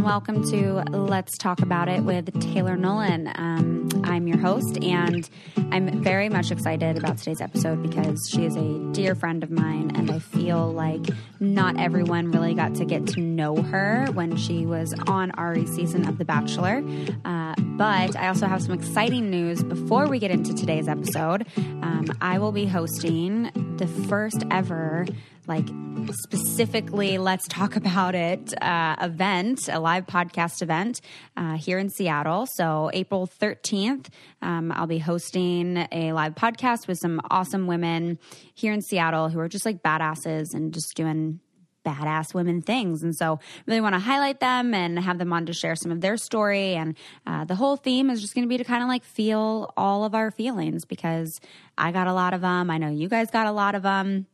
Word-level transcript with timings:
And 0.00 0.06
welcome 0.06 0.42
to 0.50 0.82
Let's 0.96 1.36
Talk 1.36 1.60
About 1.60 1.86
It 1.86 2.02
with 2.02 2.32
Taylor 2.40 2.74
Nolan. 2.74 3.30
Um, 3.34 3.90
I'm 4.04 4.26
your 4.26 4.38
host, 4.38 4.82
and 4.82 5.28
I'm 5.72 6.02
very 6.02 6.30
much 6.30 6.50
excited 6.50 6.96
about 6.96 7.18
today's 7.18 7.42
episode 7.42 7.82
because 7.82 8.18
she 8.32 8.46
is 8.46 8.56
a 8.56 8.78
dear 8.92 9.14
friend 9.14 9.42
of 9.42 9.50
mine, 9.50 9.92
and 9.94 10.10
I 10.10 10.18
feel 10.18 10.72
like 10.72 11.04
not 11.38 11.78
everyone 11.78 12.30
really 12.30 12.54
got 12.54 12.74
to 12.76 12.86
get 12.86 13.08
to 13.08 13.20
know 13.20 13.56
her 13.56 14.06
when 14.14 14.36
she 14.36 14.64
was 14.64 14.94
on 15.06 15.32
Ari's 15.32 15.70
season 15.74 16.08
of 16.08 16.16
The 16.16 16.24
Bachelor. 16.24 16.82
Uh, 17.26 17.54
but 17.58 18.16
I 18.16 18.28
also 18.28 18.46
have 18.46 18.62
some 18.62 18.72
exciting 18.72 19.28
news 19.28 19.62
before 19.62 20.08
we 20.08 20.18
get 20.18 20.30
into 20.30 20.54
today's 20.54 20.88
episode. 20.88 21.46
Um, 21.58 22.06
I 22.22 22.38
will 22.38 22.52
be 22.52 22.64
hosting 22.64 23.50
the 23.76 23.86
first 23.86 24.44
ever 24.50 25.04
like 25.50 25.66
specifically 26.12 27.18
let's 27.18 27.46
talk 27.48 27.74
about 27.74 28.14
it 28.14 28.54
uh, 28.62 28.94
event 29.00 29.68
a 29.68 29.80
live 29.80 30.06
podcast 30.06 30.62
event 30.62 31.00
uh, 31.36 31.56
here 31.56 31.76
in 31.76 31.90
seattle 31.90 32.46
so 32.54 32.88
april 32.94 33.26
13th 33.26 34.06
um, 34.42 34.70
i'll 34.70 34.86
be 34.86 34.98
hosting 34.98 35.88
a 35.90 36.12
live 36.12 36.36
podcast 36.36 36.86
with 36.86 36.98
some 36.98 37.20
awesome 37.32 37.66
women 37.66 38.16
here 38.54 38.72
in 38.72 38.80
seattle 38.80 39.28
who 39.28 39.40
are 39.40 39.48
just 39.48 39.66
like 39.66 39.82
badasses 39.82 40.54
and 40.54 40.72
just 40.72 40.94
doing 40.94 41.40
badass 41.84 42.34
women 42.34 42.60
things. 42.60 43.02
And 43.02 43.16
so, 43.16 43.40
really 43.66 43.80
want 43.80 43.94
to 43.94 43.98
highlight 43.98 44.38
them 44.38 44.74
and 44.74 44.98
have 44.98 45.16
them 45.16 45.32
on 45.32 45.46
to 45.46 45.54
share 45.54 45.74
some 45.74 45.90
of 45.90 46.02
their 46.02 46.18
story. 46.18 46.74
And 46.74 46.94
uh, 47.26 47.46
the 47.46 47.54
whole 47.54 47.76
theme 47.76 48.10
is 48.10 48.20
just 48.20 48.34
going 48.34 48.44
to 48.44 48.48
be 48.50 48.58
to 48.58 48.64
kind 48.64 48.82
of 48.82 48.88
like 48.90 49.02
feel 49.02 49.72
all 49.78 50.04
of 50.04 50.14
our 50.14 50.30
feelings 50.30 50.84
because 50.84 51.40
I 51.78 51.90
got 51.90 52.06
a 52.06 52.12
lot 52.12 52.34
of 52.34 52.42
them. 52.42 52.70
I 52.70 52.76
know 52.76 52.90
you 52.90 53.08
guys 53.08 53.30
got 53.30 53.46
a 53.46 53.52
lot 53.52 53.74
of 53.74 53.82
them 53.82 54.26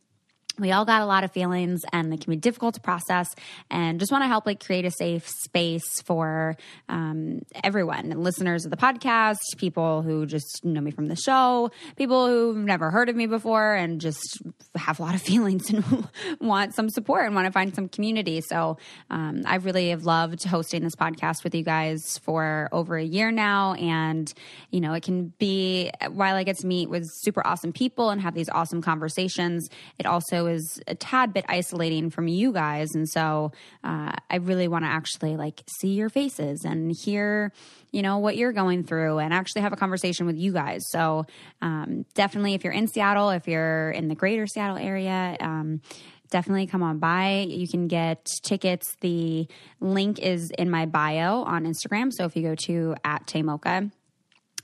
we 0.58 0.72
all 0.72 0.84
got 0.84 1.02
a 1.02 1.06
lot 1.06 1.24
of 1.24 1.32
feelings 1.32 1.82
and 1.92 2.12
they 2.12 2.16
can 2.16 2.30
be 2.30 2.36
difficult 2.36 2.74
to 2.74 2.80
process 2.80 3.28
and 3.70 4.00
just 4.00 4.12
want 4.12 4.22
to 4.22 4.28
help 4.28 4.46
like 4.46 4.64
create 4.64 4.84
a 4.84 4.90
safe 4.90 5.28
space 5.28 6.02
for 6.02 6.56
um, 6.88 7.40
everyone 7.64 8.10
listeners 8.10 8.64
of 8.64 8.70
the 8.70 8.76
podcast 8.76 9.36
people 9.56 10.02
who 10.02 10.26
just 10.26 10.64
know 10.64 10.80
me 10.80 10.90
from 10.90 11.06
the 11.06 11.16
show 11.16 11.70
people 11.96 12.26
who've 12.26 12.56
never 12.56 12.90
heard 12.90 13.08
of 13.08 13.16
me 13.16 13.26
before 13.26 13.74
and 13.74 14.00
just 14.00 14.42
have 14.74 14.98
a 14.98 15.02
lot 15.02 15.14
of 15.14 15.22
feelings 15.26 15.70
and 15.70 16.08
want 16.40 16.74
some 16.74 16.90
support 16.90 17.26
and 17.26 17.34
want 17.34 17.46
to 17.46 17.52
find 17.52 17.74
some 17.74 17.88
community. 17.88 18.40
So 18.40 18.76
um, 19.10 19.42
i 19.46 19.56
really 19.56 19.90
have 19.90 20.04
loved 20.04 20.44
hosting 20.44 20.82
this 20.82 20.94
podcast 20.94 21.44
with 21.44 21.54
you 21.54 21.62
guys 21.62 22.18
for 22.22 22.68
over 22.72 22.96
a 22.96 23.04
year 23.04 23.30
now 23.30 23.74
and 23.74 24.32
you 24.70 24.80
know 24.80 24.92
it 24.92 25.02
can 25.02 25.32
be 25.38 25.90
while 26.10 26.34
i 26.34 26.42
get 26.42 26.56
to 26.56 26.66
meet 26.66 26.88
with 26.88 27.04
super 27.22 27.46
awesome 27.46 27.72
people 27.72 28.10
and 28.10 28.20
have 28.20 28.34
these 28.34 28.48
awesome 28.48 28.82
conversations 28.82 29.68
it 29.98 30.06
also 30.06 30.45
was 30.46 30.80
a 30.86 30.94
tad 30.94 31.34
bit 31.34 31.44
isolating 31.48 32.10
from 32.10 32.28
you 32.28 32.52
guys. 32.52 32.94
And 32.94 33.08
so 33.08 33.52
uh, 33.82 34.12
I 34.30 34.36
really 34.36 34.68
want 34.68 34.84
to 34.84 34.88
actually 34.88 35.36
like 35.36 35.62
see 35.66 35.94
your 35.94 36.08
faces 36.08 36.64
and 36.64 36.94
hear, 37.04 37.52
you 37.90 38.02
know, 38.02 38.18
what 38.18 38.36
you're 38.36 38.52
going 38.52 38.84
through 38.84 39.18
and 39.18 39.34
actually 39.34 39.62
have 39.62 39.72
a 39.72 39.76
conversation 39.76 40.26
with 40.26 40.36
you 40.36 40.52
guys. 40.52 40.82
So 40.90 41.26
um, 41.60 42.06
definitely, 42.14 42.54
if 42.54 42.64
you're 42.64 42.72
in 42.72 42.86
Seattle, 42.86 43.30
if 43.30 43.48
you're 43.48 43.90
in 43.90 44.08
the 44.08 44.14
greater 44.14 44.46
Seattle 44.46 44.78
area, 44.78 45.36
um, 45.40 45.80
definitely 46.30 46.66
come 46.66 46.82
on 46.82 46.98
by. 46.98 47.46
You 47.48 47.68
can 47.68 47.88
get 47.88 48.24
tickets. 48.42 48.96
The 49.00 49.48
link 49.80 50.18
is 50.18 50.50
in 50.50 50.70
my 50.70 50.86
bio 50.86 51.42
on 51.42 51.64
Instagram. 51.64 52.12
So 52.12 52.24
if 52.24 52.36
you 52.36 52.42
go 52.42 52.54
to 52.66 52.94
at 53.04 53.26
Tamoka, 53.26 53.90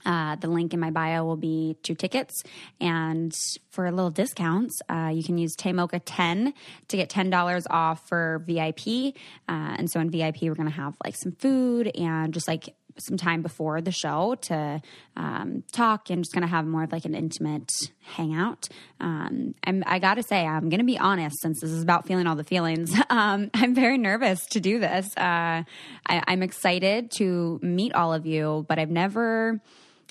uh, 0.05 0.35
the 0.35 0.47
link 0.47 0.73
in 0.73 0.79
my 0.79 0.91
bio 0.91 1.23
will 1.23 1.37
be 1.37 1.77
two 1.83 1.95
tickets. 1.95 2.43
And 2.79 3.33
for 3.69 3.85
a 3.85 3.91
little 3.91 4.11
discounts, 4.11 4.81
uh, 4.89 5.11
you 5.13 5.23
can 5.23 5.37
use 5.37 5.55
Tamoka 5.55 6.01
10 6.03 6.53
to 6.89 6.97
get 6.97 7.09
$10 7.09 7.65
off 7.69 8.07
for 8.07 8.43
VIP. 8.45 9.15
Uh, 9.47 9.75
and 9.77 9.89
so 9.89 9.99
in 9.99 10.09
VIP, 10.09 10.43
we're 10.43 10.55
going 10.55 10.69
to 10.69 10.75
have 10.75 10.95
like 11.03 11.15
some 11.15 11.33
food 11.33 11.87
and 11.95 12.33
just 12.33 12.47
like 12.47 12.75
some 12.99 13.17
time 13.17 13.41
before 13.41 13.81
the 13.81 13.91
show 13.91 14.35
to 14.35 14.81
um, 15.15 15.63
talk 15.71 16.09
and 16.09 16.23
just 16.23 16.33
kind 16.33 16.43
of 16.43 16.49
have 16.49 16.65
more 16.65 16.83
of 16.83 16.91
like 16.91 17.05
an 17.05 17.15
intimate 17.15 17.71
hangout. 18.01 18.67
Um, 18.99 19.55
I'm, 19.63 19.83
I 19.85 19.99
got 19.99 20.15
to 20.15 20.23
say, 20.23 20.45
I'm 20.45 20.69
going 20.69 20.79
to 20.79 20.85
be 20.85 20.97
honest 20.97 21.41
since 21.41 21.61
this 21.61 21.71
is 21.71 21.81
about 21.81 22.07
feeling 22.07 22.27
all 22.27 22.35
the 22.35 22.43
feelings. 22.43 22.93
Um, 23.09 23.51
I'm 23.53 23.75
very 23.75 23.99
nervous 23.99 24.43
to 24.51 24.59
do 24.59 24.79
this. 24.79 25.05
Uh, 25.15 25.63
I, 26.07 26.23
I'm 26.25 26.41
excited 26.41 27.11
to 27.17 27.59
meet 27.61 27.93
all 27.93 28.11
of 28.11 28.25
you, 28.25 28.65
but 28.67 28.79
I've 28.79 28.89
never 28.89 29.61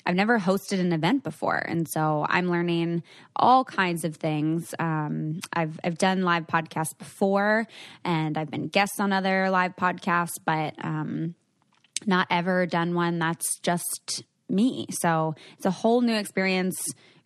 I've 0.05 0.15
never 0.15 0.39
hosted 0.39 0.79
an 0.79 0.91
event 0.91 1.23
before, 1.23 1.57
and 1.57 1.87
so 1.89 2.25
I'm 2.27 2.49
learning 2.49 3.03
all 3.35 3.63
kinds 3.63 4.03
of 4.03 4.15
things. 4.15 4.75
Um, 4.79 5.39
I've 5.53 5.79
I've 5.83 5.97
done 5.97 6.23
live 6.23 6.47
podcasts 6.47 6.97
before, 6.97 7.67
and 8.03 8.37
I've 8.37 8.51
been 8.51 8.67
guests 8.67 8.99
on 8.99 9.13
other 9.13 9.49
live 9.49 9.75
podcasts, 9.75 10.39
but 10.43 10.73
um, 10.83 11.35
not 12.05 12.27
ever 12.29 12.65
done 12.65 12.93
one 12.95 13.19
that's 13.19 13.59
just 13.59 14.23
me. 14.49 14.87
So 14.91 15.35
it's 15.57 15.65
a 15.65 15.71
whole 15.71 16.01
new 16.01 16.15
experience 16.15 16.75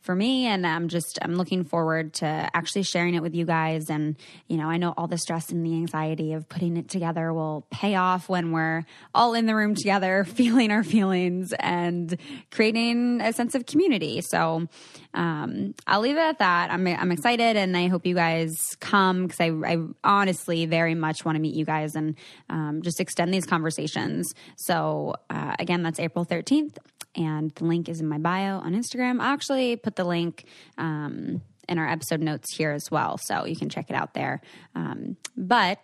for 0.07 0.15
me 0.15 0.45
and 0.45 0.65
i'm 0.65 0.87
just 0.87 1.19
i'm 1.21 1.35
looking 1.35 1.65
forward 1.65 2.13
to 2.13 2.25
actually 2.25 2.81
sharing 2.81 3.13
it 3.13 3.21
with 3.21 3.35
you 3.35 3.43
guys. 3.45 3.89
And 3.89 4.15
you 4.47 4.55
know 4.55 4.69
i 4.69 4.77
know 4.77 4.93
all 4.95 5.07
the 5.07 5.17
stress 5.17 5.49
and 5.49 5.65
the 5.65 5.73
anxiety 5.73 6.31
of 6.31 6.47
putting 6.47 6.77
it 6.77 6.87
together 6.87 7.33
will 7.33 7.67
pay 7.71 7.95
off 7.95 8.29
when 8.29 8.53
we're 8.53 8.85
all 9.13 9.33
in 9.33 9.47
the 9.47 9.53
room 9.53 9.75
together 9.75 10.23
feeling 10.39 10.71
our 10.71 10.81
feelings 10.81 11.53
and 11.59 12.17
creating 12.51 13.19
a 13.19 13.33
sense 13.33 13.53
of 13.53 13.65
community. 13.65 14.21
So 14.21 14.69
um, 15.13 15.75
i'll 15.85 15.99
leave 15.99 16.15
it 16.15 16.21
at 16.21 16.39
that. 16.39 16.71
I'm, 16.71 16.87
I'm 16.87 17.11
excited 17.11 17.57
and 17.57 17.75
i 17.75 17.87
hope 17.87 18.05
you 18.05 18.15
guys 18.15 18.77
come 18.79 19.27
because 19.27 19.41
I, 19.41 19.49
I, 19.49 19.77
honestly 20.05 20.65
very 20.67 20.95
much 20.95 21.25
want 21.25 21.35
to 21.35 21.41
meet 21.41 21.53
you 21.53 21.65
guys 21.65 21.95
and 21.95 22.15
um, 22.49 22.81
just 22.81 23.01
extend 23.01 23.33
these 23.33 23.45
conversations. 23.45 24.33
So 24.55 25.15
uh, 25.29 25.55
again 25.59 25.83
that's 25.83 25.99
april 25.99 26.25
13th 26.25 26.77
and 27.17 27.51
the 27.55 27.65
link 27.65 27.89
is 27.89 27.99
in 27.99 28.07
my 28.07 28.19
bio 28.19 28.59
on 28.59 28.73
Instagram. 28.73 29.19
I 29.19 29.33
actually 29.33 29.75
put 29.75 29.95
the 29.95 30.03
link 30.05 30.45
um, 30.77 31.41
in 31.67 31.77
our 31.77 31.89
episode 31.89 32.21
notes 32.21 32.55
here 32.55 32.71
as 32.71 32.89
well, 32.89 33.17
so 33.17 33.45
you 33.45 33.55
can 33.55 33.69
check 33.69 33.89
it 33.89 33.95
out 33.95 34.13
there. 34.13 34.41
Um, 34.75 35.17
but 35.35 35.83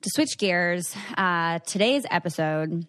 to 0.00 0.10
switch 0.14 0.36
gears, 0.38 0.94
uh, 1.16 1.60
today's 1.60 2.04
episode 2.10 2.86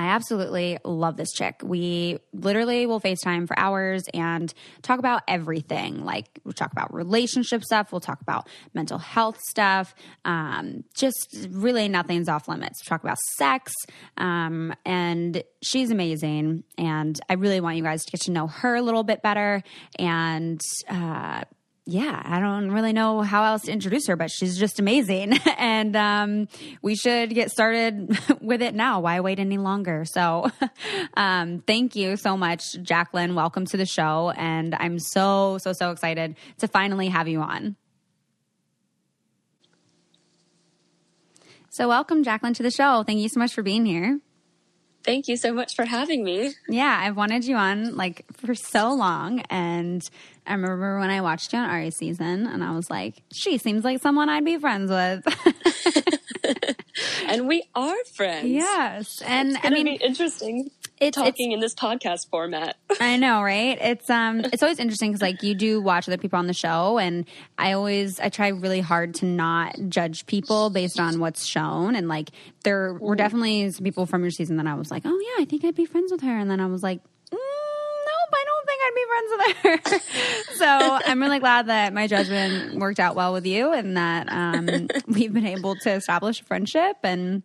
I 0.00 0.06
absolutely 0.06 0.78
love 0.82 1.18
this 1.18 1.30
chick. 1.30 1.60
We 1.62 2.20
literally 2.32 2.86
will 2.86 3.02
FaceTime 3.02 3.46
for 3.46 3.58
hours 3.58 4.04
and 4.14 4.52
talk 4.80 4.98
about 4.98 5.22
everything. 5.28 6.06
Like, 6.06 6.40
we'll 6.42 6.54
talk 6.54 6.72
about 6.72 6.94
relationship 6.94 7.62
stuff, 7.62 7.92
we'll 7.92 8.00
talk 8.00 8.22
about 8.22 8.48
mental 8.72 8.96
health 8.96 9.38
stuff. 9.50 9.94
Um, 10.24 10.84
just 10.94 11.48
really 11.50 11.86
nothing's 11.88 12.30
off 12.30 12.48
limits. 12.48 12.82
Talk 12.82 13.02
about 13.02 13.18
sex. 13.36 13.74
Um, 14.16 14.72
and 14.86 15.42
she's 15.62 15.90
amazing. 15.90 16.64
And 16.78 17.20
I 17.28 17.34
really 17.34 17.60
want 17.60 17.76
you 17.76 17.82
guys 17.82 18.02
to 18.06 18.10
get 18.10 18.22
to 18.22 18.30
know 18.30 18.46
her 18.46 18.76
a 18.76 18.82
little 18.82 19.04
bit 19.04 19.20
better 19.20 19.62
and, 19.98 20.62
uh, 20.88 21.42
yeah, 21.86 22.22
I 22.24 22.40
don't 22.40 22.70
really 22.70 22.92
know 22.92 23.22
how 23.22 23.44
else 23.44 23.62
to 23.62 23.72
introduce 23.72 24.06
her, 24.06 24.16
but 24.16 24.30
she's 24.30 24.58
just 24.58 24.78
amazing. 24.78 25.32
and 25.58 25.96
um, 25.96 26.48
we 26.82 26.94
should 26.94 27.34
get 27.34 27.50
started 27.50 28.16
with 28.40 28.62
it 28.62 28.74
now. 28.74 29.00
Why 29.00 29.20
wait 29.20 29.38
any 29.38 29.58
longer? 29.58 30.04
So, 30.04 30.50
um, 31.14 31.62
thank 31.66 31.96
you 31.96 32.16
so 32.16 32.36
much, 32.36 32.80
Jacqueline. 32.82 33.34
Welcome 33.34 33.66
to 33.66 33.76
the 33.76 33.86
show. 33.86 34.32
And 34.36 34.74
I'm 34.74 34.98
so, 34.98 35.58
so, 35.58 35.72
so 35.72 35.90
excited 35.90 36.36
to 36.58 36.68
finally 36.68 37.08
have 37.08 37.28
you 37.28 37.40
on. 37.40 37.76
So, 41.70 41.88
welcome, 41.88 42.24
Jacqueline, 42.24 42.54
to 42.54 42.62
the 42.62 42.70
show. 42.70 43.04
Thank 43.04 43.20
you 43.20 43.28
so 43.28 43.40
much 43.40 43.54
for 43.54 43.62
being 43.62 43.86
here. 43.86 44.20
Thank 45.02 45.28
you 45.28 45.36
so 45.36 45.52
much 45.52 45.74
for 45.74 45.84
having 45.84 46.22
me. 46.24 46.52
Yeah, 46.68 46.98
I've 47.02 47.16
wanted 47.16 47.44
you 47.44 47.56
on 47.56 47.96
like 47.96 48.26
for 48.32 48.54
so 48.54 48.92
long. 48.92 49.40
And 49.48 50.06
I 50.50 50.54
remember 50.54 50.98
when 50.98 51.10
I 51.10 51.20
watched 51.20 51.52
you 51.52 51.60
on 51.60 51.70
Ari 51.70 51.92
season 51.92 52.46
and 52.46 52.64
I 52.64 52.72
was 52.72 52.90
like, 52.90 53.22
she 53.32 53.56
seems 53.56 53.84
like 53.84 54.02
someone 54.02 54.28
I'd 54.28 54.44
be 54.44 54.58
friends 54.58 54.90
with. 54.90 55.24
and 57.28 57.46
we 57.46 57.62
are 57.74 57.96
friends. 58.14 58.48
Yes. 58.48 59.22
And 59.24 59.56
I 59.62 59.70
mean, 59.70 59.86
interesting. 59.86 60.70
it's, 61.00 61.16
talking 61.16 61.52
it's, 61.52 61.54
in 61.54 61.60
this 61.60 61.74
podcast 61.74 62.28
format. 62.30 62.76
I 63.00 63.16
know, 63.16 63.42
right? 63.42 63.78
It's 63.80 64.10
um, 64.10 64.40
it's 64.40 64.62
always 64.62 64.80
interesting 64.80 65.10
because 65.10 65.22
like 65.22 65.42
you 65.44 65.54
do 65.54 65.80
watch 65.80 66.08
other 66.08 66.18
people 66.18 66.40
on 66.40 66.48
the 66.48 66.52
show, 66.52 66.98
and 66.98 67.26
I 67.56 67.72
always 67.72 68.18
I 68.18 68.28
try 68.28 68.48
really 68.48 68.80
hard 68.80 69.14
to 69.16 69.26
not 69.26 69.76
judge 69.88 70.26
people 70.26 70.70
based 70.70 70.98
on 70.98 71.20
what's 71.20 71.44
shown, 71.44 71.94
and 71.94 72.08
like 72.08 72.30
there 72.64 72.94
were 72.94 73.14
mm-hmm. 73.14 73.16
definitely 73.16 73.70
some 73.70 73.84
people 73.84 74.06
from 74.06 74.22
your 74.22 74.32
season 74.32 74.56
that 74.56 74.66
I 74.66 74.74
was 74.74 74.90
like, 74.90 75.02
oh 75.04 75.18
yeah, 75.18 75.42
I 75.42 75.44
think 75.44 75.64
I'd 75.64 75.76
be 75.76 75.86
friends 75.86 76.10
with 76.10 76.22
her, 76.22 76.36
and 76.36 76.50
then 76.50 76.60
I 76.60 76.66
was 76.66 76.82
like. 76.82 77.00
Mm, 77.32 77.36
nope, 77.36 78.34
I 78.34 78.44
don't 78.44 78.66
think 78.66 78.80
I'd 78.84 78.94
be 78.96 78.99
friends 79.10 79.82
with 79.82 79.82
her. 79.84 80.00
so 80.54 80.98
I'm 81.06 81.20
really 81.20 81.38
glad 81.38 81.66
that 81.66 81.92
my 81.92 82.06
judgment 82.06 82.78
worked 82.78 83.00
out 83.00 83.14
well 83.16 83.32
with 83.32 83.46
you 83.46 83.72
and 83.72 83.96
that 83.96 84.30
um, 84.30 84.88
we've 85.06 85.32
been 85.32 85.46
able 85.46 85.76
to 85.76 85.90
establish 85.90 86.40
a 86.40 86.44
friendship 86.44 86.96
and 87.02 87.42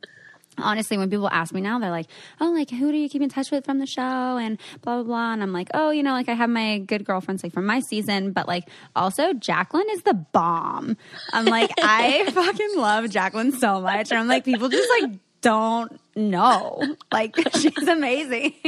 honestly, 0.58 0.98
when 0.98 1.10
people 1.10 1.30
ask 1.30 1.54
me 1.54 1.62
now, 1.62 1.80
they're 1.80 1.92
like, 1.92 2.08
"Oh, 2.40 2.52
like 2.52 2.70
who 2.70 2.92
do 2.92 2.98
you 2.98 3.10
keep 3.10 3.22
in 3.22 3.30
touch 3.30 3.52
with 3.52 3.66
from 3.66 3.80
the 3.80 3.86
show?" 3.86 4.02
and 4.38 4.58
blah 4.82 4.96
blah 4.96 5.04
blah. 5.04 5.34
And 5.34 5.44
I'm 5.44 5.54
like, 5.54 5.70
"Oh, 5.74 5.90
you 5.90 6.04
know, 6.04 6.14
like 6.14 6.30
I 6.30 6.34
have 6.34 6.50
my 6.50 6.80
good 6.80 7.06
girlfriends 7.06 7.44
like 7.44 7.54
from 7.54 7.66
my 7.66 7.80
season, 7.82 8.32
but 8.32 8.48
like 8.48 8.70
also 8.96 9.34
Jacqueline 9.34 9.90
is 9.92 10.04
the 10.04 10.14
bomb." 10.14 10.98
I'm 11.34 11.46
like, 11.46 11.72
I 11.82 12.26
fucking 12.32 12.78
love 12.78 13.10
Jacqueline 13.10 13.52
so 13.54 13.82
much, 13.82 14.12
and 14.12 14.20
I'm 14.20 14.28
like, 14.28 14.46
people 14.46 14.70
just 14.70 14.90
like 15.02 15.12
don't 15.46 16.00
know, 16.16 16.82
like 17.12 17.36
she's 17.56 17.88
amazing. 17.88 18.56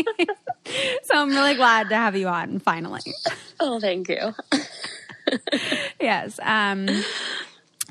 so 1.04 1.16
I'm 1.16 1.30
really 1.30 1.56
glad 1.56 1.90
to 1.90 1.96
have 1.96 2.16
you 2.16 2.28
on 2.28 2.60
finally. 2.60 3.02
Oh, 3.60 3.80
thank 3.80 4.08
you. 4.10 4.36
yes. 6.00 6.40
Um. 6.44 6.88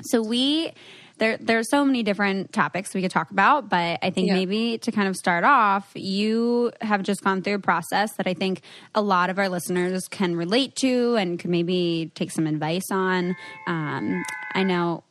So 0.03 0.21
we 0.21 0.71
there 1.17 1.35
there's 1.37 1.69
so 1.69 1.83
many 1.83 2.01
different 2.01 2.53
topics 2.53 2.93
we 2.93 3.01
could 3.01 3.11
talk 3.11 3.29
about, 3.29 3.67
but 3.67 3.99
I 4.01 4.09
think 4.09 4.29
yeah. 4.29 4.35
maybe 4.35 4.77
to 4.77 4.91
kind 4.93 5.09
of 5.09 5.17
start 5.17 5.43
off, 5.43 5.91
you 5.93 6.71
have 6.79 7.03
just 7.03 7.21
gone 7.25 7.41
through 7.41 7.55
a 7.55 7.59
process 7.59 8.13
that 8.13 8.25
I 8.25 8.35
think 8.35 8.61
a 8.95 9.01
lot 9.01 9.29
of 9.29 9.37
our 9.37 9.49
listeners 9.49 10.07
can 10.07 10.37
relate 10.37 10.77
to 10.77 11.15
and 11.15 11.37
could 11.37 11.49
maybe 11.49 12.09
take 12.15 12.31
some 12.31 12.47
advice 12.47 12.89
on. 12.89 13.35
Um, 13.67 14.23
I 14.53 14.63
know. 14.63 15.03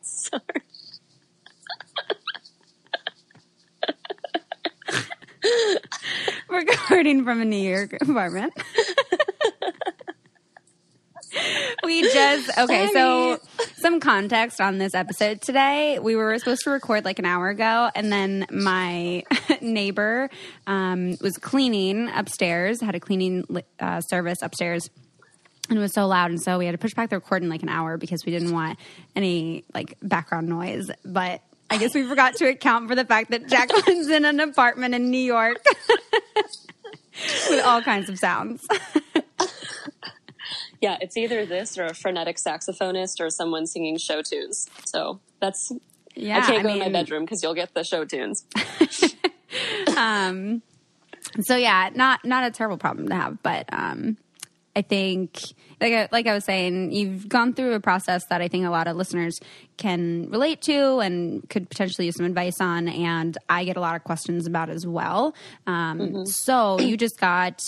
Sorry. 0.00 0.62
Recording 6.48 7.24
from 7.24 7.40
a 7.40 7.44
New 7.44 7.56
York 7.56 7.96
apartment 8.00 8.52
we 11.84 12.02
just 12.02 12.58
okay. 12.58 12.88
So 12.92 13.38
some 13.76 14.00
context 14.00 14.60
on 14.60 14.78
this 14.78 14.94
episode 14.94 15.40
today. 15.40 15.98
We 15.98 16.16
were 16.16 16.38
supposed 16.38 16.62
to 16.64 16.70
record 16.70 17.04
like 17.04 17.18
an 17.18 17.24
hour 17.24 17.48
ago, 17.48 17.90
and 17.94 18.12
then 18.12 18.46
my 18.50 19.24
neighbor 19.60 20.30
um, 20.66 21.16
was 21.20 21.36
cleaning 21.38 22.08
upstairs. 22.08 22.80
Had 22.80 22.94
a 22.94 23.00
cleaning 23.00 23.44
uh, 23.80 24.00
service 24.00 24.38
upstairs. 24.42 24.90
And 25.68 25.76
it 25.78 25.82
was 25.82 25.94
so 25.94 26.06
loud, 26.06 26.30
and 26.30 26.40
so 26.40 26.58
we 26.58 26.66
had 26.66 26.72
to 26.72 26.78
push 26.78 26.94
back 26.94 27.10
the 27.10 27.16
recording 27.16 27.48
like 27.48 27.64
an 27.64 27.68
hour 27.68 27.96
because 27.96 28.24
we 28.24 28.30
didn't 28.30 28.52
want 28.52 28.78
any 29.16 29.64
like 29.74 29.96
background 30.00 30.48
noise. 30.48 30.88
But 31.04 31.40
I 31.68 31.78
guess 31.78 31.94
we 31.94 32.06
forgot 32.06 32.36
to 32.36 32.48
account 32.48 32.88
for 32.88 32.94
the 32.94 33.04
fact 33.04 33.30
that 33.30 33.48
Jacqueline's 33.48 34.08
in 34.10 34.24
an 34.24 34.40
apartment 34.40 34.94
in 34.94 35.10
New 35.10 35.18
York 35.18 35.62
with 37.50 37.64
all 37.64 37.82
kinds 37.82 38.08
of 38.08 38.18
sounds 38.18 38.66
yeah, 40.80 40.98
it's 41.00 41.16
either 41.16 41.46
this 41.46 41.78
or 41.78 41.84
a 41.84 41.94
frenetic 41.94 42.36
saxophonist 42.36 43.20
or 43.20 43.30
someone 43.30 43.66
singing 43.66 43.98
show 43.98 44.22
tunes. 44.22 44.68
So 44.84 45.20
that's 45.40 45.72
yeah. 46.14 46.38
I 46.38 46.40
can't 46.40 46.58
I 46.60 46.62
go 46.62 46.68
mean, 46.68 46.82
in 46.82 46.92
my 46.92 47.00
bedroom 47.00 47.24
because 47.24 47.42
you'll 47.42 47.54
get 47.54 47.74
the 47.74 47.84
show 47.84 48.04
tunes. 48.04 48.44
um. 49.96 50.62
So 51.40 51.56
yeah, 51.56 51.90
not 51.94 52.24
not 52.24 52.44
a 52.46 52.50
terrible 52.50 52.78
problem 52.78 53.08
to 53.08 53.14
have, 53.14 53.42
but 53.42 53.66
um, 53.72 54.16
I 54.74 54.82
think 54.82 55.40
like 55.80 55.92
I, 55.92 56.08
like 56.10 56.26
I 56.26 56.34
was 56.34 56.44
saying, 56.44 56.92
you've 56.92 57.28
gone 57.28 57.52
through 57.52 57.74
a 57.74 57.80
process 57.80 58.24
that 58.30 58.40
I 58.40 58.48
think 58.48 58.64
a 58.64 58.70
lot 58.70 58.88
of 58.88 58.96
listeners 58.96 59.38
can 59.76 60.30
relate 60.30 60.62
to 60.62 60.98
and 61.00 61.48
could 61.50 61.68
potentially 61.68 62.06
use 62.06 62.16
some 62.16 62.26
advice 62.26 62.60
on, 62.60 62.88
and 62.88 63.36
I 63.48 63.64
get 63.64 63.76
a 63.76 63.80
lot 63.80 63.96
of 63.96 64.04
questions 64.04 64.46
about 64.46 64.70
as 64.70 64.86
well. 64.86 65.34
Um, 65.66 65.98
mm-hmm. 65.98 66.24
So 66.24 66.80
you 66.80 66.96
just 66.96 67.18
got 67.20 67.60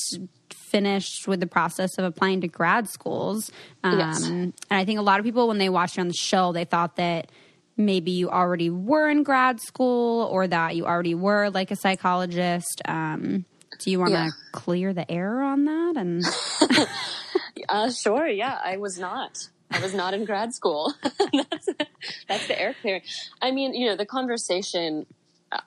finished 0.70 1.26
with 1.26 1.40
the 1.40 1.46
process 1.46 1.96
of 1.98 2.04
applying 2.04 2.40
to 2.42 2.48
grad 2.48 2.88
schools. 2.88 3.50
Um, 3.82 3.98
yes. 3.98 4.26
And 4.26 4.52
I 4.70 4.84
think 4.84 4.98
a 4.98 5.02
lot 5.02 5.18
of 5.18 5.24
people, 5.24 5.48
when 5.48 5.58
they 5.58 5.68
watched 5.68 5.96
you 5.96 6.02
on 6.02 6.08
the 6.08 6.14
show, 6.14 6.52
they 6.52 6.64
thought 6.64 6.96
that 6.96 7.30
maybe 7.76 8.10
you 8.10 8.28
already 8.28 8.70
were 8.70 9.08
in 9.08 9.22
grad 9.22 9.60
school 9.60 10.24
or 10.24 10.46
that 10.46 10.76
you 10.76 10.84
already 10.84 11.14
were 11.14 11.48
like 11.50 11.70
a 11.70 11.76
psychologist. 11.76 12.82
Um, 12.86 13.44
do 13.78 13.90
you 13.90 13.98
want 13.98 14.12
to 14.12 14.18
yeah. 14.18 14.30
clear 14.52 14.92
the 14.92 15.10
air 15.10 15.42
on 15.42 15.64
that? 15.64 15.94
And 15.96 16.24
uh, 17.68 17.90
sure, 17.90 18.26
yeah, 18.26 18.58
I 18.62 18.76
was 18.76 18.98
not. 18.98 19.48
I 19.70 19.80
was 19.80 19.94
not 19.94 20.14
in 20.14 20.24
grad 20.24 20.54
school. 20.54 20.94
that's, 21.02 21.68
that's 22.28 22.46
the 22.46 22.60
air 22.60 22.74
clearing. 22.80 23.02
I 23.42 23.50
mean, 23.50 23.74
you 23.74 23.86
know, 23.86 23.96
the 23.96 24.06
conversation. 24.06 25.06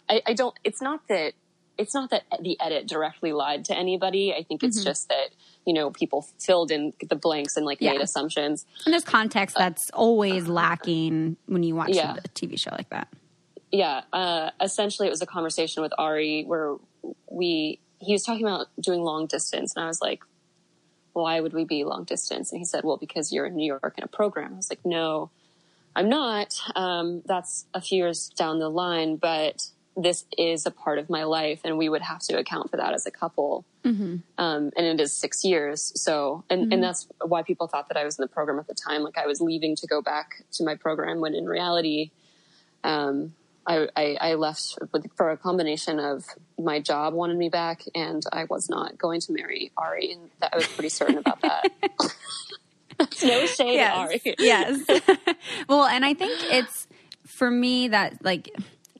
I, 0.09 0.21
I 0.27 0.33
don't. 0.33 0.55
It's 0.63 0.81
not 0.81 1.07
that 1.07 1.33
it's 1.77 1.95
not 1.95 2.11
that 2.11 2.23
the 2.41 2.59
edit 2.59 2.87
directly 2.87 3.33
lied 3.33 3.65
to 3.65 3.75
anybody. 3.75 4.33
I 4.33 4.43
think 4.43 4.63
it's 4.63 4.77
mm-hmm. 4.77 4.85
just 4.85 5.09
that 5.09 5.29
you 5.65 5.73
know 5.73 5.89
people 5.89 6.27
filled 6.39 6.71
in 6.71 6.93
the 7.07 7.15
blanks 7.15 7.57
and 7.57 7.65
like 7.65 7.79
yeah. 7.81 7.93
made 7.93 8.01
assumptions. 8.01 8.65
And 8.85 8.93
there's 8.93 9.03
context 9.03 9.55
uh, 9.55 9.59
that's 9.61 9.89
uh, 9.91 9.97
always 9.97 10.47
lacking 10.47 11.37
when 11.47 11.63
you 11.63 11.75
watch 11.75 11.89
yeah. 11.91 12.17
a 12.23 12.27
TV 12.29 12.59
show 12.59 12.71
like 12.71 12.89
that. 12.89 13.07
Yeah, 13.71 14.01
uh, 14.11 14.51
essentially, 14.61 15.07
it 15.07 15.11
was 15.11 15.21
a 15.21 15.25
conversation 15.25 15.81
with 15.81 15.93
Ari 15.97 16.43
where 16.43 16.75
we 17.29 17.79
he 18.01 18.13
was 18.13 18.23
talking 18.23 18.45
about 18.45 18.67
doing 18.79 19.01
long 19.01 19.27
distance, 19.27 19.75
and 19.75 19.83
I 19.83 19.87
was 19.87 20.01
like, 20.01 20.23
"Why 21.13 21.39
would 21.39 21.53
we 21.53 21.65
be 21.65 21.83
long 21.83 22.03
distance?" 22.03 22.51
And 22.51 22.59
he 22.59 22.65
said, 22.65 22.83
"Well, 22.83 22.97
because 22.97 23.31
you're 23.31 23.45
in 23.45 23.55
New 23.55 23.65
York 23.65 23.93
in 23.97 24.03
a 24.03 24.07
program." 24.07 24.53
I 24.53 24.57
was 24.57 24.69
like, 24.69 24.85
"No." 24.85 25.31
I'm 25.93 26.07
not. 26.07 26.57
Um, 26.73 27.21
that's 27.25 27.65
a 27.73 27.81
few 27.81 27.97
years 27.97 28.29
down 28.29 28.59
the 28.59 28.69
line, 28.69 29.17
but 29.17 29.67
this 29.97 30.25
is 30.37 30.65
a 30.65 30.71
part 30.71 30.99
of 30.99 31.09
my 31.09 31.23
life 31.23 31.61
and 31.63 31.77
we 31.77 31.89
would 31.89 32.01
have 32.01 32.19
to 32.19 32.37
account 32.37 32.71
for 32.71 32.77
that 32.77 32.93
as 32.93 33.05
a 33.05 33.11
couple 33.11 33.65
mm-hmm. 33.83 34.17
um, 34.37 34.71
and 34.77 34.85
it 34.85 35.01
is 35.01 35.11
six 35.11 35.43
years 35.43 35.91
so 36.01 36.43
and, 36.49 36.63
mm-hmm. 36.63 36.73
and 36.73 36.83
that's 36.83 37.07
why 37.25 37.43
people 37.43 37.67
thought 37.67 37.89
that 37.89 37.97
i 37.97 38.05
was 38.05 38.17
in 38.17 38.23
the 38.23 38.27
program 38.27 38.57
at 38.57 38.67
the 38.67 38.73
time 38.73 39.03
like 39.03 39.17
i 39.17 39.27
was 39.27 39.41
leaving 39.41 39.75
to 39.75 39.85
go 39.87 40.01
back 40.01 40.43
to 40.51 40.63
my 40.63 40.75
program 40.75 41.19
when 41.19 41.35
in 41.35 41.45
reality 41.45 42.11
um, 42.83 43.33
I, 43.65 43.87
I, 43.95 44.17
I, 44.19 44.33
left 44.35 44.79
with, 44.91 45.05
for 45.15 45.29
a 45.29 45.37
combination 45.37 45.99
of 45.99 46.25
my 46.57 46.79
job 46.79 47.13
wanted 47.13 47.37
me 47.37 47.49
back 47.49 47.83
and 47.93 48.23
i 48.31 48.45
was 48.45 48.69
not 48.69 48.97
going 48.97 49.21
to 49.21 49.33
marry 49.33 49.71
ari 49.77 50.13
and 50.13 50.29
that, 50.39 50.53
i 50.53 50.55
was 50.57 50.67
pretty 50.67 50.89
certain 50.89 51.17
about 51.17 51.41
that. 51.41 51.71
No 53.23 53.47
shade 53.47 53.73
yes. 53.73 53.97
ari. 53.97 54.35
Yes. 54.37 54.79
Well 55.67 55.85
and 55.85 56.05
i 56.05 56.13
think 56.13 56.39
it's 56.51 56.87
for 57.25 57.49
me 57.49 57.87
that 57.87 58.23
like 58.23 58.49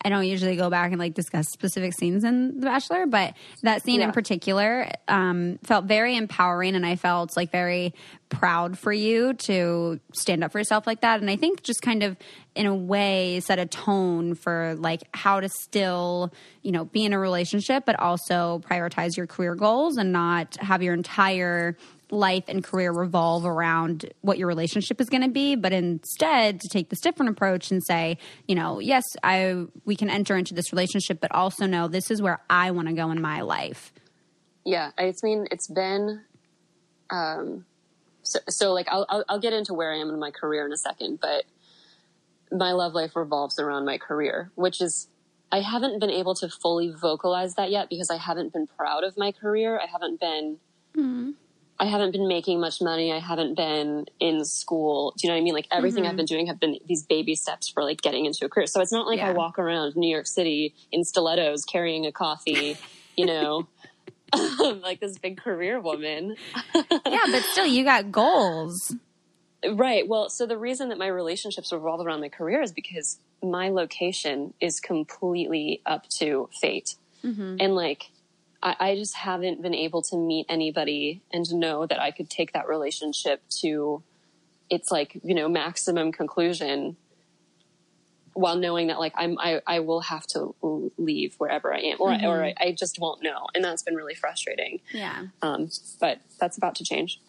I 0.04 0.10
don't 0.10 0.26
usually 0.26 0.56
go 0.56 0.70
back 0.70 0.92
and 0.92 1.00
like 1.00 1.14
discuss 1.14 1.48
specific 1.50 1.94
scenes 1.94 2.24
in 2.24 2.60
The 2.60 2.66
Bachelor, 2.66 3.06
but 3.06 3.34
that 3.64 3.84
scene 3.84 4.00
yeah. 4.00 4.08
in 4.08 4.12
particular 4.12 4.90
um, 5.08 5.60
felt 5.64 5.86
very 5.86 6.16
empowering, 6.16 6.76
and 6.76 6.86
I 6.86 6.96
felt 6.96 7.36
like 7.38 7.52
very 7.52 7.94
proud 8.30 8.80
for 8.80 8.94
you 8.94 9.34
to 9.34 10.00
stand 10.14 10.44
up 10.44 10.52
for 10.52 10.58
yourself 10.58 10.88
like 10.88 11.02
that. 11.02 11.20
And 11.20 11.30
I 11.30 11.36
think 11.36 11.64
just 11.64 11.82
kind 11.82 12.02
of 12.02 12.18
in 12.56 12.66
a 12.66 12.76
way 12.76 13.40
set 13.42 13.60
a 13.60 13.66
tone 13.66 14.36
for 14.36 14.76
like 14.80 15.02
how 15.14 15.40
to 15.40 15.50
still, 15.50 16.34
you 16.62 16.72
know, 16.72 16.86
be 16.86 17.06
in 17.06 17.14
a 17.14 17.20
relationship, 17.20 17.86
but 17.86 18.00
also 18.00 18.62
prioritize 18.70 19.18
your 19.18 19.28
career 19.28 19.56
goals 19.56 19.98
and 19.98 20.12
not 20.12 20.56
have 20.58 20.82
your 20.82 20.94
entire 20.94 21.78
life 22.12 22.44
and 22.48 22.64
career 22.64 22.92
revolve 22.92 23.46
around 23.46 24.12
what 24.22 24.38
your 24.38 24.48
relationship 24.48 25.00
is 25.00 25.10
going 25.10 25.24
to 25.24 25.30
be, 25.30 25.56
but 25.56 25.72
instead 25.72 26.60
to 26.60 26.68
take 26.68 26.90
this 26.90 27.00
different 27.00 27.32
approach 27.32 27.72
and 27.72 27.84
say, 27.84 28.18
you 28.48 28.56
know, 28.56 28.80
yes, 28.80 29.04
I 29.24 29.66
we 29.86 29.96
can 29.96 30.10
enter 30.10 30.36
into 30.36 30.54
this 30.54 30.72
relationship, 30.72 31.20
but 31.22 31.32
also 31.32 31.66
know 31.66 31.88
this 31.88 32.12
is 32.12 32.22
where 32.22 32.42
I 32.50 32.72
want 32.72 32.88
to 32.90 32.94
go 32.94 33.12
in 33.12 33.22
my 33.22 33.42
life. 33.42 33.94
Yeah, 34.66 34.92
I 34.98 35.14
mean, 35.24 35.48
it's 35.50 35.68
been, 35.68 36.22
um, 37.10 37.66
so, 38.24 38.40
so 38.48 38.74
like 38.74 38.88
I'll, 38.90 39.06
I'll 39.10 39.26
I'll 39.30 39.40
get 39.40 39.54
into 39.54 39.74
where 39.74 39.92
I 39.94 39.98
am 39.98 40.10
in 40.10 40.20
my 40.20 40.32
career 40.32 40.66
in 40.66 40.72
a 40.72 40.78
second, 40.78 41.20
but 41.22 41.46
my 42.52 42.74
love 42.74 42.94
life 42.94 43.16
revolves 43.16 43.58
around 43.58 43.86
my 43.86 43.98
career, 43.98 44.52
which 44.56 44.82
is 44.82 45.08
I 45.52 45.62
haven't 45.62 46.00
been 46.00 46.12
able 46.12 46.36
to 46.36 46.50
fully 46.50 46.92
vocalize 46.92 47.56
that 47.56 47.72
yet 47.72 47.90
because 47.90 48.10
I 48.10 48.18
haven't 48.18 48.54
been 48.54 48.68
proud 48.68 49.04
of 49.04 49.18
my 49.18 49.32
career. 49.32 49.80
I 49.80 49.88
haven't 49.88 50.20
been. 50.20 50.58
Mm-hmm 50.96 51.32
I 51.82 51.86
haven't 51.86 52.12
been 52.12 52.28
making 52.28 52.60
much 52.60 52.80
money. 52.80 53.12
I 53.12 53.18
haven't 53.18 53.56
been 53.56 54.06
in 54.20 54.46
school. 54.46 55.16
Do 55.18 55.26
you 55.26 55.30
know 55.30 55.36
what 55.36 55.42
I 55.42 55.44
mean? 55.44 55.56
Like 55.56 55.68
everything 55.72 56.04
mm-hmm. 56.04 56.12
I've 56.12 56.16
been 56.16 56.28
doing 56.28 56.46
have 56.46 56.60
been 56.60 56.78
these 56.86 57.04
baby 57.04 57.34
steps 57.34 57.70
for 57.70 57.84
like 57.84 58.02
getting 58.02 58.28
into 58.28 58.46
a 58.46 58.50
career. 58.50 58.68
So 58.68 58.82
it's 58.82 58.92
not 58.92 59.08
like 59.08 59.18
yeah. 59.18 59.30
I 59.30 59.34
walk 59.34 59.58
around 59.58 59.96
New 59.96 60.08
York 60.08 60.28
City 60.28 60.76
in 60.92 61.04
stilettos 61.04 61.66
carrying 61.66 62.06
a 62.06 62.12
coffee, 62.12 62.78
you 63.18 63.26
know, 63.26 63.68
like 64.84 65.00
this 65.00 65.18
big 65.18 65.42
career 65.42 65.80
woman. 65.80 66.36
yeah, 66.76 67.26
but 67.32 67.42
still 67.52 67.66
you 67.66 67.84
got 67.84 68.12
goals. 68.12 68.96
Right. 69.68 70.08
Well, 70.08 70.30
so 70.30 70.46
the 70.46 70.60
reason 70.60 70.90
that 70.90 71.00
my 71.00 71.08
relationships 71.08 71.74
revolve 71.74 72.06
around 72.06 72.22
my 72.22 72.30
career 72.30 72.62
is 72.62 72.72
because 72.72 73.18
my 73.42 73.70
location 73.70 74.54
is 74.62 74.80
completely 74.80 75.82
up 75.88 76.08
to 76.20 76.48
fate. 76.62 76.94
Mm-hmm. 77.24 77.58
And 77.60 77.74
like, 77.74 78.12
I, 78.64 78.76
I 78.80 78.96
just 78.96 79.16
haven't 79.16 79.62
been 79.62 79.76
able 79.76 80.02
to 80.04 80.18
meet 80.18 80.46
anybody 80.50 81.22
and 81.32 81.52
know 81.54 81.86
that 81.86 82.00
I 82.00 82.12
could 82.12 82.30
take 82.30 82.54
that 82.54 82.68
relationship 82.68 83.42
to 83.62 84.04
its 84.70 84.92
like, 84.92 85.20
you 85.24 85.36
know, 85.36 85.48
maximum 85.50 86.12
conclusion 86.12 86.96
while 88.34 88.56
knowing 88.56 88.88
that 88.88 88.98
like 89.00 89.14
I'm, 89.18 89.38
I, 89.40 89.62
I 89.68 89.80
will 89.82 90.00
have 90.02 90.26
to 90.28 90.56
leave 90.98 91.36
wherever 91.38 91.74
I 91.74 91.80
am 91.80 91.98
or, 92.00 92.12
Mm-hmm. 92.12 92.26
or 92.26 92.44
I, 92.46 92.54
I 92.60 92.72
just 92.72 92.98
won't 93.00 93.22
know. 93.22 93.48
And 93.54 93.64
that's 93.64 93.84
been 93.84 93.96
really 93.96 94.16
frustrating. 94.16 94.80
Yeah. 94.94 95.26
Um, 95.42 95.70
but 96.00 96.20
that's 96.40 96.58
about 96.58 96.76
to 96.76 96.84
change. 96.86 97.20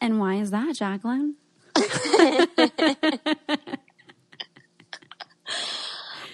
And 0.00 0.20
why 0.20 0.34
is 0.34 0.50
that, 0.50 0.74
Jacqueline? 0.74 1.36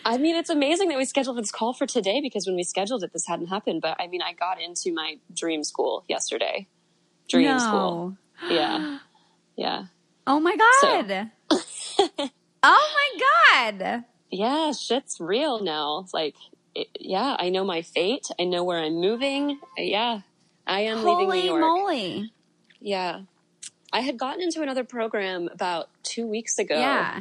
I 0.04 0.18
mean, 0.18 0.36
it's 0.36 0.50
amazing 0.50 0.88
that 0.88 0.98
we 0.98 1.04
scheduled 1.04 1.38
this 1.38 1.50
call 1.50 1.72
for 1.72 1.86
today 1.86 2.20
because 2.20 2.46
when 2.46 2.56
we 2.56 2.62
scheduled 2.62 3.02
it, 3.04 3.12
this 3.12 3.26
hadn't 3.26 3.46
happened. 3.46 3.80
But 3.80 3.96
I 4.00 4.06
mean, 4.06 4.22
I 4.22 4.32
got 4.32 4.60
into 4.60 4.92
my 4.92 5.18
dream 5.32 5.64
school 5.64 6.04
yesterday. 6.08 6.68
Dream 7.28 7.48
no. 7.48 7.58
school. 7.58 8.16
Yeah. 8.48 8.98
Yeah. 9.56 9.84
Oh 10.26 10.40
my 10.40 10.56
god. 10.56 11.30
oh 12.62 12.94
my 12.94 13.70
god. 13.72 14.04
Yeah. 14.30 14.72
Shit's 14.72 15.20
real 15.20 15.62
now. 15.62 16.00
It's 16.00 16.12
like, 16.12 16.34
it, 16.74 16.88
yeah, 16.98 17.36
I 17.38 17.50
know 17.50 17.64
my 17.64 17.82
fate. 17.82 18.26
I 18.38 18.44
know 18.44 18.64
where 18.64 18.78
I'm 18.78 19.00
moving. 19.00 19.58
Yeah. 19.78 20.20
I 20.66 20.80
am 20.80 21.04
leaving 21.04 21.28
New 21.28 21.46
York. 21.46 21.60
moly. 21.60 22.32
Yeah. 22.80 23.22
I 23.92 24.00
had 24.00 24.18
gotten 24.18 24.42
into 24.42 24.60
another 24.60 24.82
program 24.82 25.48
about 25.52 25.88
two 26.02 26.26
weeks 26.26 26.58
ago. 26.58 26.76
Yeah. 26.76 27.20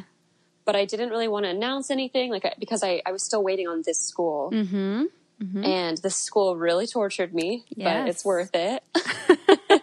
But 0.64 0.76
I 0.76 0.84
didn't 0.86 1.10
really 1.10 1.28
want 1.28 1.44
to 1.44 1.50
announce 1.50 1.90
anything, 1.90 2.30
like 2.30 2.44
I, 2.46 2.54
because 2.58 2.82
I, 2.82 3.02
I 3.04 3.12
was 3.12 3.22
still 3.22 3.42
waiting 3.44 3.68
on 3.68 3.82
this 3.84 3.98
school, 4.00 4.50
Mm-hmm. 4.52 5.64
and 5.64 5.98
this 5.98 6.16
school 6.16 6.56
really 6.56 6.86
tortured 6.86 7.34
me. 7.34 7.64
Yes. 7.76 8.00
But 8.02 8.08
it's 8.08 8.24
worth 8.24 8.50
it. 8.54 8.82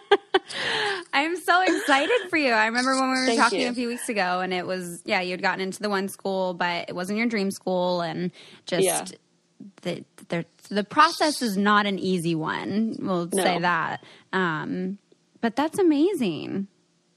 I'm 1.12 1.36
so 1.36 1.60
excited 1.62 2.30
for 2.30 2.36
you. 2.36 2.50
I 2.52 2.66
remember 2.66 2.94
when 2.98 3.10
we 3.10 3.16
were 3.20 3.26
Thank 3.26 3.38
talking 3.40 3.60
you. 3.60 3.68
a 3.68 3.74
few 3.74 3.88
weeks 3.88 4.08
ago, 4.08 4.40
and 4.40 4.52
it 4.52 4.66
was 4.66 5.02
yeah, 5.04 5.20
you 5.20 5.30
had 5.32 5.42
gotten 5.42 5.60
into 5.60 5.80
the 5.82 5.88
one 5.90 6.08
school, 6.08 6.54
but 6.54 6.88
it 6.88 6.94
wasn't 6.94 7.18
your 7.18 7.28
dream 7.28 7.50
school, 7.50 8.00
and 8.00 8.30
just 8.66 8.84
Yeah. 8.84 9.04
the 9.82 10.04
the 10.28 10.44
the 10.68 10.84
process 10.84 11.42
is 11.42 11.56
not 11.56 11.86
an 11.86 11.98
easy 11.98 12.34
one. 12.34 12.96
We'll 12.98 13.28
No. 13.32 13.42
say 13.44 13.58
that. 13.60 14.02
Um, 14.32 14.98
but 15.40 15.54
that's 15.54 15.78
amazing. 15.78 16.66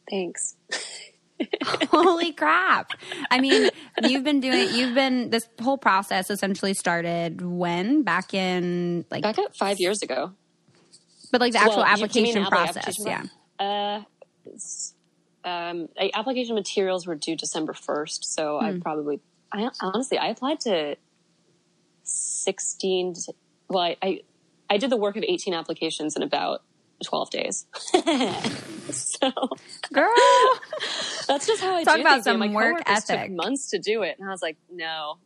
Thanks. 0.10 0.55
Holy 1.92 2.32
crap! 2.32 2.92
I 3.30 3.39
mean, 3.42 3.70
you've 4.04 4.24
been 4.24 4.39
doing. 4.39 4.70
You've 4.74 4.96
been 4.96 5.30
this 5.32 5.48
whole 5.62 5.77
process 5.77 6.30
essentially 6.30 6.74
started 6.74 7.42
when 7.42 8.04
back 8.04 8.34
in 8.34 9.06
like, 9.12 9.24
Back 9.24 9.38
up 9.39 9.56
five 9.56 9.80
years 9.80 10.01
ago. 10.01 10.32
but 11.32 11.42
like 11.42 11.51
the 11.54 11.60
actual 11.60 11.77
Well, 11.84 11.88
you- 11.92 11.98
you 11.98 12.04
application 12.06 12.46
process. 12.46 12.77
application 12.77 13.30
yeah. 13.60 14.04
Uh, 15.44 15.48
um, 15.48 15.89
application 16.13 16.56
materials 16.56 17.06
were 17.06 17.15
due 17.15 17.36
December 17.36 17.74
first, 17.74 18.34
so 18.34 18.58
Hmm. 18.60 18.65
I 18.65 18.80
probably, 18.80 19.20
I 19.51 19.70
honestly, 19.82 20.18
I 20.18 20.27
applied 20.27 20.60
to 20.62 20.96
sixteen. 22.04 23.13
to- 23.13 23.34
Well, 23.70 23.84
I, 23.84 23.98
I, 24.01 24.22
I 24.70 24.77
did 24.77 24.89
the 24.89 24.98
work 24.98 25.18
of 25.18 25.24
eighteen 25.27 25.54
applications 25.54 26.15
in 26.15 26.22
about 26.24 26.62
twelve 27.04 27.30
days. 27.30 27.66
so 28.92 29.32
Girl. 29.94 30.10
that's 31.28 31.48
just 31.48 31.62
how 31.62 31.75
I 31.75 31.84
Talk 31.84 31.96
do 31.96 32.02
about 32.02 32.14
things. 32.16 32.24
Some 32.25 32.40
my 32.40 32.48
work 32.48 32.84
ethic. 32.86 33.22
Took 33.22 33.32
months 33.32 33.70
to 33.72 33.80
do 33.80 34.04
it, 34.04 34.18
and 34.20 34.28
I 34.28 34.32
was 34.32 34.42
like, 34.42 34.58
no. 34.72 35.18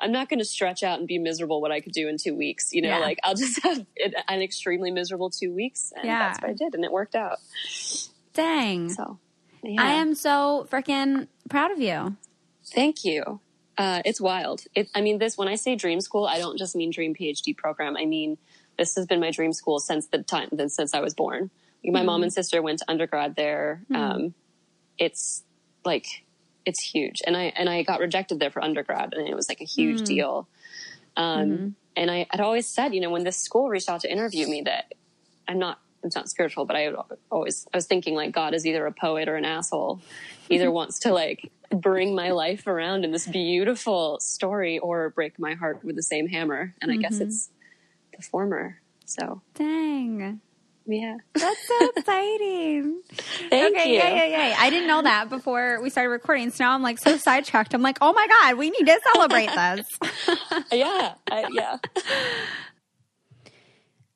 I'm 0.00 0.12
not 0.12 0.28
going 0.28 0.38
to 0.38 0.44
stretch 0.44 0.84
out 0.84 1.00
and 1.00 1.08
be 1.08 1.18
miserable 1.18 1.60
what 1.60 1.72
I 1.72 1.80
could 1.80 1.90
do 1.92 2.06
in 2.06 2.18
two 2.18 2.36
weeks. 2.36 2.72
You 2.72 2.82
know, 2.82 2.88
Yeah. 2.90 2.98
like 3.00 3.18
I'll 3.24 3.34
just 3.34 3.60
have 3.64 3.78
an 4.02 4.14
an 4.28 4.42
extremely 4.42 4.90
miserable 4.92 5.28
two 5.30 5.52
weeks, 5.52 5.92
and 5.96 6.04
Yeah. 6.04 6.18
that's 6.28 6.40
what 6.40 6.50
I 6.50 6.54
did, 6.54 6.74
and 6.74 6.84
it 6.84 6.92
worked 6.92 7.16
out. 7.16 7.38
Dang. 8.32 8.90
So, 8.90 9.18
yeah. 9.64 9.82
I 9.82 9.94
am 9.94 10.14
so 10.14 10.66
freaking 10.70 11.26
proud 11.50 11.72
of 11.72 11.80
you. 11.80 12.16
Thank 12.66 13.04
you. 13.04 13.40
Uh, 13.76 14.02
it's 14.04 14.20
wild. 14.20 14.62
It, 14.74 14.88
I 14.94 15.00
mean, 15.00 15.18
this 15.18 15.36
when 15.38 15.48
I 15.48 15.54
say 15.56 15.74
dream 15.76 16.00
school, 16.00 16.26
I 16.26 16.38
don't 16.38 16.58
just 16.58 16.74
mean 16.76 16.90
dream 16.90 17.14
PhD 17.14 17.56
program. 17.56 17.96
I 17.96 18.06
mean 18.06 18.38
this 18.78 18.94
has 18.94 19.06
been 19.06 19.20
my 19.20 19.30
dream 19.30 19.52
school 19.52 19.80
since 19.80 20.06
the 20.06 20.22
time 20.22 20.48
since 20.68 20.94
I 20.94 21.00
was 21.00 21.14
born. 21.14 21.50
My 21.84 22.02
mom 22.02 22.16
mm-hmm. 22.16 22.24
and 22.24 22.32
sister 22.32 22.62
went 22.62 22.78
to 22.80 22.84
undergrad 22.88 23.36
there. 23.36 23.82
Mm-hmm. 23.90 23.96
Um, 23.96 24.34
it's 24.98 25.42
like 25.84 26.24
it's 26.64 26.80
huge, 26.80 27.22
and 27.26 27.36
I 27.36 27.52
and 27.56 27.68
I 27.68 27.82
got 27.82 28.00
rejected 28.00 28.40
there 28.40 28.50
for 28.50 28.62
undergrad, 28.62 29.14
and 29.14 29.28
it 29.28 29.34
was 29.34 29.48
like 29.48 29.60
a 29.60 29.64
huge 29.64 30.02
mm. 30.02 30.06
deal. 30.06 30.48
Um, 31.16 31.48
mm-hmm. 31.50 31.68
And 31.96 32.10
I 32.10 32.26
had 32.30 32.40
always 32.40 32.66
said, 32.66 32.94
you 32.94 33.00
know, 33.00 33.10
when 33.10 33.24
this 33.24 33.36
school 33.36 33.68
reached 33.68 33.88
out 33.88 34.00
to 34.02 34.10
interview 34.10 34.46
me, 34.46 34.62
that 34.62 34.94
I'm 35.46 35.58
not. 35.58 35.80
It's 36.04 36.14
not 36.14 36.28
spiritual, 36.28 36.64
but 36.64 36.76
I 36.76 36.92
always 37.28 37.66
I 37.74 37.76
was 37.76 37.86
thinking 37.86 38.14
like 38.14 38.30
God 38.30 38.54
is 38.54 38.64
either 38.64 38.86
a 38.86 38.92
poet 38.92 39.28
or 39.28 39.34
an 39.34 39.44
asshole. 39.44 40.00
Either 40.48 40.70
wants 40.80 41.00
to 41.00 41.12
like 41.12 41.50
bring 41.72 42.14
my 42.14 42.30
life 42.30 42.68
around 42.68 43.04
in 43.04 43.10
this 43.10 43.26
beautiful 43.26 44.20
story 44.20 44.78
or 44.78 45.10
break 45.10 45.40
my 45.40 45.54
heart 45.54 45.84
with 45.84 45.96
the 45.96 46.02
same 46.02 46.28
hammer. 46.28 46.72
And 46.80 46.92
I 46.92 46.96
guess 46.96 47.18
it's 47.18 47.50
the 48.18 48.22
former. 48.22 48.80
So 49.06 49.40
Dang. 49.54 50.40
yeah. 50.86 51.16
That's 51.32 51.68
so 51.68 51.88
exciting. 51.96 53.00
Thank 53.48 53.76
okay, 53.76 53.90
you. 53.92 53.98
yeah, 53.98 54.24
yeah, 54.24 54.48
yeah. 54.48 54.56
I 54.58 54.68
didn't 54.70 54.88
know 54.88 55.00
that 55.02 55.30
before 55.30 55.80
we 55.80 55.88
started 55.88 56.10
recording. 56.10 56.50
So 56.50 56.64
now 56.64 56.74
I'm 56.74 56.82
like 56.82 56.98
so 56.98 57.16
sidetracked. 57.16 57.72
I'm 57.72 57.82
like, 57.82 57.98
oh 58.02 58.12
my 58.12 58.26
God, 58.26 58.58
we 58.58 58.68
need 58.70 58.84
to 58.86 59.00
celebrate 59.14 59.50
this. 59.50 59.86
Yeah. 60.72 61.14
I, 61.30 61.46
yeah. 61.50 61.78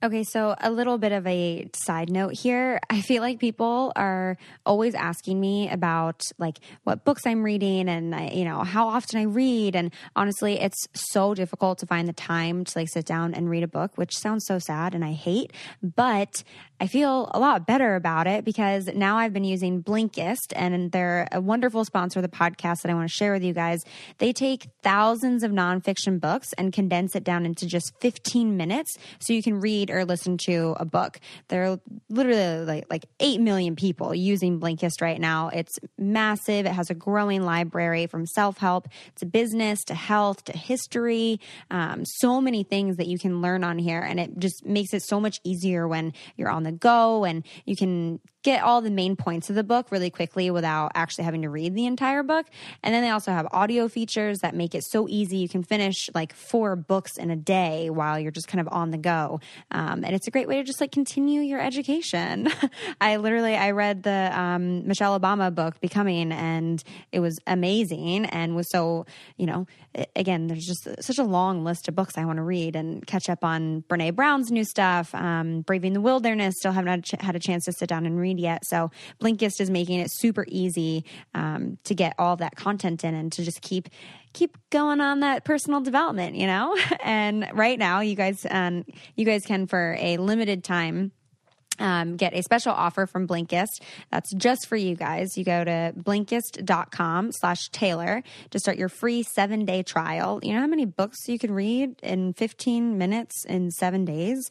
Okay, 0.04 0.24
so 0.24 0.56
a 0.60 0.68
little 0.68 0.98
bit 0.98 1.12
of 1.12 1.24
a 1.28 1.70
side 1.76 2.10
note 2.10 2.36
here. 2.36 2.80
I 2.90 3.02
feel 3.02 3.22
like 3.22 3.38
people 3.38 3.92
are 3.94 4.36
always 4.66 4.96
asking 4.96 5.38
me 5.38 5.70
about 5.70 6.22
like 6.38 6.58
what 6.82 7.04
books 7.04 7.24
I'm 7.24 7.44
reading 7.44 7.88
and 7.88 8.12
I, 8.12 8.30
you 8.30 8.44
know 8.44 8.64
how 8.64 8.88
often 8.88 9.20
I 9.20 9.22
read. 9.22 9.76
And 9.76 9.92
honestly, 10.16 10.58
it's 10.58 10.88
so 10.92 11.34
difficult 11.34 11.78
to 11.78 11.86
find 11.86 12.08
the 12.08 12.12
time 12.12 12.64
to 12.64 12.72
like 12.76 12.88
sit 12.88 13.06
down 13.06 13.32
and 13.32 13.48
read 13.48 13.62
a 13.62 13.68
book, 13.68 13.96
which 13.96 14.16
sounds 14.16 14.44
so 14.44 14.58
sad 14.58 14.96
and 14.96 15.04
I 15.04 15.12
hate. 15.12 15.52
But 15.80 16.42
I 16.80 16.88
feel 16.88 17.30
a 17.32 17.38
lot 17.38 17.64
better 17.64 17.94
about 17.94 18.26
it 18.26 18.44
because 18.44 18.88
now 18.88 19.18
I've 19.18 19.32
been 19.32 19.44
using 19.44 19.84
Blinkist 19.84 20.52
and 20.56 20.90
they're 20.90 21.28
a 21.30 21.40
wonderful 21.40 21.84
sponsor 21.84 22.18
of 22.18 22.24
the 22.24 22.36
podcast 22.36 22.82
that 22.82 22.90
I 22.90 22.94
want 22.94 23.08
to 23.08 23.14
share 23.14 23.32
with 23.32 23.44
you 23.44 23.52
guys. 23.52 23.84
They 24.18 24.32
take 24.32 24.66
thousands 24.82 25.44
of 25.44 25.52
nonfiction 25.52 26.18
books 26.18 26.52
and 26.58 26.72
condense 26.72 27.14
it 27.14 27.22
down 27.22 27.46
into 27.46 27.68
just 27.68 27.92
15 28.00 28.56
minutes 28.56 28.98
so 29.20 29.32
you 29.32 29.44
can 29.44 29.60
read 29.60 29.91
or 29.92 30.04
listen 30.04 30.38
to 30.38 30.74
a 30.78 30.84
book. 30.84 31.20
There 31.48 31.64
are 31.70 31.78
literally 32.08 32.64
like, 32.64 32.84
like 32.90 33.06
8 33.20 33.40
million 33.40 33.76
people 33.76 34.14
using 34.14 34.60
Blinkist 34.60 35.00
right 35.00 35.20
now. 35.20 35.48
It's 35.48 35.78
massive. 35.98 36.66
It 36.66 36.72
has 36.72 36.90
a 36.90 36.94
growing 36.94 37.42
library 37.42 38.06
from 38.06 38.26
self 38.26 38.58
help 38.58 38.88
to 39.16 39.26
business 39.26 39.84
to 39.84 39.94
health 39.94 40.44
to 40.44 40.56
history. 40.56 41.40
Um, 41.70 42.04
so 42.04 42.40
many 42.40 42.62
things 42.62 42.96
that 42.96 43.06
you 43.06 43.18
can 43.18 43.42
learn 43.42 43.64
on 43.64 43.78
here. 43.78 44.00
And 44.00 44.18
it 44.18 44.38
just 44.38 44.64
makes 44.64 44.94
it 44.94 45.02
so 45.02 45.20
much 45.20 45.40
easier 45.44 45.86
when 45.86 46.12
you're 46.36 46.50
on 46.50 46.62
the 46.62 46.72
go 46.72 47.24
and 47.24 47.44
you 47.64 47.76
can 47.76 48.20
get 48.42 48.62
all 48.62 48.80
the 48.80 48.90
main 48.90 49.16
points 49.16 49.48
of 49.50 49.56
the 49.56 49.64
book 49.64 49.86
really 49.90 50.10
quickly 50.10 50.50
without 50.50 50.92
actually 50.94 51.24
having 51.24 51.42
to 51.42 51.48
read 51.48 51.74
the 51.74 51.86
entire 51.86 52.22
book. 52.22 52.46
And 52.82 52.94
then 52.94 53.02
they 53.02 53.10
also 53.10 53.30
have 53.30 53.46
audio 53.52 53.88
features 53.88 54.40
that 54.40 54.54
make 54.54 54.74
it 54.74 54.84
so 54.84 55.06
easy. 55.08 55.38
You 55.38 55.48
can 55.48 55.62
finish 55.62 56.10
like 56.14 56.34
four 56.34 56.76
books 56.76 57.16
in 57.16 57.30
a 57.30 57.36
day 57.36 57.90
while 57.90 58.18
you're 58.18 58.32
just 58.32 58.48
kind 58.48 58.60
of 58.60 58.68
on 58.72 58.90
the 58.90 58.98
go. 58.98 59.40
Um, 59.70 60.04
and 60.04 60.14
it's 60.14 60.26
a 60.26 60.30
great 60.30 60.48
way 60.48 60.56
to 60.56 60.64
just 60.64 60.80
like 60.80 60.92
continue 60.92 61.40
your 61.40 61.60
education. 61.60 62.48
I 63.00 63.16
literally, 63.16 63.54
I 63.54 63.70
read 63.70 64.02
the 64.02 64.30
um, 64.32 64.86
Michelle 64.86 65.18
Obama 65.18 65.54
book, 65.54 65.80
Becoming, 65.80 66.32
and 66.32 66.82
it 67.12 67.20
was 67.20 67.38
amazing 67.46 68.26
and 68.26 68.56
was 68.56 68.68
so, 68.70 69.06
you 69.36 69.46
know, 69.46 69.66
again, 70.16 70.46
there's 70.46 70.66
just 70.66 70.88
such 71.02 71.18
a 71.18 71.24
long 71.24 71.64
list 71.64 71.88
of 71.88 71.94
books 71.94 72.16
I 72.16 72.24
want 72.24 72.38
to 72.38 72.42
read 72.42 72.76
and 72.76 73.06
catch 73.06 73.28
up 73.28 73.44
on 73.44 73.84
Brene 73.88 74.14
Brown's 74.14 74.50
new 74.50 74.64
stuff, 74.64 75.14
um, 75.14 75.60
Braving 75.62 75.92
the 75.92 76.00
Wilderness. 76.00 76.56
Still 76.56 76.72
haven't 76.72 76.88
had 76.88 76.98
a, 76.98 77.02
ch- 77.02 77.20
had 77.20 77.36
a 77.36 77.38
chance 77.38 77.64
to 77.66 77.72
sit 77.72 77.88
down 77.88 78.06
and 78.06 78.18
read 78.18 78.31
yet. 78.38 78.64
So 78.64 78.90
Blinkist 79.20 79.60
is 79.60 79.70
making 79.70 80.00
it 80.00 80.10
super 80.10 80.44
easy 80.48 81.04
um, 81.34 81.78
to 81.84 81.94
get 81.94 82.14
all 82.18 82.36
that 82.36 82.56
content 82.56 83.04
in 83.04 83.14
and 83.14 83.32
to 83.32 83.44
just 83.44 83.60
keep 83.60 83.88
keep 84.32 84.56
going 84.70 85.00
on 85.00 85.20
that 85.20 85.44
personal 85.44 85.80
development, 85.80 86.36
you 86.36 86.46
know. 86.46 86.76
and 87.04 87.48
right 87.52 87.78
now, 87.78 88.00
you 88.00 88.14
guys, 88.14 88.46
um, 88.50 88.84
you 89.14 89.26
guys 89.26 89.44
can 89.44 89.66
for 89.66 89.96
a 89.98 90.16
limited 90.16 90.64
time 90.64 91.12
um, 91.78 92.16
get 92.16 92.34
a 92.34 92.42
special 92.42 92.72
offer 92.72 93.06
from 93.06 93.26
Blinkist. 93.26 93.82
That's 94.10 94.32
just 94.34 94.68
for 94.68 94.76
you 94.76 94.94
guys. 94.94 95.36
You 95.36 95.44
go 95.44 95.64
to 95.64 95.92
blinkist.com 95.96 97.32
slash 97.32 97.68
Taylor 97.70 98.22
to 98.50 98.58
start 98.58 98.76
your 98.76 98.88
free 98.88 99.22
seven 99.22 99.64
day 99.64 99.82
trial. 99.82 100.40
You 100.42 100.54
know 100.54 100.60
how 100.60 100.66
many 100.66 100.84
books 100.84 101.28
you 101.28 101.38
can 101.38 101.52
read 101.52 101.98
in 102.02 102.34
15 102.34 102.98
minutes 102.98 103.44
in 103.44 103.70
seven 103.70 104.04
days? 104.04 104.50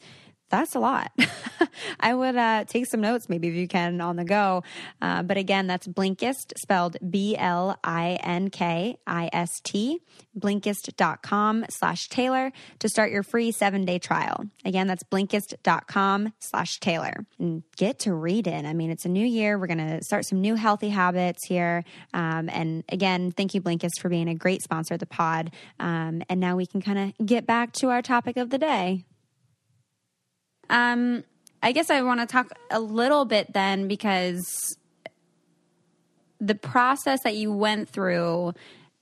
That's 0.52 0.74
a 0.74 0.78
lot. 0.78 1.10
I 2.00 2.14
would 2.14 2.36
uh, 2.36 2.64
take 2.64 2.86
some 2.86 3.00
notes, 3.00 3.28
maybe 3.28 3.48
if 3.48 3.54
you 3.54 3.66
can, 3.66 4.00
on 4.00 4.16
the 4.16 4.24
go. 4.24 4.62
Uh, 5.00 5.22
but 5.22 5.38
again, 5.38 5.66
that's 5.66 5.88
Blinkist, 5.88 6.52
spelled 6.58 6.98
B 7.10 7.36
L 7.36 7.76
I 7.82 8.18
N 8.22 8.50
K 8.50 8.98
I 9.06 9.30
S 9.32 9.60
T, 9.60 10.00
blinkist.com 10.38 11.64
slash 11.70 12.08
Taylor 12.08 12.52
to 12.80 12.88
start 12.88 13.10
your 13.10 13.22
free 13.22 13.50
seven 13.50 13.86
day 13.86 13.98
trial. 13.98 14.44
Again, 14.64 14.86
that's 14.86 15.02
blinkist.com 15.04 16.34
slash 16.38 16.78
Taylor. 16.80 17.24
And 17.38 17.62
get 17.76 18.00
to 18.00 18.12
read 18.12 18.46
in. 18.46 18.66
I 18.66 18.74
mean, 18.74 18.90
it's 18.90 19.06
a 19.06 19.08
new 19.08 19.26
year. 19.26 19.58
We're 19.58 19.66
going 19.66 19.78
to 19.78 20.04
start 20.04 20.26
some 20.26 20.40
new 20.40 20.54
healthy 20.54 20.90
habits 20.90 21.46
here. 21.46 21.82
Um, 22.12 22.50
and 22.50 22.84
again, 22.90 23.32
thank 23.32 23.54
you, 23.54 23.62
Blinkist, 23.62 24.00
for 24.00 24.10
being 24.10 24.28
a 24.28 24.34
great 24.34 24.62
sponsor 24.62 24.94
of 24.94 25.00
the 25.00 25.06
pod. 25.06 25.50
Um, 25.80 26.22
and 26.28 26.40
now 26.40 26.56
we 26.56 26.66
can 26.66 26.82
kind 26.82 26.98
of 26.98 27.26
get 27.26 27.46
back 27.46 27.72
to 27.74 27.88
our 27.88 28.02
topic 28.02 28.36
of 28.36 28.50
the 28.50 28.58
day. 28.58 29.04
Um, 30.72 31.22
I 31.62 31.70
guess 31.70 31.90
I 31.90 32.02
want 32.02 32.20
to 32.20 32.26
talk 32.26 32.50
a 32.70 32.80
little 32.80 33.24
bit 33.24 33.52
then 33.52 33.86
because 33.86 34.76
the 36.40 36.56
process 36.56 37.20
that 37.22 37.36
you 37.36 37.52
went 37.52 37.88
through 37.88 38.54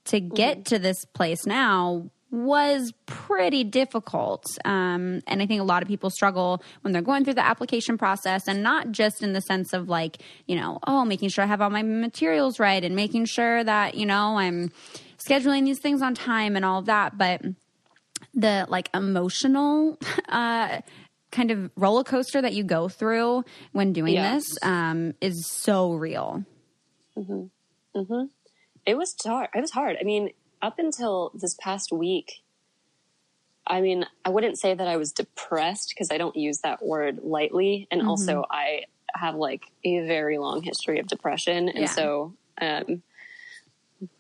to 0.06 0.20
get 0.20 0.58
mm-hmm. 0.58 0.74
to 0.74 0.78
this 0.78 1.04
place 1.14 1.46
now 1.46 2.10
was 2.30 2.92
pretty 3.06 3.64
difficult. 3.64 4.44
Um, 4.64 5.20
and 5.26 5.42
I 5.42 5.46
think 5.46 5.60
a 5.60 5.64
lot 5.64 5.82
of 5.82 5.88
people 5.88 6.10
struggle 6.10 6.62
when 6.82 6.92
they're 6.92 7.02
going 7.02 7.24
through 7.24 7.34
the 7.34 7.44
application 7.44 7.98
process 7.98 8.46
and 8.46 8.62
not 8.62 8.92
just 8.92 9.22
in 9.22 9.32
the 9.32 9.40
sense 9.40 9.72
of 9.72 9.88
like, 9.88 10.22
you 10.46 10.54
know, 10.54 10.78
oh, 10.86 11.04
making 11.04 11.30
sure 11.30 11.42
I 11.42 11.48
have 11.48 11.60
all 11.60 11.70
my 11.70 11.82
materials 11.82 12.60
right 12.60 12.84
and 12.84 12.94
making 12.94 13.24
sure 13.24 13.64
that, 13.64 13.94
you 13.94 14.06
know, 14.06 14.38
I'm 14.38 14.70
scheduling 15.18 15.64
these 15.64 15.80
things 15.80 16.02
on 16.02 16.14
time 16.14 16.56
and 16.56 16.64
all 16.64 16.78
of 16.78 16.86
that, 16.86 17.18
but 17.18 17.42
the 18.34 18.66
like 18.68 18.90
emotional 18.94 19.98
uh, 20.28 20.80
kind 21.30 21.50
of 21.50 21.70
roller 21.76 22.04
coaster 22.04 22.42
that 22.42 22.52
you 22.52 22.64
go 22.64 22.88
through 22.88 23.44
when 23.72 23.92
doing 23.92 24.14
yes. 24.14 24.44
this 24.44 24.58
um, 24.62 25.14
is 25.20 25.46
so 25.46 25.92
real. 25.92 26.44
Mm-hmm. 27.16 27.98
Mm-hmm. 27.98 28.24
It 28.86 28.96
was 28.96 29.14
hard. 29.24 29.48
It 29.54 29.60
was 29.60 29.70
hard. 29.70 29.96
I 30.00 30.04
mean, 30.04 30.30
up 30.62 30.78
until 30.78 31.32
this 31.34 31.56
past 31.60 31.92
week, 31.92 32.42
I 33.66 33.80
mean, 33.80 34.06
I 34.24 34.30
wouldn't 34.30 34.58
say 34.58 34.74
that 34.74 34.88
I 34.88 34.96
was 34.96 35.12
depressed 35.12 35.90
because 35.90 36.10
I 36.10 36.18
don't 36.18 36.36
use 36.36 36.58
that 36.64 36.84
word 36.84 37.20
lightly, 37.22 37.86
and 37.90 38.00
mm-hmm. 38.00 38.10
also 38.10 38.44
I 38.50 38.84
have 39.14 39.36
like 39.36 39.62
a 39.84 40.06
very 40.06 40.38
long 40.38 40.62
history 40.62 40.98
of 40.98 41.06
depression, 41.06 41.68
and 41.68 41.80
yeah. 41.80 41.86
so, 41.86 42.34
um, 42.60 43.02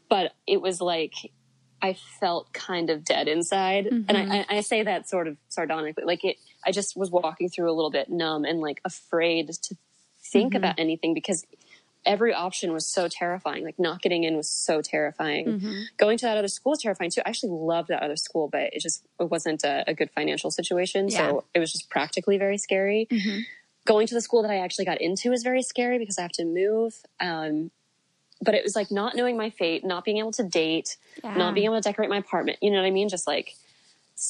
but 0.08 0.32
it 0.46 0.60
was 0.60 0.80
like 0.80 1.14
I 1.82 1.96
felt 2.20 2.52
kind 2.52 2.90
of 2.90 3.04
dead 3.04 3.28
inside. 3.28 3.86
And 3.86 4.10
I, 4.10 4.14
mm-hmm. 4.14 4.52
I, 4.54 4.60
say 4.60 4.82
that 4.82 5.08
sort 5.08 5.28
of 5.28 5.36
sardonically. 5.48 6.04
Like 6.04 6.24
it, 6.24 6.36
I 6.64 6.72
just 6.72 6.96
was 6.96 7.10
walking 7.10 7.48
through 7.48 7.70
a 7.70 7.74
little 7.74 7.90
bit 7.90 8.10
numb 8.10 8.44
and 8.44 8.60
like 8.60 8.80
afraid 8.84 9.48
to 9.48 9.76
think 10.22 10.50
mm-hmm. 10.50 10.58
about 10.58 10.78
anything 10.78 11.14
because 11.14 11.46
every 12.06 12.32
option 12.32 12.72
was 12.72 12.86
so 12.86 13.08
terrifying. 13.08 13.64
Like 13.64 13.78
not 13.78 14.02
getting 14.02 14.24
in 14.24 14.36
was 14.36 14.48
so 14.48 14.80
terrifying. 14.82 15.46
Mm-hmm. 15.46 15.80
Going 15.96 16.18
to 16.18 16.26
that 16.26 16.36
other 16.36 16.48
school 16.48 16.70
was 16.70 16.82
terrifying 16.82 17.10
too. 17.10 17.22
I 17.24 17.28
actually 17.28 17.52
loved 17.52 17.88
that 17.88 18.02
other 18.02 18.16
school, 18.16 18.48
but 18.48 18.72
it 18.72 18.80
just 18.80 19.04
it 19.18 19.30
wasn't 19.30 19.64
a, 19.64 19.84
a 19.86 19.94
good 19.94 20.10
financial 20.10 20.50
situation. 20.50 21.08
Yeah. 21.08 21.18
So 21.18 21.44
it 21.54 21.58
was 21.58 21.72
just 21.72 21.90
practically 21.90 22.38
very 22.38 22.58
scary. 22.58 23.06
Mm-hmm. 23.10 23.40
Going 23.86 24.06
to 24.06 24.14
the 24.14 24.20
school 24.20 24.42
that 24.42 24.50
I 24.50 24.58
actually 24.58 24.84
got 24.84 25.00
into 25.00 25.30
was 25.30 25.42
very 25.42 25.62
scary 25.62 25.98
because 25.98 26.18
I 26.18 26.22
have 26.22 26.32
to 26.32 26.44
move. 26.44 26.94
Um, 27.18 27.70
but 28.42 28.54
it 28.54 28.64
was 28.64 28.74
like 28.74 28.90
not 28.90 29.14
knowing 29.14 29.36
my 29.36 29.50
fate, 29.50 29.84
not 29.84 30.04
being 30.04 30.18
able 30.18 30.32
to 30.32 30.42
date, 30.42 30.96
yeah. 31.22 31.34
not 31.34 31.54
being 31.54 31.66
able 31.66 31.76
to 31.76 31.82
decorate 31.82 32.08
my 32.08 32.18
apartment. 32.18 32.58
You 32.62 32.70
know 32.70 32.78
what 32.78 32.86
I 32.86 32.90
mean? 32.90 33.08
Just 33.08 33.26
like 33.26 33.54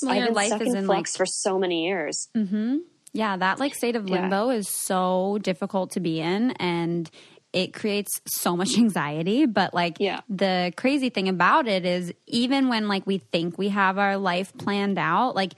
well, 0.02 0.14
been 0.14 0.34
life 0.34 0.60
is 0.60 0.74
in, 0.74 0.86
like, 0.86 1.08
for 1.08 1.26
so 1.26 1.58
many 1.58 1.86
years. 1.86 2.28
Mm-hmm. 2.36 2.78
Yeah, 3.12 3.36
that 3.36 3.58
like 3.58 3.74
state 3.74 3.96
of 3.96 4.08
limbo 4.08 4.50
yeah. 4.50 4.58
is 4.58 4.68
so 4.68 5.38
difficult 5.42 5.92
to 5.92 6.00
be 6.00 6.20
in, 6.20 6.52
and 6.52 7.10
it 7.52 7.74
creates 7.74 8.20
so 8.26 8.56
much 8.56 8.78
anxiety. 8.78 9.46
But 9.46 9.74
like, 9.74 9.96
yeah. 9.98 10.20
the 10.28 10.72
crazy 10.76 11.10
thing 11.10 11.28
about 11.28 11.66
it 11.66 11.84
is, 11.84 12.12
even 12.26 12.68
when 12.68 12.88
like 12.88 13.06
we 13.06 13.18
think 13.18 13.58
we 13.58 13.70
have 13.70 13.98
our 13.98 14.16
life 14.16 14.56
planned 14.56 14.98
out, 14.98 15.34
like 15.34 15.54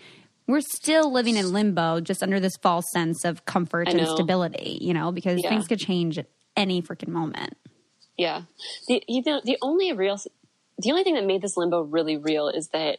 we're 0.47 0.63
still 0.63 1.13
living 1.13 1.37
in 1.37 1.53
limbo, 1.53 2.01
just 2.01 2.23
under 2.23 2.41
this 2.41 2.57
false 2.63 2.91
sense 2.93 3.25
of 3.25 3.45
comfort 3.45 3.89
and 3.89 4.07
stability. 4.09 4.79
You 4.81 4.95
know, 4.95 5.13
because 5.13 5.41
yeah. 5.43 5.51
things 5.51 5.67
could 5.67 5.79
change 5.79 6.19
at 6.19 6.27
any 6.57 6.81
freaking 6.81 7.09
moment. 7.09 7.57
Yeah. 8.17 8.43
The 8.89 9.03
you 9.09 9.23
know 9.27 9.41
the 9.45 9.59
only 9.61 9.93
real 9.93 10.19
the 10.79 10.91
only 10.91 11.05
thing 11.05 11.15
that 11.15 11.27
made 11.27 11.43
this 11.43 11.57
limbo 11.57 11.83
really 11.83 12.17
real 12.17 12.49
is 12.49 12.69
that 12.69 12.99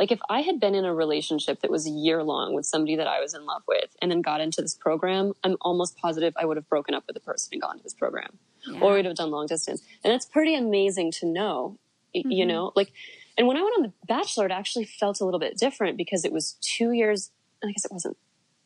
like 0.00 0.10
if 0.10 0.18
I 0.30 0.40
had 0.40 0.58
been 0.58 0.74
in 0.74 0.86
a 0.86 0.94
relationship 0.94 1.60
that 1.60 1.70
was 1.70 1.86
a 1.86 1.90
year 1.90 2.22
long 2.24 2.54
with 2.54 2.64
somebody 2.64 2.96
that 2.96 3.06
I 3.06 3.20
was 3.20 3.34
in 3.34 3.44
love 3.44 3.62
with 3.68 3.94
and 4.00 4.10
then 4.10 4.22
got 4.22 4.40
into 4.40 4.62
this 4.62 4.74
program, 4.74 5.34
I'm 5.44 5.58
almost 5.60 5.98
positive 5.98 6.32
I 6.38 6.46
would 6.46 6.56
have 6.56 6.66
broken 6.70 6.94
up 6.94 7.04
with 7.06 7.12
the 7.12 7.20
person 7.20 7.50
and 7.52 7.60
gone 7.60 7.76
to 7.76 7.82
this 7.82 7.92
program. 7.92 8.38
Yeah. 8.66 8.80
Or 8.80 8.94
we'd 8.94 9.04
have 9.04 9.14
done 9.14 9.30
long 9.30 9.46
distance. 9.46 9.82
And 10.02 10.10
that's 10.10 10.24
pretty 10.24 10.54
amazing 10.54 11.12
to 11.20 11.26
know. 11.26 11.78
Mm-hmm. 12.16 12.30
You 12.30 12.46
know, 12.46 12.72
like 12.74 12.92
and 13.36 13.46
when 13.46 13.58
I 13.58 13.62
went 13.62 13.76
on 13.76 13.82
the 13.82 13.92
bachelor, 14.06 14.46
it 14.46 14.52
actually 14.52 14.86
felt 14.86 15.20
a 15.20 15.24
little 15.24 15.38
bit 15.38 15.58
different 15.58 15.98
because 15.98 16.24
it 16.24 16.32
was 16.32 16.56
two 16.62 16.92
years 16.92 17.30
and 17.62 17.68
I 17.68 17.72
guess 17.72 17.84
it 17.84 17.92
wasn't 17.92 18.16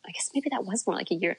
I 0.07 0.13
guess 0.13 0.31
maybe 0.35 0.51
that 0.53 0.65
was 0.65 0.87
more 0.87 0.95
like 0.95 1.11
a 1.11 1.17
year. 1.17 1.37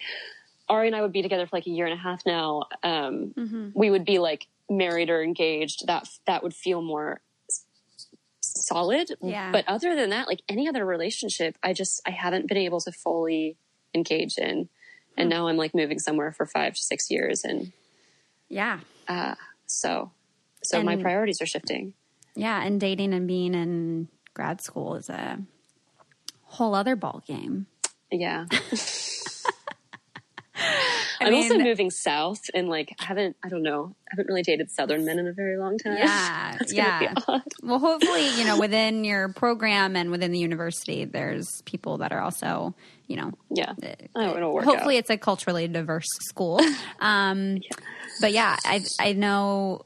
Ari 0.68 0.88
and 0.88 0.96
I 0.96 1.04
would 1.04 1.14
be 1.14 1.22
together 1.22 1.48
for 1.48 1.56
like 1.56 1.68
a 1.68 1.72
year 1.72 1.86
and 1.86 1.94
a 1.94 2.02
half 2.02 2.26
now. 2.26 2.64
Um, 2.84 3.34
mm-hmm. 3.38 3.70
We 3.74 3.90
would 3.90 4.04
be 4.04 4.20
like 4.20 4.48
married 4.70 5.10
or 5.10 5.24
engaged. 5.24 5.88
That 5.88 6.10
that 6.28 6.44
would 6.44 6.54
feel 6.54 6.82
more 6.82 7.22
solid. 8.66 9.12
Yeah. 9.22 9.52
But 9.52 9.66
other 9.68 9.96
than 9.96 10.10
that, 10.10 10.28
like 10.28 10.42
any 10.50 10.68
other 10.68 10.86
relationship, 10.86 11.58
I 11.64 11.74
just 11.74 12.02
I 12.06 12.12
haven't 12.12 12.48
been 12.48 12.58
able 12.58 12.80
to 12.82 12.92
fully 12.92 13.58
engage 13.94 14.38
in. 14.38 14.70
And 15.18 15.28
mm. 15.28 15.36
now 15.36 15.48
I'm 15.48 15.58
like 15.58 15.74
moving 15.74 16.00
somewhere 16.00 16.32
for 16.32 16.46
five 16.46 16.74
to 16.74 16.82
six 16.82 17.10
years, 17.10 17.44
and 17.44 17.72
yeah. 18.50 18.80
Uh, 19.08 19.36
so 19.66 20.12
so 20.64 20.78
and, 20.78 20.86
my 20.86 20.98
priorities 20.98 21.42
are 21.42 21.46
shifting. 21.46 21.94
Yeah, 22.36 22.62
and 22.62 22.80
dating 22.80 23.14
and 23.14 23.28
being 23.28 23.54
in 23.54 24.10
grad 24.34 24.62
school 24.62 24.96
is 24.96 25.10
a 25.10 25.40
whole 26.44 26.76
other 26.76 26.96
ball 26.96 27.24
game. 27.26 27.68
Yeah. 28.12 28.46
I 31.26 31.30
am 31.30 31.34
mean, 31.34 31.52
also 31.52 31.64
moving 31.64 31.92
south 31.92 32.40
and 32.54 32.70
like 32.70 32.96
I 33.00 33.06
haven't 33.06 33.36
I 33.44 33.50
don't 33.50 33.64
know 33.64 33.96
I 34.08 34.10
haven't 34.12 34.28
really 34.28 34.44
dated 34.44 34.70
southern 34.72 35.06
men 35.06 35.20
in 35.20 35.28
a 35.28 35.34
very 35.34 35.58
long 35.58 35.78
time. 35.78 35.98
Yeah, 35.98 36.58
yeah. 36.70 37.14
Well, 37.64 37.80
hopefully 37.80 38.30
you 38.38 38.46
know 38.46 38.60
within 38.60 39.04
your 39.04 39.30
program 39.30 39.96
and 39.96 40.12
within 40.12 40.32
the 40.32 40.40
university, 40.40 41.06
there's 41.06 41.48
people 41.66 41.98
that 42.00 42.12
are 42.12 42.22
also 42.22 42.76
you 43.08 43.18
know 43.18 43.32
yeah. 43.50 43.74
Oh, 44.16 44.36
it'll 44.36 44.54
work. 44.54 44.66
Hopefully, 44.66 44.96
out. 44.98 45.00
it's 45.00 45.10
a 45.10 45.18
culturally 45.18 45.68
diverse 45.68 46.08
school. 46.28 46.60
Um, 47.00 47.58
yeah. 47.58 47.86
But 48.22 48.32
yeah, 48.32 48.56
I 48.66 48.84
I 49.00 49.14
know. 49.14 49.86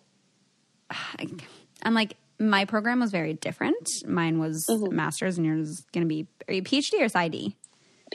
I'm 1.84 1.93
like 1.93 2.15
my 2.39 2.65
program 2.65 2.99
was 2.99 3.12
very 3.12 3.34
different. 3.34 3.88
Mine 4.06 4.39
was 4.39 4.65
mm-hmm. 4.69 4.95
master's, 4.95 5.38
and 5.38 5.45
yours 5.45 5.69
is 5.69 5.86
going 5.91 6.06
to 6.06 6.08
be 6.08 6.28
are 6.47 6.54
you 6.54 6.63
PhD 6.63 7.02
or 7.02 7.06
PsyD? 7.06 7.56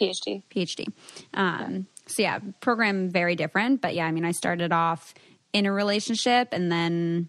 PhD. 0.00 0.42
PhD. 0.50 0.92
Um, 1.34 1.86
so 2.06 2.22
yeah, 2.22 2.38
program 2.60 3.10
very 3.10 3.36
different. 3.36 3.80
But 3.80 3.94
yeah, 3.94 4.06
I 4.06 4.12
mean, 4.12 4.24
I 4.24 4.32
started 4.32 4.72
off 4.72 5.14
in 5.52 5.66
a 5.66 5.72
relationship 5.72 6.48
and 6.52 6.70
then 6.70 7.28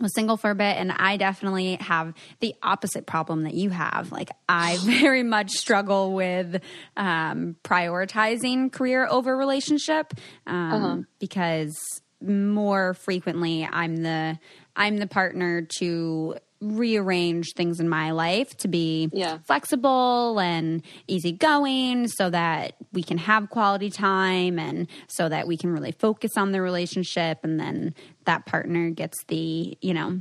was 0.00 0.14
single 0.14 0.36
for 0.36 0.50
a 0.50 0.54
bit 0.54 0.76
and 0.78 0.90
I 0.90 1.16
definitely 1.16 1.76
have 1.76 2.14
the 2.40 2.54
opposite 2.62 3.06
problem 3.06 3.42
that 3.42 3.54
you 3.54 3.70
have. 3.70 4.10
Like 4.10 4.30
I 4.48 4.78
very 4.82 5.22
much 5.22 5.50
struggle 5.50 6.12
with 6.12 6.62
um, 6.96 7.56
prioritizing 7.62 8.72
career 8.72 9.06
over 9.06 9.36
relationship 9.36 10.14
um, 10.46 10.72
uh-huh. 10.72 11.02
because 11.18 11.76
more 12.20 12.94
frequently 12.94 13.68
I'm 13.70 13.96
the 13.96 14.38
I'm 14.74 14.96
the 14.96 15.06
partner 15.06 15.66
to 15.78 16.36
rearrange 16.62 17.54
things 17.54 17.80
in 17.80 17.88
my 17.88 18.12
life 18.12 18.56
to 18.58 18.68
be 18.68 19.10
yeah. 19.12 19.38
flexible 19.46 20.38
and 20.38 20.82
easygoing 21.08 22.06
so 22.06 22.30
that 22.30 22.74
we 22.92 23.02
can 23.02 23.18
have 23.18 23.50
quality 23.50 23.90
time 23.90 24.58
and 24.58 24.86
so 25.08 25.28
that 25.28 25.46
we 25.46 25.56
can 25.56 25.72
really 25.72 25.92
focus 25.92 26.36
on 26.36 26.52
the 26.52 26.62
relationship 26.62 27.40
and 27.42 27.58
then 27.58 27.94
that 28.26 28.46
partner 28.46 28.90
gets 28.90 29.18
the 29.24 29.76
you 29.80 29.92
know 29.92 30.20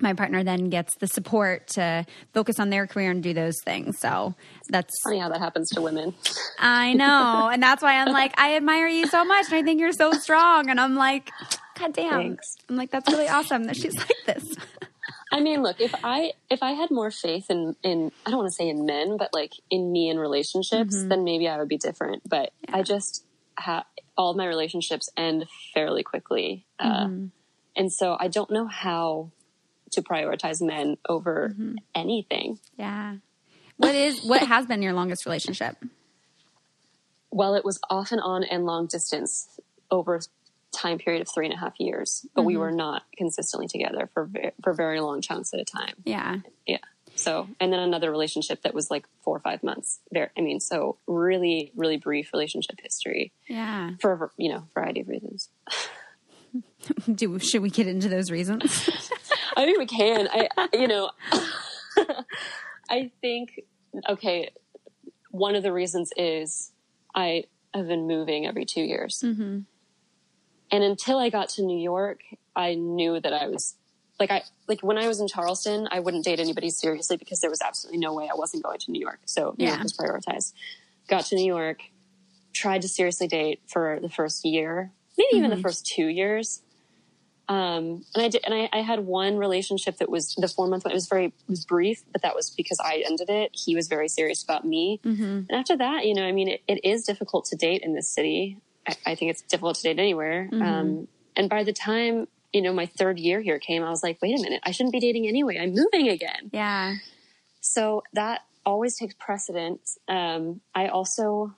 my 0.00 0.12
partner 0.12 0.42
then 0.42 0.70
gets 0.70 0.96
the 0.96 1.06
support 1.06 1.68
to 1.68 2.04
focus 2.32 2.58
on 2.58 2.70
their 2.70 2.86
career 2.86 3.12
and 3.12 3.22
do 3.22 3.32
those 3.32 3.54
things. 3.64 3.98
So 4.00 4.34
that's 4.68 4.92
funny 5.04 5.20
how 5.20 5.28
that 5.28 5.38
happens 5.38 5.68
to 5.70 5.80
women. 5.80 6.14
I 6.58 6.94
know. 6.94 7.48
and 7.52 7.62
that's 7.62 7.80
why 7.80 8.00
I'm 8.00 8.12
like, 8.12 8.38
I 8.38 8.56
admire 8.56 8.88
you 8.88 9.06
so 9.06 9.24
much 9.24 9.46
and 9.46 9.54
I 9.54 9.62
think 9.62 9.80
you're 9.80 9.92
so 9.92 10.12
strong. 10.12 10.68
And 10.68 10.80
I'm 10.80 10.96
like, 10.96 11.30
God 11.78 11.92
damn. 11.92 12.10
Thanks. 12.10 12.46
I'm 12.68 12.76
like, 12.76 12.90
that's 12.90 13.08
really 13.10 13.28
awesome 13.28 13.64
that 13.64 13.76
she's 13.76 13.96
like 13.96 14.16
this. 14.26 14.44
I 15.34 15.40
mean, 15.40 15.62
look, 15.62 15.80
if 15.80 15.94
I 16.04 16.32
if 16.48 16.62
I 16.62 16.72
had 16.72 16.90
more 16.90 17.10
faith 17.10 17.50
in 17.50 17.76
in 17.82 18.12
I 18.24 18.30
don't 18.30 18.38
want 18.38 18.50
to 18.50 18.54
say 18.54 18.68
in 18.68 18.86
men, 18.86 19.16
but 19.16 19.30
like 19.32 19.52
in 19.70 19.92
me 19.92 20.08
in 20.08 20.18
relationships, 20.18 20.96
mm-hmm. 20.96 21.08
then 21.08 21.24
maybe 21.24 21.48
I 21.48 21.58
would 21.58 21.68
be 21.68 21.76
different. 21.76 22.22
But 22.28 22.52
yeah. 22.68 22.76
I 22.76 22.82
just 22.82 23.24
have 23.58 23.84
all 24.16 24.34
my 24.34 24.46
relationships 24.46 25.10
end 25.16 25.46
fairly 25.74 26.02
quickly, 26.02 26.66
uh, 26.78 27.06
mm-hmm. 27.06 27.26
and 27.76 27.92
so 27.92 28.16
I 28.18 28.28
don't 28.28 28.50
know 28.50 28.66
how 28.66 29.30
to 29.92 30.02
prioritize 30.02 30.62
men 30.62 30.98
over 31.08 31.50
mm-hmm. 31.52 31.76
anything. 31.94 32.58
Yeah. 32.78 33.16
What 33.76 33.94
is 33.94 34.24
what 34.24 34.42
has 34.42 34.66
been 34.66 34.82
your 34.82 34.92
longest 34.92 35.26
relationship? 35.26 35.76
well, 37.34 37.56
it 37.56 37.64
was 37.64 37.80
off 37.90 38.12
and 38.12 38.20
on 38.20 38.44
and 38.44 38.64
long 38.64 38.86
distance 38.86 39.58
over 39.90 40.20
time 40.74 40.98
period 40.98 41.22
of 41.22 41.28
three 41.32 41.46
and 41.46 41.54
a 41.54 41.58
half 41.58 41.74
years, 41.78 42.26
but 42.34 42.42
we 42.42 42.56
were 42.56 42.70
not 42.72 43.02
consistently 43.16 43.68
together 43.68 44.10
for 44.12 44.30
for 44.62 44.72
very 44.74 45.00
long 45.00 45.20
chunks 45.20 45.52
at 45.54 45.60
a 45.60 45.64
time. 45.64 45.94
Yeah. 46.04 46.38
Yeah. 46.66 46.78
So, 47.16 47.48
and 47.60 47.72
then 47.72 47.78
another 47.78 48.10
relationship 48.10 48.62
that 48.62 48.74
was 48.74 48.90
like 48.90 49.06
four 49.22 49.36
or 49.36 49.40
five 49.40 49.62
months. 49.62 50.00
There, 50.10 50.32
I 50.36 50.40
mean, 50.40 50.58
so 50.58 50.98
really, 51.06 51.70
really 51.76 51.96
brief 51.96 52.30
relationship 52.32 52.80
history 52.82 53.32
Yeah. 53.48 53.90
for 54.00 54.32
you 54.36 54.50
know 54.52 54.64
variety 54.74 55.00
of 55.00 55.08
reasons. 55.08 55.48
Do 57.14 57.38
should 57.38 57.62
we 57.62 57.70
get 57.70 57.86
into 57.86 58.08
those 58.08 58.30
reasons? 58.30 58.88
I 59.56 59.64
think 59.64 59.78
we 59.78 59.86
can. 59.86 60.28
I, 60.30 60.48
you 60.72 60.88
know, 60.88 61.10
I 62.90 63.10
think, 63.20 63.60
okay, 64.08 64.50
one 65.30 65.54
of 65.56 65.62
the 65.62 65.72
reasons 65.72 66.10
is 66.16 66.70
I 67.14 67.44
have 67.72 67.88
been 67.88 68.06
moving 68.06 68.46
every 68.46 68.64
two 68.64 68.82
years. 68.82 69.20
Mm-hmm. 69.24 69.60
And 70.74 70.82
until 70.82 71.18
I 71.18 71.30
got 71.30 71.50
to 71.50 71.62
New 71.62 71.78
York, 71.78 72.22
I 72.56 72.74
knew 72.74 73.20
that 73.20 73.32
I 73.32 73.46
was 73.46 73.76
like, 74.18 74.32
I, 74.32 74.42
like 74.66 74.80
when 74.82 74.98
I 74.98 75.06
was 75.06 75.20
in 75.20 75.28
Charleston, 75.28 75.86
I 75.92 76.00
wouldn't 76.00 76.24
date 76.24 76.40
anybody 76.40 76.68
seriously 76.70 77.16
because 77.16 77.38
there 77.40 77.50
was 77.50 77.60
absolutely 77.62 78.00
no 78.00 78.12
way 78.12 78.28
I 78.28 78.34
wasn't 78.34 78.64
going 78.64 78.80
to 78.80 78.90
New 78.90 79.00
York. 79.00 79.20
So 79.24 79.54
New 79.56 79.66
Yeah. 79.66 79.70
York 79.74 79.82
was 79.84 79.92
prioritized. 79.92 80.52
Got 81.08 81.26
to 81.26 81.36
New 81.36 81.46
York, 81.46 81.78
tried 82.52 82.82
to 82.82 82.88
seriously 82.88 83.28
date 83.28 83.60
for 83.68 84.00
the 84.02 84.08
first 84.08 84.44
year, 84.44 84.90
maybe 85.16 85.36
even 85.36 85.50
the 85.50 85.56
first 85.62 85.86
two 85.86 86.06
years. 86.08 86.62
Um, 87.46 88.04
and 88.14 88.24
I 88.24 88.28
did, 88.28 88.42
and 88.44 88.52
I, 88.52 88.68
I 88.72 88.80
had 88.80 89.00
one 89.00 89.36
relationship 89.36 89.98
that 89.98 90.08
was 90.10 90.34
the 90.34 90.48
four 90.48 90.66
month 90.66 90.84
one. 90.84 90.90
It 90.90 90.94
was 90.94 91.06
very, 91.06 91.26
it 91.26 91.32
was 91.46 91.64
brief, 91.64 92.02
but 92.10 92.22
that 92.22 92.34
was 92.34 92.50
because 92.50 92.80
I 92.80 93.04
ended 93.06 93.30
it. 93.30 93.50
He 93.52 93.76
was 93.76 93.86
very 93.86 94.08
serious 94.08 94.42
about 94.42 94.64
me. 94.64 94.98
And 95.48 95.52
after 95.52 95.76
that, 95.76 96.04
you 96.06 96.14
know, 96.14 96.24
I 96.24 96.32
mean, 96.32 96.48
it, 96.48 96.62
it 96.66 96.80
is 96.84 97.04
difficult 97.04 97.44
to 97.50 97.56
date 97.56 97.82
in 97.82 97.94
this 97.94 98.08
city. 98.08 98.58
I, 98.86 98.96
I 99.06 99.14
think 99.14 99.30
it's 99.30 99.42
difficult 99.42 99.76
to 99.76 99.82
date 99.82 99.98
anywhere. 99.98 100.48
Um, 100.52 101.08
and 101.36 101.48
by 101.48 101.64
the 101.64 101.72
time, 101.72 102.28
you 102.52 102.62
know, 102.62 102.72
my 102.72 102.86
third 102.86 103.18
year 103.18 103.40
here 103.40 103.58
came, 103.58 103.82
I 103.82 103.90
was 103.90 104.02
like, 104.02 104.20
wait 104.22 104.38
a 104.38 104.42
minute, 104.42 104.60
I 104.64 104.70
shouldn't 104.70 104.92
be 104.92 105.00
dating 105.00 105.26
anyway. 105.26 105.58
I'm 105.58 105.74
moving 105.74 106.08
again. 106.08 106.50
yeah. 106.52 106.94
So 107.60 108.02
that 108.12 108.42
always 108.66 108.96
takes 108.98 109.14
precedence. 109.18 109.98
Um, 110.06 110.60
I 110.74 110.88
also 110.88 111.54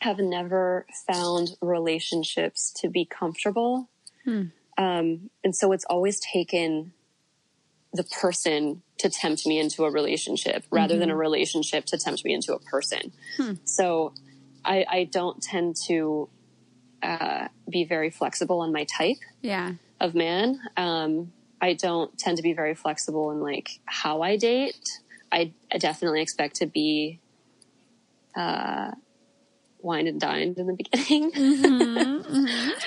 have 0.00 0.18
never 0.18 0.86
found 1.06 1.50
relationships 1.60 2.72
to 2.80 2.88
be 2.88 3.04
comfortable. 3.04 3.88
Um, 4.78 5.30
and 5.44 5.54
so 5.54 5.72
it's 5.72 5.84
always 5.84 6.18
taken 6.20 6.92
the 7.92 8.02
person 8.04 8.82
to 8.98 9.10
tempt 9.10 9.46
me 9.46 9.58
into 9.60 9.84
a 9.84 9.90
relationship 9.90 10.64
rather 10.70 10.94
than 10.98 11.10
a 11.10 11.16
relationship 11.16 11.84
to 11.86 11.98
tempt 11.98 12.24
me 12.24 12.32
into 12.32 12.54
a 12.54 12.58
person. 12.58 13.12
So 13.64 14.14
I, 14.64 14.86
I 14.90 15.04
don't 15.04 15.42
tend 15.42 15.76
to 15.88 16.30
uh, 17.02 17.48
be 17.70 17.84
very 17.84 18.10
flexible 18.10 18.60
on 18.60 18.72
my 18.72 18.84
type 18.84 19.16
Yeah. 19.40 19.74
of 20.00 20.14
man. 20.14 20.60
Um, 20.76 21.32
I 21.60 21.74
don't 21.74 22.16
tend 22.18 22.36
to 22.38 22.42
be 22.42 22.52
very 22.52 22.74
flexible 22.74 23.30
in 23.30 23.40
like 23.40 23.80
how 23.84 24.22
I 24.22 24.36
date. 24.36 24.74
I, 25.30 25.52
I 25.72 25.78
definitely 25.78 26.20
expect 26.22 26.56
to 26.56 26.66
be 26.66 27.20
uh, 28.36 28.92
wined 29.80 30.08
and 30.08 30.20
dined 30.20 30.58
in 30.58 30.66
the 30.66 30.72
beginning, 30.82 31.32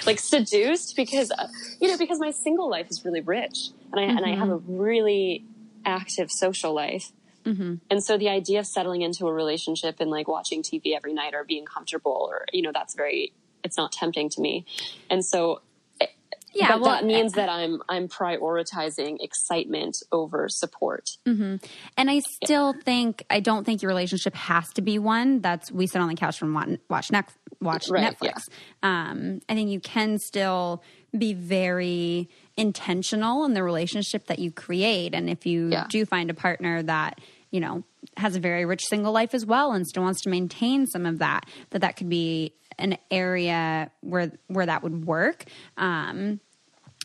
like 0.06 0.20
seduced 0.20 0.96
because 0.96 1.32
uh, 1.32 1.48
you 1.80 1.88
know 1.88 1.98
because 1.98 2.20
my 2.20 2.32
single 2.32 2.70
life 2.70 2.88
is 2.90 3.04
really 3.06 3.22
rich 3.22 3.70
and 3.92 4.00
I 4.00 4.04
and 4.04 4.26
I 4.26 4.36
have 4.36 4.50
a 4.50 4.58
really 4.58 5.44
active 5.86 6.32
social 6.32 6.74
life. 6.74 7.12
And 7.92 8.04
so 8.04 8.18
the 8.18 8.30
idea 8.30 8.60
of 8.60 8.66
settling 8.68 9.04
into 9.04 9.28
a 9.28 9.34
relationship 9.34 9.98
and 10.00 10.10
like 10.10 10.28
watching 10.28 10.64
TV 10.64 10.96
every 10.96 11.14
night 11.14 11.36
or 11.36 11.44
being 11.44 11.66
comfortable 11.66 12.28
or, 12.32 12.46
you 12.52 12.64
know, 12.64 12.72
that's 12.74 12.96
very, 12.96 13.32
it's 13.66 13.78
not 13.78 13.92
tempting 13.92 14.30
to 14.30 14.42
me. 14.42 14.66
And 15.10 15.26
so 15.26 15.62
eh, 16.00 16.06
Yeah. 16.54 16.70
but 16.74 16.82
well, 16.82 16.92
that 16.92 17.04
means 17.06 17.34
eh, 17.34 17.42
that 17.42 17.50
I'm 17.50 17.82
I'm 17.90 18.08
prioritizing 18.08 19.18
excitement 19.20 19.98
over 20.12 20.48
support. 20.48 21.10
Mm-hmm. 21.26 21.56
And 21.98 22.10
I 22.10 22.20
still 22.44 22.74
think 22.86 23.26
I 23.30 23.40
don't 23.42 23.66
think 23.66 23.82
your 23.82 23.90
relationship 23.90 24.36
has 24.36 24.70
to 24.74 24.82
be 24.82 25.00
one 25.00 25.42
that's 25.42 25.72
we 25.72 25.88
sit 25.88 26.02
on 26.02 26.08
the 26.08 26.16
couch 26.16 26.42
and 26.42 26.54
watch 26.56 26.70
watch, 26.90 27.12
Nec- 27.12 27.34
watch 27.60 27.90
Right, 27.90 28.18
Netflix. 28.18 28.44
Um, 28.84 29.42
I 29.50 29.54
think 29.56 29.70
you 29.70 29.80
can 29.82 30.18
still 30.20 30.82
be 31.18 31.34
very 31.34 32.30
intentional 32.58 33.46
in 33.46 33.54
the 33.54 33.64
relationship 33.64 34.28
that 34.28 34.40
you 34.40 34.52
create, 34.52 35.14
and 35.14 35.30
if 35.30 35.46
you 35.46 35.70
Yeah. 35.70 35.88
do 35.90 36.06
find 36.06 36.30
a 36.30 36.34
partner 36.34 36.82
that 36.84 37.20
you 37.52 37.60
know 37.60 37.84
has 38.18 38.36
a 38.36 38.40
very 38.40 38.66
rich 38.66 38.84
single 38.88 39.12
life 39.12 39.34
as 39.34 39.46
well 39.46 39.72
and 39.74 39.86
still 39.88 40.04
wants 40.04 40.22
to 40.22 40.30
maintain 40.30 40.86
some 40.88 41.06
of 41.06 41.20
that, 41.20 41.46
that 41.72 41.80
that 41.80 41.96
could 41.98 42.10
be 42.10 42.54
an 42.78 42.98
area 43.12 43.92
where 44.02 44.32
where 44.48 44.66
that 44.66 44.84
would 44.84 45.06
work. 45.06 45.46
Um, 45.78 46.40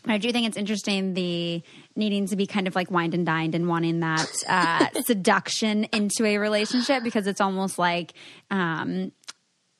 I 0.05 0.17
do 0.17 0.31
think 0.31 0.47
it's 0.47 0.57
interesting 0.57 1.13
the 1.13 1.61
needing 1.95 2.25
to 2.27 2.35
be 2.35 2.47
kind 2.47 2.67
of 2.67 2.75
like 2.75 2.89
wined 2.89 3.13
and 3.13 3.23
dined 3.25 3.53
and 3.53 3.67
wanting 3.67 3.99
that 3.99 4.31
uh, 4.49 4.87
seduction 5.05 5.83
into 5.85 6.25
a 6.25 6.37
relationship 6.39 7.03
because 7.03 7.27
it's 7.27 7.39
almost 7.41 7.77
like 7.77 8.13
um, 8.49 9.11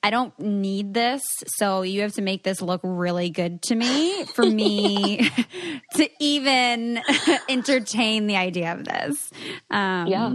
I 0.03 0.09
don't 0.09 0.37
need 0.39 0.93
this, 0.93 1.23
so 1.57 1.81
you 1.83 2.01
have 2.01 2.13
to 2.13 2.21
make 2.21 2.43
this 2.43 2.61
look 2.61 2.81
really 2.83 3.29
good 3.29 3.61
to 3.63 3.75
me 3.75 4.25
for 4.25 4.43
me 4.45 5.27
to 5.95 6.09
even 6.19 7.01
entertain 7.49 8.27
the 8.27 8.35
idea 8.35 8.73
of 8.73 8.83
this. 8.83 9.31
Um, 9.69 10.07
Yeah. 10.07 10.33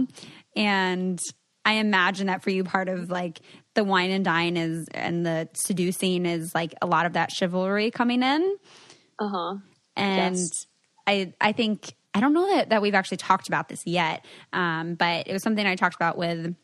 and 0.55 1.19
I 1.65 1.73
imagine 1.73 2.27
that 2.27 2.43
for 2.43 2.49
you, 2.49 2.63
part 2.63 2.87
of 2.87 3.09
like 3.09 3.39
the 3.77 3.83
wine 3.85 4.11
and 4.11 4.25
dine 4.25 4.57
is 4.57 4.87
and 4.93 5.25
the 5.25 5.47
seducing 5.53 6.25
is 6.25 6.53
like 6.53 6.73
a 6.81 6.87
lot 6.87 7.05
of 7.05 7.13
that 7.13 7.31
chivalry 7.31 7.91
coming 7.91 8.21
in 8.23 8.57
Uh 9.19 9.29
huh. 9.29 9.55
and 9.95 10.35
Yes. 10.35 10.65
I 11.07 11.33
I 11.39 11.51
think 11.53 11.93
I 12.13 12.19
don't 12.19 12.33
know 12.33 12.47
that 12.55 12.69
that 12.69 12.81
we've 12.81 12.95
actually 12.95 13.17
talked 13.17 13.47
about 13.47 13.69
this 13.69 13.85
yet, 13.85 14.25
um, 14.51 14.95
but 14.95 15.27
it 15.27 15.33
was 15.33 15.43
something 15.43 15.65
I 15.65 15.75
talked 15.75 15.95
about 15.95 16.17
with 16.17 16.55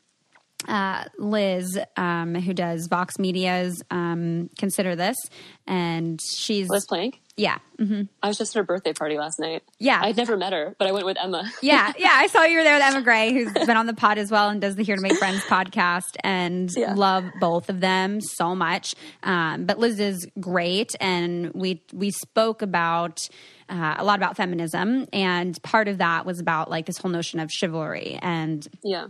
uh, 0.67 1.04
Liz, 1.19 1.78
um, 1.97 2.36
who 2.36 2.54
does 2.54 2.88
Vox 2.88 3.19
Media's 3.19 3.84
um, 3.91 4.49
Consider 4.58 4.95
This, 4.95 5.17
and 5.67 6.19
she's 6.38 6.69
Liz 6.69 6.86
Plank. 6.88 7.19
Yeah, 7.35 7.57
hmm 7.79 8.03
I 8.21 8.27
was 8.27 8.37
just 8.37 8.55
at 8.55 8.59
her 8.59 8.63
birthday 8.63 8.93
party 8.93 9.17
last 9.17 9.39
night. 9.39 9.63
Yeah. 9.79 9.99
I'd 10.03 10.15
never 10.17 10.37
met 10.37 10.53
her, 10.53 10.75
but 10.77 10.87
I 10.87 10.91
went 10.91 11.05
with 11.05 11.17
Emma. 11.21 11.49
yeah, 11.61 11.91
yeah. 11.97 12.11
I 12.13 12.27
saw 12.27 12.43
you 12.43 12.57
were 12.57 12.63
there 12.63 12.75
with 12.75 12.83
Emma 12.83 13.01
Gray, 13.01 13.33
who's 13.33 13.51
been 13.53 13.75
on 13.77 13.87
the 13.87 13.93
pod 13.93 14.17
as 14.17 14.29
well 14.29 14.49
and 14.49 14.61
does 14.61 14.75
the 14.75 14.83
Here 14.83 14.95
to 14.95 15.01
Make 15.01 15.17
Friends 15.17 15.41
podcast, 15.43 16.15
and 16.23 16.69
Yeah. 16.75 16.93
love 16.93 17.25
both 17.39 17.69
of 17.69 17.79
them 17.79 18.21
so 18.21 18.55
much. 18.55 18.93
Um, 19.23 19.65
but 19.65 19.79
Liz 19.79 19.99
is 19.99 20.27
great, 20.39 20.91
and 20.99 21.51
we 21.53 21.81
we 21.91 22.11
spoke 22.11 22.61
about. 22.61 23.19
Uh, 23.69 23.95
a 23.97 24.03
lot 24.03 24.19
about 24.19 24.35
feminism, 24.35 25.07
and 25.13 25.57
part 25.63 25.87
of 25.87 25.97
that 25.99 26.25
was 26.25 26.39
about 26.39 26.69
like 26.69 26.85
this 26.85 26.97
whole 26.97 27.09
notion 27.09 27.39
of 27.39 27.49
chivalry. 27.49 28.19
And 28.21 28.67
yeah. 28.83 29.07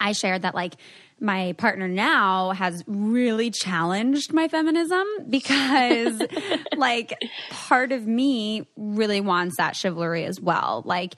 I 0.00 0.12
shared 0.12 0.42
that 0.42 0.54
like 0.54 0.74
my 1.18 1.54
partner 1.56 1.88
now 1.88 2.50
has 2.50 2.84
really 2.86 3.50
challenged 3.50 4.32
my 4.34 4.48
feminism 4.48 5.04
because 5.30 6.20
like 6.76 7.18
part 7.50 7.90
of 7.92 8.06
me 8.06 8.66
really 8.76 9.20
wants 9.20 9.56
that 9.56 9.74
chivalry 9.74 10.24
as 10.24 10.38
well. 10.40 10.82
Like 10.84 11.14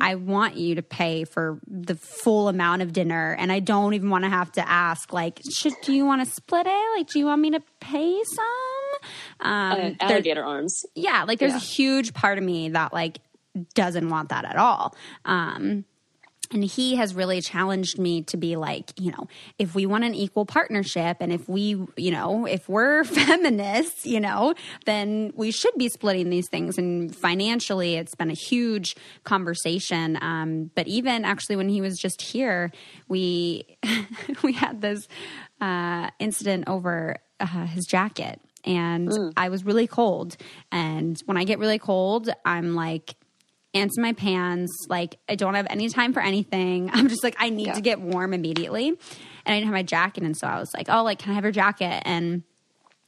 I 0.00 0.14
want 0.14 0.56
you 0.56 0.76
to 0.76 0.82
pay 0.82 1.24
for 1.24 1.60
the 1.66 1.94
full 1.96 2.48
amount 2.48 2.82
of 2.82 2.92
dinner 2.94 3.36
and 3.38 3.52
I 3.52 3.58
don't 3.60 3.92
even 3.94 4.08
want 4.08 4.24
to 4.24 4.30
have 4.30 4.50
to 4.52 4.66
ask 4.68 5.12
like 5.12 5.40
should 5.54 5.74
do 5.82 5.92
you 5.92 6.06
want 6.06 6.24
to 6.26 6.30
split 6.34 6.66
it? 6.66 6.96
Like 6.98 7.08
do 7.08 7.18
you 7.18 7.26
want 7.26 7.42
me 7.42 7.50
to 7.50 7.60
pay 7.80 8.22
some? 8.24 9.10
Um 9.50 9.78
Uh, 9.78 9.90
alligator 10.00 10.44
arms. 10.44 10.82
yeah, 10.94 11.24
like 11.24 11.38
there's 11.38 11.52
Yeah. 11.52 11.56
a 11.58 11.60
huge 11.60 12.14
part 12.14 12.38
of 12.38 12.44
me 12.44 12.70
that 12.70 12.92
like 12.92 13.18
doesn't 13.74 14.08
want 14.08 14.30
that 14.30 14.44
at 14.46 14.56
all. 14.56 14.96
Um 15.26 15.84
and 16.52 16.64
he 16.64 16.96
has 16.96 17.14
really 17.14 17.40
challenged 17.40 17.98
me 17.98 18.22
to 18.22 18.36
be 18.36 18.56
like, 18.56 18.92
you 19.00 19.10
know, 19.10 19.28
if 19.58 19.74
we 19.74 19.86
want 19.86 20.04
an 20.04 20.14
equal 20.14 20.46
partnership 20.46 21.18
and 21.20 21.32
if 21.32 21.48
we, 21.48 21.84
you 21.96 22.10
know, 22.10 22.46
if 22.46 22.68
we're 22.68 23.04
feminists, 23.04 24.06
you 24.06 24.20
know, 24.20 24.54
then 24.84 25.32
we 25.34 25.50
should 25.50 25.74
be 25.76 25.88
splitting 25.88 26.30
these 26.30 26.48
things. 26.48 26.78
And 26.78 27.14
financially, 27.14 27.96
it's 27.96 28.14
been 28.14 28.30
a 28.30 28.34
huge 28.34 28.96
conversation. 29.24 30.18
Um, 30.20 30.70
but 30.74 30.86
even 30.86 31.24
actually, 31.24 31.56
when 31.56 31.68
he 31.68 31.80
was 31.80 31.98
just 31.98 32.20
here, 32.20 32.70
we 33.08 33.78
we 34.42 34.52
had 34.52 34.80
this 34.80 35.08
uh, 35.60 36.10
incident 36.18 36.64
over 36.66 37.16
uh, 37.40 37.66
his 37.66 37.86
jacket, 37.86 38.40
and 38.64 39.10
I 39.36 39.48
was 39.48 39.64
really 39.64 39.86
cold. 39.86 40.36
And 40.70 41.20
when 41.26 41.36
I 41.36 41.44
get 41.44 41.58
really 41.58 41.78
cold, 41.78 42.30
I'm 42.44 42.74
like 42.74 43.16
ants 43.74 43.96
in 43.96 44.02
my 44.02 44.12
pants. 44.12 44.70
Like 44.88 45.18
I 45.28 45.34
don't 45.34 45.54
have 45.54 45.66
any 45.70 45.88
time 45.88 46.12
for 46.12 46.20
anything. 46.20 46.90
I'm 46.92 47.08
just 47.08 47.24
like 47.24 47.36
I 47.38 47.50
need 47.50 47.68
Yeah. 47.68 47.72
to 47.74 47.80
get 47.80 48.00
warm 48.00 48.32
immediately, 48.34 48.88
and 48.88 48.98
I 49.46 49.50
didn't 49.54 49.64
have 49.66 49.72
my 49.74 49.82
jacket, 49.82 50.22
and 50.24 50.36
so 50.36 50.46
I 50.46 50.58
was 50.58 50.70
like, 50.74 50.86
oh, 50.88 51.02
like 51.02 51.18
can 51.18 51.32
I 51.32 51.34
have 51.34 51.44
your 51.44 51.52
jacket? 51.52 52.02
And 52.04 52.42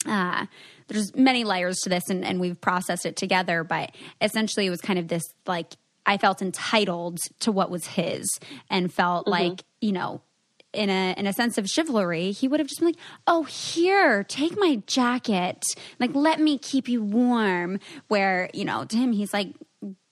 uh, 0.07 0.46
there's 0.88 1.14
many 1.14 1.44
layers 1.44 1.79
to 1.81 1.88
this, 1.88 2.11
and, 2.11 2.24
and 2.24 2.38
we've 2.40 2.61
processed 2.61 3.07
it 3.07 3.16
together. 3.16 3.64
But 3.64 3.94
essentially, 4.20 4.66
it 4.66 4.70
was 4.70 4.81
kind 4.81 4.98
of 4.98 5.09
this 5.09 5.22
like 5.46 5.74
I 6.07 6.18
felt 6.18 6.42
entitled 6.42 7.18
to 7.40 7.53
what 7.53 7.70
was 7.70 7.87
his, 7.87 8.27
and 8.70 8.92
felt 8.92 9.27
like 9.27 9.64
you 9.81 9.92
know 9.92 10.20
in 10.74 10.90
a 10.90 11.14
in 11.16 11.27
a 11.27 11.33
sense 11.33 11.57
of 11.57 11.68
chivalry, 11.68 12.33
he 12.33 12.48
would 12.48 12.61
have 12.61 12.66
just 12.68 12.81
been 12.81 12.88
like, 12.88 12.98
"Oh, 13.27 13.44
here, 13.44 14.24
take 14.24 14.59
my 14.59 14.83
jacket. 14.87 15.64
Like, 15.98 16.14
let 16.14 16.38
me 16.40 16.59
keep 16.59 16.88
you 16.88 17.03
warm." 17.03 17.79
Where 18.09 18.50
you 18.53 18.64
know, 18.66 18.85
to 18.85 18.96
him, 18.96 19.12
he's 19.12 19.33
like, 19.33 19.55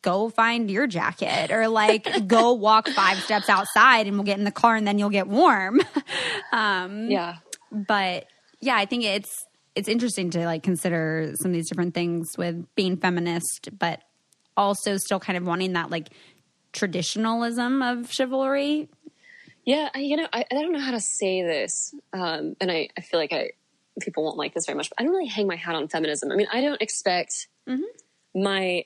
"Go 0.03 0.29
find 0.31 0.71
your 0.71 0.87
jacket," 0.87 1.51
or 1.51 1.69
like, 1.69 2.27
"Go 2.27 2.53
walk 2.53 2.89
five 2.89 3.19
steps 3.19 3.49
outside, 3.49 4.07
and 4.07 4.17
we'll 4.17 4.25
get 4.25 4.39
in 4.39 4.45
the 4.45 4.51
car, 4.53 4.77
and 4.77 4.87
then 4.87 4.99
you'll 4.99 5.11
get 5.11 5.27
warm." 5.29 5.81
um, 6.53 7.11
Yeah. 7.11 7.37
but 7.71 8.27
yeah, 8.61 8.77
I 8.77 8.85
think 8.85 9.05
it's 9.05 9.47
it's 9.75 9.89
interesting 9.89 10.31
to 10.31 10.45
like 10.45 10.63
consider 10.63 11.33
some 11.37 11.51
of 11.51 11.55
these 11.55 11.69
different 11.69 11.95
things 11.95 12.37
with 12.37 12.67
being 12.75 12.97
feminist, 12.99 13.71
but 13.79 14.03
also 14.57 14.99
still 14.99 15.19
kind 15.19 15.37
of 15.39 15.47
wanting 15.47 15.73
that 15.73 15.91
like 15.91 16.11
traditionalism 16.73 17.83
of 17.83 18.13
chivalry. 18.13 18.89
Yeah, 19.65 19.89
I, 19.95 20.01
you 20.01 20.17
know, 20.17 20.27
I, 20.33 20.45
I 20.51 20.55
don't 20.55 20.73
know 20.73 20.81
how 20.81 20.91
to 20.91 21.01
say 21.01 21.43
this, 21.43 21.95
um, 22.13 22.57
and 22.61 22.71
I, 22.71 22.89
I 22.97 23.01
feel 23.01 23.21
like 23.21 23.33
I 23.33 23.51
people 24.01 24.25
won't 24.25 24.37
like 24.37 24.55
this 24.55 24.65
very 24.67 24.77
much. 24.77 24.91
But 24.91 25.01
I 25.01 25.05
don't 25.05 25.13
really 25.13 25.29
hang 25.29 25.47
my 25.47 25.57
hat 25.57 25.75
on 25.75 25.87
feminism. 25.89 26.33
I 26.33 26.37
mean, 26.37 26.49
I 26.53 26.61
don't 26.61 26.81
expect 26.83 27.47
my 28.35 28.85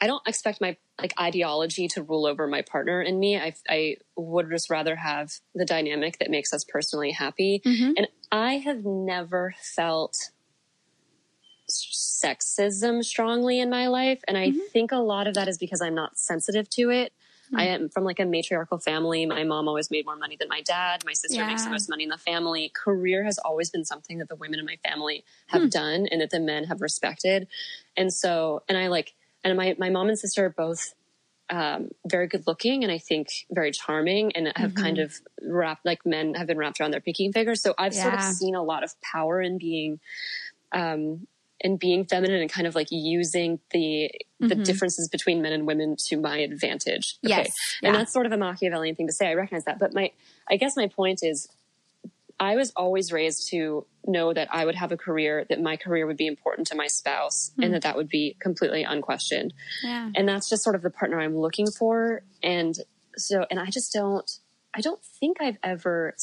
I 0.00 0.06
don't 0.06 0.26
expect 0.26 0.60
my 0.60 0.76
like 1.00 1.12
ideology 1.18 1.88
to 1.88 2.02
rule 2.02 2.26
over 2.26 2.46
my 2.46 2.62
partner 2.62 3.00
and 3.00 3.18
me. 3.18 3.36
I 3.36 3.54
I 3.68 3.96
would 4.16 4.48
just 4.50 4.70
rather 4.70 4.96
have 4.96 5.32
the 5.54 5.64
dynamic 5.64 6.18
that 6.18 6.30
makes 6.30 6.52
us 6.52 6.64
personally 6.64 7.12
happy. 7.12 7.62
Mm-hmm. 7.64 7.92
And 7.96 8.08
I 8.30 8.54
have 8.58 8.84
never 8.84 9.54
felt 9.60 10.30
sexism 11.68 13.04
strongly 13.04 13.60
in 13.60 13.70
my 13.70 13.88
life, 13.88 14.20
and 14.26 14.38
I 14.38 14.50
mm-hmm. 14.50 14.58
think 14.72 14.92
a 14.92 14.96
lot 14.96 15.26
of 15.26 15.34
that 15.34 15.48
is 15.48 15.58
because 15.58 15.80
I'm 15.80 15.94
not 15.94 16.18
sensitive 16.18 16.68
to 16.70 16.90
it. 16.90 17.12
Hmm. 17.50 17.56
I 17.56 17.64
am 17.64 17.88
from 17.88 18.04
like 18.04 18.20
a 18.20 18.24
matriarchal 18.24 18.78
family. 18.78 19.26
My 19.26 19.44
mom 19.44 19.68
always 19.68 19.90
made 19.90 20.04
more 20.04 20.16
money 20.16 20.36
than 20.38 20.48
my 20.48 20.60
dad. 20.62 21.02
My 21.04 21.12
sister 21.12 21.44
makes 21.46 21.64
the 21.64 21.70
most 21.70 21.88
money 21.88 22.04
in 22.04 22.10
the 22.10 22.18
family. 22.18 22.70
Career 22.74 23.24
has 23.24 23.38
always 23.38 23.70
been 23.70 23.84
something 23.84 24.18
that 24.18 24.28
the 24.28 24.36
women 24.36 24.58
in 24.58 24.66
my 24.66 24.76
family 24.86 25.24
have 25.48 25.62
hmm. 25.62 25.68
done 25.68 26.06
and 26.10 26.20
that 26.20 26.30
the 26.30 26.40
men 26.40 26.64
have 26.64 26.80
respected. 26.80 27.48
And 27.96 28.12
so, 28.12 28.62
and 28.68 28.76
I 28.76 28.88
like, 28.88 29.14
and 29.44 29.56
my, 29.56 29.76
my 29.78 29.90
mom 29.90 30.08
and 30.08 30.18
sister 30.18 30.46
are 30.46 30.50
both 30.50 30.94
um, 31.50 31.88
very 32.06 32.26
good 32.26 32.46
looking 32.46 32.82
and 32.82 32.92
I 32.92 32.98
think 32.98 33.28
very 33.50 33.70
charming 33.70 34.32
and 34.32 34.52
have 34.54 34.74
kind 34.74 34.98
of 34.98 35.14
wrapped, 35.42 35.86
like 35.86 36.04
men 36.04 36.34
have 36.34 36.46
been 36.46 36.58
wrapped 36.58 36.80
around 36.80 36.90
their 36.90 37.00
pinky 37.00 37.30
fingers. 37.32 37.62
So 37.62 37.74
I've 37.78 37.94
sort 37.94 38.14
of 38.14 38.22
seen 38.22 38.54
a 38.54 38.62
lot 38.62 38.84
of 38.84 38.94
power 39.00 39.40
in 39.40 39.56
being, 39.56 40.00
um, 40.72 41.26
in 41.60 41.76
being 41.76 42.04
feminine 42.04 42.40
and 42.40 42.52
kind 42.52 42.66
of 42.66 42.74
like 42.74 42.88
using 42.90 43.58
the 43.70 44.10
the 44.40 44.54
differences 44.54 45.08
between 45.08 45.42
men 45.42 45.52
and 45.52 45.66
women 45.66 45.96
to 46.06 46.16
my 46.20 46.38
advantage. 46.38 47.16
Yes, 47.22 47.50
And 47.82 47.94
that's 47.96 48.12
sort 48.12 48.26
of 48.26 48.32
a 48.32 48.36
Machiavellian 48.36 48.94
thing 48.94 49.08
to 49.08 49.12
say. 49.12 49.28
I 49.28 49.34
recognize 49.34 49.64
that. 49.64 49.78
But 49.78 49.92
my 49.92 50.12
I 50.48 50.56
guess 50.56 50.76
my 50.76 50.86
point 50.86 51.20
is 51.22 51.48
I 52.40 52.56
was 52.56 52.72
always 52.76 53.12
raised 53.12 53.48
to 53.50 53.86
know 54.06 54.32
that 54.32 54.48
I 54.52 54.64
would 54.64 54.76
have 54.76 54.92
a 54.92 54.96
career, 54.96 55.44
that 55.48 55.60
my 55.60 55.76
career 55.76 56.06
would 56.06 56.16
be 56.16 56.26
important 56.26 56.68
to 56.68 56.76
my 56.76 56.86
spouse, 56.86 57.50
and 57.56 57.66
hmm. 57.66 57.72
that 57.72 57.82
that 57.82 57.96
would 57.96 58.08
be 58.08 58.36
completely 58.40 58.84
unquestioned. 58.84 59.52
Yeah. 59.82 60.10
And 60.14 60.28
that's 60.28 60.48
just 60.48 60.62
sort 60.62 60.76
of 60.76 60.82
the 60.82 60.90
partner 60.90 61.20
I'm 61.20 61.36
looking 61.36 61.70
for. 61.70 62.22
And 62.42 62.76
so, 63.16 63.44
and 63.50 63.58
I 63.58 63.66
just 63.66 63.92
don't, 63.92 64.30
I 64.74 64.80
don't 64.80 65.02
think 65.02 65.38
I've 65.40 65.58
ever, 65.62 66.14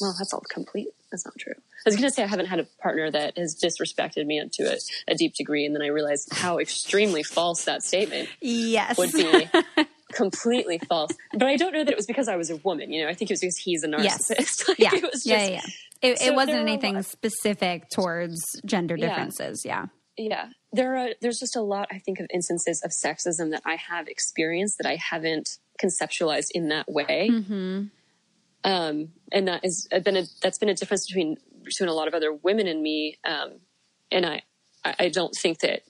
well, 0.00 0.14
that's 0.16 0.32
all 0.32 0.42
complete. 0.48 0.88
That's 1.10 1.24
not 1.24 1.34
true. 1.38 1.54
I 1.56 1.88
was 1.88 1.96
going 1.96 2.08
to 2.08 2.14
say 2.14 2.22
I 2.22 2.26
haven't 2.26 2.46
had 2.46 2.60
a 2.60 2.66
partner 2.80 3.10
that 3.10 3.36
has 3.36 3.58
disrespected 3.58 4.26
me 4.26 4.46
to 4.52 4.62
a, 4.64 4.76
a 5.08 5.14
deep 5.14 5.34
degree. 5.34 5.66
And 5.66 5.74
then 5.74 5.82
I 5.82 5.88
realized 5.88 6.32
how 6.32 6.58
extremely 6.58 7.22
false 7.22 7.64
that 7.64 7.82
statement 7.82 8.28
Yes. 8.40 8.98
would 8.98 9.12
be. 9.12 9.48
completely 10.12 10.78
false. 10.78 11.12
But 11.32 11.44
I 11.48 11.56
don't 11.56 11.72
know 11.72 11.84
that 11.84 11.90
it 11.90 11.96
was 11.96 12.06
because 12.06 12.28
I 12.28 12.36
was 12.36 12.50
a 12.50 12.56
woman. 12.56 12.92
You 12.92 13.02
know, 13.04 13.08
I 13.10 13.14
think 13.14 13.30
it 13.30 13.34
was 13.34 13.40
because 13.40 13.56
he's 13.56 13.84
a 13.84 13.88
Yes. 13.88 14.30
narcissist. 14.30 14.68
Like, 14.68 14.78
yeah. 14.78 14.94
it 14.94 15.02
was 15.02 15.24
just, 15.24 15.26
yeah. 15.26 15.46
Yeah. 15.46 15.62
It, 16.02 16.18
So 16.18 16.26
it 16.26 16.34
wasn't 16.34 16.52
there 16.52 16.56
are 16.56 16.66
a 16.66 16.70
anything 16.70 17.02
specific 17.02 17.88
towards 17.90 18.40
gender 18.64 18.96
differences. 18.96 19.64
Yeah. 19.64 19.86
yeah 20.16 20.48
there 20.72 20.96
are 20.96 21.10
there's 21.20 21.38
just 21.38 21.56
a 21.56 21.60
lot 21.60 21.88
i 21.90 21.98
think 21.98 22.20
of 22.20 22.26
instances 22.32 22.80
of 22.84 22.90
sexism 22.90 23.50
that 23.50 23.62
i 23.66 23.74
have 23.76 24.06
experienced 24.06 24.76
that 24.78 24.86
i 24.86 24.96
haven't 24.96 25.58
conceptualized 25.82 26.48
in 26.54 26.68
that 26.68 26.86
way 26.90 27.28
um, 28.62 29.08
and 29.32 29.48
that 29.48 29.64
has 29.64 29.88
been 30.04 30.16
a 30.16 30.24
that's 30.42 30.58
been 30.58 30.68
a 30.68 30.74
difference 30.74 31.06
between 31.06 31.36
between 31.64 31.88
a 31.88 31.92
lot 31.94 32.06
of 32.08 32.14
other 32.14 32.32
women 32.32 32.66
and 32.66 32.82
me 32.82 33.16
um, 33.24 33.52
and 34.12 34.26
I 34.26 34.42
i 34.84 35.08
don't 35.08 35.34
think 35.34 35.60
that 35.60 35.82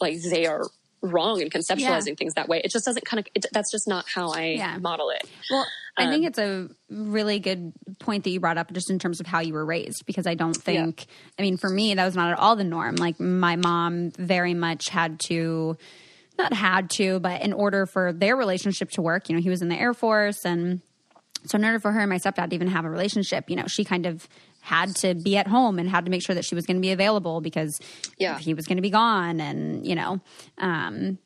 like 0.00 0.20
they 0.22 0.46
are 0.46 0.64
wrong 1.04 1.40
in 1.40 1.50
conceptualizing 1.50 2.06
Yeah. 2.08 2.14
things 2.18 2.34
that 2.34 2.48
way 2.48 2.60
it 2.64 2.70
just 2.72 2.84
doesn't 2.84 3.04
kind 3.04 3.20
of 3.20 3.26
it, 3.34 3.46
that's 3.52 3.70
just 3.70 3.86
not 3.86 4.04
how 4.08 4.30
i 4.30 4.46
Yeah. 4.56 4.78
model 4.78 5.10
it 5.10 5.22
Well, 5.50 5.66
I 5.96 6.04
Um, 6.06 6.10
think 6.10 6.26
it's 6.26 6.38
a 6.38 6.68
really 6.90 7.38
good 7.38 7.72
point 8.00 8.24
that 8.24 8.30
you 8.30 8.40
brought 8.40 8.58
up 8.58 8.72
just 8.72 8.90
in 8.90 8.98
terms 8.98 9.20
of 9.20 9.26
how 9.28 9.38
you 9.40 9.52
were 9.54 9.64
raised, 9.64 10.04
because 10.06 10.26
I 10.26 10.34
don't 10.34 10.56
think, 10.56 11.06
I 11.38 11.42
mean, 11.42 11.56
for 11.56 11.70
me, 11.70 11.94
that 11.94 12.04
was 12.04 12.16
not 12.16 12.32
at 12.32 12.38
all 12.40 12.56
the 12.56 12.64
norm. 12.64 12.96
Like, 12.96 13.20
my 13.20 13.54
mom 13.54 14.10
very 14.18 14.54
much 14.54 14.88
had 14.88 15.20
to, 15.28 15.76
not 16.36 16.52
had 16.52 16.90
to, 16.98 17.20
but 17.20 17.42
in 17.42 17.52
order 17.52 17.86
for 17.86 18.12
their 18.12 18.34
relationship 18.34 18.90
to 18.92 19.02
work, 19.02 19.28
you 19.28 19.36
know, 19.36 19.40
he 19.40 19.50
was 19.50 19.62
in 19.62 19.68
the 19.68 19.76
Air 19.78 19.94
Force. 19.94 20.44
And 20.44 20.80
so, 21.46 21.56
in 21.58 21.64
order 21.64 21.78
for 21.78 21.92
her 21.92 22.00
and 22.00 22.10
my 22.10 22.18
stepdad 22.18 22.48
to 22.48 22.56
even 22.56 22.66
have 22.68 22.84
a 22.84 22.90
relationship, 22.90 23.48
you 23.48 23.54
know, 23.54 23.66
she 23.68 23.84
kind 23.84 24.04
of 24.06 24.26
had 24.64 24.96
to 24.96 25.14
be 25.14 25.36
at 25.36 25.46
home 25.46 25.78
and 25.78 25.88
had 25.90 26.06
to 26.06 26.10
make 26.10 26.22
sure 26.22 26.34
that 26.34 26.44
she 26.44 26.54
was 26.54 26.64
going 26.64 26.76
to 26.78 26.80
be 26.80 26.90
available 26.90 27.40
because 27.42 27.78
Yeah. 28.18 28.38
he 28.38 28.54
was 28.54 28.66
going 28.66 28.76
to 28.78 28.82
be 28.82 28.88
gone. 28.90 29.38
And, 29.40 29.86
you 29.86 29.94
know, 29.94 30.20
um, 30.56 31.18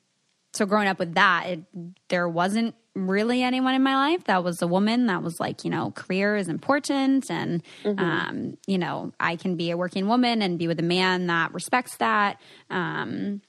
so 0.54 0.66
growing 0.66 0.88
up 0.88 0.98
with 0.98 1.14
that, 1.14 1.46
it, 1.46 1.60
there 2.08 2.28
wasn't 2.28 2.74
really 2.94 3.44
anyone 3.44 3.74
in 3.74 3.82
my 3.82 3.94
life 3.94 4.24
that 4.24 4.42
was 4.42 4.60
a 4.60 4.66
woman 4.66 5.06
that 5.06 5.22
was 5.22 5.38
like, 5.38 5.64
you 5.64 5.70
know, 5.70 5.92
career 5.92 6.34
is 6.34 6.48
important, 6.48 7.30
and 7.30 7.62
um, 7.96 8.56
you 8.66 8.76
know, 8.76 9.12
I 9.20 9.36
can 9.36 9.54
be 9.54 9.70
a 9.70 9.76
working 9.76 10.08
woman 10.08 10.42
and 10.42 10.58
be 10.58 10.66
with 10.66 10.80
a 10.80 10.82
man 10.82 11.28
that 11.28 11.54
respects 11.54 11.96
that. 11.98 12.40
Um, 12.70 13.40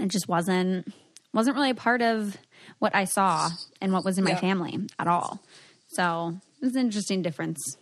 it 0.00 0.08
just 0.08 0.26
wasn't 0.26 0.92
wasn't 1.32 1.54
really 1.54 1.70
a 1.70 1.74
part 1.76 2.02
of 2.02 2.36
what 2.80 2.92
I 2.92 3.04
saw 3.04 3.50
and 3.80 3.92
what 3.92 4.04
was 4.04 4.18
in 4.18 4.24
my 4.24 4.30
Yeah. 4.30 4.40
family 4.40 4.80
at 4.98 5.06
all. 5.06 5.40
So 5.88 6.38
it's 6.60 6.74
an 6.74 6.80
interesting 6.86 7.22
difference. 7.22 7.76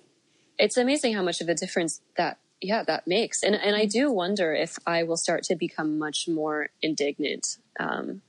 It's 0.59 0.77
amazing 0.77 1.15
how 1.15 1.23
much 1.23 1.41
of 1.41 1.49
a 1.49 1.55
difference 1.55 2.01
that 2.17 2.39
yeah 2.61 2.83
that 2.85 3.07
makes. 3.07 3.43
And 3.43 3.55
and 3.55 3.75
I 3.77 3.85
do 3.87 4.11
wonder 4.11 4.55
if 4.55 4.79
I 4.87 5.03
will 5.03 5.17
start 5.17 5.43
to 5.45 5.57
become 5.57 5.99
much 5.99 6.29
more 6.29 6.69
indignant 6.83 7.59
um, 7.81 8.23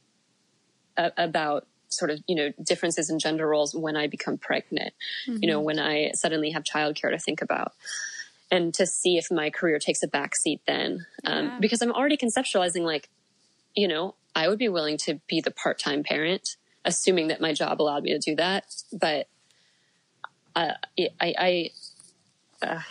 a- 0.97 1.11
about 1.17 1.67
sort 1.89 2.11
of 2.11 2.19
you 2.27 2.35
know 2.35 2.51
differences 2.61 3.09
in 3.09 3.19
gender 3.19 3.47
roles 3.47 3.73
when 3.75 3.95
I 3.95 4.07
become 4.07 4.37
pregnant 4.37 4.93
you 5.27 5.47
know 5.47 5.61
when 5.61 5.79
I 5.79 6.11
suddenly 6.13 6.49
have 6.51 6.63
childcare 6.63 7.11
to 7.11 7.19
think 7.19 7.41
about 7.41 7.71
and 8.51 8.73
to 8.73 8.85
see 8.85 9.17
if 9.17 9.31
my 9.31 9.49
career 9.49 9.79
takes 9.79 10.03
a 10.03 10.07
backseat 10.07 10.59
then. 10.67 11.05
Um, 11.23 11.45
Yeah. 11.45 11.57
because 11.59 11.81
I'm 11.81 11.91
already 11.91 12.17
conceptualizing 12.17 12.81
like 12.81 13.09
you 13.75 13.87
know 13.87 14.15
I 14.35 14.47
would 14.49 14.59
be 14.59 14.67
willing 14.67 14.97
to 15.05 15.21
be 15.27 15.39
the 15.41 15.51
part-time 15.51 16.03
parent 16.03 16.57
assuming 16.83 17.27
that 17.29 17.41
my 17.41 17.53
job 17.53 17.81
allowed 17.81 18.03
me 18.03 18.11
to 18.11 18.19
do 18.19 18.35
that. 18.35 18.65
But 18.93 19.27
uh, 20.55 20.73
I, 20.99 21.33
I 21.37 21.69
uh, 22.65 22.81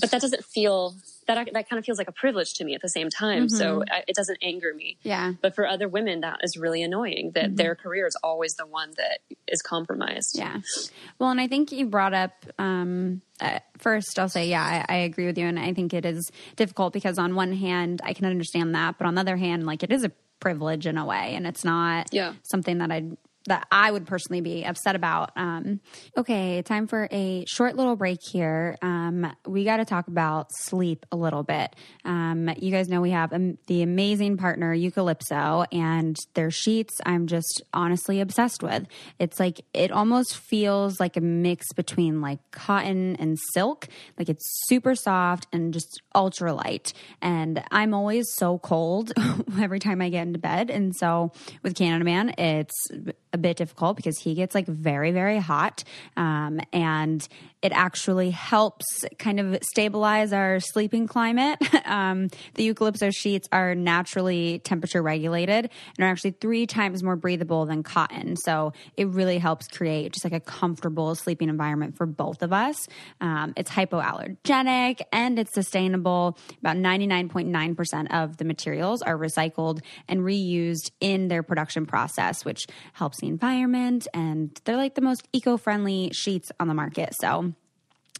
but 0.00 0.10
that 0.12 0.20
doesn't 0.20 0.44
feel 0.44 0.94
that 1.26 1.48
that 1.52 1.68
kind 1.68 1.78
of 1.78 1.84
feels 1.84 1.98
like 1.98 2.08
a 2.08 2.12
privilege 2.12 2.54
to 2.54 2.64
me 2.64 2.74
at 2.74 2.82
the 2.82 2.88
same 2.88 3.08
time. 3.08 3.48
So 3.48 3.84
I, 3.90 4.02
it 4.08 4.16
doesn't 4.16 4.38
anger 4.42 4.72
me. 4.74 4.98
Yeah. 5.02 5.34
But 5.40 5.54
for 5.54 5.66
other 5.66 5.88
women, 5.88 6.20
that 6.20 6.38
is 6.42 6.56
really 6.56 6.82
annoying. 6.82 7.32
That 7.34 7.56
their 7.56 7.74
career 7.74 8.06
is 8.06 8.16
always 8.22 8.54
the 8.54 8.66
one 8.66 8.92
that 8.96 9.20
is 9.46 9.62
compromised. 9.62 10.36
Yeah. 10.38 10.58
Well, 11.18 11.30
and 11.30 11.40
I 11.40 11.46
think 11.46 11.72
you 11.72 11.86
brought 11.86 12.14
up 12.14 12.32
um, 12.58 13.22
uh, 13.40 13.60
first, 13.78 14.18
I'll 14.18 14.28
say, 14.28 14.48
yeah, 14.48 14.84
I, 14.88 14.94
I 14.94 14.96
agree 14.98 15.26
with 15.26 15.38
you. 15.38 15.46
And 15.46 15.58
I 15.58 15.72
think 15.72 15.94
it 15.94 16.04
is 16.04 16.30
difficult 16.56 16.92
because, 16.92 17.18
on 17.18 17.34
one 17.34 17.52
hand, 17.52 18.00
I 18.04 18.12
can 18.12 18.26
understand 18.26 18.74
that. 18.74 18.98
But 18.98 19.06
on 19.06 19.14
the 19.14 19.20
other 19.20 19.36
hand, 19.36 19.66
like 19.66 19.82
it 19.82 19.92
is 19.92 20.04
a 20.04 20.10
privilege 20.40 20.86
in 20.86 20.98
a 20.98 21.04
way. 21.04 21.34
And 21.34 21.46
it's 21.46 21.64
not 21.64 22.12
Yeah. 22.12 22.34
something 22.42 22.78
that 22.78 22.90
I'd 22.90 23.16
that 23.46 23.66
I 23.70 23.90
would 23.90 24.06
personally 24.06 24.40
be 24.40 24.64
upset 24.64 24.94
about. 24.94 25.30
Um, 25.36 25.80
okay, 26.16 26.62
time 26.62 26.86
for 26.86 27.08
a 27.10 27.44
short 27.46 27.76
little 27.76 27.96
break 27.96 28.20
here. 28.22 28.76
Um, 28.82 29.32
we 29.46 29.64
got 29.64 29.78
to 29.78 29.84
talk 29.84 30.08
about 30.08 30.52
sleep 30.52 31.06
a 31.10 31.16
little 31.16 31.42
bit. 31.42 31.74
Um, 32.04 32.50
you 32.58 32.70
guys 32.70 32.88
know 32.88 33.00
we 33.00 33.10
have 33.10 33.32
um, 33.32 33.56
the 33.66 33.82
amazing 33.82 34.36
partner 34.36 34.74
Eucalypso, 34.74 35.66
and 35.72 36.16
their 36.34 36.50
sheets 36.50 37.00
I'm 37.06 37.26
just 37.26 37.62
honestly 37.72 38.20
obsessed 38.20 38.62
with. 38.62 38.86
It's 39.18 39.40
like 39.40 39.60
it 39.72 39.90
almost 39.90 40.36
feels 40.36 41.00
like 41.00 41.16
a 41.16 41.20
mix 41.20 41.72
between 41.72 42.20
like 42.20 42.38
cotton 42.50 43.16
and 43.16 43.38
silk. 43.54 43.88
Like 44.18 44.28
it's 44.28 44.44
super 44.68 44.94
soft 44.94 45.46
and 45.52 45.72
just 45.72 46.02
ultra 46.14 46.52
light. 46.52 46.92
And 47.22 47.62
I'm 47.70 47.94
always 47.94 48.32
so 48.34 48.58
cold 48.58 49.12
every 49.60 49.78
time 49.78 50.02
I 50.02 50.10
get 50.10 50.26
into 50.26 50.38
bed. 50.38 50.70
And 50.70 50.94
so 50.94 51.32
with 51.62 51.74
Canada 51.74 52.04
Man, 52.04 52.34
it's 52.38 52.74
a 53.32 53.38
bit 53.38 53.56
difficult 53.56 53.96
because 53.96 54.18
he 54.18 54.34
gets 54.34 54.54
like 54.54 54.66
very, 54.66 55.10
very 55.12 55.38
hot. 55.38 55.84
Um, 56.16 56.60
and 56.72 57.26
it 57.62 57.72
actually 57.72 58.30
helps 58.30 59.04
kind 59.18 59.38
of 59.38 59.58
stabilize 59.62 60.32
our 60.32 60.60
sleeping 60.60 61.06
climate. 61.06 61.58
um, 61.84 62.28
the 62.54 62.64
eucalyptus 62.64 63.14
sheets 63.14 63.48
are 63.52 63.74
naturally 63.74 64.60
temperature 64.60 65.02
regulated 65.02 65.70
and 65.98 66.04
are 66.04 66.08
actually 66.08 66.30
three 66.32 66.66
times 66.66 67.02
more 67.02 67.16
breathable 67.16 67.66
than 67.66 67.82
cotton. 67.82 68.36
So 68.36 68.72
it 68.96 69.08
really 69.08 69.38
helps 69.38 69.68
create 69.68 70.12
just 70.12 70.24
like 70.24 70.32
a 70.32 70.40
comfortable 70.40 71.14
sleeping 71.14 71.48
environment 71.48 71.96
for 71.96 72.06
both 72.06 72.42
of 72.42 72.52
us. 72.52 72.86
Um, 73.20 73.52
it's 73.56 73.70
hypoallergenic 73.70 75.00
and 75.12 75.38
it's 75.38 75.52
sustainable. 75.52 76.38
About 76.60 76.76
99.9% 76.76 78.06
of 78.10 78.38
the 78.38 78.44
materials 78.44 79.02
are 79.02 79.18
recycled 79.18 79.80
and 80.08 80.20
reused 80.20 80.90
in 81.00 81.28
their 81.28 81.42
production 81.42 81.84
process, 81.84 82.44
which 82.44 82.66
helps 82.94 83.20
the 83.20 83.26
environment. 83.26 84.08
And 84.14 84.58
they're 84.64 84.76
like 84.76 84.94
the 84.94 85.02
most 85.02 85.28
eco 85.32 85.56
friendly 85.56 86.10
sheets 86.12 86.50
on 86.58 86.68
the 86.68 86.74
market. 86.74 87.14
So, 87.20 87.49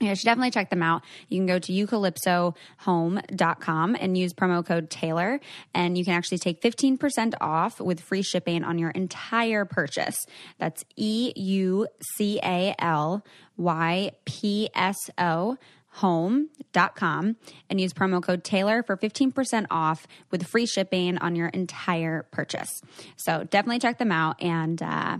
you 0.01 0.15
should 0.15 0.25
definitely 0.25 0.51
check 0.51 0.71
them 0.71 0.83
out. 0.83 1.03
You 1.29 1.39
can 1.39 1.47
go 1.47 1.59
to 1.59 1.73
eucalypsohome.com 1.73 3.97
and 4.01 4.17
use 4.17 4.33
promo 4.33 4.65
code 4.65 4.89
Taylor, 4.91 5.41
and 5.75 5.99
you 5.99 6.05
can 6.05 6.15
actually 6.15 6.39
take 6.39 6.63
15% 6.63 7.35
off 7.41 7.81
with 7.81 8.01
free 8.01 8.23
shipping 8.23 8.63
on 8.65 8.79
your 8.79 8.91
entire 8.91 9.65
purchase. 9.65 10.25
That's 10.59 10.85
E 10.97 11.33
U 11.37 11.87
C 12.17 12.41
A 12.43 12.75
L 12.79 13.25
Y 13.57 14.13
P 14.25 14.69
S 14.75 14.97
O 15.19 15.57
home.com 15.95 17.37
and 17.69 17.81
use 17.81 17.93
promo 17.93 18.23
code 18.23 18.45
Taylor 18.45 18.83
for 18.83 18.97
15% 18.97 19.67
off 19.71 20.07
with 20.31 20.47
free 20.47 20.67
shipping 20.67 21.19
on 21.19 21.35
your 21.35 21.49
entire 21.49 22.23
purchase. 22.31 22.81
So 23.17 23.45
definitely 23.45 23.81
check 23.81 23.99
them 23.99 24.13
out. 24.13 24.41
And 24.41 24.81
uh, 24.81 25.19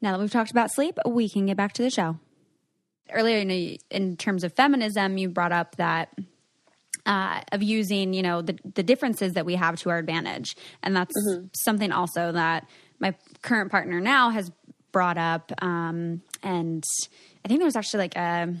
now 0.00 0.12
that 0.12 0.20
we've 0.20 0.30
talked 0.30 0.52
about 0.52 0.72
sleep, 0.72 0.98
we 1.04 1.28
can 1.28 1.46
get 1.46 1.56
back 1.56 1.72
to 1.74 1.82
the 1.82 1.90
show. 1.90 2.18
Earlier, 3.12 3.38
in, 3.38 3.78
in 3.90 4.16
terms 4.16 4.44
of 4.44 4.52
feminism, 4.54 5.18
you 5.18 5.28
brought 5.28 5.52
up 5.52 5.76
that. 5.76 6.10
Uh, 7.06 7.42
of 7.52 7.62
using, 7.62 8.14
you 8.14 8.22
know, 8.22 8.40
the 8.40 8.58
the 8.76 8.82
differences 8.82 9.34
that 9.34 9.44
we 9.44 9.56
have 9.56 9.76
to 9.76 9.90
our 9.90 9.98
advantage, 9.98 10.56
and 10.82 10.96
that's 10.96 11.12
mm-hmm. 11.14 11.48
something 11.52 11.92
also 11.92 12.32
that 12.32 12.66
my 12.98 13.14
current 13.42 13.70
partner 13.70 14.00
now 14.00 14.30
has 14.30 14.50
brought 14.90 15.18
up. 15.18 15.52
Um, 15.60 16.22
and 16.42 16.82
I 17.44 17.48
think 17.48 17.60
there 17.60 17.66
was 17.66 17.76
actually 17.76 18.04
like 18.04 18.16
a 18.16 18.54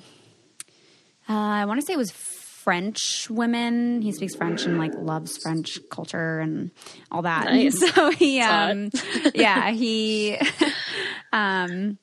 uh, 1.28 1.32
I 1.32 1.64
want 1.64 1.80
to 1.80 1.86
say 1.86 1.94
it 1.94 1.98
was 1.98 2.10
French 2.10 3.28
women. 3.30 4.02
He 4.02 4.12
speaks 4.12 4.34
French 4.34 4.64
and 4.64 4.78
like 4.78 4.92
loves 4.94 5.38
French 5.38 5.78
culture 5.90 6.40
and 6.40 6.70
all 7.10 7.22
that. 7.22 7.44
Nice. 7.54 7.78
So 7.78 8.10
he, 8.10 8.40
um, 8.40 8.90
yeah, 9.34 9.70
he, 9.70 10.38
um, 11.32 11.98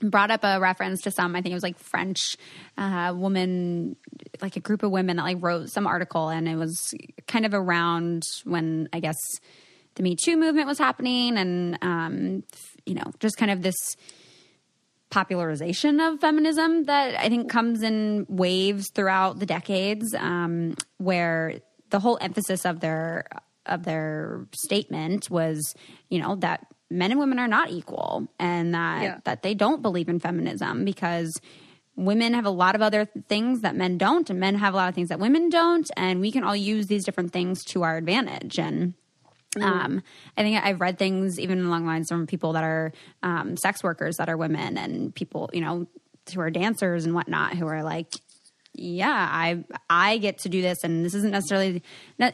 brought 0.00 0.30
up 0.30 0.44
a 0.44 0.60
reference 0.60 1.02
to 1.02 1.10
some, 1.10 1.34
I 1.34 1.42
think 1.42 1.52
it 1.52 1.56
was 1.56 1.62
like 1.62 1.78
French, 1.78 2.36
uh, 2.76 3.12
woman, 3.16 3.96
like 4.40 4.56
a 4.56 4.60
group 4.60 4.82
of 4.82 4.90
women 4.90 5.16
that 5.16 5.22
like 5.22 5.38
wrote 5.40 5.70
some 5.70 5.86
article 5.86 6.28
and 6.28 6.48
it 6.48 6.56
was 6.56 6.94
kind 7.26 7.44
of 7.46 7.54
around 7.54 8.22
when 8.44 8.88
I 8.92 9.00
guess 9.00 9.18
the 9.94 10.02
Me 10.02 10.16
Too 10.16 10.36
movement 10.36 10.66
was 10.66 10.78
happening 10.78 11.36
and, 11.36 11.78
um, 11.82 12.44
you 12.86 12.94
know, 12.94 13.12
just 13.20 13.36
kind 13.36 13.50
of 13.50 13.62
this, 13.62 13.76
popularization 15.10 16.00
of 16.00 16.20
feminism 16.20 16.84
that 16.84 17.18
I 17.18 17.28
think 17.28 17.50
comes 17.50 17.82
in 17.82 18.26
waves 18.28 18.90
throughout 18.94 19.38
the 19.38 19.46
decades, 19.46 20.14
um, 20.14 20.76
where 20.98 21.60
the 21.90 21.98
whole 21.98 22.18
emphasis 22.20 22.64
of 22.64 22.80
their 22.80 23.26
of 23.66 23.84
their 23.84 24.46
statement 24.54 25.30
was, 25.30 25.74
you 26.08 26.20
know, 26.20 26.36
that 26.36 26.66
men 26.90 27.10
and 27.10 27.20
women 27.20 27.38
are 27.38 27.48
not 27.48 27.70
equal, 27.70 28.28
and 28.38 28.74
that 28.74 29.02
yeah. 29.02 29.18
that 29.24 29.42
they 29.42 29.54
don't 29.54 29.82
believe 29.82 30.08
in 30.08 30.18
feminism 30.18 30.84
because 30.84 31.40
women 31.96 32.32
have 32.34 32.46
a 32.46 32.50
lot 32.50 32.74
of 32.74 32.82
other 32.82 33.04
things 33.28 33.60
that 33.62 33.74
men 33.74 33.98
don't, 33.98 34.30
and 34.30 34.38
men 34.38 34.54
have 34.54 34.74
a 34.74 34.76
lot 34.76 34.88
of 34.88 34.94
things 34.94 35.08
that 35.08 35.18
women 35.18 35.48
don't, 35.48 35.90
and 35.96 36.20
we 36.20 36.30
can 36.30 36.44
all 36.44 36.56
use 36.56 36.86
these 36.86 37.04
different 37.04 37.32
things 37.32 37.64
to 37.64 37.82
our 37.82 37.96
advantage 37.96 38.58
and 38.58 38.94
Mm-hmm. 39.56 39.66
Um, 39.66 40.02
I 40.36 40.42
think 40.42 40.62
I've 40.62 40.80
read 40.80 40.98
things 40.98 41.40
even 41.40 41.64
along 41.64 41.86
lines 41.86 42.08
from 42.08 42.26
people 42.26 42.52
that 42.52 42.64
are 42.64 42.92
um, 43.22 43.56
sex 43.56 43.82
workers 43.82 44.16
that 44.16 44.28
are 44.28 44.36
women 44.36 44.76
and 44.76 45.14
people, 45.14 45.48
you 45.52 45.60
know, 45.60 45.86
who 46.34 46.40
are 46.40 46.50
dancers 46.50 47.06
and 47.06 47.14
whatnot 47.14 47.56
who 47.56 47.66
are 47.66 47.82
like, 47.82 48.12
yeah, 48.74 49.28
I 49.30 49.64
I 49.88 50.18
get 50.18 50.38
to 50.40 50.48
do 50.48 50.62
this, 50.62 50.84
and 50.84 51.04
this 51.04 51.14
isn't 51.14 51.30
necessarily 51.30 51.82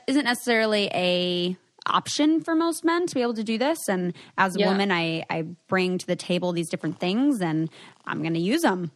isn't 0.07 0.25
necessarily 0.25 0.91
a 0.93 1.57
option 1.87 2.41
for 2.41 2.55
most 2.55 2.85
men 2.85 3.07
to 3.07 3.15
be 3.15 3.23
able 3.23 3.35
to 3.35 3.45
do 3.45 3.59
this. 3.59 3.89
And 3.89 4.15
as 4.39 4.57
a 4.57 4.61
yeah. 4.61 4.69
woman, 4.69 4.91
I 4.91 5.25
I 5.29 5.43
bring 5.69 5.99
to 5.99 6.07
the 6.07 6.17
table 6.17 6.53
these 6.53 6.69
different 6.69 6.99
things, 6.99 7.41
and 7.41 7.71
I'm 8.07 8.23
going 8.23 8.35
to 8.35 8.41
use 8.41 8.63
them. 8.63 8.91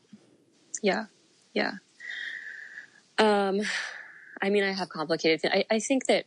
Yeah, 0.82 1.06
yeah. 1.54 1.72
Um, 3.18 3.60
I 4.40 4.50
mean, 4.50 4.64
I 4.64 4.72
have 4.72 4.88
complicated. 4.88 5.50
I, 5.52 5.64
I 5.70 5.78
think 5.80 6.06
that 6.06 6.26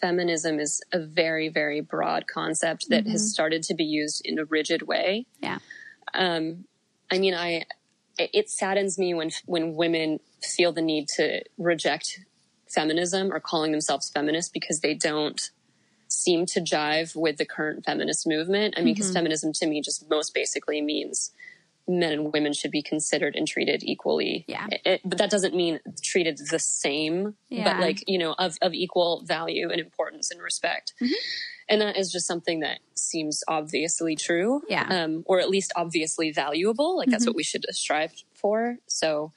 feminism 0.00 0.60
is 0.60 0.80
a 0.92 1.00
very, 1.00 1.48
very 1.48 1.80
broad 1.80 2.26
concept 2.32 2.86
that 2.90 3.04
mm-hmm. 3.04 3.12
has 3.12 3.32
started 3.32 3.62
to 3.64 3.74
be 3.74 3.84
used 3.84 4.22
in 4.24 4.38
a 4.38 4.44
rigid 4.44 4.82
way. 4.82 5.26
Yeah. 5.40 5.58
Um, 6.14 6.64
I 7.10 7.18
mean, 7.18 7.34
I, 7.34 7.64
it 8.18 8.50
saddens 8.50 8.98
me 8.98 9.14
when, 9.14 9.30
when 9.46 9.74
women 9.74 10.20
feel 10.42 10.72
the 10.72 10.82
need 10.82 11.08
to 11.16 11.42
reject 11.58 12.20
feminism 12.68 13.32
or 13.32 13.40
calling 13.40 13.72
themselves 13.72 14.10
feminist 14.10 14.52
because 14.52 14.80
they 14.80 14.94
don't 14.94 15.50
seem 16.22 16.46
to 16.46 16.60
jive 16.60 17.16
with 17.16 17.36
the 17.36 17.44
current 17.44 17.84
feminist 17.84 18.26
movement. 18.26 18.74
I 18.76 18.82
mean, 18.82 18.94
because 18.94 19.08
mm-hmm. 19.08 19.14
feminism 19.14 19.52
to 19.54 19.66
me 19.66 19.80
just 19.80 20.08
most 20.08 20.34
basically 20.34 20.80
means 20.80 21.32
men 21.88 22.12
and 22.12 22.32
women 22.32 22.52
should 22.52 22.70
be 22.70 22.82
considered 22.82 23.34
and 23.34 23.46
treated 23.46 23.82
equally. 23.82 24.44
Yeah. 24.46 24.66
It, 24.84 25.00
but 25.04 25.18
that 25.18 25.30
doesn't 25.30 25.54
mean 25.54 25.80
treated 26.00 26.38
the 26.50 26.58
same, 26.58 27.34
yeah. 27.48 27.64
but 27.64 27.80
like, 27.80 28.04
you 28.06 28.18
know, 28.18 28.34
of, 28.38 28.56
of 28.62 28.72
equal 28.72 29.22
value 29.24 29.68
and 29.68 29.80
importance 29.80 30.30
and 30.30 30.40
respect. 30.40 30.94
Mm-hmm. 31.02 31.12
And 31.68 31.80
that 31.80 31.96
is 31.96 32.12
just 32.12 32.26
something 32.26 32.60
that 32.60 32.78
seems 32.94 33.42
obviously 33.48 34.14
true. 34.14 34.62
Yeah. 34.68 34.86
Um, 34.88 35.24
or 35.26 35.40
at 35.40 35.50
least 35.50 35.72
obviously 35.74 36.30
valuable. 36.30 36.96
Like 36.96 37.08
that's 37.08 37.24
mm-hmm. 37.24 37.30
what 37.30 37.36
we 37.36 37.42
should 37.42 37.66
strive 37.70 38.12
for. 38.34 38.78
So, 38.86 39.32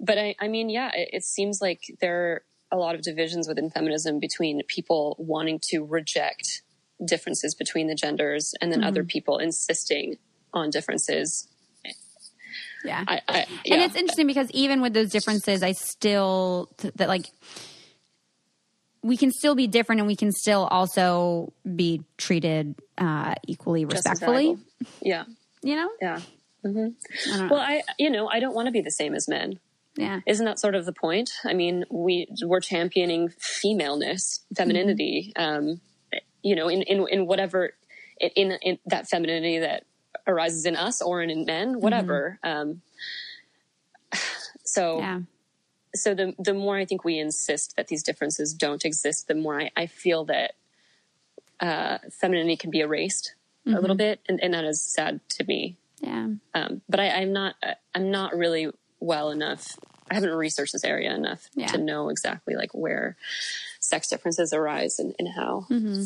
but 0.00 0.18
I, 0.18 0.34
I 0.40 0.48
mean, 0.48 0.70
yeah, 0.70 0.90
it, 0.94 1.10
it 1.12 1.24
seems 1.24 1.60
like 1.60 1.82
there 2.00 2.16
are 2.16 2.42
a 2.70 2.76
lot 2.76 2.94
of 2.94 3.02
divisions 3.02 3.46
within 3.46 3.70
feminism 3.70 4.18
between 4.18 4.60
people 4.66 5.16
wanting 5.18 5.60
to 5.70 5.84
reject 5.84 6.62
differences 7.04 7.54
between 7.54 7.86
the 7.86 7.94
genders 7.94 8.52
and 8.60 8.72
then 8.72 8.80
mm-hmm. 8.80 8.88
other 8.88 9.04
people 9.04 9.38
insisting 9.38 10.16
on 10.52 10.70
differences 10.70 11.48
yeah. 12.84 13.02
I, 13.08 13.20
I, 13.28 13.46
yeah. 13.64 13.74
And 13.74 13.82
it's 13.82 13.96
interesting 13.96 14.26
because 14.26 14.50
even 14.50 14.82
with 14.82 14.92
those 14.92 15.10
differences, 15.10 15.62
I 15.62 15.72
still, 15.72 16.70
that 16.96 17.08
like, 17.08 17.26
we 19.02 19.16
can 19.16 19.30
still 19.32 19.54
be 19.54 19.66
different 19.66 20.00
and 20.00 20.06
we 20.06 20.16
can 20.16 20.32
still 20.32 20.64
also 20.64 21.52
be 21.74 22.02
treated 22.16 22.74
uh, 22.98 23.34
equally 23.46 23.84
respectfully. 23.84 24.56
Yeah. 25.02 25.24
You 25.62 25.76
know? 25.76 25.90
Yeah. 26.00 26.20
Mm-hmm. 26.64 27.42
I 27.42 27.46
well, 27.48 27.60
I, 27.60 27.82
you 27.98 28.10
know, 28.10 28.28
I 28.28 28.40
don't 28.40 28.54
want 28.54 28.66
to 28.66 28.72
be 28.72 28.80
the 28.80 28.90
same 28.90 29.14
as 29.14 29.28
men. 29.28 29.58
Yeah. 29.96 30.20
Isn't 30.26 30.46
that 30.46 30.58
sort 30.58 30.74
of 30.74 30.86
the 30.86 30.92
point? 30.92 31.30
I 31.44 31.54
mean, 31.54 31.84
we, 31.90 32.26
we're 32.42 32.60
championing 32.60 33.28
femaleness, 33.38 34.44
femininity, 34.56 35.32
mm-hmm. 35.36 35.68
um, 35.70 35.80
you 36.42 36.56
know, 36.56 36.68
in, 36.68 36.82
in, 36.82 37.06
in 37.08 37.26
whatever, 37.26 37.74
in, 38.18 38.52
in 38.62 38.78
that 38.86 39.08
femininity 39.08 39.60
that 39.60 39.84
arises 40.26 40.66
in 40.66 40.76
us 40.76 41.00
or 41.00 41.22
in 41.22 41.44
men, 41.44 41.80
whatever. 41.80 42.38
Mm-hmm. 42.44 42.60
Um, 42.60 42.82
so, 44.64 44.98
yeah. 44.98 45.20
so 45.94 46.14
the 46.14 46.34
the 46.38 46.54
more 46.54 46.76
I 46.76 46.84
think 46.84 47.04
we 47.04 47.18
insist 47.18 47.76
that 47.76 47.88
these 47.88 48.02
differences 48.02 48.52
don't 48.54 48.84
exist, 48.84 49.28
the 49.28 49.34
more 49.34 49.60
I, 49.60 49.70
I 49.76 49.86
feel 49.86 50.24
that 50.26 50.54
uh, 51.60 51.98
femininity 52.10 52.56
can 52.56 52.70
be 52.70 52.80
erased 52.80 53.34
mm-hmm. 53.66 53.76
a 53.76 53.80
little 53.80 53.96
mm-hmm. 53.96 54.10
bit, 54.10 54.20
and, 54.28 54.42
and, 54.42 54.54
that 54.54 54.64
is 54.64 54.82
sad 54.82 55.20
to 55.30 55.44
me. 55.44 55.76
Yeah. 56.00 56.28
Um, 56.54 56.82
but 56.88 57.00
I, 57.00 57.10
I'm 57.10 57.32
not. 57.32 57.54
I'm 57.94 58.10
not 58.10 58.36
really 58.36 58.70
well 59.04 59.30
enough. 59.30 59.78
I 60.10 60.14
haven't 60.14 60.30
researched 60.30 60.72
this 60.72 60.84
area 60.84 61.14
enough 61.14 61.48
yeah. 61.54 61.68
to 61.68 61.78
know 61.78 62.08
exactly 62.08 62.54
like 62.54 62.72
where 62.72 63.16
sex 63.80 64.08
differences 64.08 64.52
arise 64.52 64.98
and, 64.98 65.14
and 65.18 65.28
how. 65.28 65.66
Mm-hmm. 65.70 66.02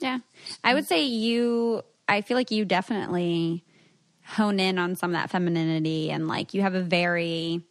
Yeah, 0.00 0.18
I 0.62 0.74
would 0.74 0.86
say 0.86 1.04
you 1.04 1.82
I 2.08 2.20
feel 2.20 2.36
like 2.36 2.50
you 2.50 2.64
definitely 2.64 3.64
hone 4.26 4.58
in 4.58 4.78
on 4.78 4.96
some 4.96 5.10
of 5.10 5.14
that 5.14 5.30
femininity 5.30 6.10
and 6.10 6.28
like 6.28 6.54
you 6.54 6.62
have 6.62 6.74
a 6.74 6.80
very 6.80 7.62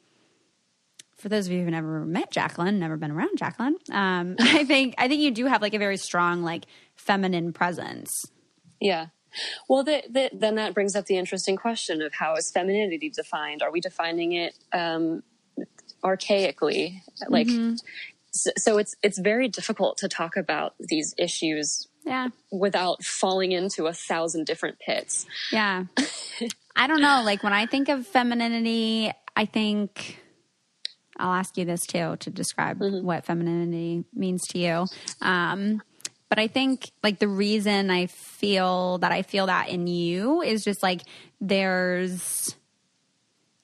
for 1.18 1.30
those 1.30 1.48
of 1.48 1.54
you 1.54 1.60
who've 1.60 1.70
never 1.70 2.04
met 2.04 2.32
Jacqueline, 2.32 2.80
never 2.80 2.98
been 2.98 3.12
around 3.12 3.38
Jacqueline, 3.38 3.78
um, 3.92 4.36
I 4.40 4.66
think 4.66 4.96
I 4.98 5.08
think 5.08 5.22
you 5.22 5.32
do 5.32 5.46
have 5.46 5.62
like 5.62 5.74
a 5.74 5.80
very 5.80 5.98
strong 5.98 6.44
like 6.44 6.66
feminine 6.96 7.54
presence. 7.54 8.10
Yeah. 8.80 9.08
Well, 9.68 9.84
the, 9.84 10.04
the, 10.10 10.30
then 10.34 10.56
that 10.56 10.74
brings 10.74 10.96
up 10.96 11.06
the 11.06 11.18
interesting 11.18 11.56
question 11.56 12.02
of 12.02 12.14
how 12.14 12.36
is 12.36 12.52
femininity 12.52 13.10
defined? 13.10 13.62
Are 13.62 13.72
we 13.72 13.80
defining 13.80 14.34
it 14.34 14.56
um, 14.72 15.24
archaically? 16.04 17.02
Like, 17.28 17.48
mm-hmm. 17.48 17.76
so, 18.32 18.52
so 18.58 18.78
it's 18.78 18.96
it's 19.02 19.20
very 19.20 19.48
difficult 19.48 19.98
to 19.98 20.08
talk 20.08 20.38
about 20.38 20.76
these 20.80 21.14
issues 21.18 21.88
yeah. 22.06 22.30
Without 22.52 23.04
falling 23.04 23.52
into 23.52 23.88
a 23.88 23.94
thousand 23.94 24.46
different 24.46 24.80
pits. 24.80 25.26
Yeah. 25.52 25.86
I 26.76 26.88
don't 26.88 27.02
know. 27.02 27.22
Like 27.24 27.44
when 27.44 27.54
I 27.54 27.66
think 27.66 27.90
of 27.90 28.06
femininity, 28.06 29.12
I 29.36 29.46
think 29.46 30.20
I'll 31.18 31.34
ask 31.34 31.58
you 31.58 31.66
this 31.66 31.86
too 31.86 32.18
to 32.20 32.30
describe 32.30 32.80
Mm-hmm. 32.80 33.06
what 33.06 33.26
femininity 33.26 34.06
means 34.14 34.42
to 34.50 34.60
you. 34.60 34.86
Um, 35.22 35.82
but 36.34 36.42
I 36.42 36.48
think 36.48 36.90
like 37.04 37.20
the 37.20 37.28
reason 37.28 37.92
I 37.92 38.08
feel 38.08 38.98
that 38.98 39.12
I 39.12 39.22
feel 39.22 39.46
that 39.46 39.70
in 39.70 39.86
you 39.86 40.42
is 40.42 40.64
just 40.64 40.82
like 40.82 41.04
there's 41.40 42.56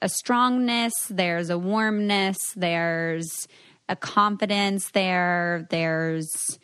a 0.00 0.08
strongness, 0.08 0.92
there's 1.10 1.50
a 1.50 1.58
warmness, 1.58 2.36
there's 2.54 3.48
a 3.88 3.96
confidence 3.96 4.88
there, 4.92 5.66
there's 5.70 6.60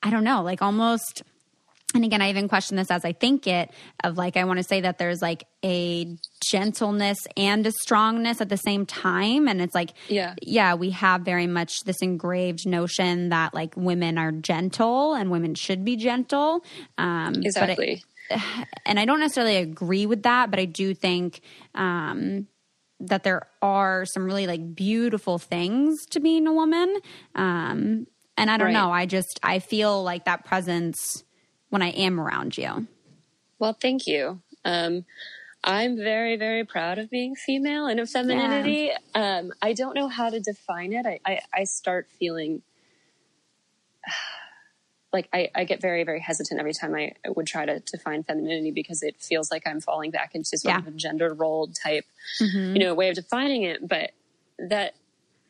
I 0.00 0.10
don't 0.10 0.22
know, 0.22 0.42
like 0.44 0.62
almost 0.62 1.24
and 1.94 2.04
again, 2.04 2.22
I 2.22 2.30
even 2.30 2.48
question 2.48 2.76
this 2.76 2.90
as 2.90 3.04
I 3.04 3.12
think 3.12 3.46
it 3.46 3.70
of 4.04 4.16
like, 4.16 4.36
I 4.36 4.44
want 4.44 4.58
to 4.58 4.62
say 4.62 4.80
that 4.82 4.98
there's 4.98 5.20
like 5.20 5.44
a 5.64 6.16
gentleness 6.44 7.18
and 7.36 7.66
a 7.66 7.72
strongness 7.72 8.40
at 8.40 8.48
the 8.48 8.56
same 8.56 8.86
time. 8.86 9.48
And 9.48 9.60
it's 9.60 9.74
like, 9.74 9.90
Yeah. 10.08 10.34
yeah, 10.42 10.74
we 10.74 10.90
have 10.90 11.22
very 11.22 11.46
much 11.46 11.72
this 11.84 12.00
engraved 12.02 12.66
notion 12.66 13.30
that 13.30 13.54
like 13.54 13.76
women 13.76 14.18
are 14.18 14.30
gentle 14.32 15.14
and 15.14 15.30
women 15.30 15.54
should 15.54 15.84
be 15.84 15.96
gentle. 15.96 16.64
Um, 16.98 17.32
but 17.34 17.36
it- 17.38 17.46
Exactly. 17.46 18.04
and 18.86 19.00
I 19.00 19.04
don't 19.04 19.18
necessarily 19.20 19.56
agree 19.56 20.06
with 20.06 20.22
that, 20.22 20.50
but 20.50 20.60
I 20.60 20.64
do 20.66 20.94
think 20.94 21.40
um, 21.74 22.46
that 23.00 23.24
there 23.24 23.42
are 23.62 24.04
some 24.06 24.24
really 24.24 24.46
like 24.46 24.74
beautiful 24.76 25.38
things 25.38 25.98
to 26.10 26.20
being 26.20 26.46
a 26.46 26.52
woman. 26.52 26.96
Um, 27.34 28.06
and 28.36 28.50
I 28.50 28.56
don't 28.56 28.66
Right. 28.66 28.72
know, 28.74 28.92
I 28.92 29.06
just 29.06 29.40
I 29.42 29.58
feel 29.58 30.02
like 30.04 30.24
that 30.26 30.44
presence 30.44 31.24
when 31.70 31.82
I 31.82 31.88
am 31.90 32.20
around 32.20 32.56
you. 32.58 32.86
Well, 33.58 33.72
thank 33.80 34.06
you. 34.06 34.40
Um, 34.64 35.04
I'm 35.62 35.96
very, 35.96 36.36
very 36.36 36.64
proud 36.64 36.98
of 36.98 37.10
being 37.10 37.34
female 37.34 37.86
and 37.86 38.00
of 38.00 38.08
femininity. 38.10 38.90
Um, 39.14 39.52
I 39.60 39.72
don't 39.74 39.94
know 39.94 40.08
how 40.08 40.30
to 40.30 40.40
define 40.40 40.92
it. 40.92 41.06
I, 41.06 41.20
I, 41.26 41.40
I 41.54 41.64
start 41.64 42.08
feeling 42.18 42.62
like 45.12 45.28
I, 45.32 45.50
I 45.54 45.64
get 45.64 45.80
very, 45.82 46.04
very 46.04 46.20
hesitant 46.20 46.60
every 46.60 46.72
time 46.72 46.94
I 46.94 47.12
would 47.26 47.46
try 47.46 47.66
to 47.66 47.80
define 47.80 48.22
femininity 48.22 48.70
because 48.70 49.02
it 49.02 49.20
feels 49.20 49.50
like 49.50 49.66
I'm 49.66 49.80
falling 49.80 50.10
back 50.12 50.34
into 50.34 50.56
sort 50.56 50.74
Yeah. 50.74 50.78
of 50.78 50.86
a 50.86 50.92
gender 50.92 51.34
rolled 51.34 51.74
type, 51.74 52.04
you 52.74 52.78
know, 52.78 52.94
way 52.94 53.08
of 53.08 53.16
defining 53.16 53.62
it. 53.64 53.86
But 53.86 54.12
that 54.58 54.94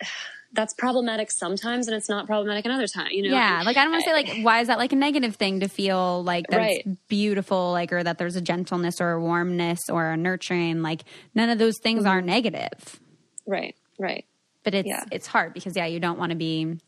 that's 0.52 0.74
problematic 0.74 1.30
sometimes, 1.30 1.86
and 1.86 1.96
it's 1.96 2.08
not 2.08 2.26
problematic 2.26 2.64
another 2.64 2.86
time. 2.86 3.08
You 3.12 3.24
know, 3.28 3.30
Yeah, 3.36 3.62
like 3.64 3.76
I 3.76 3.82
don't 3.84 3.92
want 3.92 4.04
to 4.04 4.10
say 4.10 4.12
like 4.12 4.42
why 4.44 4.60
is 4.60 4.66
that 4.68 4.78
like 4.78 4.92
a 4.92 4.96
negative 4.96 5.36
thing 5.36 5.60
to 5.60 5.68
feel 5.68 6.22
like 6.24 6.46
that's 6.48 6.58
Right. 6.58 6.98
beautiful, 7.08 7.72
like 7.72 7.92
or 7.92 8.02
that 8.02 8.18
there's 8.18 8.36
a 8.36 8.40
gentleness 8.40 9.00
or 9.00 9.12
a 9.12 9.20
warmness 9.20 9.88
or 9.88 10.10
a 10.10 10.16
nurturing. 10.16 10.82
Like 10.82 11.02
none 11.34 11.50
of 11.50 11.58
those 11.58 11.78
things 11.82 12.04
are 12.04 12.20
negative. 12.20 13.00
right, 13.46 13.74
right. 13.98 14.24
But 14.64 14.74
it's 14.74 14.88
Yeah. 14.88 15.04
it's 15.12 15.26
hard 15.26 15.54
because 15.54 15.76
yeah, 15.76 15.86
you 15.86 16.00
don't 16.00 16.18
want 16.18 16.30
to 16.30 16.36
be 16.36 16.78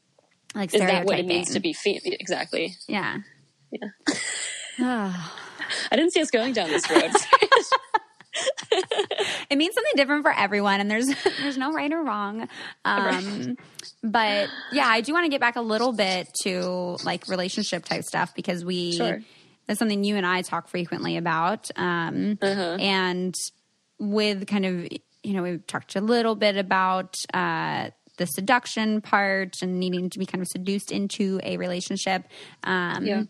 like 0.55 0.75
Is 0.75 0.81
that 0.81 1.07
what 1.07 1.19
it 1.19 1.27
means 1.27 1.51
to 1.55 1.61
be 1.61 1.73
female? 1.73 2.01
Exactly. 2.21 2.75
Yeah. 2.89 3.19
Yeah. 3.71 3.89
Ah. 4.81 5.39
I 5.93 5.97
didn't 5.97 6.13
see 6.13 6.21
us 6.23 6.31
going 6.31 6.53
down 6.55 6.69
this 6.71 6.91
road. 6.91 7.11
it 9.51 9.57
means 9.57 9.75
something 9.75 9.93
different 9.97 10.23
for 10.23 10.33
everyone 10.33 10.81
and 10.81 10.91
there's 10.91 11.07
there's 11.41 11.57
no 11.59 11.73
right 11.73 11.93
or 11.93 12.03
wrong 12.03 12.49
um 12.85 13.57
but 14.03 14.49
yeah 14.73 14.87
i 14.87 15.01
do 15.01 15.13
want 15.13 15.25
to 15.25 15.29
get 15.31 15.41
back 15.41 15.57
a 15.57 15.61
little 15.61 15.93
bit 15.93 16.29
to 16.43 16.97
like 17.05 17.29
relationship 17.29 17.85
type 17.85 18.03
stuff 18.05 18.35
because 18.35 18.65
we 18.65 18.93
Sure. 18.97 19.21
that's 19.67 19.79
something 19.79 20.05
you 20.05 20.17
and 20.17 20.27
i 20.27 20.43
talk 20.43 20.69
frequently 20.69 21.17
about 21.17 21.71
um 21.77 22.39
and 22.81 23.35
with 23.99 24.47
kind 24.47 24.67
of 24.67 24.89
you 25.23 25.33
know 25.35 25.43
we've 25.43 25.67
talked 25.67 25.95
a 25.97 26.01
little 26.01 26.35
bit 26.35 26.57
about 26.57 27.17
uh 27.35 27.91
the 28.19 28.27
seduction 28.27 29.01
part 29.01 29.63
and 29.63 29.81
needing 29.81 30.11
to 30.11 30.19
be 30.19 30.27
kind 30.27 30.43
of 30.43 30.49
seduced 30.49 30.93
into 30.93 31.41
a 31.43 31.57
relationship 31.57 32.25
um 32.65 33.07
Yeah. 33.07 33.23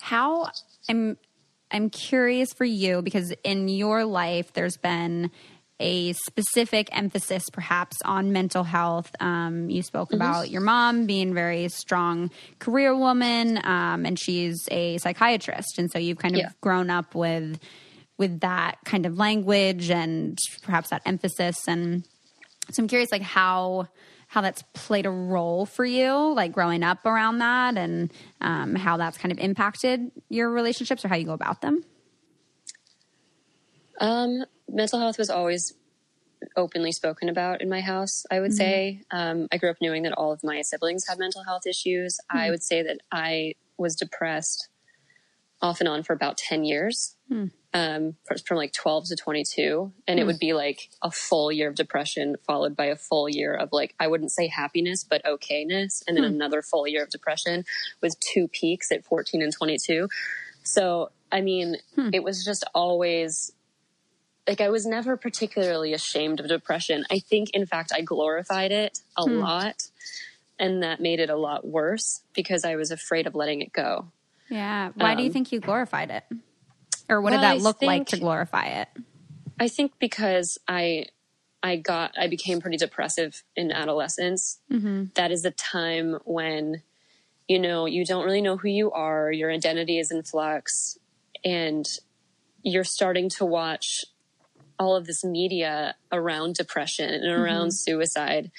how 0.00 0.50
i'm 0.88 1.16
i'm 1.70 1.90
curious 1.90 2.52
for 2.52 2.64
you 2.64 3.02
because 3.02 3.32
in 3.44 3.68
your 3.68 4.04
life 4.04 4.52
there's 4.52 4.76
been 4.76 5.30
a 5.78 6.14
specific 6.14 6.88
emphasis 6.96 7.50
perhaps 7.52 7.98
on 8.02 8.32
mental 8.32 8.64
health. 8.64 9.14
Um, 9.20 9.68
you 9.68 9.82
spoke 9.82 10.14
about 10.14 10.48
your 10.48 10.62
mom 10.62 11.04
being 11.04 11.32
a 11.32 11.34
very 11.34 11.68
strong 11.68 12.30
career 12.60 12.96
woman 12.96 13.58
um, 13.62 14.06
and 14.06 14.18
she's 14.18 14.56
a 14.70 14.96
psychiatrist. 14.96 15.78
And 15.78 15.90
so 15.92 15.98
you've 15.98 16.16
kind 16.16 16.34
of 16.34 16.40
Yeah. 16.40 16.48
grown 16.62 16.88
up 16.88 17.14
with 17.14 17.60
with 18.16 18.40
that 18.40 18.78
kind 18.86 19.04
of 19.04 19.18
language 19.18 19.90
and 19.90 20.38
perhaps 20.62 20.88
that 20.88 21.02
emphasis. 21.04 21.58
And 21.68 22.04
so 22.70 22.82
i'm 22.82 22.88
curious 22.88 23.12
like 23.12 23.20
how 23.20 23.86
how 24.28 24.40
that's 24.40 24.62
played 24.72 25.06
a 25.06 25.10
role 25.10 25.66
for 25.66 25.84
you 25.84 26.32
like 26.34 26.52
growing 26.52 26.82
up 26.82 27.04
around 27.06 27.38
that 27.38 27.76
and 27.76 28.12
um, 28.40 28.74
how 28.74 28.96
that's 28.96 29.18
kind 29.18 29.32
of 29.32 29.38
impacted 29.38 30.10
your 30.28 30.50
relationships 30.50 31.04
or 31.04 31.08
how 31.08 31.16
you 31.16 31.26
go 31.26 31.32
about 31.32 31.60
them 31.60 31.84
Um, 34.00 34.44
mental 34.68 35.00
health 35.00 35.18
was 35.18 35.30
always 35.30 35.74
openly 36.56 36.92
spoken 36.92 37.28
about 37.28 37.62
in 37.62 37.68
my 37.68 37.80
house. 37.80 38.26
I 38.30 38.40
would 38.40 38.52
say 38.52 39.00
um, 39.10 39.48
I 39.50 39.56
grew 39.56 39.70
up 39.70 39.78
knowing 39.80 40.02
that 40.02 40.12
all 40.12 40.32
of 40.32 40.44
my 40.44 40.62
siblings 40.62 41.06
had 41.08 41.18
mental 41.18 41.42
health 41.44 41.66
issues. 41.66 42.18
I 42.30 42.50
would 42.50 42.62
say 42.62 42.82
that 42.82 42.98
I 43.10 43.54
was 43.78 43.96
depressed 43.96 44.68
off 45.62 45.80
and 45.80 45.88
on 45.88 46.02
for 46.02 46.12
about 46.12 46.36
ten 46.36 46.64
years, 46.64 47.15
um, 47.30 48.14
from 48.46 48.56
like 48.56 48.72
twelve 48.72 49.06
to 49.08 49.16
twenty-two, 49.16 49.92
and 50.06 50.18
it 50.18 50.24
would 50.24 50.38
be 50.38 50.52
like 50.52 50.88
a 51.02 51.10
full 51.10 51.50
year 51.52 51.68
of 51.68 51.74
depression 51.74 52.36
followed 52.46 52.74
by 52.76 52.86
a 52.86 52.96
full 52.96 53.28
year 53.28 53.54
of 53.54 53.70
like 53.72 53.94
I 54.00 54.06
wouldn't 54.06 54.32
say 54.32 54.46
happiness, 54.48 55.04
but 55.04 55.22
okayness, 55.24 56.02
and 56.06 56.16
then 56.16 56.24
another 56.24 56.62
full 56.62 56.86
year 56.86 57.02
of 57.02 57.10
depression 57.10 57.64
with 58.00 58.18
two 58.20 58.48
peaks 58.48 58.90
at 58.92 59.04
fourteen 59.04 59.42
and 59.42 59.52
twenty-two. 59.52 60.08
So 60.62 61.10
I 61.30 61.40
mean, 61.40 61.76
it 62.12 62.22
was 62.22 62.44
just 62.44 62.64
always 62.74 63.52
like 64.48 64.60
I 64.60 64.68
was 64.68 64.86
never 64.86 65.16
particularly 65.16 65.92
ashamed 65.92 66.38
of 66.40 66.46
depression. 66.48 67.04
I 67.10 67.18
think, 67.18 67.50
in 67.50 67.66
fact, 67.66 67.90
I 67.94 68.00
glorified 68.00 68.70
it 68.70 69.00
a 69.16 69.24
lot, 69.24 69.88
and 70.58 70.82
that 70.84 71.00
made 71.00 71.18
it 71.18 71.30
a 71.30 71.36
lot 71.36 71.66
worse 71.66 72.22
because 72.32 72.64
I 72.64 72.76
was 72.76 72.92
afraid 72.92 73.26
of 73.26 73.34
letting 73.34 73.60
it 73.60 73.72
go. 73.72 74.06
yeah 74.48 74.92
why 74.94 75.16
do 75.16 75.22
you 75.22 75.28
Um, 75.28 75.32
think 75.32 75.50
you 75.50 75.58
glorified 75.58 76.10
it 76.10 76.22
or 77.08 77.20
what 77.20 77.30
did 77.30 77.40
that 77.40 77.56
I 77.56 77.58
look 77.58 77.82
like 77.82 78.06
to 78.08 78.18
glorify 78.18 78.66
it 78.66 78.88
I 79.58 79.68
think 79.68 79.92
because 79.98 80.58
I 80.68 81.06
I 81.62 81.76
got 81.76 82.14
I 82.18 82.28
became 82.28 82.60
pretty 82.60 82.76
depressive 82.76 83.42
in 83.54 83.72
adolescence. 83.72 84.60
Mm-hmm. 84.70 85.06
That 85.14 85.30
is 85.30 85.44
a 85.44 85.50
time 85.50 86.18
when 86.24 86.82
you 87.48 87.58
know 87.58 87.86
you 87.86 88.04
don't 88.04 88.24
really 88.24 88.42
know 88.42 88.56
who 88.56 88.68
you 88.68 88.92
are. 88.92 89.32
Your 89.32 89.50
identity 89.50 89.98
is 89.98 90.10
in 90.10 90.22
flux, 90.22 90.98
and 91.44 91.86
you're 92.62 92.84
starting 92.84 93.28
to 93.30 93.44
watch 93.44 94.04
all 94.78 94.94
of 94.94 95.06
this 95.06 95.24
media 95.24 95.94
around 96.12 96.54
depression 96.54 97.08
and 97.08 97.24
mm-hmm. 97.24 97.42
around 97.42 97.74
suicide, 97.74 98.50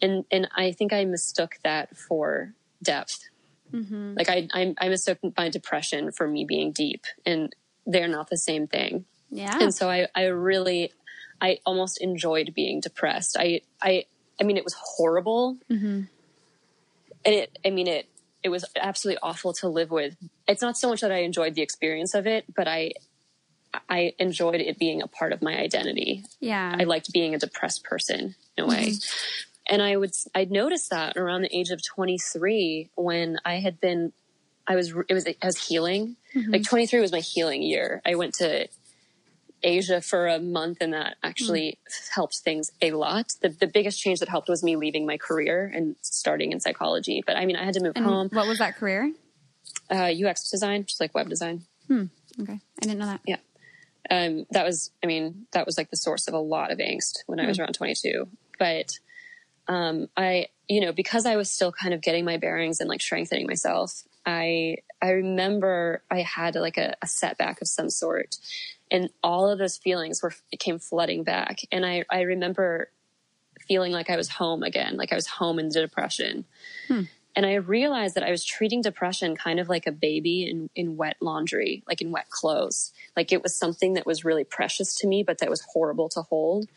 and 0.00 0.24
and 0.30 0.48
I 0.56 0.72
think 0.72 0.92
I 0.92 1.04
mistook 1.04 1.58
that 1.62 1.96
for 1.96 2.54
depth. 2.82 3.28
Mm-hmm. 3.72 4.14
Like 4.16 4.30
I, 4.30 4.48
I 4.52 4.74
I 4.78 4.88
mistook 4.88 5.18
my 5.36 5.50
depression 5.50 6.10
for 6.10 6.26
me 6.26 6.44
being 6.44 6.72
deep, 6.72 7.04
and 7.26 7.54
they're 7.86 8.08
not 8.08 8.30
the 8.30 8.36
same 8.36 8.66
thing. 8.66 9.04
Yeah. 9.30 9.58
And 9.60 9.74
so 9.74 9.88
I, 9.88 10.08
I 10.14 10.24
really 10.24 10.92
i 11.40 11.58
almost 11.64 12.00
enjoyed 12.00 12.52
being 12.54 12.80
depressed. 12.80 13.36
I 13.38 13.62
i 13.80 14.04
i 14.40 14.44
mean 14.44 14.56
it 14.56 14.64
was 14.64 14.74
horrible. 14.74 15.56
Mm-hmm. 15.70 16.02
And 17.24 17.34
it 17.34 17.58
i 17.64 17.70
mean 17.70 17.86
it 17.86 18.06
it 18.42 18.48
was 18.48 18.64
absolutely 18.76 19.20
awful 19.22 19.52
to 19.54 19.68
live 19.68 19.90
with. 19.90 20.16
It's 20.48 20.62
not 20.62 20.76
so 20.76 20.88
much 20.88 21.00
that 21.00 21.12
i 21.12 21.18
enjoyed 21.18 21.54
the 21.54 21.62
experience 21.62 22.14
of 22.14 22.26
it 22.26 22.44
but 22.54 22.68
i 22.68 22.92
i 23.88 24.12
enjoyed 24.18 24.60
it 24.60 24.78
being 24.78 25.02
a 25.02 25.06
part 25.06 25.32
of 25.32 25.42
my 25.42 25.56
identity. 25.56 26.24
Yeah. 26.40 26.74
I 26.78 26.84
liked 26.84 27.12
being 27.12 27.34
a 27.34 27.38
depressed 27.38 27.84
person 27.84 28.34
in 28.56 28.64
a 28.64 28.66
way. 28.66 28.90
Mm-hmm. 28.90 29.72
And 29.72 29.82
i 29.82 29.96
would 29.96 30.12
i'd 30.34 30.50
noticed 30.50 30.90
that 30.90 31.16
around 31.16 31.42
the 31.42 31.56
age 31.56 31.70
of 31.70 31.80
23 31.84 32.90
when 32.96 33.38
i 33.44 33.56
had 33.56 33.80
been 33.80 34.12
i 34.70 34.76
was 34.76 34.94
it 35.08 35.14
was 35.14 35.26
i 35.26 35.46
was 35.46 35.58
healing. 35.68 36.16
Like 36.48 36.62
23 36.62 37.00
was 37.00 37.10
my 37.10 37.18
healing 37.20 37.60
year. 37.62 38.00
I 38.06 38.14
went 38.14 38.34
to 38.34 38.68
asia 39.62 40.00
for 40.00 40.26
a 40.26 40.38
month 40.38 40.78
and 40.80 40.94
that 40.94 41.16
actually 41.22 41.78
helped 42.14 42.36
things 42.38 42.70
a 42.80 42.92
lot. 42.92 43.32
The, 43.42 43.50
the 43.50 43.66
biggest 43.66 44.00
change 44.00 44.20
that 44.20 44.28
helped 44.28 44.48
was 44.48 44.62
me 44.62 44.76
leaving 44.76 45.04
my 45.04 45.18
career 45.18 45.70
and 45.74 45.96
starting 46.00 46.52
in 46.52 46.60
psychology. 46.60 47.22
But 47.26 47.36
i 47.36 47.44
mean 47.46 47.56
i 47.56 47.64
had 47.64 47.74
to 47.74 47.82
move 47.82 47.92
and 47.96 48.04
home. 48.06 48.28
what 48.32 48.46
was 48.46 48.58
that 48.58 48.76
career? 48.76 49.12
Uh, 49.90 50.12
ux 50.24 50.48
design 50.50 50.84
just 50.84 51.00
like 51.00 51.14
web 51.14 51.28
design. 51.28 51.64
Okay. 52.40 52.58
I 52.80 52.86
didn't 52.86 52.98
know 53.00 53.06
that. 53.06 53.20
Yeah. 53.26 53.40
Um, 54.10 54.46
that 54.52 54.64
was 54.64 54.90
i 55.02 55.06
mean 55.06 55.46
that 55.52 55.66
was 55.66 55.76
like 55.76 55.90
the 55.90 55.96
source 55.96 56.26
of 56.28 56.34
a 56.34 56.38
lot 56.38 56.70
of 56.72 56.78
angst 56.78 57.18
when 57.26 57.38
i 57.38 57.46
was 57.46 57.58
around 57.58 57.74
22 57.74 58.28
but 58.58 58.98
um, 59.68 60.08
i 60.16 60.46
you 60.68 60.80
know 60.80 60.92
because 60.92 61.26
i 61.26 61.36
was 61.36 61.50
still 61.50 61.70
kind 61.70 61.92
of 61.94 62.00
getting 62.00 62.24
my 62.24 62.36
bearings 62.38 62.80
and 62.80 62.88
like 62.88 63.02
strengthening 63.02 63.46
myself 63.46 64.02
i 64.30 64.76
i 65.02 65.10
remember 65.10 66.02
i 66.10 66.20
had 66.20 66.54
like 66.54 66.76
a, 66.76 66.94
a 67.02 67.06
setback 67.06 67.60
of 67.60 67.68
some 67.68 67.90
sort 67.90 68.36
and 68.90 69.10
all 69.22 69.48
of 69.48 69.58
those 69.58 69.76
feelings 69.76 70.22
were 70.22 70.32
came 70.58 70.78
flooding 70.78 71.22
back 71.24 71.60
and 71.70 71.84
i 71.84 72.04
i 72.10 72.22
remember 72.22 72.90
feeling 73.68 73.92
like 73.92 74.10
i 74.10 74.16
was 74.16 74.28
home 74.28 74.62
again 74.62 74.96
like 74.96 75.12
i 75.12 75.14
was 75.14 75.26
home 75.26 75.58
in 75.58 75.68
the 75.68 75.80
depression. 75.80 76.44
Hmm. 76.88 77.02
and 77.36 77.46
i 77.46 77.54
realized 77.54 78.14
that 78.14 78.24
i 78.24 78.30
was 78.30 78.44
treating 78.44 78.82
depression 78.82 79.36
kind 79.36 79.60
of 79.60 79.68
like 79.68 79.86
a 79.86 79.92
baby 79.92 80.44
in 80.48 80.70
in 80.74 80.96
wet 80.96 81.16
laundry 81.20 81.82
like 81.86 82.00
in 82.00 82.10
wet 82.10 82.30
clothes. 82.30 82.92
Like 83.16 83.32
it 83.32 83.42
was 83.42 83.54
something 83.54 83.94
that 83.94 84.06
was 84.06 84.24
really 84.24 84.44
precious 84.44 84.94
to 84.96 85.06
me 85.06 85.22
but 85.22 85.38
that 85.38 85.50
was 85.50 85.62
horrible 85.72 86.08
to 86.10 86.22
hold. 86.22 86.68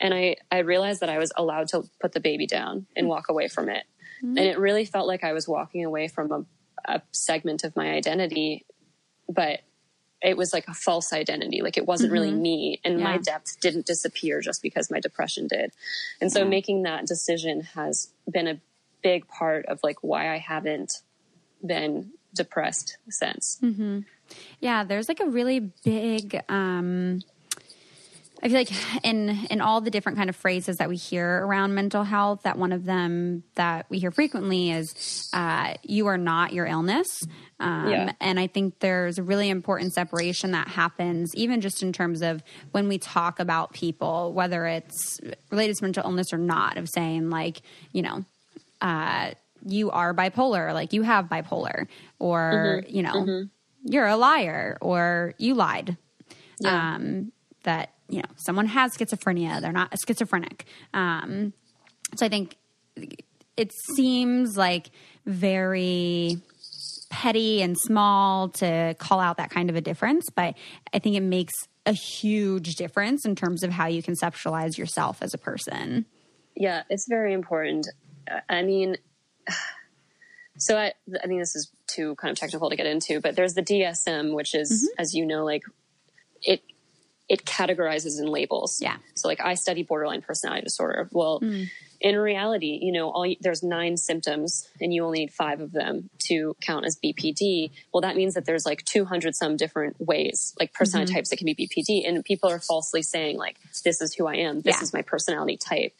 And 0.00 0.14
i 0.14 0.36
i 0.50 0.58
realized 0.58 1.00
that 1.00 1.10
i 1.10 1.18
was 1.18 1.32
allowed 1.36 1.68
to 1.68 1.84
put 2.00 2.12
the 2.12 2.20
baby 2.20 2.46
down 2.46 2.86
and 2.96 3.06
walk 3.08 3.28
away 3.28 3.48
from 3.48 3.68
it. 3.68 3.84
Hmm. 4.20 4.36
and 4.36 4.46
it 4.46 4.58
really 4.58 4.84
felt 4.84 5.06
like 5.06 5.24
i 5.24 5.32
was 5.32 5.46
walking 5.48 5.84
away 5.84 6.08
from 6.08 6.32
a, 6.32 6.44
a 6.84 7.02
segment 7.12 7.64
of 7.64 7.74
my 7.76 7.90
identity 7.90 8.64
but 9.28 9.60
it 10.22 10.36
was 10.36 10.52
like 10.52 10.68
a 10.68 10.74
false 10.74 11.12
identity. 11.12 11.62
Like 11.62 11.76
it 11.76 11.86
wasn't 11.86 12.08
mm-hmm. 12.08 12.12
really 12.12 12.32
me 12.32 12.80
and 12.84 12.98
yeah. 12.98 13.04
my 13.04 13.18
depth 13.18 13.58
didn't 13.60 13.86
disappear 13.86 14.40
just 14.40 14.62
because 14.62 14.90
my 14.90 15.00
depression 15.00 15.46
did. 15.46 15.72
And 16.20 16.30
so 16.30 16.40
yeah. 16.40 16.48
making 16.48 16.82
that 16.82 17.06
decision 17.06 17.62
has 17.74 18.08
been 18.30 18.46
a 18.46 18.60
big 19.02 19.26
part 19.28 19.66
of 19.66 19.80
like 19.82 20.02
why 20.02 20.32
I 20.32 20.38
haven't 20.38 21.00
been 21.64 22.12
depressed 22.34 22.98
since. 23.08 23.58
Mm-hmm. 23.62 24.00
Yeah. 24.60 24.84
There's 24.84 25.08
like 25.08 25.20
a 25.20 25.26
really 25.26 25.72
big, 25.84 26.40
um, 26.48 27.22
I 28.42 28.48
feel 28.48 28.56
like 28.56 29.04
in 29.04 29.28
in 29.50 29.60
all 29.60 29.80
the 29.80 29.90
different 29.90 30.16
kind 30.16 30.30
of 30.30 30.36
phrases 30.36 30.78
that 30.78 30.88
we 30.88 30.96
hear 30.96 31.44
around 31.44 31.74
mental 31.74 32.04
health, 32.04 32.42
that 32.44 32.56
one 32.56 32.72
of 32.72 32.84
them 32.84 33.42
that 33.54 33.86
we 33.90 33.98
hear 33.98 34.10
frequently 34.10 34.70
is 34.70 35.28
uh, 35.32 35.74
"you 35.82 36.06
are 36.06 36.16
not 36.16 36.52
your 36.52 36.66
illness," 36.66 37.06
um, 37.58 37.90
yeah. 37.90 38.12
and 38.20 38.40
I 38.40 38.46
think 38.46 38.78
there's 38.80 39.18
a 39.18 39.22
really 39.22 39.50
important 39.50 39.92
separation 39.92 40.52
that 40.52 40.68
happens, 40.68 41.34
even 41.34 41.60
just 41.60 41.82
in 41.82 41.92
terms 41.92 42.22
of 42.22 42.42
when 42.72 42.88
we 42.88 42.98
talk 42.98 43.40
about 43.40 43.72
people, 43.72 44.32
whether 44.32 44.66
it's 44.66 45.20
related 45.50 45.76
to 45.76 45.84
mental 45.84 46.04
illness 46.04 46.32
or 46.32 46.38
not, 46.38 46.78
of 46.78 46.88
saying 46.88 47.28
like, 47.28 47.60
you 47.92 48.02
know, 48.02 48.24
uh, 48.80 49.32
you 49.66 49.90
are 49.90 50.14
bipolar, 50.14 50.72
like 50.72 50.94
you 50.94 51.02
have 51.02 51.26
bipolar, 51.26 51.88
or 52.18 52.82
mm-hmm. 52.82 52.96
you 52.96 53.02
know, 53.02 53.14
mm-hmm. 53.14 53.42
you're 53.84 54.06
a 54.06 54.16
liar, 54.16 54.78
or 54.80 55.34
you 55.36 55.54
lied. 55.54 55.98
Yeah. 56.60 56.94
Um, 56.94 57.32
that 57.64 57.92
you 58.10 58.18
know 58.18 58.28
someone 58.36 58.66
has 58.66 58.96
schizophrenia 58.96 59.60
they're 59.60 59.72
not 59.72 59.92
a 59.92 59.96
schizophrenic. 60.06 60.64
Um, 60.92 61.52
so 62.16 62.26
i 62.26 62.28
think 62.28 62.56
it 63.56 63.72
seems 63.94 64.56
like 64.56 64.90
very 65.26 66.38
petty 67.10 67.62
and 67.62 67.76
small 67.78 68.48
to 68.48 68.94
call 68.98 69.20
out 69.20 69.36
that 69.36 69.50
kind 69.50 69.70
of 69.70 69.76
a 69.76 69.80
difference 69.80 70.28
but 70.34 70.54
i 70.92 70.98
think 70.98 71.16
it 71.16 71.22
makes 71.22 71.54
a 71.86 71.92
huge 71.92 72.74
difference 72.74 73.24
in 73.24 73.34
terms 73.34 73.62
of 73.62 73.70
how 73.70 73.86
you 73.86 74.02
conceptualize 74.02 74.76
yourself 74.76 75.22
as 75.22 75.34
a 75.34 75.38
person. 75.38 76.06
Yeah 76.54 76.82
it's 76.90 77.06
very 77.08 77.32
important. 77.32 77.88
I 78.48 78.62
mean 78.62 78.96
so 80.58 80.76
I, 80.76 80.92
I 81.22 81.26
mean 81.26 81.38
this 81.38 81.56
is 81.56 81.70
too 81.86 82.14
kind 82.16 82.30
of 82.30 82.38
technical 82.38 82.70
to 82.70 82.76
get 82.76 82.86
into 82.86 83.20
but 83.20 83.34
there's 83.34 83.54
the 83.54 83.62
dsm 83.62 84.34
which 84.34 84.54
is 84.54 84.70
mm-hmm. 84.70 85.00
as 85.00 85.14
you 85.14 85.26
know 85.26 85.44
like 85.44 85.62
it 86.42 86.62
it 87.30 87.44
categorizes 87.44 88.18
in 88.18 88.26
labels. 88.26 88.82
Yeah. 88.82 88.96
So 89.14 89.28
like 89.28 89.40
I 89.40 89.54
study 89.54 89.84
borderline 89.84 90.20
personality 90.20 90.64
disorder. 90.64 91.08
Well, 91.12 91.38
mm. 91.40 91.70
in 92.00 92.16
reality, 92.16 92.80
you 92.82 92.90
know, 92.90 93.08
all 93.08 93.32
there's 93.40 93.62
nine 93.62 93.96
symptoms 93.96 94.68
and 94.80 94.92
you 94.92 95.04
only 95.04 95.20
need 95.20 95.32
five 95.32 95.60
of 95.60 95.70
them 95.70 96.10
to 96.26 96.56
count 96.60 96.86
as 96.86 96.98
BPD. 96.98 97.70
Well, 97.94 98.00
that 98.00 98.16
means 98.16 98.34
that 98.34 98.46
there's 98.46 98.66
like 98.66 98.84
200 98.84 99.36
some 99.36 99.56
different 99.56 99.94
ways, 100.00 100.56
like 100.58 100.74
personality 100.74 101.12
mm-hmm. 101.12 101.18
types 101.18 101.30
that 101.30 101.36
can 101.36 101.46
be 101.46 101.54
BPD. 101.54 102.06
And 102.06 102.24
people 102.24 102.50
are 102.50 102.58
falsely 102.58 103.02
saying 103.02 103.38
like, 103.38 103.58
this 103.84 104.00
is 104.00 104.12
who 104.12 104.26
I 104.26 104.34
am. 104.34 104.62
This 104.62 104.78
yeah. 104.78 104.82
is 104.82 104.92
my 104.92 105.02
personality 105.02 105.56
type. 105.56 105.92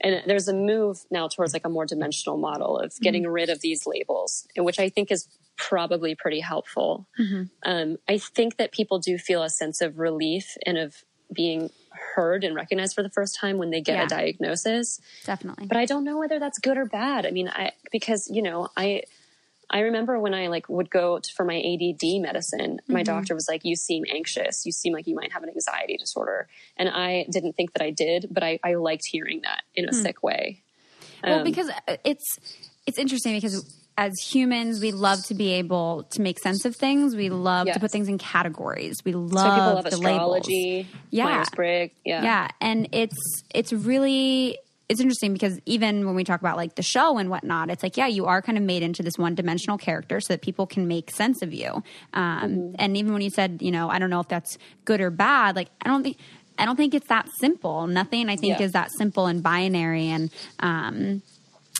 And 0.00 0.22
there's 0.26 0.48
a 0.48 0.54
move 0.54 0.98
now 1.10 1.28
towards 1.28 1.52
like 1.52 1.66
a 1.66 1.68
more 1.68 1.84
dimensional 1.84 2.38
model 2.38 2.78
of 2.78 2.94
getting 3.00 3.24
mm-hmm. 3.24 3.32
rid 3.32 3.50
of 3.50 3.60
these 3.60 3.86
labels, 3.86 4.46
which 4.56 4.78
I 4.78 4.88
think 4.88 5.10
is 5.10 5.26
probably 5.56 6.14
pretty 6.14 6.40
helpful. 6.40 7.08
Mm-hmm. 7.18 7.42
Um, 7.64 7.96
I 8.08 8.18
think 8.18 8.58
that 8.58 8.70
people 8.72 9.00
do 9.00 9.18
feel 9.18 9.42
a 9.42 9.50
sense 9.50 9.80
of 9.80 9.98
relief 9.98 10.56
and 10.64 10.78
of 10.78 11.02
being 11.32 11.70
heard 12.14 12.44
and 12.44 12.54
recognized 12.54 12.94
for 12.94 13.02
the 13.02 13.10
first 13.10 13.36
time 13.38 13.58
when 13.58 13.70
they 13.70 13.80
get 13.80 13.96
yeah. 13.96 14.04
a 14.04 14.08
diagnosis. 14.08 15.00
Definitely. 15.24 15.66
But 15.66 15.76
I 15.76 15.84
don't 15.84 16.04
know 16.04 16.18
whether 16.18 16.38
that's 16.38 16.58
good 16.58 16.78
or 16.78 16.86
bad. 16.86 17.26
I 17.26 17.30
mean, 17.30 17.48
I 17.48 17.72
because 17.90 18.30
you 18.30 18.42
know, 18.42 18.68
I 18.76 19.02
I 19.70 19.80
remember 19.80 20.18
when 20.18 20.34
I 20.34 20.46
like 20.48 20.68
would 20.68 20.90
go 20.90 21.18
to, 21.18 21.32
for 21.36 21.44
my 21.44 21.56
ADD 21.56 22.22
medicine, 22.22 22.80
my 22.88 23.02
mm-hmm. 23.02 23.04
doctor 23.04 23.34
was 23.34 23.46
like, 23.48 23.62
"You 23.64 23.76
seem 23.76 24.04
anxious. 24.10 24.64
You 24.64 24.72
seem 24.72 24.92
like 24.92 25.06
you 25.06 25.14
might 25.14 25.32
have 25.32 25.42
an 25.42 25.50
anxiety 25.50 25.96
disorder." 25.96 26.48
And 26.76 26.88
I 26.88 27.26
didn't 27.30 27.54
think 27.54 27.72
that 27.74 27.82
I 27.82 27.90
did, 27.90 28.28
but 28.30 28.42
I, 28.42 28.58
I 28.64 28.74
liked 28.74 29.04
hearing 29.06 29.42
that 29.42 29.62
in 29.74 29.86
a 29.86 29.92
mm. 29.92 30.02
sick 30.02 30.22
way. 30.22 30.62
Well, 31.22 31.38
um, 31.38 31.44
because 31.44 31.68
uh, 31.68 31.96
it's 32.04 32.24
it's 32.86 32.98
interesting 32.98 33.34
because 33.34 33.78
as 33.98 34.14
humans, 34.20 34.80
we 34.80 34.92
love 34.92 35.24
to 35.26 35.34
be 35.34 35.54
able 35.54 36.04
to 36.12 36.22
make 36.22 36.38
sense 36.38 36.64
of 36.64 36.76
things. 36.76 37.16
We 37.16 37.30
love 37.30 37.66
yes. 37.66 37.74
to 37.74 37.80
put 37.80 37.90
things 37.90 38.06
in 38.08 38.16
categories. 38.16 38.96
We 39.04 39.12
love, 39.12 39.30
so 39.30 39.50
people 39.50 39.74
love 39.74 39.90
the 39.90 39.98
labels. 39.98 40.48
Yeah, 41.10 41.24
Myers-Briggs. 41.24 41.94
Yeah, 42.04 42.22
yeah, 42.22 42.48
and 42.60 42.88
it's 42.92 43.42
it's 43.52 43.72
really 43.72 44.56
it's 44.88 45.00
interesting 45.00 45.32
because 45.32 45.60
even 45.66 46.06
when 46.06 46.14
we 46.14 46.24
talk 46.24 46.40
about 46.40 46.56
like 46.56 46.74
the 46.74 46.82
show 46.82 47.18
and 47.18 47.28
whatnot, 47.28 47.70
it's 47.70 47.82
like 47.82 47.96
yeah, 47.96 48.06
you 48.06 48.26
are 48.26 48.40
kind 48.42 48.56
of 48.56 48.64
made 48.64 48.82
into 48.82 49.02
this 49.02 49.18
one 49.18 49.34
dimensional 49.34 49.78
character 49.78 50.20
so 50.20 50.32
that 50.32 50.42
people 50.42 50.66
can 50.66 50.88
make 50.88 51.10
sense 51.10 51.42
of 51.42 51.52
you. 51.52 51.82
Um, 52.14 52.50
mm-hmm. 52.50 52.74
And 52.78 52.96
even 52.96 53.12
when 53.12 53.22
you 53.22 53.30
said 53.30 53.58
you 53.60 53.70
know 53.70 53.88
I 53.90 53.98
don't 53.98 54.10
know 54.10 54.20
if 54.20 54.28
that's 54.28 54.58
good 54.84 55.00
or 55.00 55.10
bad, 55.10 55.56
like 55.56 55.68
I 55.80 55.88
don't 55.88 56.02
think. 56.02 56.18
I 56.60 56.64
don't 56.64 56.74
think 56.74 56.92
it's 56.92 57.06
that 57.06 57.28
simple. 57.38 57.86
Nothing 57.86 58.28
I 58.28 58.34
think 58.34 58.58
yeah. 58.58 58.64
is 58.64 58.72
that 58.72 58.90
simple 58.90 59.26
and 59.26 59.44
binary. 59.44 60.08
And 60.08 60.28
um, 60.58 61.22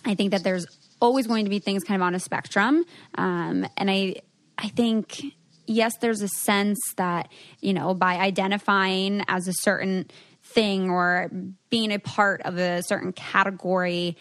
I 0.05 0.15
think 0.15 0.31
that 0.31 0.45
there's 0.45 0.67
always 1.01 1.27
going 1.27 1.45
to 1.45 1.51
be 1.51 1.59
things 1.59 1.85
kind 1.85 2.01
of 2.01 2.07
on 2.07 2.15
a 2.15 2.21
spectrum. 2.21 2.85
Um, 3.17 3.67
and 3.77 3.91
I, 3.91 4.17
I 4.57 4.69
think, 4.69 5.21
yes, 5.67 5.95
there's 6.01 6.23
a 6.23 6.29
sense 6.29 6.79
that, 6.97 7.29
you 7.61 7.73
know, 7.73 7.95
by 7.95 8.19
identifying 8.19 9.25
as 9.29 9.49
a 9.49 9.53
certain 9.53 10.07
thing 10.49 10.91
or 10.91 11.31
being 11.71 11.93
a 11.93 11.99
part 11.99 12.43
of 12.43 12.59
a 12.59 12.83
certain 12.83 13.13
category 13.13 14.17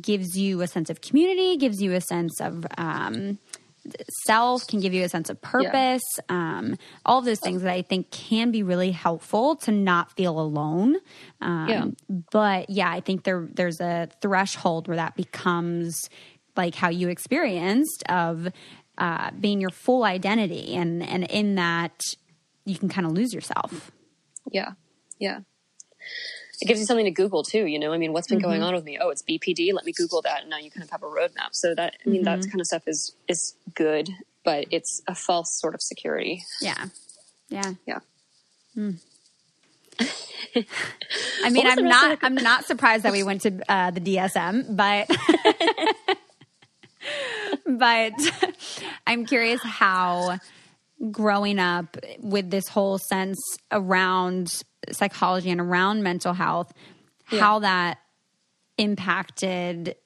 gives 0.00 0.36
you 0.36 0.60
a 0.60 0.66
sense 0.66 0.90
of 0.90 1.00
community, 1.00 1.56
gives 1.56 1.80
you 1.80 1.92
a 1.92 2.00
sense 2.00 2.40
of, 2.40 2.66
um, 2.76 3.38
self 4.26 4.66
can 4.66 4.80
give 4.80 4.92
you 4.92 5.04
a 5.04 5.08
sense 5.08 5.30
of 5.30 5.40
purpose 5.40 6.02
yeah. 6.18 6.58
um, 6.58 6.76
all 7.06 7.18
of 7.18 7.24
those 7.24 7.40
things 7.40 7.62
that 7.62 7.72
i 7.72 7.82
think 7.82 8.10
can 8.10 8.50
be 8.50 8.62
really 8.62 8.90
helpful 8.90 9.56
to 9.56 9.72
not 9.72 10.12
feel 10.12 10.38
alone 10.38 10.96
um, 11.40 11.68
yeah. 11.68 11.84
but 12.30 12.68
yeah 12.68 12.90
i 12.90 13.00
think 13.00 13.24
there 13.24 13.48
there's 13.54 13.80
a 13.80 14.08
threshold 14.20 14.86
where 14.86 14.98
that 14.98 15.16
becomes 15.16 16.08
like 16.56 16.74
how 16.74 16.88
you 16.88 17.08
experienced 17.08 18.04
of 18.08 18.48
uh, 18.98 19.30
being 19.40 19.60
your 19.60 19.70
full 19.70 20.04
identity 20.04 20.74
and 20.76 21.02
and 21.02 21.24
in 21.30 21.54
that 21.54 22.02
you 22.66 22.76
can 22.76 22.88
kind 22.88 23.06
of 23.06 23.12
lose 23.12 23.32
yourself 23.32 23.90
yeah 24.52 24.72
yeah 25.18 25.40
it 26.60 26.66
gives 26.66 26.78
you 26.78 26.86
something 26.86 27.06
to 27.06 27.10
Google 27.10 27.42
too. 27.42 27.66
You 27.66 27.78
know, 27.78 27.92
I 27.92 27.98
mean, 27.98 28.12
what's 28.12 28.28
been 28.28 28.38
mm-hmm. 28.38 28.48
going 28.48 28.62
on 28.62 28.74
with 28.74 28.84
me? 28.84 28.98
Oh, 29.00 29.10
it's 29.10 29.22
BPD. 29.22 29.72
Let 29.72 29.84
me 29.84 29.92
Google 29.92 30.22
that, 30.22 30.42
and 30.42 30.50
now 30.50 30.58
you 30.58 30.70
kind 30.70 30.84
of 30.84 30.90
have 30.90 31.02
a 31.02 31.06
roadmap. 31.06 31.52
So 31.52 31.74
that 31.74 31.96
I 32.04 32.08
mean, 32.08 32.24
mm-hmm. 32.24 32.40
that 32.40 32.50
kind 32.50 32.60
of 32.60 32.66
stuff 32.66 32.82
is 32.86 33.14
is 33.28 33.54
good, 33.74 34.10
but 34.44 34.66
it's 34.70 35.02
a 35.06 35.14
false 35.14 35.58
sort 35.58 35.74
of 35.74 35.82
security. 35.82 36.44
Yeah, 36.60 36.86
yeah, 37.48 37.72
yeah. 37.86 37.98
Mm. 38.76 39.00
I 41.44 41.50
mean, 41.50 41.66
I'm 41.66 41.84
not. 41.84 42.18
I'm 42.22 42.34
not 42.34 42.64
surprised 42.66 43.04
that 43.04 43.12
we 43.12 43.22
went 43.22 43.42
to 43.42 43.60
uh, 43.68 43.90
the 43.90 44.00
DSM, 44.00 44.76
but 44.76 45.08
but 47.78 48.12
I'm 49.06 49.26
curious 49.26 49.60
how 49.62 50.38
growing 51.10 51.58
up 51.58 51.96
with 52.18 52.50
this 52.50 52.68
whole 52.68 52.98
sense 52.98 53.38
around 53.72 54.62
psychology 54.92 55.50
and 55.50 55.60
around 55.60 56.02
mental 56.02 56.32
health, 56.32 56.72
yeah. 57.30 57.40
how 57.40 57.58
that 57.60 57.98
impacted 58.78 59.96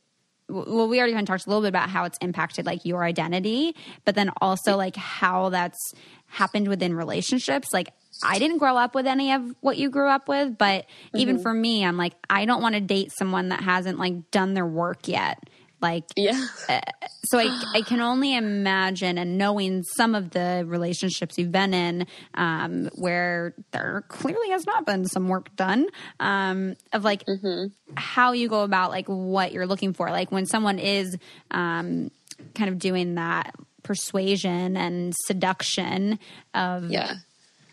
well 0.49 0.89
we 0.89 0.99
already 0.99 1.13
kind 1.13 1.23
of 1.23 1.29
talked 1.29 1.47
a 1.47 1.49
little 1.49 1.63
bit 1.63 1.69
about 1.69 1.89
how 1.89 2.05
it's 2.05 2.19
impacted 2.21 2.67
like 2.67 2.85
your 2.85 3.05
identity 3.05 3.75
but 4.05 4.15
then 4.15 4.31
also 4.41 4.77
like 4.77 4.97
how 4.97 5.49
that's 5.49 5.95
happened 6.27 6.69
within 6.69 6.95
relationships 6.95 7.69
like 7.73 7.89
i 8.23 8.39
didn't 8.39 8.59
grow 8.59 8.77
up 8.77 8.95
with 8.95 9.07
any 9.07 9.33
of 9.33 9.43
what 9.61 9.79
you 9.79 9.89
grew 9.89 10.09
up 10.09 10.29
with 10.29 10.59
but 10.59 10.83
mm-hmm. 10.83 11.19
even 11.19 11.39
for 11.39 11.55
me 11.55 11.85
i'm 11.85 11.97
like 11.97 12.15
i 12.29 12.45
don't 12.45 12.61
want 12.61 12.75
to 12.75 12.81
date 12.81 13.13
someone 13.17 13.49
that 13.49 13.61
hasn't 13.61 13.99
like 13.99 14.31
done 14.31 14.55
their 14.55 14.67
work 14.67 15.09
yet 15.09 15.39
like, 15.85 16.05
yeah. 16.17 16.47
Uh, 16.69 16.81
so 17.25 17.39
I, 17.39 17.63
I 17.75 17.83
can 17.83 18.01
only 18.01 18.35
imagine, 18.35 19.19
and 19.19 19.39
knowing 19.39 19.83
some 19.83 20.15
of 20.15 20.31
the 20.31 20.65
relationships 20.67 21.39
you've 21.39 21.53
been 21.53 21.75
in, 21.75 22.07
um, 22.35 22.91
where 22.95 23.55
there 23.71 24.05
clearly 24.09 24.51
has 24.51 24.67
not 24.67 24.87
been 24.87 25.07
some 25.07 25.29
work 25.29 25.55
done, 25.57 25.87
um, 26.21 26.75
of 26.93 27.05
like 27.05 27.25
mm-hmm. 27.27 27.67
how 27.97 28.33
you 28.33 28.49
go 28.49 28.63
about 28.63 28.91
like 28.91 29.07
what 29.07 29.53
you're 29.53 29.67
looking 29.67 29.93
for. 29.93 30.11
Like 30.11 30.33
when 30.33 30.47
someone 30.47 30.79
is, 30.79 31.17
um, 31.51 32.11
kind 32.55 32.71
of 32.71 32.79
doing 32.79 33.15
that 33.15 33.55
persuasion 33.83 34.77
and 34.77 35.15
seduction 35.27 36.19
of 36.55 36.91
yeah 36.91 37.17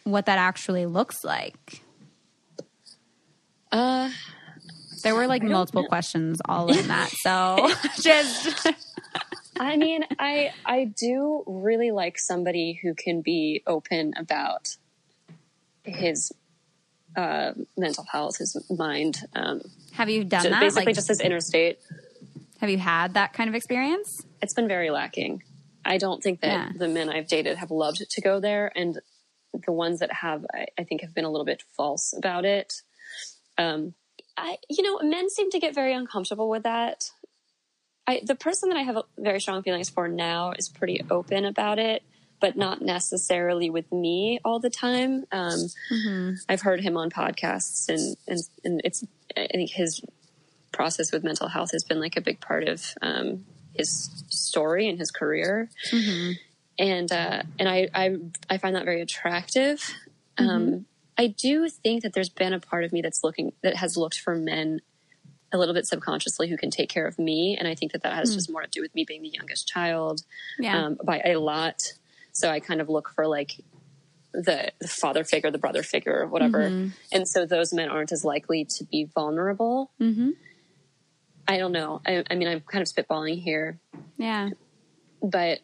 what 0.03 0.25
that 0.25 0.37
actually 0.37 0.85
looks 0.85 1.23
like? 1.23 1.81
Uh, 3.71 4.09
There 5.01 5.15
were 5.15 5.27
like 5.27 5.43
multiple 5.43 5.85
questions 5.87 6.41
all 6.47 6.71
in 6.71 6.87
that. 6.87 7.09
So 7.21 7.69
just 8.01 8.67
I 9.59 9.77
mean, 9.77 10.03
I 10.19 10.51
I 10.65 10.85
do 10.85 11.43
really 11.45 11.91
like 11.91 12.17
somebody 12.17 12.79
who 12.81 12.93
can 12.95 13.21
be 13.21 13.61
open 13.67 14.13
about 14.17 14.75
his 15.83 16.31
uh, 17.15 17.53
mental 17.77 18.05
health, 18.11 18.37
his 18.37 18.55
mind. 18.69 19.19
Um, 19.35 19.61
have 19.93 20.09
you 20.09 20.23
done 20.23 20.43
ju- 20.43 20.49
that? 20.49 20.59
basically, 20.61 20.85
Like, 20.87 20.95
just 20.95 21.09
his 21.09 21.19
inner 21.19 21.41
state. 21.41 21.79
have 22.59 22.69
you 22.69 22.77
had 22.77 23.15
that 23.15 23.33
kind 23.33 23.49
of 23.49 23.55
experience? 23.55 24.21
It's 24.41 24.53
been 24.53 24.67
very 24.67 24.89
lacking. 24.89 25.43
I 25.83 25.97
don't 25.97 26.21
think 26.23 26.41
that 26.41 26.47
Yeah. 26.47 26.71
the 26.77 26.87
men 26.87 27.09
I've 27.09 27.27
dated 27.27 27.57
have 27.57 27.71
loved 27.71 28.09
to 28.09 28.21
go 28.21 28.39
there, 28.39 28.71
and 28.75 28.99
the 29.65 29.71
ones 29.71 29.99
that 29.99 30.11
have, 30.13 30.45
I, 30.53 30.67
I 30.79 30.83
think, 30.85 31.01
have 31.01 31.13
been 31.13 31.25
a 31.25 31.29
little 31.29 31.45
bit 31.45 31.63
false 31.75 32.13
about 32.17 32.45
it. 32.45 32.81
Um, 33.57 33.93
I, 34.37 34.57
you 34.69 34.83
know, 34.83 34.99
men 35.07 35.29
seem 35.29 35.49
to 35.51 35.59
get 35.59 35.75
very 35.75 35.93
uncomfortable 35.93 36.49
with 36.49 36.63
that. 36.63 37.11
I, 38.07 38.21
the 38.25 38.35
person 38.35 38.69
that 38.69 38.77
I 38.77 38.81
have 38.81 38.97
very 39.17 39.39
strong 39.39 39.61
feelings 39.63 39.89
for 39.89 40.07
now 40.07 40.53
is 40.57 40.67
pretty 40.69 41.01
open 41.09 41.45
about 41.45 41.77
it, 41.79 42.03
but 42.39 42.57
not 42.57 42.81
necessarily 42.81 43.69
with 43.69 43.91
me 43.91 44.39
all 44.43 44.59
the 44.59 44.69
time. 44.71 45.25
Um, 45.31 45.59
I've 46.49 46.61
heard 46.61 46.81
him 46.81 46.97
on 46.97 47.09
podcasts, 47.11 47.87
and, 47.89 48.17
and 48.27 48.39
and 48.63 48.81
it's 48.83 49.03
I 49.37 49.47
think 49.51 49.69
his 49.71 50.01
process 50.71 51.11
with 51.11 51.23
mental 51.23 51.47
health 51.47 51.71
has 51.73 51.83
been 51.83 51.99
like 51.99 52.17
a 52.17 52.21
big 52.21 52.39
part 52.39 52.67
of 52.67 52.83
um, 53.01 53.45
his 53.73 54.09
story 54.29 54.89
and 54.89 54.97
his 54.97 55.11
career, 55.11 55.69
and 56.79 57.11
uh, 57.11 57.43
and 57.59 57.69
I, 57.69 57.89
I 57.93 58.15
I 58.49 58.57
find 58.57 58.75
that 58.75 58.85
very 58.85 59.01
attractive. 59.01 59.83
Um, 60.37 60.85
I 61.17 61.27
do 61.27 61.69
think 61.69 62.03
that 62.03 62.13
there's 62.13 62.29
been 62.29 62.53
a 62.53 62.59
part 62.59 62.83
of 62.83 62.91
me 62.93 63.01
that's 63.01 63.23
looking 63.23 63.53
that 63.61 63.75
has 63.75 63.97
looked 63.97 64.19
for 64.19 64.35
men 64.35 64.81
a 65.53 65.57
little 65.57 65.73
bit 65.73 65.85
subconsciously 65.85 66.47
who 66.49 66.55
can 66.57 66.69
take 66.71 66.89
care 66.89 67.05
of 67.05 67.19
me, 67.19 67.57
and 67.57 67.67
I 67.67 67.75
think 67.75 67.91
that 67.91 68.03
that 68.03 68.13
has 68.13 68.33
just 68.33 68.49
more 68.49 68.61
to 68.61 68.69
do 68.69 68.81
with 68.81 68.95
me 68.95 69.03
being 69.03 69.21
the 69.21 69.29
youngest 69.29 69.67
child 69.67 70.23
Yeah. 70.57 70.85
um, 70.85 70.97
by 71.03 71.21
a 71.25 71.35
lot. 71.35 71.93
So 72.31 72.49
I 72.49 72.61
kind 72.61 72.79
of 72.79 72.87
look 72.87 73.09
for 73.09 73.27
like 73.27 73.57
the, 74.33 74.71
the 74.79 74.87
father 74.87 75.25
figure, 75.25 75.51
the 75.51 75.57
brother 75.57 75.83
figure, 75.83 76.25
whatever. 76.25 76.89
And 77.11 77.27
so 77.27 77.45
those 77.45 77.73
men 77.73 77.89
aren't 77.89 78.13
as 78.13 78.23
likely 78.23 78.63
to 78.63 78.85
be 78.85 79.03
vulnerable. 79.03 79.91
mm-hmm. 79.99 80.29
I 81.47 81.57
don't 81.57 81.73
know. 81.73 82.01
I, 82.05 82.23
I 82.29 82.35
mean, 82.35 82.47
I'm 82.47 82.61
kind 82.61 82.81
of 82.81 82.87
spitballing 82.87 83.41
here, 83.41 83.77
Yeah. 84.17 84.51
but 85.21 85.59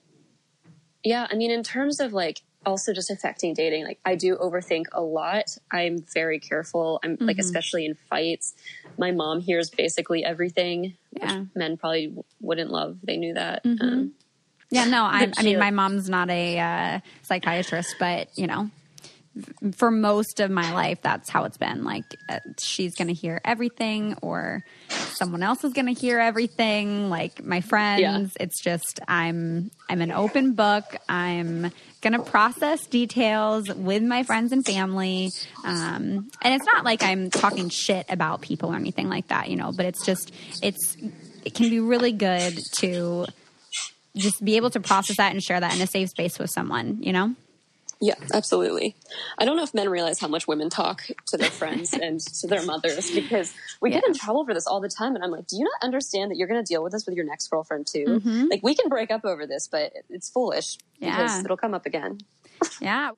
yeah, 1.04 1.28
I 1.32 1.36
mean, 1.36 1.52
in 1.52 1.64
terms 1.64 2.02
of 2.02 2.12
like 2.12 2.42
also 2.68 2.94
just 2.94 3.10
affecting 3.10 3.54
dating, 3.54 3.86
like 3.86 4.00
I 4.06 4.16
do 4.16 4.36
overthink 4.36 4.86
a 4.92 5.02
lot. 5.02 5.58
I'm 5.72 6.04
very 6.14 6.38
careful. 6.40 7.00
I'm 7.04 7.18
like, 7.20 7.40
especially 7.40 7.86
in 7.86 7.96
fights. 7.96 8.54
My 8.98 9.12
mom 9.12 9.40
hears 9.42 9.70
basically 9.70 10.24
everything, 10.24 10.96
Yeah. 11.14 11.40
which 11.40 11.48
men 11.56 11.78
probably 11.78 12.14
wouldn't 12.42 12.70
love. 12.70 12.98
They 13.04 13.18
knew 13.18 13.34
that. 13.34 13.62
Um, 13.66 14.12
Yeah, 14.70 14.84
no, 14.86 15.04
I, 15.04 15.32
I 15.38 15.44
mean, 15.44 15.60
my 15.60 15.72
mom's 15.72 16.10
not 16.10 16.30
a 16.30 16.60
uh, 16.60 17.00
psychiatrist, 17.24 17.96
but 18.00 18.38
you 18.38 18.48
know, 18.48 18.70
for 19.76 19.92
most 19.92 20.40
of 20.40 20.52
my 20.52 20.74
life, 20.74 21.02
that's 21.02 21.30
how 21.30 21.44
it's 21.44 21.58
been. 21.58 21.84
Like, 21.84 22.04
uh, 22.30 22.40
she's 22.60 22.96
going 22.96 23.08
to 23.08 23.14
hear 23.14 23.42
everything, 23.46 24.16
or 24.22 24.64
someone 24.90 25.44
else 25.44 25.64
is 25.64 25.74
going 25.74 25.88
to 25.88 26.00
hear 26.00 26.20
everything. 26.20 27.10
Like 27.10 27.44
my 27.44 27.62
friends, 27.62 28.36
it's 28.40 28.62
just 28.62 29.00
I'm 29.08 29.72
I'm 29.90 30.02
an 30.02 30.12
open 30.12 30.54
book. 30.54 30.96
I'm 31.08 31.72
going 32.02 32.14
to 32.14 32.20
process 32.20 32.86
details 32.88 33.68
with 33.74 34.04
my 34.04 34.24
friends 34.24 34.52
and 34.52 34.66
family, 34.66 35.32
um, 35.66 36.30
and 36.42 36.54
it's 36.54 36.66
not 36.66 36.86
like 36.86 37.04
I'm 37.04 37.30
talking 37.30 37.70
shit 37.70 38.06
about 38.10 38.42
people 38.42 38.72
or 38.72 38.76
anything 38.76 39.10
like 39.10 39.28
that, 39.30 39.50
you 39.50 39.56
know. 39.56 39.72
But 39.76 39.86
it's 39.86 40.06
just 40.06 40.32
it's 40.62 40.98
it 41.46 41.54
can 41.54 41.70
be 41.70 41.80
really 41.80 42.12
good 42.12 42.58
to 42.80 43.26
just 44.18 44.44
be 44.44 44.58
able 44.58 44.70
to 44.72 44.80
process 44.80 45.18
that 45.18 45.32
and 45.32 45.44
share 45.44 45.60
that 45.60 45.76
in 45.76 45.82
a 45.82 45.88
safe 45.88 46.10
space 46.10 46.40
with 46.40 46.50
someone, 46.50 47.02
you 47.02 47.14
know? 47.14 47.36
Yeah, 48.00 48.16
absolutely. 48.34 48.96
I 49.40 49.46
don't 49.46 49.58
know 49.58 49.64
if 49.64 49.74
men 49.74 49.90
realize 49.90 50.20
how 50.20 50.28
much 50.28 50.48
women 50.48 50.70
talk 50.70 51.08
to 51.28 51.38
their 51.38 51.50
friends 51.50 51.94
and 52.02 52.20
to 52.20 52.48
their 52.48 52.64
mothers 52.64 53.10
because 53.12 53.54
we 53.82 53.90
get 53.90 54.08
in 54.08 54.14
trouble 54.14 54.46
for 54.46 54.54
this 54.54 54.68
all 54.68 54.80
the 54.80 54.90
time. 54.90 55.16
And 55.16 55.24
I'm 55.24 55.32
like, 55.32 55.48
do 55.48 55.58
you 55.58 55.64
not 55.64 55.84
understand 55.84 56.30
that 56.32 56.38
you're 56.38 56.48
going 56.48 56.64
to 56.64 56.68
deal 56.68 56.84
with 56.84 56.94
this 56.94 57.06
with 57.06 57.16
your 57.16 57.26
next 57.26 57.48
girlfriend 57.48 57.88
too? 57.88 58.06
Mm-hmm. 58.06 58.46
Like, 58.52 58.62
we 58.64 58.76
can 58.76 58.90
break 58.90 59.10
up 59.10 59.26
over 59.26 59.48
this, 59.48 59.68
but 59.68 59.94
it's 60.10 60.30
foolish 60.30 60.78
because 61.00 61.44
it'll 61.44 61.58
come 61.58 61.74
up 61.74 61.86
again. 61.86 62.20
Yeah. 62.80 63.12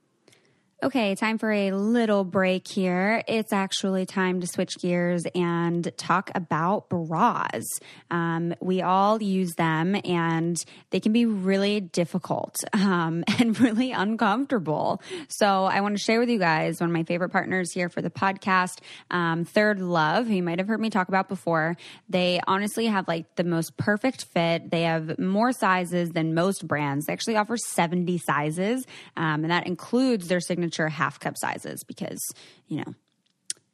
Okay, 0.81 1.13
time 1.13 1.37
for 1.37 1.51
a 1.51 1.73
little 1.73 2.23
break 2.23 2.65
here. 2.65 3.21
It's 3.27 3.51
actually 3.51 4.05
time 4.05 4.39
to 4.39 4.47
switch 4.47 4.77
gears 4.79 5.25
and 5.35 5.91
talk 5.97 6.31
about 6.33 6.87
bras. 6.87 7.65
Um, 8.09 8.55
we 8.61 8.81
all 8.81 9.21
use 9.21 9.55
them 9.55 9.99
and 10.05 10.55
they 10.91 11.01
can 11.01 11.11
be 11.11 11.25
really 11.25 11.81
difficult 11.81 12.55
um, 12.73 13.25
and 13.27 13.59
really 13.59 13.91
uncomfortable. 13.91 15.01
So, 15.27 15.65
I 15.65 15.81
want 15.81 15.97
to 15.97 16.01
share 16.01 16.17
with 16.17 16.29
you 16.29 16.39
guys 16.39 16.79
one 16.79 16.89
of 16.89 16.93
my 16.93 17.03
favorite 17.03 17.31
partners 17.31 17.73
here 17.73 17.89
for 17.89 18.01
the 18.01 18.09
podcast, 18.09 18.79
um, 19.11 19.43
Third 19.43 19.81
Love, 19.81 20.27
who 20.27 20.35
you 20.35 20.43
might 20.43 20.59
have 20.59 20.69
heard 20.69 20.79
me 20.79 20.89
talk 20.89 21.09
about 21.09 21.27
before. 21.27 21.75
They 22.07 22.39
honestly 22.47 22.85
have 22.85 23.05
like 23.05 23.35
the 23.35 23.43
most 23.43 23.75
perfect 23.75 24.27
fit. 24.33 24.71
They 24.71 24.83
have 24.83 25.19
more 25.19 25.51
sizes 25.51 26.11
than 26.11 26.33
most 26.33 26.65
brands. 26.65 27.07
They 27.07 27.13
actually 27.13 27.35
offer 27.35 27.57
70 27.57 28.17
sizes, 28.19 28.87
um, 29.17 29.43
and 29.43 29.51
that 29.51 29.67
includes 29.67 30.29
their 30.29 30.39
signature 30.39 30.68
half 30.89 31.19
cup 31.19 31.37
sizes 31.37 31.83
because, 31.83 32.19
you 32.67 32.77
know, 32.77 32.93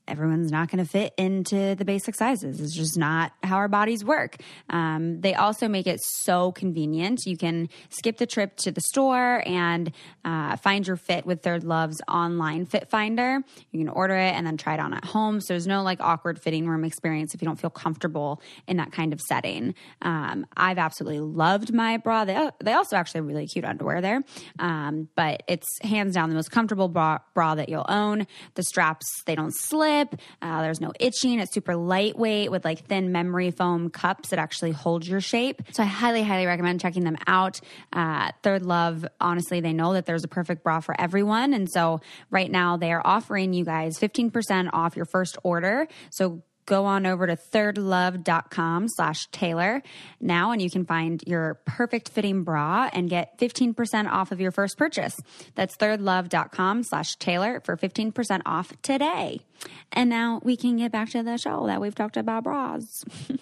everyone's 0.08 0.52
not 0.52 0.70
going 0.70 0.84
to 0.84 0.90
fit 0.90 1.14
into 1.18 1.76
the 1.76 1.86
basic 1.86 2.16
sizes. 2.16 2.60
It's 2.60 2.76
just 2.76 2.98
not 2.98 3.32
how 3.44 3.58
our 3.58 3.68
bodies 3.68 4.04
work. 4.04 4.38
Um, 4.70 5.22
they 5.22 5.34
also 5.34 5.68
make 5.68 5.88
it 5.88 6.00
so 6.02 6.52
convenient. 6.52 7.26
You 7.26 7.38
can 7.38 7.70
skip 7.90 8.18
the 8.18 8.26
trip 8.26 8.56
to 8.58 8.72
the 8.72 8.82
store 8.82 9.44
and 9.46 9.92
uh, 10.24 10.58
find 10.58 10.86
your 10.86 10.96
fit 10.96 11.26
with 11.26 11.42
Third 11.42 11.64
Love's 11.64 12.02
online 12.08 12.66
fit 12.66 12.90
finder. 12.90 13.40
You 13.72 13.80
can 13.80 13.90
order 13.90 14.16
it 14.16 14.34
and 14.36 14.46
then 14.46 14.58
try 14.58 14.76
it 14.76 14.80
on 14.80 14.94
at 14.94 15.06
home. 15.06 15.42
So 15.42 15.54
there's 15.54 15.68
no 15.68 15.82
like 15.82 16.00
awkward 16.02 16.40
fitting 16.40 16.68
room 16.68 16.84
experience 16.84 17.34
if 17.34 17.42
you 17.42 17.48
don't 17.48 17.60
feel 17.60 17.70
comfortable 17.70 18.42
in 18.68 18.78
that 18.78 18.92
kind 18.92 19.14
of 19.14 19.22
setting. 19.22 19.74
Um, 20.02 20.46
I've 20.56 20.78
absolutely 20.78 21.20
loved 21.22 21.74
my 21.74 21.98
bra. 21.98 22.26
They, 22.26 22.50
they 22.64 22.74
also 22.74 22.96
actually 22.96 23.20
have 23.20 23.28
really 23.28 23.48
cute 23.48 23.66
underwear 23.66 24.02
there, 24.02 24.24
um, 24.60 25.10
but 25.16 25.44
it's 25.48 25.68
hands 25.82 26.14
down 26.14 26.30
the 26.30 26.36
most 26.36 26.52
comfortable 26.52 26.90
bra, 26.90 27.20
bra 27.34 27.56
that 27.56 27.70
you'll 27.70 27.86
own. 27.90 28.28
The 28.56 28.64
straps, 28.64 29.06
they 29.26 29.36
don't 29.36 29.56
slip. 29.56 29.95
Uh, 30.42 30.62
there's 30.62 30.82
no 30.82 30.92
itching. 31.00 31.40
It's 31.40 31.54
super 31.54 31.76
lightweight 31.76 32.52
with 32.52 32.66
like 32.66 32.86
thin 32.86 33.12
memory 33.12 33.52
foam 33.52 33.90
cups 33.90 34.30
that 34.30 34.40
actually 34.40 34.72
hold 34.72 35.06
your 35.06 35.22
shape. 35.22 35.62
So 35.72 35.84
I 35.84 35.86
highly, 35.86 36.24
highly 36.24 36.46
recommend 36.46 36.82
checking 36.82 37.04
them 37.04 37.18
out. 37.28 37.60
Uh, 37.94 38.32
Third 38.44 38.64
Love, 38.64 39.06
honestly, 39.20 39.60
they 39.60 39.74
know 39.74 39.94
that 39.94 40.06
there's 40.06 40.24
a 40.24 40.28
perfect 40.28 40.64
bra 40.64 40.80
for 40.80 41.00
everyone. 41.00 41.54
And 41.54 41.70
so 41.72 42.02
right 42.30 42.52
now 42.52 42.78
they 42.78 42.92
are 42.92 43.02
offering 43.06 43.54
you 43.54 43.66
guys 43.66 43.98
15% 44.00 44.70
off 44.74 44.96
your 44.96 45.06
first 45.06 45.38
order. 45.44 45.88
So 46.12 46.44
go 46.66 46.86
on 46.86 47.06
over 47.06 47.28
to 47.28 47.36
thirdlove.com 47.36 48.88
slash 48.90 49.28
taylor 49.28 49.82
now 50.20 50.52
and 50.52 50.62
you 50.62 50.70
can 50.70 50.86
find 50.86 51.24
your 51.28 51.60
perfect 51.66 52.10
fitting 52.10 52.44
bra 52.44 52.90
and 52.92 53.10
get 53.10 53.38
15% 53.38 54.10
off 54.10 54.32
of 54.32 54.40
your 54.40 54.52
first 54.52 54.78
purchase. 54.78 55.16
That's 55.56 55.76
thirdlove.com 55.78 56.84
slash 56.84 57.16
taylor 57.16 57.62
for 57.62 57.78
15% 57.78 58.42
off 58.46 58.74
today. 58.82 59.42
And 59.92 60.10
now 60.10 60.42
we 60.44 60.58
can 60.58 60.78
get 60.78 60.92
back 60.92 61.10
to 61.12 61.24
the 61.24 61.38
show 61.38 61.68
that 61.68 61.82
we've 61.82 61.96
talked 61.96 62.18
about 62.18 62.44
bras. 62.44 63.04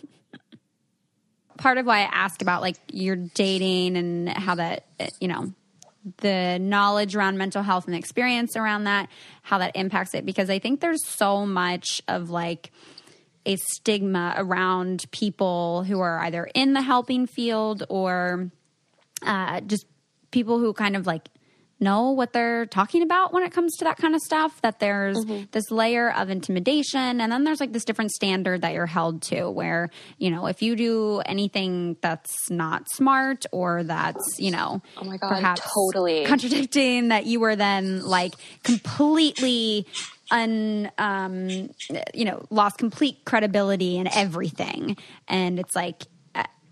Part 1.57 1.77
of 1.77 1.85
why 1.85 1.99
i 1.99 2.09
ask 2.11 2.41
about 2.41 2.61
like 2.61 2.77
your 2.91 3.15
dating 3.15 3.95
and 3.95 4.27
how 4.27 4.55
that 4.55 4.85
you 5.21 5.27
know 5.27 5.53
the 6.17 6.57
knowledge 6.59 7.15
around 7.15 7.37
mental 7.37 7.61
health 7.61 7.85
and 7.85 7.95
experience 7.95 8.57
around 8.57 8.85
that 8.85 9.07
how 9.43 9.59
that 9.59 9.75
impacts 9.75 10.13
it 10.13 10.25
because 10.25 10.49
i 10.49 10.57
think 10.59 10.81
there's 10.81 11.05
so 11.05 11.45
much 11.45 12.01
of 12.07 12.29
like 12.29 12.71
a 13.45 13.55
stigma 13.57 14.33
around 14.37 15.05
people 15.11 15.83
who 15.83 15.99
are 15.99 16.19
either 16.21 16.49
in 16.53 16.73
the 16.73 16.81
helping 16.81 17.27
field 17.27 17.83
or 17.89 18.51
uh, 19.25 19.59
just 19.61 19.85
people 20.31 20.59
who 20.59 20.73
kind 20.73 20.95
of 20.95 21.05
like 21.05 21.29
know 21.79 22.11
what 22.11 22.31
they're 22.31 22.65
talking 22.65 23.01
about 23.01 23.33
when 23.33 23.43
it 23.43 23.51
comes 23.51 23.75
to 23.75 23.83
that 23.83 23.97
kind 23.97 24.15
of 24.15 24.21
stuff 24.21 24.61
that 24.61 24.79
there's 24.79 25.17
this 25.51 25.69
layer 25.69 26.13
of 26.13 26.29
intimidation 26.29 27.19
and 27.19 27.29
then 27.29 27.43
there's 27.43 27.59
like 27.59 27.73
this 27.73 27.83
different 27.83 28.09
standard 28.11 28.61
that 28.61 28.71
you're 28.71 28.85
held 28.85 29.21
to 29.21 29.49
where 29.49 29.89
you 30.17 30.31
know 30.31 30.45
if 30.45 30.61
you 30.61 30.77
do 30.77 31.19
anything 31.25 31.97
that's 32.01 32.49
not 32.49 32.89
smart 32.89 33.45
or 33.51 33.83
that's 33.83 34.39
you 34.39 34.49
know 34.49 34.81
Oh 34.95 35.03
my 35.03 35.17
God, 35.17 35.27
perhaps 35.29 35.61
totally. 35.73 36.23
contradicting 36.25 37.09
that 37.09 37.25
you 37.25 37.41
were 37.41 37.57
then 37.57 38.01
like 38.05 38.33
completely 38.63 39.85
un 40.33 40.91
um 40.97 41.69
you 42.13 42.25
know 42.25 42.45
lost 42.49 42.77
complete 42.77 43.23
credibility 43.23 43.97
and 43.97 44.09
everything 44.13 44.97
and 45.27 45.59
it's 45.59 45.75
like 45.75 46.03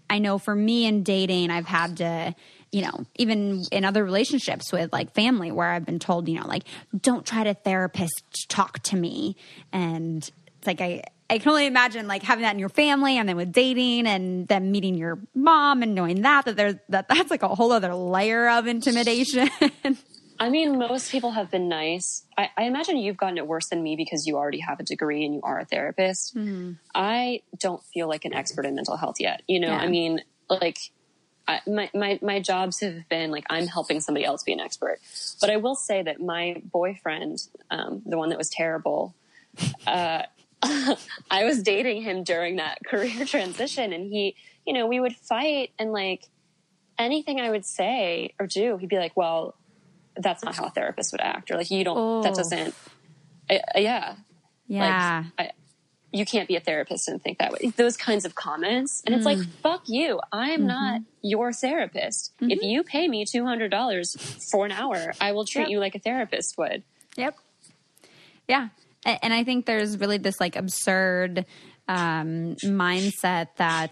I- 0.10 0.20
know 0.20 0.38
for 0.38 0.54
me 0.54 0.86
in 0.86 1.04
dating 1.04 1.52
i've 1.52 1.68
had 1.68 1.98
to 1.98 2.36
you 2.72 2.82
know, 2.84 3.06
even 3.16 3.66
in 3.72 3.84
other 3.84 4.04
relationships 4.04 4.72
with 4.72 4.94
like 4.94 5.14
family 5.14 5.52
where 5.52 5.70
I've 5.72 5.86
been 5.86 6.00
told, 6.00 6.30
you 6.30 6.40
know, 6.40 6.48
like, 6.48 6.64
don't 6.98 7.26
try 7.26 7.44
to 7.44 7.54
therapist 7.54 8.48
talk 8.48 8.80
to 8.84 8.96
me. 8.96 9.36
And 9.74 10.18
it's 10.58 10.68
like, 10.68 10.80
I, 10.80 11.04
I 11.30 11.38
can 11.38 11.50
only 11.50 11.66
imagine 11.66 12.08
like 12.08 12.24
having 12.24 12.44
that 12.44 12.54
in 12.54 12.60
your 12.60 12.70
family 12.70 13.18
and 13.18 13.28
then 13.28 13.36
with 13.36 13.52
dating 13.52 14.08
and 14.08 14.48
then 14.48 14.72
meeting 14.72 14.96
your 14.96 15.20
mom 15.36 15.84
and 15.84 15.94
knowing 15.94 16.22
that, 16.22 16.46
that 16.46 16.56
there's, 16.56 16.76
that 16.90 17.10
that's 17.10 17.30
like 17.30 17.44
a 17.44 17.50
whole 17.50 17.74
other 17.74 17.94
layer 17.94 18.50
of 18.50 18.68
intimidation. 18.68 19.50
I 20.42 20.50
mean, 20.50 20.80
most 20.80 21.12
people 21.12 21.30
have 21.32 21.52
been 21.52 21.70
nice. 21.70 22.26
I, 22.36 22.50
I, 22.58 22.64
imagine 22.64 22.98
you've 22.98 23.16
gotten 23.16 23.38
it 23.38 23.46
worse 23.46 23.68
than 23.68 23.84
me 23.84 23.96
because 23.96 24.26
you 24.26 24.38
already 24.38 24.58
have 24.58 24.80
a 24.80 24.84
degree 24.84 25.24
and 25.24 25.36
you 25.36 25.42
are 25.44 25.60
a 25.60 25.66
therapist. 25.66 26.36
Mm-hmm. 26.36 26.72
I 26.96 27.44
don't 27.60 27.84
feel 27.84 28.08
like 28.08 28.26
an 28.26 28.34
expert 28.34 28.66
in 28.66 28.74
mental 28.74 28.98
health 28.98 29.18
yet. 29.20 29.44
You 29.48 29.60
know, 29.60 29.68
yeah. 29.68 29.78
I 29.78 29.88
mean, 29.88 30.22
like, 30.50 30.80
I, 31.48 31.60
my, 31.68 31.92
my, 31.94 32.18
my 32.24 32.40
jobs 32.40 32.80
have 32.80 33.08
been 33.08 33.30
like 33.30 33.46
I'm 33.52 33.68
helping 33.68 34.00
somebody 34.00 34.26
else 34.26 34.42
be 34.42 34.52
an 34.52 34.60
expert. 34.60 35.00
But 35.40 35.52
I 35.52 35.58
will 35.58 35.76
say 35.76 36.02
that 36.02 36.20
my 36.20 36.60
boyfriend, 36.66 37.44
um, 37.70 38.02
the 38.04 38.18
one 38.18 38.30
that 38.30 38.40
was 38.40 38.50
terrible, 38.50 39.14
uh, 39.86 40.24
I 40.64 41.44
was 41.44 41.62
dating 41.62 42.02
him 42.02 42.24
during 42.24 42.56
that 42.56 42.80
career 42.88 43.26
transition 43.26 43.94
and 43.94 44.12
he, 44.12 44.36
you 44.66 44.74
know, 44.74 44.88
we 44.88 45.00
would 45.00 45.16
fight 45.16 45.70
and 45.78 45.92
like 45.92 46.26
anything 46.98 47.40
I 47.40 47.52
would 47.52 47.66
say 47.66 48.34
or 48.40 48.48
do, 48.48 48.78
he'd 48.78 48.90
be 48.90 48.98
like, 48.98 49.16
well, 49.16 49.56
that's 50.18 50.44
not 50.44 50.56
how 50.56 50.66
a 50.66 50.70
therapist 50.70 51.12
would 51.12 51.22
act 51.22 51.52
or 51.52 51.58
like 51.58 51.72
you 51.72 51.84
don't 51.84 51.98
oh. 51.98 52.24
that 52.24 52.34
doesn't 52.34 52.76
uh, 53.50 53.58
yeah 53.76 54.16
yeah 54.68 55.26
like, 55.38 55.48
I, 55.48 55.52
you 56.14 56.26
can't 56.26 56.48
be 56.48 56.56
a 56.56 56.60
therapist 56.60 57.08
and 57.08 57.22
think 57.22 57.40
that 57.40 57.52
way 57.52 57.72
those 57.78 57.98
kinds 57.98 58.26
of 58.26 58.36
comments 58.36 59.02
and 59.06 59.14
mm. 59.14 59.18
it's 59.18 59.26
like 59.26 59.38
mm. 59.38 59.50
fuck 59.62 59.84
you 59.88 60.20
i'm 60.32 60.60
mm-hmm. 60.60 60.68
not 60.68 61.02
your 61.22 61.54
therapist 61.54 62.34
mm-hmm. 62.42 62.52
if 62.52 62.62
you 62.62 62.84
pay 62.84 63.08
me 63.08 63.26
$200 63.26 64.42
for 64.52 64.66
an 64.66 64.72
hour 64.72 65.14
i 65.22 65.32
will 65.32 65.46
treat 65.46 65.64
yep. 65.64 65.70
you 65.70 65.80
like 65.80 65.96
a 65.96 66.00
therapist 66.00 66.58
would 66.58 66.84
yep 67.16 67.36
yeah 68.48 68.70
and 69.06 69.34
i 69.34 69.44
think 69.44 69.66
there's 69.66 69.98
really 70.00 70.18
this 70.18 70.40
like 70.40 70.56
absurd 70.56 71.46
um, 71.88 72.56
mindset 72.64 73.48
that 73.58 73.92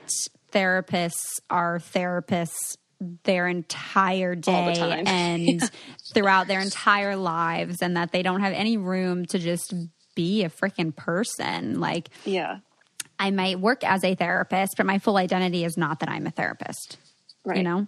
therapists 0.51 1.39
are 1.49 1.79
therapists 1.79 2.77
their 3.23 3.47
entire 3.47 4.35
day 4.35 4.73
the 4.75 5.03
and 5.07 5.71
throughout 6.13 6.47
their 6.47 6.59
entire 6.59 7.15
lives 7.15 7.81
and 7.81 7.95
that 7.97 8.11
they 8.11 8.21
don't 8.21 8.41
have 8.41 8.53
any 8.53 8.77
room 8.77 9.25
to 9.27 9.39
just 9.39 9.73
be 10.15 10.43
a 10.43 10.49
freaking 10.49 10.95
person. 10.95 11.79
Like 11.79 12.09
yeah. 12.25 12.59
I 13.17 13.31
might 13.31 13.59
work 13.59 13.83
as 13.83 14.03
a 14.03 14.15
therapist 14.15 14.75
but 14.77 14.85
my 14.85 14.99
full 14.99 15.17
identity 15.17 15.65
is 15.65 15.75
not 15.75 15.99
that 15.99 16.07
i'm 16.07 16.25
a 16.25 16.31
therapist 16.31 16.97
right. 17.45 17.57
you 17.57 17.63
know? 17.63 17.87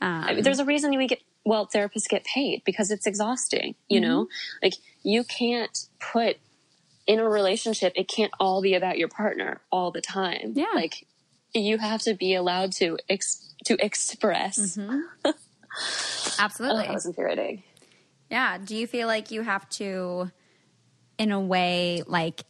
Um, 0.00 0.24
I 0.24 0.34
mean, 0.34 0.42
there's 0.42 0.58
a 0.58 0.64
reason 0.64 0.96
we 0.96 1.06
get 1.06 1.20
well 1.44 1.68
therapists 1.72 2.08
get 2.08 2.24
paid 2.24 2.62
because 2.64 2.90
it's 2.90 3.06
exhausting 3.06 3.76
you 3.88 4.00
mm-hmm. 4.00 4.10
know 4.10 4.28
like 4.60 4.74
you 5.04 5.22
can't 5.22 5.86
put 6.00 6.36
in 7.06 7.18
a 7.18 7.28
relationship 7.28 7.92
it 7.96 8.08
can't 8.08 8.32
all 8.38 8.62
be 8.62 8.74
about 8.74 8.98
your 8.98 9.08
partner 9.08 9.60
all 9.70 9.90
the 9.90 10.00
time. 10.00 10.52
Yeah. 10.54 10.66
Like 10.74 11.06
you 11.54 11.78
have 11.78 12.02
to 12.02 12.14
be 12.14 12.34
allowed 12.34 12.72
to 12.72 12.98
ex- 13.08 13.54
to 13.66 13.76
express. 13.84 14.76
Mm-hmm. 14.76 15.00
Absolutely. 16.38 16.84
oh, 16.84 16.86
that 16.86 16.94
was 16.94 17.06
infuriating. 17.06 17.62
Yeah. 18.30 18.58
Do 18.58 18.76
you 18.76 18.86
feel 18.86 19.06
like 19.06 19.30
you 19.30 19.42
have 19.42 19.68
to, 19.70 20.30
in 21.18 21.32
a 21.32 21.40
way, 21.40 22.02
like 22.06 22.42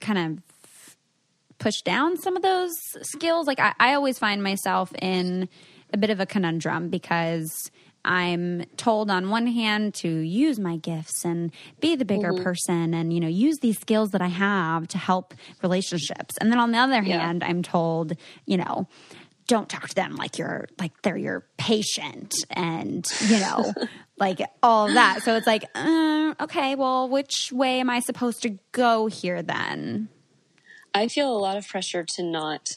kind 0.00 0.18
of 0.18 1.26
push 1.58 1.82
down 1.82 2.16
some 2.16 2.36
of 2.36 2.42
those 2.42 2.72
skills? 3.02 3.46
Like, 3.46 3.60
I, 3.60 3.74
I 3.78 3.94
always 3.94 4.18
find 4.18 4.42
myself 4.42 4.92
in 5.00 5.48
a 5.92 5.96
bit 5.96 6.10
of 6.10 6.20
a 6.20 6.26
conundrum 6.26 6.88
because 6.88 7.70
I'm 8.06 8.64
told 8.76 9.10
on 9.10 9.30
one 9.30 9.48
hand 9.48 9.94
to 9.94 10.08
use 10.08 10.58
my 10.58 10.76
gifts 10.76 11.24
and 11.24 11.50
be 11.80 11.96
the 11.96 12.04
bigger 12.04 12.32
mm-hmm. 12.32 12.44
person 12.44 12.94
and, 12.94 13.12
you 13.12 13.20
know, 13.20 13.28
use 13.28 13.58
these 13.58 13.78
skills 13.78 14.10
that 14.10 14.22
I 14.22 14.28
have 14.28 14.86
to 14.88 14.98
help 14.98 15.34
relationships. 15.62 16.36
And 16.40 16.52
then 16.52 16.60
on 16.60 16.70
the 16.70 16.78
other 16.78 17.02
yeah. 17.02 17.18
hand, 17.18 17.42
I'm 17.42 17.62
told, 17.62 18.16
you 18.46 18.56
know, 18.56 18.86
don't 19.46 19.68
talk 19.68 19.88
to 19.88 19.94
them 19.94 20.16
like 20.16 20.38
you're 20.38 20.66
like 20.78 20.90
they're 21.02 21.16
your 21.16 21.46
patient 21.56 22.34
and 22.50 23.06
you 23.20 23.38
know 23.38 23.72
like 24.18 24.40
all 24.60 24.88
of 24.88 24.94
that 24.94 25.22
so 25.22 25.36
it's 25.36 25.46
like 25.46 25.64
uh, 25.74 26.34
okay 26.40 26.74
well 26.74 27.08
which 27.08 27.52
way 27.52 27.78
am 27.78 27.88
i 27.88 28.00
supposed 28.00 28.42
to 28.42 28.58
go 28.72 29.06
here 29.06 29.42
then 29.42 30.08
i 30.94 31.06
feel 31.06 31.30
a 31.30 31.38
lot 31.38 31.56
of 31.56 31.66
pressure 31.68 32.04
to 32.04 32.22
not 32.24 32.70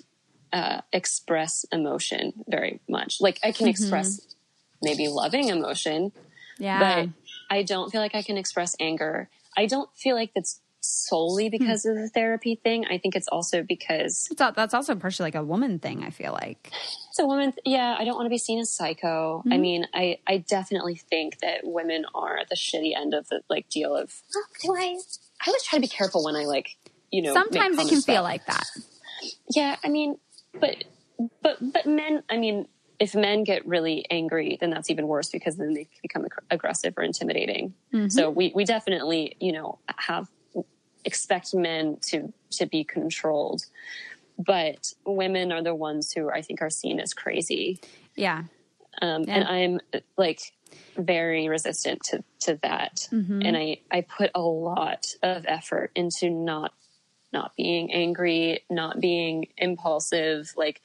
uh, 0.53 0.81
express 0.93 1.65
emotion 1.71 2.33
very 2.47 2.79
much 2.87 3.15
like 3.19 3.39
i 3.43 3.51
can 3.51 3.65
mm-hmm. 3.65 3.69
express 3.69 4.35
maybe 4.81 5.07
loving 5.07 5.49
emotion 5.49 6.11
yeah 6.57 6.79
but 6.79 7.09
i 7.49 7.63
don't 7.63 7.91
feel 7.91 8.01
like 8.01 8.15
i 8.15 8.21
can 8.21 8.37
express 8.37 8.75
anger 8.79 9.29
i 9.57 9.65
don't 9.65 9.89
feel 9.95 10.15
like 10.15 10.31
that's 10.33 10.61
solely 10.81 11.47
hmm. 11.47 11.51
because 11.51 11.83
hmm. 11.83 11.91
of 11.91 11.95
the 11.97 12.09
therapy 12.09 12.55
thing. 12.55 12.85
I 12.85 12.97
think 12.97 13.15
it's 13.15 13.27
also 13.27 13.63
because 13.63 14.29
that's 14.37 14.73
also 14.73 14.95
partially 14.95 15.25
like 15.25 15.35
a 15.35 15.43
woman 15.43 15.79
thing. 15.79 16.03
I 16.03 16.09
feel 16.09 16.33
like 16.33 16.71
it's 17.09 17.19
a 17.19 17.25
woman. 17.25 17.51
Th- 17.51 17.61
yeah, 17.65 17.95
I 17.97 18.05
don't 18.05 18.15
want 18.15 18.25
to 18.25 18.29
be 18.29 18.37
seen 18.37 18.59
as 18.59 18.71
psycho. 18.71 19.39
Mm-hmm. 19.39 19.53
I 19.53 19.57
mean, 19.57 19.85
I 19.93 20.19
I 20.27 20.37
definitely 20.37 20.95
think 20.95 21.39
that 21.39 21.61
women 21.63 22.05
are 22.15 22.37
at 22.37 22.49
the 22.49 22.55
shitty 22.55 22.95
end 22.95 23.13
of 23.13 23.27
the 23.29 23.41
like 23.49 23.69
deal 23.69 23.95
of. 23.95 24.13
Oh, 24.35 24.43
do 24.61 24.75
I? 24.75 24.97
I 25.41 25.47
always 25.47 25.63
try 25.63 25.77
to 25.77 25.81
be 25.81 25.87
careful 25.87 26.23
when 26.23 26.35
I 26.35 26.45
like 26.45 26.77
you 27.11 27.21
know. 27.21 27.33
Sometimes 27.33 27.77
it 27.79 27.89
can 27.89 28.01
feel 28.01 28.23
like 28.23 28.45
that. 28.47 28.65
Yeah, 29.49 29.75
I 29.83 29.89
mean, 29.89 30.17
but 30.59 30.83
but 31.41 31.57
but 31.61 31.85
men. 31.85 32.23
I 32.29 32.37
mean, 32.37 32.67
if 32.99 33.15
men 33.15 33.43
get 33.43 33.65
really 33.65 34.05
angry, 34.09 34.57
then 34.59 34.69
that's 34.69 34.89
even 34.89 35.07
worse 35.07 35.29
because 35.29 35.55
then 35.55 35.73
they 35.73 35.87
become 36.01 36.25
aggressive 36.51 36.93
or 36.97 37.03
intimidating. 37.03 37.73
Mm-hmm. 37.93 38.09
So 38.09 38.29
we, 38.29 38.51
we 38.53 38.65
definitely, 38.65 39.37
you 39.39 39.51
know, 39.51 39.79
have 39.95 40.27
expect 41.05 41.53
men 41.53 41.97
to 42.01 42.33
to 42.51 42.65
be 42.65 42.83
controlled 42.83 43.63
but 44.39 44.93
women 45.05 45.51
are 45.51 45.61
the 45.61 45.75
ones 45.75 46.13
who 46.13 46.31
I 46.31 46.41
think 46.41 46.61
are 46.61 46.69
seen 46.69 46.99
as 46.99 47.13
crazy. 47.13 47.81
Yeah. 48.15 48.43
Um, 49.01 49.23
yeah. 49.23 49.35
And 49.35 49.43
I'm 49.43 50.03
like 50.17 50.53
very 50.97 51.49
resistant 51.49 52.01
to, 52.05 52.23
to 52.41 52.57
that. 52.63 53.07
Mm-hmm. 53.11 53.41
And 53.43 53.57
I, 53.57 53.81
I 53.91 54.01
put 54.01 54.31
a 54.33 54.41
lot 54.41 55.07
of 55.21 55.45
effort 55.45 55.91
into 55.93 56.29
not, 56.29 56.73
not 57.33 57.51
being 57.57 57.91
angry, 57.91 58.63
not 58.69 59.01
being 59.01 59.47
impulsive, 59.57 60.53
like 60.55 60.81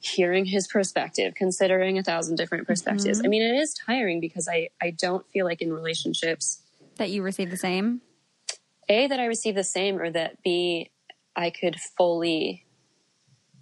hearing 0.00 0.44
his 0.44 0.68
perspective, 0.68 1.34
considering 1.34 1.98
a 1.98 2.02
thousand 2.02 2.36
different 2.36 2.66
perspectives. 2.66 3.18
Mm-hmm. 3.18 3.26
I 3.26 3.28
mean, 3.28 3.42
it 3.42 3.58
is 3.58 3.74
tiring 3.74 4.20
because 4.20 4.48
I, 4.48 4.68
I 4.80 4.90
don't 4.90 5.26
feel 5.32 5.46
like 5.46 5.62
in 5.62 5.72
relationships 5.72 6.62
that 6.96 7.10
you 7.10 7.22
receive 7.22 7.50
the 7.50 7.56
same. 7.56 8.00
A, 8.88 9.06
that 9.06 9.18
I 9.18 9.26
receive 9.26 9.54
the 9.54 9.64
same, 9.64 9.98
or 9.98 10.10
that 10.10 10.42
B, 10.42 10.90
I 11.34 11.50
could 11.50 11.76
fully 11.96 12.64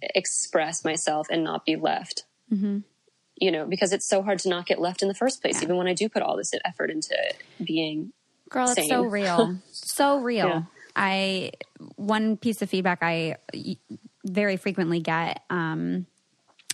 express 0.01 0.83
myself 0.83 1.27
and 1.29 1.43
not 1.43 1.65
be 1.65 1.75
left. 1.75 2.25
Mm-hmm. 2.51 2.79
You 3.37 3.51
know, 3.51 3.65
because 3.65 3.91
it's 3.91 4.07
so 4.07 4.21
hard 4.21 4.39
to 4.39 4.49
not 4.49 4.65
get 4.65 4.79
left 4.79 5.01
in 5.01 5.07
the 5.07 5.15
first 5.15 5.41
place, 5.41 5.57
yeah. 5.57 5.63
even 5.63 5.77
when 5.77 5.87
I 5.87 5.93
do 5.93 6.07
put 6.07 6.21
all 6.21 6.37
this 6.37 6.53
effort 6.63 6.89
into 6.89 7.15
being. 7.61 8.13
Girl, 8.49 8.69
it's 8.69 8.87
so 8.87 9.03
real. 9.03 9.57
so 9.71 10.19
real. 10.19 10.47
Yeah. 10.47 10.61
I, 10.95 11.51
one 11.97 12.37
piece 12.37 12.61
of 12.61 12.69
feedback 12.69 12.99
I 13.01 13.37
very 14.23 14.55
frequently 14.55 15.01
get, 15.01 15.41
um, 15.49 16.05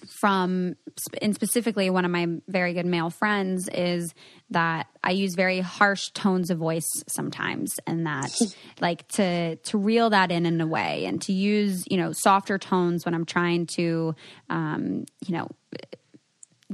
from 0.07 0.75
and 1.21 1.35
specifically 1.35 1.89
one 1.89 2.05
of 2.05 2.11
my 2.11 2.27
very 2.47 2.73
good 2.73 2.85
male 2.85 3.09
friends 3.09 3.67
is 3.69 4.13
that 4.49 4.87
I 5.03 5.11
use 5.11 5.35
very 5.35 5.59
harsh 5.59 6.09
tones 6.09 6.49
of 6.49 6.57
voice 6.57 6.89
sometimes 7.07 7.79
and 7.85 8.05
that 8.05 8.31
like 8.81 9.07
to 9.09 9.55
to 9.57 9.77
reel 9.77 10.09
that 10.09 10.31
in 10.31 10.45
in 10.45 10.59
a 10.61 10.67
way 10.67 11.05
and 11.05 11.21
to 11.23 11.33
use 11.33 11.83
you 11.89 11.97
know 11.97 12.11
softer 12.13 12.57
tones 12.57 13.05
when 13.05 13.13
I'm 13.13 13.25
trying 13.25 13.67
to 13.77 14.15
um, 14.49 15.05
you 15.25 15.35
know 15.35 15.47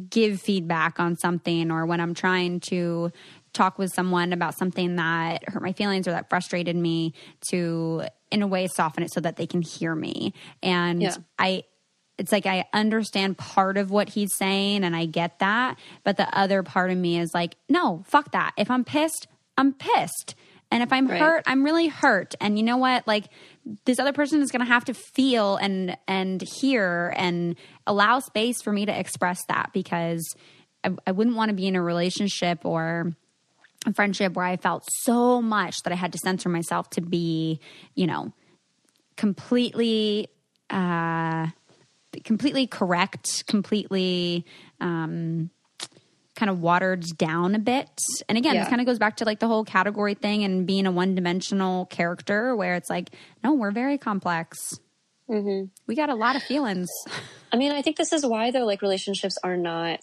give 0.09 0.39
feedback 0.39 0.99
on 0.99 1.15
something 1.17 1.71
or 1.71 1.85
when 1.85 1.99
I'm 1.99 2.13
trying 2.13 2.59
to 2.61 3.11
talk 3.53 3.79
with 3.79 3.91
someone 3.91 4.31
about 4.31 4.55
something 4.55 4.97
that 4.97 5.49
hurt 5.49 5.63
my 5.63 5.73
feelings 5.73 6.07
or 6.07 6.11
that 6.11 6.29
frustrated 6.29 6.75
me 6.75 7.13
to 7.49 8.03
in 8.29 8.43
a 8.43 8.47
way 8.47 8.67
soften 8.67 9.03
it 9.03 9.11
so 9.11 9.19
that 9.19 9.37
they 9.37 9.47
can 9.47 9.61
hear 9.61 9.95
me 9.95 10.33
and 10.61 11.01
yeah. 11.01 11.15
I 11.39 11.63
it's 12.17 12.31
like 12.31 12.45
I 12.45 12.65
understand 12.73 13.37
part 13.37 13.77
of 13.77 13.91
what 13.91 14.09
he's 14.09 14.35
saying 14.35 14.83
and 14.83 14.95
I 14.95 15.05
get 15.05 15.39
that. 15.39 15.77
But 16.03 16.17
the 16.17 16.37
other 16.37 16.63
part 16.63 16.91
of 16.91 16.97
me 16.97 17.19
is 17.19 17.33
like, 17.33 17.55
no, 17.69 18.03
fuck 18.07 18.31
that. 18.31 18.53
If 18.57 18.71
I'm 18.71 18.83
pissed, 18.83 19.27
I'm 19.57 19.73
pissed. 19.73 20.35
And 20.71 20.83
if 20.83 20.91
I'm 20.91 21.07
right. 21.07 21.21
hurt, 21.21 21.43
I'm 21.47 21.63
really 21.63 21.87
hurt. 21.87 22.35
And 22.41 22.57
you 22.57 22.63
know 22.63 22.77
what? 22.77 23.07
Like 23.07 23.25
this 23.85 23.99
other 23.99 24.13
person 24.13 24.41
is 24.41 24.51
going 24.51 24.65
to 24.65 24.71
have 24.71 24.85
to 24.85 24.93
feel 24.93 25.55
and 25.55 25.97
and 26.07 26.41
hear 26.41 27.13
and 27.15 27.55
allow 27.85 28.19
space 28.19 28.61
for 28.61 28.73
me 28.73 28.85
to 28.85 28.99
express 28.99 29.39
that 29.47 29.69
because 29.73 30.35
I, 30.83 30.91
I 31.05 31.11
wouldn't 31.13 31.37
want 31.37 31.49
to 31.49 31.55
be 31.55 31.67
in 31.67 31.75
a 31.75 31.81
relationship 31.81 32.65
or 32.65 33.15
a 33.85 33.93
friendship 33.93 34.33
where 34.33 34.45
I 34.45 34.57
felt 34.57 34.83
so 35.03 35.41
much 35.41 35.77
that 35.83 35.93
I 35.93 35.95
had 35.95 36.11
to 36.13 36.17
censor 36.17 36.49
myself 36.49 36.89
to 36.91 37.01
be, 37.01 37.61
you 37.95 38.07
know, 38.07 38.33
completely 39.15 40.27
uh 40.69 41.47
completely 42.23 42.67
correct, 42.67 43.45
completely 43.47 44.45
um, 44.79 45.49
kind 46.35 46.49
of 46.49 46.61
watered 46.61 47.03
down 47.17 47.55
a 47.55 47.59
bit. 47.59 47.89
And 48.29 48.37
again, 48.37 48.55
Yeah. 48.55 48.61
this 48.61 48.69
kind 48.69 48.79
of 48.79 48.87
goes 48.87 48.99
back 48.99 49.17
to 49.17 49.25
like 49.25 49.39
the 49.39 49.47
whole 49.47 49.65
category 49.65 50.13
thing 50.13 50.43
and 50.43 50.67
being 50.67 50.85
a 50.85 50.91
one 50.91 51.15
dimensional 51.15 51.87
character 51.87 52.55
where 52.55 52.75
it's 52.75 52.89
like, 52.89 53.09
no, 53.43 53.53
we're 53.53 53.71
very 53.71 53.97
complex. 53.97 54.57
Mm-hmm. 55.29 55.65
We 55.87 55.95
got 55.95 56.09
a 56.09 56.15
lot 56.15 56.35
of 56.35 56.43
feelings. 56.43 56.89
I 57.51 57.57
mean, 57.57 57.71
I 57.71 57.81
think 57.81 57.97
this 57.97 58.13
is 58.13 58.25
why 58.25 58.51
though, 58.51 58.65
like 58.65 58.81
relationships 58.81 59.37
are 59.43 59.57
not 59.57 59.99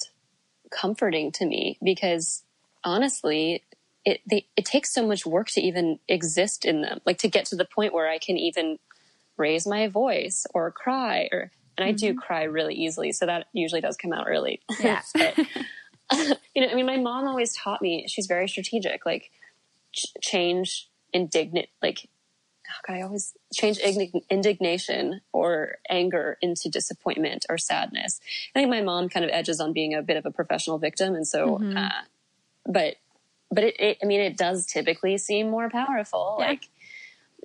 comforting 0.70 1.30
to 1.32 1.46
me 1.46 1.78
because 1.82 2.42
honestly, 2.82 3.62
it 4.04 4.20
they, 4.28 4.46
it 4.56 4.64
takes 4.66 4.92
so 4.92 5.06
much 5.06 5.24
work 5.24 5.46
to 5.52 5.62
even 5.62 5.98
exist 6.08 6.64
in 6.64 6.82
them, 6.82 7.00
like 7.06 7.18
to 7.18 7.28
get 7.28 7.46
to 7.46 7.56
the 7.56 7.64
point 7.64 7.94
where 7.94 8.08
I 8.08 8.18
can 8.18 8.36
even 8.36 8.78
raise 9.36 9.66
my 9.66 9.88
voice 9.88 10.44
or 10.52 10.70
cry 10.70 11.28
or. 11.32 11.52
And 11.76 11.86
I 11.88 11.92
do 11.92 12.14
cry 12.14 12.44
really 12.44 12.74
easily, 12.74 13.12
so 13.12 13.26
that 13.26 13.46
usually 13.52 13.80
does 13.80 13.96
come 13.96 14.12
out 14.12 14.26
early. 14.28 14.60
Yeah. 14.80 15.02
But, 15.12 15.38
you 16.54 16.62
know, 16.62 16.68
I 16.68 16.74
mean, 16.74 16.86
my 16.86 16.98
mom 16.98 17.26
always 17.26 17.54
taught 17.54 17.82
me. 17.82 18.06
She's 18.08 18.26
very 18.26 18.48
strategic. 18.48 19.04
Like 19.06 19.30
ch- 19.92 20.12
change 20.20 20.88
indignant, 21.12 21.68
like 21.82 22.08
oh 22.68 22.80
God, 22.86 22.94
I 22.94 23.02
always 23.02 23.34
change 23.52 23.78
igni- 23.78 24.24
indignation 24.30 25.20
or 25.32 25.76
anger 25.88 26.38
into 26.40 26.68
disappointment 26.68 27.46
or 27.48 27.58
sadness. 27.58 28.20
I 28.54 28.58
think 28.58 28.70
my 28.70 28.82
mom 28.82 29.08
kind 29.08 29.24
of 29.24 29.30
edges 29.32 29.60
on 29.60 29.72
being 29.72 29.94
a 29.94 30.02
bit 30.02 30.16
of 30.16 30.26
a 30.26 30.30
professional 30.30 30.78
victim, 30.78 31.14
and 31.14 31.26
so, 31.26 31.60
uh, 31.76 31.88
but, 32.66 32.96
but 33.50 33.64
it, 33.64 33.80
it, 33.80 33.98
I 34.02 34.06
mean, 34.06 34.20
it 34.20 34.36
does 34.36 34.66
typically 34.66 35.18
seem 35.18 35.50
more 35.50 35.70
powerful. 35.70 36.36
Yeah. 36.38 36.46
Like 36.46 36.68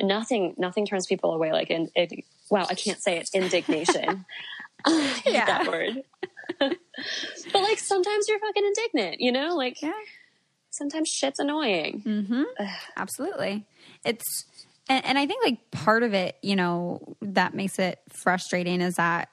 nothing, 0.01 0.53
nothing 0.57 0.85
turns 0.85 1.05
people 1.07 1.33
away 1.33 1.51
like 1.51 1.69
in, 1.69 1.89
it, 1.95 2.11
wow, 2.49 2.65
I 2.69 2.73
can't 2.75 3.01
say 3.01 3.17
it, 3.17 3.29
indignation. 3.33 4.25
I 4.85 5.01
hate 5.23 5.33
Yeah. 5.33 5.45
that 5.45 5.67
word. 5.67 6.03
but 6.59 7.61
like 7.61 7.79
sometimes 7.79 8.27
you're 8.27 8.39
fucking 8.39 8.65
indignant, 8.65 9.21
you 9.21 9.31
know, 9.31 9.55
like 9.55 9.81
Yeah. 9.81 9.91
sometimes 10.69 11.09
shit's 11.09 11.39
annoying. 11.39 12.01
Mm-hmm. 12.05 12.43
Absolutely. 12.97 13.65
It's 14.05 14.45
and, 14.87 15.05
and 15.05 15.19
I 15.19 15.27
think 15.27 15.43
like 15.43 15.69
part 15.71 16.03
of 16.03 16.13
it, 16.13 16.35
you 16.41 16.55
know, 16.55 17.15
that 17.21 17.53
makes 17.53 17.77
it 17.79 17.99
frustrating 18.09 18.81
is 18.81 18.95
that 18.95 19.29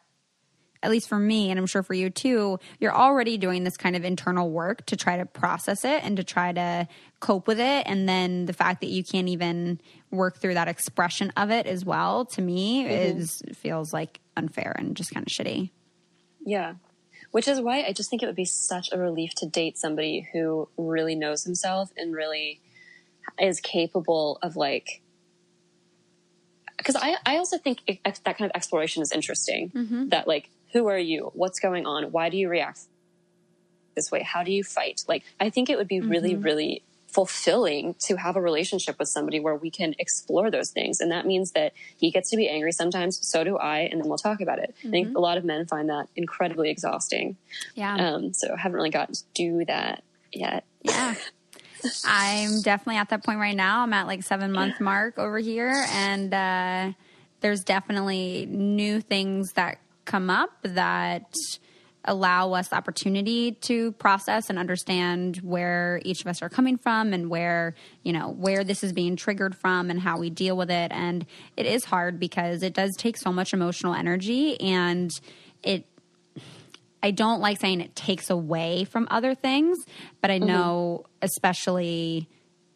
at 0.82 0.90
least 0.90 1.08
for 1.08 1.18
me 1.18 1.50
and 1.50 1.58
I'm 1.58 1.66
sure 1.66 1.82
for 1.82 1.94
you 1.94 2.10
too, 2.10 2.58
you're 2.78 2.94
already 2.94 3.38
doing 3.38 3.64
this 3.64 3.76
kind 3.76 3.96
of 3.96 4.04
internal 4.04 4.50
work 4.50 4.84
to 4.86 4.96
try 4.96 5.16
to 5.16 5.24
process 5.24 5.84
it 5.84 6.04
and 6.04 6.16
to 6.18 6.24
try 6.24 6.52
to 6.52 6.86
cope 7.20 7.46
with 7.48 7.58
it 7.58 7.84
and 7.86 8.08
then 8.08 8.44
the 8.44 8.52
fact 8.52 8.82
that 8.82 8.88
you 8.88 9.02
can't 9.02 9.28
even 9.28 9.80
work 10.16 10.38
through 10.38 10.54
that 10.54 10.68
expression 10.68 11.32
of 11.36 11.50
it 11.50 11.66
as 11.66 11.84
well 11.84 12.24
to 12.24 12.42
me 12.42 12.84
mm-hmm. 12.84 13.18
is 13.18 13.42
feels 13.54 13.92
like 13.92 14.20
unfair 14.36 14.74
and 14.78 14.96
just 14.96 15.12
kind 15.12 15.26
of 15.26 15.32
shitty. 15.32 15.70
Yeah. 16.44 16.74
Which 17.30 17.48
is 17.48 17.60
why 17.60 17.82
I 17.82 17.92
just 17.92 18.08
think 18.08 18.22
it 18.22 18.26
would 18.26 18.36
be 18.36 18.44
such 18.44 18.90
a 18.92 18.98
relief 18.98 19.34
to 19.36 19.46
date 19.46 19.76
somebody 19.76 20.28
who 20.32 20.68
really 20.76 21.14
knows 21.14 21.44
himself 21.44 21.90
and 21.96 22.14
really 22.14 22.60
is 23.40 23.60
capable 23.60 24.38
of 24.42 24.56
like 24.56 25.02
because 26.76 26.96
I, 26.96 27.16
I 27.24 27.38
also 27.38 27.58
think 27.58 27.80
it, 27.86 27.98
that 28.04 28.38
kind 28.38 28.50
of 28.50 28.52
exploration 28.54 29.02
is 29.02 29.10
interesting. 29.10 29.70
Mm-hmm. 29.70 30.08
That 30.08 30.28
like 30.28 30.50
who 30.72 30.88
are 30.88 30.98
you? 30.98 31.30
What's 31.34 31.58
going 31.58 31.86
on? 31.86 32.04
Why 32.12 32.28
do 32.28 32.36
you 32.36 32.48
react 32.48 32.80
this 33.94 34.10
way? 34.10 34.22
How 34.22 34.42
do 34.42 34.52
you 34.52 34.62
fight? 34.62 35.04
Like 35.08 35.24
i 35.40 35.50
think 35.50 35.68
it 35.68 35.76
would 35.78 35.88
be 35.88 36.00
really 36.00 36.34
mm-hmm. 36.34 36.42
really 36.42 36.82
fulfilling 37.16 37.94
to 37.98 38.16
have 38.16 38.36
a 38.36 38.40
relationship 38.42 38.98
with 38.98 39.08
somebody 39.08 39.40
where 39.40 39.56
we 39.56 39.70
can 39.70 39.94
explore 39.98 40.50
those 40.50 40.70
things 40.70 41.00
and 41.00 41.10
that 41.10 41.24
means 41.26 41.52
that 41.52 41.72
he 41.96 42.10
gets 42.10 42.28
to 42.30 42.36
be 42.36 42.46
angry 42.46 42.70
sometimes 42.72 43.18
so 43.26 43.42
do 43.42 43.56
i 43.56 43.78
and 43.90 43.98
then 44.00 44.06
we'll 44.08 44.18
talk 44.18 44.42
about 44.42 44.58
it 44.58 44.74
i 44.84 44.90
think 44.90 45.16
a 45.16 45.20
lot 45.20 45.38
of 45.38 45.44
men 45.44 45.64
find 45.66 45.88
that 45.88 46.06
incredibly 46.14 46.68
exhausting 46.68 47.34
Yeah. 47.74 47.94
um, 47.96 48.34
so 48.34 48.52
i 48.52 48.58
haven't 48.60 48.76
really 48.76 48.90
gotten 48.90 49.14
to 49.14 49.22
do 49.34 49.64
that 49.64 50.02
yet 50.30 50.64
Yeah. 50.82 51.14
I'm 52.04 52.62
definitely 52.62 52.96
at 52.96 53.10
that 53.10 53.24
point 53.24 53.38
right 53.38 53.54
now. 53.54 53.82
I'm 53.82 53.92
at 53.92 54.06
like 54.06 54.22
seven 54.24 54.50
month 54.50 54.80
mark 54.80 55.18
over 55.18 55.38
here, 55.38 55.84
and 55.90 56.32
uh, 56.34 56.92
there's 57.42 57.62
definitely 57.62 58.46
new 58.50 59.00
things 59.00 59.52
that 59.52 59.78
come 60.04 60.28
up 60.30 60.50
that 60.62 61.32
allow 62.06 62.52
us 62.52 62.68
the 62.68 62.76
opportunity 62.76 63.52
to 63.52 63.92
process 63.92 64.50
and 64.50 64.58
understand 64.58 65.36
where 65.38 66.00
each 66.04 66.20
of 66.20 66.26
us 66.26 66.42
are 66.42 66.48
coming 66.48 66.76
from 66.76 67.12
and 67.12 67.28
where 67.30 67.74
you 68.02 68.12
know 68.12 68.30
where 68.30 68.64
this 68.64 68.82
is 68.84 68.92
being 68.92 69.16
triggered 69.16 69.56
from 69.56 69.90
and 69.90 70.00
how 70.00 70.18
we 70.18 70.30
deal 70.30 70.56
with 70.56 70.70
it 70.70 70.92
and 70.92 71.26
it 71.56 71.66
is 71.66 71.84
hard 71.84 72.18
because 72.18 72.62
it 72.62 72.74
does 72.74 72.94
take 72.96 73.16
so 73.16 73.32
much 73.32 73.52
emotional 73.52 73.94
energy 73.94 74.60
and 74.60 75.10
it 75.62 75.84
I 77.02 77.10
don't 77.12 77.40
like 77.40 77.60
saying 77.60 77.80
it 77.82 77.94
takes 77.94 78.30
away 78.30 78.84
from 78.84 79.06
other 79.10 79.34
things, 79.34 79.78
but 80.20 80.30
I 80.30 80.38
know 80.38 81.04
especially 81.22 82.28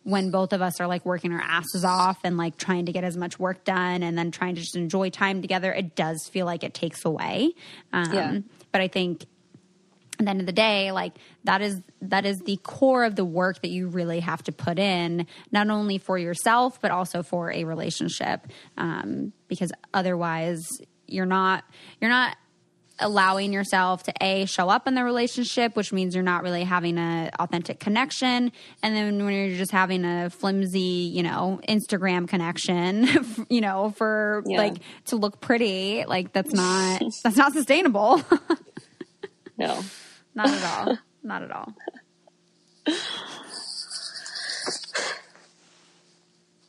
when 0.04 0.30
both 0.30 0.52
of 0.52 0.62
us 0.62 0.80
are 0.80 0.86
like 0.86 1.04
working 1.04 1.32
our 1.32 1.40
asses 1.40 1.84
off 1.84 2.18
and 2.24 2.36
like 2.36 2.56
trying 2.56 2.86
to 2.86 2.92
get 2.92 3.04
as 3.04 3.16
much 3.16 3.38
work 3.38 3.64
done 3.64 4.02
and 4.02 4.16
then 4.16 4.30
trying 4.30 4.54
to 4.54 4.60
just 4.60 4.76
enjoy 4.76 5.10
time 5.10 5.42
together, 5.42 5.72
it 5.72 5.94
does 5.94 6.28
feel 6.28 6.46
like 6.46 6.64
it 6.64 6.74
takes 6.74 7.04
away. 7.04 7.52
Um, 7.92 8.12
Yeah. 8.12 8.38
But 8.72 8.80
I 8.80 8.88
think 8.88 9.26
at 10.18 10.26
the 10.26 10.30
end 10.30 10.40
of 10.40 10.46
the 10.46 10.52
day, 10.52 10.92
like 10.92 11.14
that 11.44 11.62
is 11.62 11.82
that 12.02 12.26
is 12.26 12.40
the 12.40 12.58
core 12.58 13.04
of 13.04 13.16
the 13.16 13.24
work 13.24 13.62
that 13.62 13.70
you 13.70 13.88
really 13.88 14.20
have 14.20 14.42
to 14.44 14.52
put 14.52 14.78
in, 14.78 15.26
not 15.50 15.68
only 15.70 15.98
for 15.98 16.18
yourself 16.18 16.80
but 16.80 16.90
also 16.90 17.22
for 17.22 17.52
a 17.52 17.64
relationship, 17.64 18.46
um, 18.76 19.32
because 19.48 19.72
otherwise 19.94 20.68
you're 21.06 21.26
not 21.26 21.64
you're 22.00 22.10
not 22.10 22.36
allowing 23.00 23.52
yourself 23.52 24.02
to 24.04 24.12
a 24.20 24.44
show 24.46 24.68
up 24.68 24.86
in 24.86 24.94
the 24.94 25.02
relationship 25.04 25.74
which 25.76 25.92
means 25.92 26.14
you're 26.14 26.22
not 26.24 26.42
really 26.42 26.64
having 26.64 26.98
an 26.98 27.30
authentic 27.38 27.80
connection. 27.80 28.52
And 28.82 28.94
then 28.96 29.24
when 29.24 29.34
you're 29.34 29.56
just 29.56 29.72
having 29.72 30.04
a 30.04 30.30
flimsy 30.30 30.78
you 31.14 31.22
know 31.22 31.60
instagram 31.68 32.28
connection 32.28 33.06
you 33.48 33.60
know 33.60 33.90
for 33.96 34.42
Yeah. 34.46 34.58
like 34.58 34.76
to 35.06 35.16
look 35.16 35.40
pretty 35.40 36.04
like 36.06 36.32
that's 36.32 36.52
not 36.52 37.02
that's 37.24 37.36
not 37.36 37.52
sustainable. 37.52 38.22
No. 39.58 39.78
Not 40.34 40.48
at 40.48 40.64
all. 40.88 40.98
Not 41.22 41.42
at 41.42 41.50
all. 41.50 41.74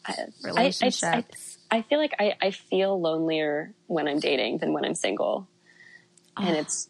I- 0.05 0.15
I, 0.57 0.73
I, 0.84 1.23
I 1.69 1.82
feel 1.84 1.99
like 1.99 2.13
I, 2.19 2.34
I 2.41 2.51
feel 2.51 2.99
lonelier 2.99 3.71
when 3.88 4.07
I'm 4.07 4.19
dating 4.19 4.57
than 4.57 4.73
when 4.73 4.84
I'm 4.84 4.95
single, 4.95 5.47
and 6.41 6.55
oh. 6.57 6.59
it's 6.59 6.89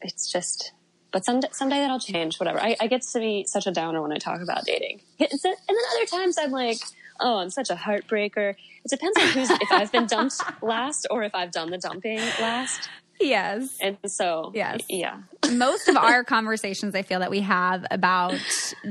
it's 0.00 0.30
just. 0.30 0.72
But 1.12 1.24
some 1.26 1.42
someday 1.52 1.76
that'll 1.80 1.98
change. 2.00 2.38
Whatever. 2.40 2.58
I, 2.60 2.74
I 2.80 2.86
get 2.86 3.02
to 3.02 3.18
be 3.18 3.44
such 3.46 3.66
a 3.66 3.70
downer 3.70 4.00
when 4.00 4.12
I 4.12 4.16
talk 4.16 4.40
about 4.40 4.64
dating, 4.64 5.02
It's- 5.18 5.44
and 5.44 5.54
then 5.68 5.76
other 5.96 6.06
times 6.06 6.36
I'm 6.38 6.50
like, 6.50 6.78
oh, 7.20 7.36
I'm 7.38 7.50
such 7.50 7.68
a 7.68 7.74
heartbreaker. 7.74 8.54
It 8.84 8.88
depends 8.88 9.18
on 9.18 9.28
who's 9.28 9.50
if 9.50 9.70
I've 9.70 9.92
been 9.92 10.06
dumped 10.06 10.40
last 10.62 11.06
or 11.10 11.22
if 11.22 11.34
I've 11.34 11.50
done 11.52 11.70
the 11.70 11.76
dumping 11.78 12.16
last, 12.18 12.88
yes 13.20 13.76
and 13.80 13.98
so 14.06 14.50
Yes. 14.54 14.80
yeah, 14.88 15.18
most 15.52 15.86
of 15.88 15.96
our 15.96 16.24
conversations 16.36 16.94
I 16.94 17.02
feel 17.02 17.20
that 17.20 17.30
we 17.30 17.40
have 17.40 17.84
about 17.90 18.34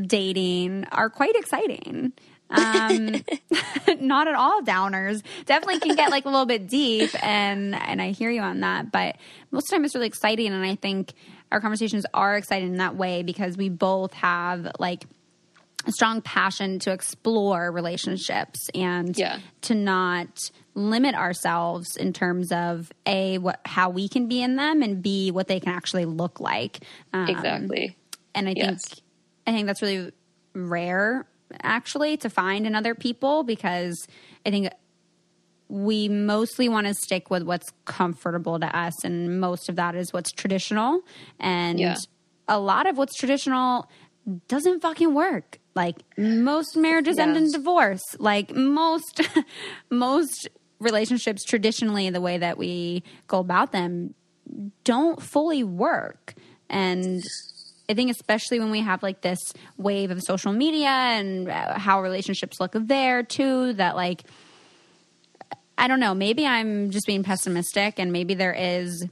dating 0.05 0.85
are 0.91 1.09
quite 1.09 1.35
exciting. 1.35 2.13
Um, 2.51 3.23
not 3.99 4.27
at 4.27 4.35
all 4.35 4.61
downers. 4.61 5.21
Definitely 5.45 5.79
can 5.79 5.95
get 5.95 6.11
like 6.11 6.25
a 6.25 6.29
little 6.29 6.45
bit 6.45 6.67
deep, 6.67 7.11
and 7.23 7.73
and 7.75 8.01
I 8.01 8.11
hear 8.11 8.29
you 8.29 8.41
on 8.41 8.59
that. 8.61 8.91
But 8.91 9.15
most 9.51 9.63
of 9.65 9.69
the 9.69 9.75
time, 9.75 9.85
it's 9.85 9.95
really 9.95 10.07
exciting, 10.07 10.47
and 10.53 10.63
I 10.65 10.75
think 10.75 11.13
our 11.51 11.59
conversations 11.61 12.05
are 12.13 12.35
exciting 12.35 12.69
in 12.69 12.77
that 12.77 12.95
way 12.95 13.23
because 13.23 13.57
we 13.57 13.69
both 13.69 14.13
have 14.13 14.71
like 14.79 15.03
a 15.85 15.91
strong 15.91 16.21
passion 16.21 16.77
to 16.79 16.91
explore 16.91 17.71
relationships 17.71 18.69
and 18.75 19.17
Yeah. 19.17 19.39
to 19.61 19.73
not 19.75 20.27
limit 20.75 21.15
ourselves 21.15 21.97
in 21.97 22.13
terms 22.13 22.51
of 22.51 22.91
a 23.05 23.39
what 23.39 23.59
how 23.65 23.89
we 23.89 24.07
can 24.07 24.27
be 24.27 24.41
in 24.43 24.55
them 24.57 24.81
and 24.83 25.01
b 25.01 25.31
what 25.31 25.47
they 25.47 25.59
can 25.59 25.73
actually 25.73 26.05
look 26.05 26.39
like 26.39 26.79
um, 27.13 27.27
exactly. 27.27 27.97
and 28.35 28.47
i 28.47 28.53
Yes. 28.55 28.83
think 28.87 28.99
i 29.47 29.51
think 29.51 29.67
that's 29.67 29.81
really 29.81 30.11
rare 30.53 31.25
actually 31.61 32.17
to 32.17 32.29
find 32.29 32.65
in 32.65 32.75
other 32.75 32.95
people 32.95 33.43
because 33.43 34.07
i 34.45 34.49
think 34.49 34.69
we 35.71 36.09
mostly 36.09 36.67
want 36.67 36.85
to 36.85 36.93
stick 36.93 37.29
with 37.29 37.43
what's 37.43 37.71
comfortable 37.85 38.59
to 38.59 38.77
us 38.77 39.05
and 39.05 39.39
most 39.39 39.69
of 39.69 39.77
that 39.77 39.95
is 39.95 40.11
what's 40.11 40.31
traditional. 40.33 40.99
And 41.39 41.79
Yeah. 41.79 41.95
a 42.49 42.59
lot 42.59 42.87
of 42.87 42.97
what's 42.97 43.15
traditional 43.15 43.89
doesn't 44.49 44.81
fucking 44.81 45.13
work. 45.13 45.59
Like 45.73 45.95
most 46.17 46.75
marriages 46.75 47.17
end 47.17 47.37
in 47.37 47.49
divorce. 47.51 48.01
Like 48.19 48.53
most 48.53 49.21
most 49.89 50.49
relationships 50.79 51.45
traditionally 51.45 52.09
the 52.09 52.19
way 52.19 52.37
that 52.37 52.57
we 52.57 53.01
go 53.27 53.39
about 53.39 53.71
them 53.71 54.13
don't 54.83 55.21
fully 55.21 55.63
work. 55.63 56.33
And 56.69 57.23
I 57.91 57.93
think 57.93 58.09
especially 58.09 58.61
when 58.61 58.71
we 58.71 58.79
have 58.79 59.03
like 59.03 59.19
this 59.19 59.37
wave 59.75 60.11
of 60.11 60.21
social 60.21 60.53
media 60.53 60.87
and 60.87 61.49
uh, 61.49 61.77
how 61.77 62.01
relationships 62.01 62.61
look 62.61 62.71
there 62.73 63.21
too, 63.21 63.73
that 63.73 63.97
like, 63.97 64.23
I 65.77 65.89
don't 65.89 65.99
know, 65.99 66.13
maybe 66.13 66.47
I'm 66.47 66.91
just 66.91 67.05
being 67.05 67.21
pessimistic 67.21 67.99
and 67.99 68.13
maybe 68.13 68.33
there 68.33 68.53
is 68.53 69.05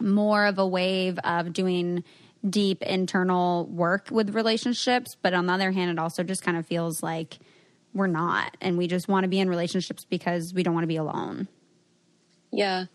more 0.00 0.46
of 0.46 0.58
a 0.58 0.66
wave 0.66 1.16
of 1.22 1.52
doing 1.52 2.02
deep 2.50 2.82
internal 2.82 3.66
work 3.66 4.08
with 4.10 4.34
relationships. 4.34 5.14
But 5.22 5.32
on 5.32 5.46
the 5.46 5.52
other 5.52 5.70
hand, 5.70 5.92
it 5.92 5.98
also 6.00 6.24
just 6.24 6.42
kind 6.42 6.56
of 6.56 6.66
feels 6.66 7.04
like 7.04 7.38
we're 7.94 8.08
not. 8.08 8.56
And 8.60 8.76
we 8.76 8.88
just 8.88 9.06
want 9.06 9.22
to 9.22 9.28
be 9.28 9.38
in 9.38 9.48
relationships 9.48 10.04
because 10.04 10.52
we 10.52 10.64
don't 10.64 10.74
want 10.74 10.82
to 10.82 10.88
be 10.88 10.96
alone. 10.96 11.46
Yeah. 12.50 12.86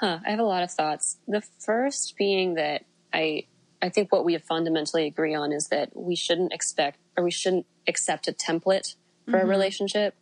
Huh. 0.00 0.18
I 0.26 0.30
have 0.30 0.40
a 0.40 0.44
lot 0.44 0.64
of 0.64 0.72
thoughts. 0.72 1.18
The 1.28 1.42
first 1.64 2.14
being 2.18 2.54
that 2.54 2.84
I 3.12 3.44
I 3.84 3.90
think 3.90 4.10
what 4.10 4.24
we 4.24 4.38
fundamentally 4.38 5.06
agree 5.06 5.34
on 5.34 5.52
is 5.52 5.68
that 5.68 5.90
we 5.94 6.16
shouldn't 6.16 6.54
expect 6.54 6.98
or 7.18 7.22
we 7.22 7.30
shouldn't 7.30 7.66
accept 7.86 8.26
a 8.26 8.32
template 8.32 8.94
for 9.26 9.32
mm-hmm. 9.32 9.46
a 9.46 9.46
relationship. 9.46 10.16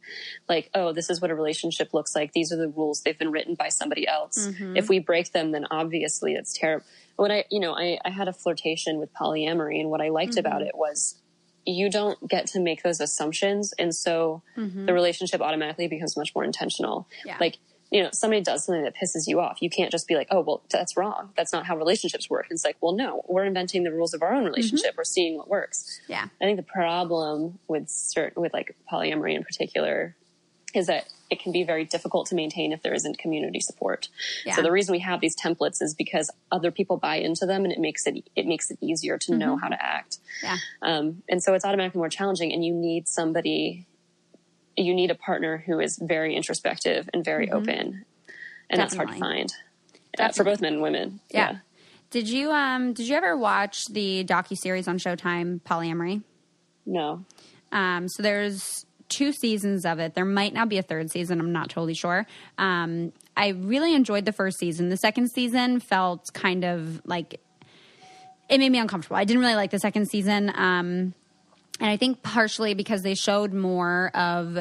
Like, 0.49 0.69
oh, 0.75 0.93
this 0.93 1.09
is 1.11 1.21
what 1.21 1.31
a 1.31 1.35
relationship 1.37 1.95
looks 1.95 2.17
like. 2.17 2.33
These 2.33 2.53
are 2.53 2.57
the 2.57 2.69
rules. 2.69 3.03
They've 3.03 3.19
been 3.19 3.31
written 3.31 3.55
by 3.55 3.69
somebody 3.69 4.07
else. 4.09 4.49
Mm-hmm. 4.49 4.77
If 4.77 4.89
we 4.89 4.99
break 4.99 5.31
them, 5.31 5.53
then 5.53 5.67
obviously 5.71 6.35
it's 6.35 6.53
terrible. 6.53 6.85
When 7.15 7.31
I, 7.31 7.45
you 7.53 7.61
know, 7.61 7.73
I, 7.73 7.99
I 8.05 8.11
had 8.11 8.27
a 8.27 8.33
flirtation 8.33 8.99
with 8.99 9.15
polyamory, 9.15 9.79
and 9.79 9.91
what 9.91 10.01
I 10.01 10.09
liked 10.09 10.33
mm-hmm. 10.33 10.47
about 10.47 10.63
it 10.63 10.73
was 10.75 11.21
you 11.65 11.89
don't 11.89 12.19
get 12.29 12.49
to 12.49 12.59
make 12.59 12.83
those 12.83 13.01
assumptions. 13.01 13.73
And 13.79 13.95
so 13.95 14.43
mm-hmm. 14.57 14.87
the 14.87 14.93
relationship 14.93 15.41
automatically 15.41 15.87
becomes 15.87 16.17
much 16.17 16.35
more 16.35 16.43
intentional. 16.43 17.07
Yeah. 17.25 17.37
Like, 17.39 17.59
you 17.93 18.03
know, 18.03 18.09
somebody 18.13 18.41
does 18.41 18.65
something 18.65 18.85
that 18.85 18.97
pisses 18.97 19.29
you 19.29 19.39
off, 19.39 19.61
you 19.61 19.69
can't 19.69 19.93
just 19.93 20.09
be 20.09 20.15
like, 20.15 20.29
oh, 20.31 20.41
well, 20.41 20.63
that's 20.71 20.97
wrong. 20.97 21.29
That's 21.37 21.53
not 21.53 21.67
how 21.67 21.77
relationships 21.77 22.31
work. 22.31 22.47
And 22.49 22.57
it's 22.57 22.65
like, 22.65 22.79
well, 22.81 22.93
no, 22.93 23.23
we're 23.29 23.45
inventing 23.45 23.85
the 23.85 23.93
rules 23.93 24.15
of 24.15 24.23
our 24.23 24.33
own 24.33 24.45
relationship. 24.45 24.93
Mm-hmm. 24.93 24.99
We're 24.99 25.05
seeing 25.05 25.37
what 25.37 25.49
works. 25.49 26.01
Yeah. 26.09 26.25
I 26.41 26.45
think 26.45 26.57
the 26.57 26.63
problem 26.63 27.59
with 27.69 27.91
certain, 27.91 28.41
with 28.41 28.55
like 28.55 28.75
polyamory 28.91 29.37
in 29.37 29.45
particular 29.45 30.17
is 30.75 30.87
that 30.87 31.05
it 31.29 31.39
can 31.39 31.53
be 31.53 31.65
very 31.65 31.85
difficult 31.85 32.29
to 32.29 32.35
maintain 32.35 32.73
if 32.73 32.83
there 32.83 32.95
isn't 32.95 33.19
community 33.19 33.61
support. 33.61 34.09
Yeah. 34.47 34.57
So 34.57 34.63
the 34.63 34.73
reason 34.73 34.93
we 34.93 35.01
have 35.01 35.21
these 35.21 35.37
templates 35.37 35.83
is 35.83 35.93
because 35.93 36.31
other 36.51 36.71
people 36.71 36.97
buy 36.97 37.17
into 37.17 37.45
them 37.45 37.65
and 37.65 37.73
it 37.75 37.79
makes 37.79 38.07
it, 38.07 38.27
it 38.35 38.47
makes 38.47 38.71
it 38.71 38.79
easier 38.81 39.19
to 39.19 39.33
mm-hmm. 39.33 39.39
know 39.39 39.57
how 39.59 39.69
to 39.69 39.83
act. 39.83 40.17
Yeah. 40.43 40.57
Um, 40.81 41.23
and 41.29 41.43
so 41.43 41.53
it's 41.53 41.67
automatically 41.67 41.99
more 41.99 42.09
challenging 42.09 42.55
and 42.55 42.65
you 42.65 42.73
need 42.73 43.07
somebody 43.07 43.87
you 44.77 44.95
need 44.95 45.11
a 45.11 45.15
partner 45.15 45.63
who 45.67 45.81
is 45.81 45.99
very 46.01 46.35
introspective 46.35 47.09
and 47.13 47.25
very 47.25 47.47
mm-hmm. 47.47 47.57
open, 47.57 47.77
and 47.79 48.05
Definitely. 48.69 48.77
that's 48.79 48.95
hard 48.95 49.09
to 49.09 49.19
find 49.19 49.53
uh, 50.19 50.33
for 50.33 50.45
both 50.45 50.61
men 50.61 50.75
and 50.75 50.83
women. 50.83 51.21
Yeah. 51.31 51.53
yeah. 51.53 51.59
Did 52.11 52.29
you 52.29 52.51
um 52.51 52.93
did 52.93 53.09
you 53.09 53.17
ever 53.17 53.37
watch 53.37 53.87
the 53.87 54.25
docu 54.25 54.57
series 54.57 54.87
on 54.87 54.99
Showtime 54.99 55.61
Polyamory? 55.63 56.23
No. 56.85 57.25
Um, 57.71 58.09
so 58.09 58.23
there's 58.23 58.85
two 59.09 59.33
seasons 59.33 59.85
of 59.87 59.99
it. 59.99 60.15
There 60.15 60.25
might 60.25 60.53
now 60.53 60.67
be 60.67 60.79
a 60.79 60.83
third 60.83 61.11
season. 61.11 61.41
I'm 61.41 61.53
not 61.53 61.71
totally 61.71 61.95
sure. 61.95 62.27
Um, 62.59 63.13
I 63.37 63.49
really 63.49 63.95
enjoyed 63.95 64.25
the 64.25 64.33
first 64.33 64.59
season. 64.59 64.89
The 64.89 64.97
second 64.97 65.31
season 65.31 65.81
felt 65.81 66.33
kind 66.35 66.65
of 66.65 67.01
like 67.07 67.41
it 68.49 68.59
made 68.59 68.71
me 68.71 68.79
uncomfortable. 68.79 69.17
I 69.17 69.25
didn't 69.25 69.41
really 69.41 69.55
like 69.55 69.71
the 69.71 69.79
second 69.79 70.09
season. 70.11 70.53
Um, 70.55 71.15
and 71.81 71.91
I 71.91 71.97
think 71.97 72.23
partially 72.23 72.75
because 72.75 73.03
they 73.03 73.15
showed 73.15 73.53
more 73.53 74.11
of 74.15 74.59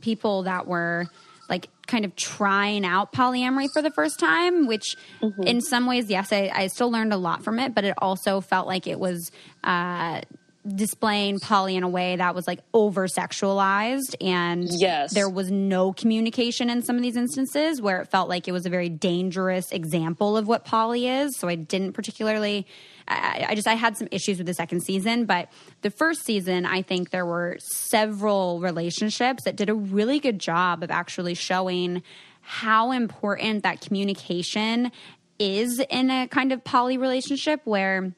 people 0.00 0.44
that 0.44 0.66
were 0.66 1.06
like 1.48 1.68
kind 1.86 2.04
of 2.04 2.14
trying 2.16 2.84
out 2.84 3.12
polyamory 3.12 3.68
for 3.72 3.82
the 3.82 3.90
first 3.90 4.18
time, 4.18 4.66
which 4.66 4.96
mm-hmm. 5.20 5.42
in 5.42 5.60
some 5.60 5.86
ways, 5.86 6.08
yes, 6.08 6.32
I, 6.32 6.50
I, 6.54 6.66
still 6.68 6.90
learned 6.90 7.12
a 7.12 7.16
lot 7.16 7.44
from 7.44 7.58
it, 7.58 7.74
but 7.74 7.84
it 7.84 7.94
also 7.98 8.40
felt 8.40 8.66
like 8.66 8.86
it 8.86 8.98
was 8.98 9.30
uh, 9.64 10.22
displaying 10.66 11.40
poly 11.40 11.76
in 11.76 11.82
a 11.82 11.88
way 11.88 12.16
that 12.16 12.34
was 12.34 12.46
like 12.46 12.60
over 12.72 13.08
sexualized 13.08 14.14
and 14.20 14.68
yes. 14.70 15.12
there 15.12 15.28
was 15.28 15.50
no 15.50 15.92
communication 15.92 16.70
in 16.70 16.82
some 16.82 16.96
of 16.96 17.02
these 17.02 17.16
instances 17.16 17.82
where 17.82 18.00
it 18.00 18.08
felt 18.08 18.28
like 18.28 18.46
it 18.46 18.52
was 18.52 18.64
a 18.64 18.70
very 18.70 18.88
dangerous 18.88 19.72
example 19.72 20.36
of 20.36 20.46
what 20.46 20.64
poly 20.64 21.08
is. 21.08 21.36
So 21.38 21.48
I 21.48 21.56
didn't 21.56 21.92
particularly 21.92 22.66
I, 23.08 23.46
I 23.50 23.54
just 23.54 23.66
I 23.66 23.74
had 23.74 23.96
some 23.96 24.08
issues 24.10 24.38
with 24.38 24.46
the 24.46 24.54
second 24.54 24.82
season, 24.82 25.24
but 25.24 25.48
the 25.82 25.90
first 25.90 26.24
season 26.24 26.66
I 26.66 26.82
think 26.82 27.10
there 27.10 27.26
were 27.26 27.58
several 27.60 28.60
relationships 28.60 29.44
that 29.44 29.56
did 29.56 29.68
a 29.68 29.74
really 29.74 30.18
good 30.18 30.38
job 30.38 30.82
of 30.82 30.90
actually 30.90 31.34
showing 31.34 32.02
how 32.40 32.92
important 32.92 33.62
that 33.62 33.80
communication 33.80 34.90
is 35.38 35.80
in 35.90 36.10
a 36.10 36.28
kind 36.28 36.52
of 36.52 36.62
poly 36.64 36.98
relationship 36.98 37.60
where 37.64 38.12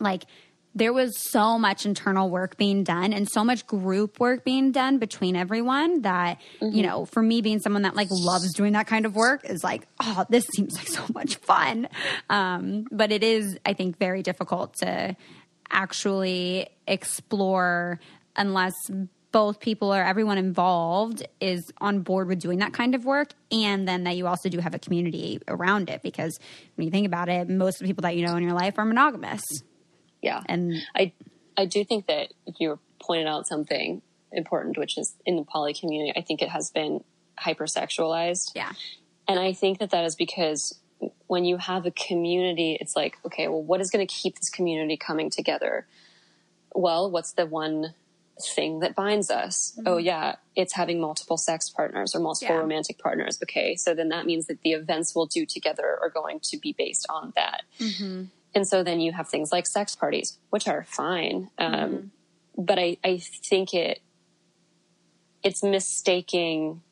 like 0.00 0.24
there 0.74 0.92
was 0.92 1.16
so 1.30 1.58
much 1.58 1.86
internal 1.86 2.28
work 2.28 2.56
being 2.56 2.82
done 2.82 3.12
and 3.12 3.28
so 3.28 3.44
much 3.44 3.66
group 3.66 4.18
work 4.18 4.44
being 4.44 4.72
done 4.72 4.98
between 4.98 5.36
everyone 5.36 6.02
that 6.02 6.40
mm-hmm. 6.60 6.74
you 6.74 6.82
know 6.82 7.04
for 7.04 7.22
me 7.22 7.40
being 7.40 7.60
someone 7.60 7.82
that 7.82 7.94
like 7.94 8.08
loves 8.10 8.52
doing 8.54 8.72
that 8.72 8.86
kind 8.86 9.06
of 9.06 9.14
work 9.14 9.44
is 9.44 9.62
like 9.62 9.86
oh 10.00 10.24
this 10.28 10.46
seems 10.54 10.74
like 10.76 10.88
so 10.88 11.04
much 11.14 11.36
fun 11.36 11.88
um, 12.30 12.86
but 12.90 13.12
it 13.12 13.22
is 13.22 13.58
i 13.64 13.72
think 13.72 13.98
very 13.98 14.22
difficult 14.22 14.74
to 14.74 15.16
actually 15.70 16.68
explore 16.86 17.98
unless 18.36 18.74
both 19.32 19.58
people 19.58 19.92
or 19.92 20.00
everyone 20.00 20.38
involved 20.38 21.26
is 21.40 21.72
on 21.80 22.00
board 22.00 22.28
with 22.28 22.38
doing 22.38 22.60
that 22.60 22.72
kind 22.72 22.94
of 22.94 23.04
work 23.04 23.30
and 23.50 23.88
then 23.88 24.04
that 24.04 24.16
you 24.16 24.28
also 24.28 24.48
do 24.48 24.60
have 24.60 24.74
a 24.74 24.78
community 24.78 25.40
around 25.48 25.90
it 25.90 26.02
because 26.02 26.38
when 26.76 26.84
you 26.84 26.90
think 26.90 27.06
about 27.06 27.28
it 27.28 27.48
most 27.48 27.80
of 27.80 27.80
the 27.80 27.86
people 27.86 28.02
that 28.02 28.16
you 28.16 28.24
know 28.24 28.36
in 28.36 28.44
your 28.44 28.52
life 28.52 28.78
are 28.78 28.84
monogamous 28.84 29.42
yeah. 30.24 30.42
And 30.46 30.82
I, 30.96 31.12
I 31.56 31.66
do 31.66 31.84
think 31.84 32.06
that 32.06 32.32
you 32.58 32.78
pointed 32.98 33.26
out 33.26 33.46
something 33.46 34.00
important, 34.32 34.78
which 34.78 34.96
is 34.96 35.14
in 35.26 35.36
the 35.36 35.44
poly 35.44 35.74
community, 35.74 36.12
I 36.16 36.22
think 36.22 36.40
it 36.40 36.48
has 36.48 36.70
been 36.70 37.04
hypersexualized. 37.38 38.52
Yeah. 38.54 38.72
And 39.28 39.38
I 39.38 39.52
think 39.52 39.78
that 39.78 39.90
that 39.90 40.04
is 40.04 40.16
because 40.16 40.78
when 41.26 41.44
you 41.44 41.58
have 41.58 41.84
a 41.84 41.90
community, 41.90 42.78
it's 42.80 42.96
like, 42.96 43.18
okay, 43.26 43.48
well, 43.48 43.62
what 43.62 43.80
is 43.80 43.90
going 43.90 44.06
to 44.06 44.12
keep 44.12 44.38
this 44.38 44.48
community 44.48 44.96
coming 44.96 45.30
together? 45.30 45.86
Well, 46.74 47.10
what's 47.10 47.32
the 47.32 47.46
one 47.46 47.94
thing 48.40 48.80
that 48.80 48.94
binds 48.94 49.30
us? 49.30 49.74
Mm-hmm. 49.76 49.88
Oh, 49.88 49.96
yeah, 49.98 50.36
it's 50.56 50.74
having 50.74 51.00
multiple 51.00 51.36
sex 51.36 51.70
partners 51.70 52.14
or 52.14 52.20
multiple 52.20 52.54
yeah. 52.54 52.60
romantic 52.60 52.98
partners. 52.98 53.38
Okay, 53.42 53.76
so 53.76 53.94
then 53.94 54.08
that 54.08 54.26
means 54.26 54.46
that 54.46 54.62
the 54.62 54.72
events 54.72 55.14
we'll 55.14 55.26
do 55.26 55.46
together 55.46 55.98
are 56.00 56.10
going 56.10 56.40
to 56.44 56.56
be 56.58 56.72
based 56.72 57.06
on 57.10 57.32
that. 57.36 57.62
Mm-hmm. 57.78 58.24
And 58.54 58.68
so 58.68 58.82
then 58.82 59.00
you 59.00 59.12
have 59.12 59.28
things 59.28 59.50
like 59.50 59.66
sex 59.66 59.96
parties, 59.96 60.38
which 60.50 60.68
are 60.68 60.84
fine. 60.84 61.50
Um, 61.58 61.74
mm-hmm. 61.74 62.06
But 62.56 62.78
I, 62.78 62.96
I 63.02 63.18
think 63.18 63.74
it, 63.74 64.00
it's 65.42 65.62
mistaking, 65.62 66.82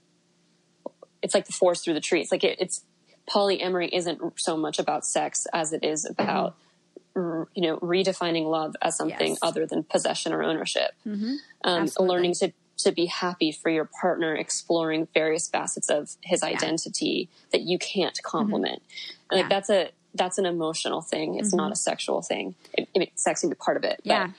it's 1.22 1.34
like 1.34 1.46
the 1.46 1.52
forest 1.52 1.84
through 1.84 1.94
the 1.94 2.00
trees. 2.00 2.32
Like 2.32 2.42
it, 2.42 2.56
it's, 2.60 2.84
polyamory 3.30 3.88
isn't 3.92 4.20
so 4.40 4.56
much 4.56 4.80
about 4.80 5.06
sex 5.06 5.46
as 5.52 5.72
it 5.72 5.84
is 5.84 6.04
about, 6.04 6.56
mm-hmm. 7.16 7.44
you 7.54 7.62
know, 7.62 7.76
redefining 7.78 8.50
love 8.50 8.74
as 8.82 8.96
something 8.96 9.30
yes. 9.30 9.38
other 9.40 9.64
than 9.64 9.84
possession 9.84 10.32
or 10.32 10.42
ownership. 10.42 10.90
Mm-hmm. 11.06 11.34
Um, 11.62 11.88
learning 12.00 12.34
to, 12.40 12.52
to 12.78 12.90
be 12.90 13.06
happy 13.06 13.52
for 13.52 13.70
your 13.70 13.88
partner, 14.00 14.34
exploring 14.34 15.06
various 15.14 15.48
facets 15.48 15.88
of 15.88 16.16
his 16.24 16.42
identity 16.42 17.28
yeah. 17.30 17.46
that 17.52 17.60
you 17.62 17.78
can't 17.78 18.20
complement. 18.24 18.82
And 19.30 19.40
like 19.42 19.48
that's 19.48 19.70
a, 19.70 19.90
that's 20.14 20.38
an 20.38 20.46
emotional 20.46 21.00
thing. 21.00 21.38
It's 21.38 21.48
mm-hmm. 21.48 21.56
not 21.58 21.72
a 21.72 21.76
sexual 21.76 22.22
thing. 22.22 22.54
It, 22.74 23.12
sex 23.14 23.40
can 23.40 23.50
be 23.50 23.56
part 23.56 23.76
of 23.76 23.84
it. 23.84 24.00
Yeah. 24.04 24.30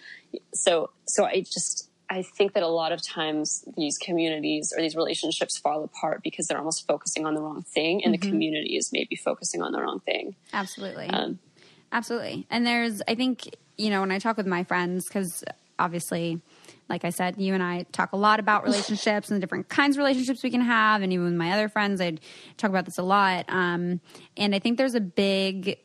so, 0.54 0.92
so 1.06 1.26
I 1.26 1.42
just, 1.42 1.90
I 2.10 2.22
think 2.22 2.54
that 2.54 2.64
a 2.64 2.68
lot 2.68 2.92
of 2.92 3.02
times 3.02 3.66
these 3.76 3.98
communities 3.98 4.74
or 4.76 4.82
these 4.82 4.96
relationships 4.96 5.58
fall 5.58 5.84
apart 5.84 6.22
because 6.24 6.48
they're 6.48 6.58
almost 6.58 6.86
focusing 6.86 7.26
on 7.26 7.34
the 7.34 7.42
wrong 7.42 7.64
thing 7.64 8.04
and 8.04 8.14
mm-hmm. 8.14 8.22
the 8.22 8.30
community 8.30 8.78
is 8.78 8.92
maybe 8.92 9.16
focusing 9.16 9.62
on 9.62 9.72
the 9.72 9.82
wrong 9.82 10.00
thing. 10.00 10.36
Absolutely. 10.54 11.08
Um, 11.08 11.40
Absolutely. 11.92 12.48
And 12.50 12.66
there's, 12.66 13.02
I 13.08 13.16
think, 13.16 13.56
you 13.78 13.90
know, 13.90 14.02
when 14.02 14.12
I 14.12 14.20
talk 14.20 14.38
with 14.38 14.48
my 14.48 14.64
friends, 14.64 15.08
because 15.08 15.44
obviously, 15.78 16.42
like 16.90 17.06
I 17.06 17.10
said, 17.10 17.40
you 17.40 17.54
and 17.54 17.64
I 17.64 17.86
talk 17.92 18.14
a 18.14 18.18
lot 18.18 18.40
about 18.40 18.64
relationships 18.64 19.30
and 19.30 19.38
the 19.38 19.42
different 19.42 19.70
kinds 19.70 19.96
of 19.96 20.00
relationships 20.00 20.44
we 20.44 20.52
can 20.52 20.62
have. 20.62 21.02
And 21.02 21.12
even 21.14 21.26
with 21.26 21.34
my 21.34 21.52
other 21.52 21.70
friends, 21.70 22.02
I 22.02 22.18
talk 22.58 22.70
about 22.70 22.86
this 22.86 22.98
a 22.98 23.04
lot. 23.04 23.46
Um, 23.48 24.02
and 24.38 24.54
I 24.54 24.60
think 24.60 24.78
there's 24.78 24.96
a 24.96 25.02
big. 25.02 25.78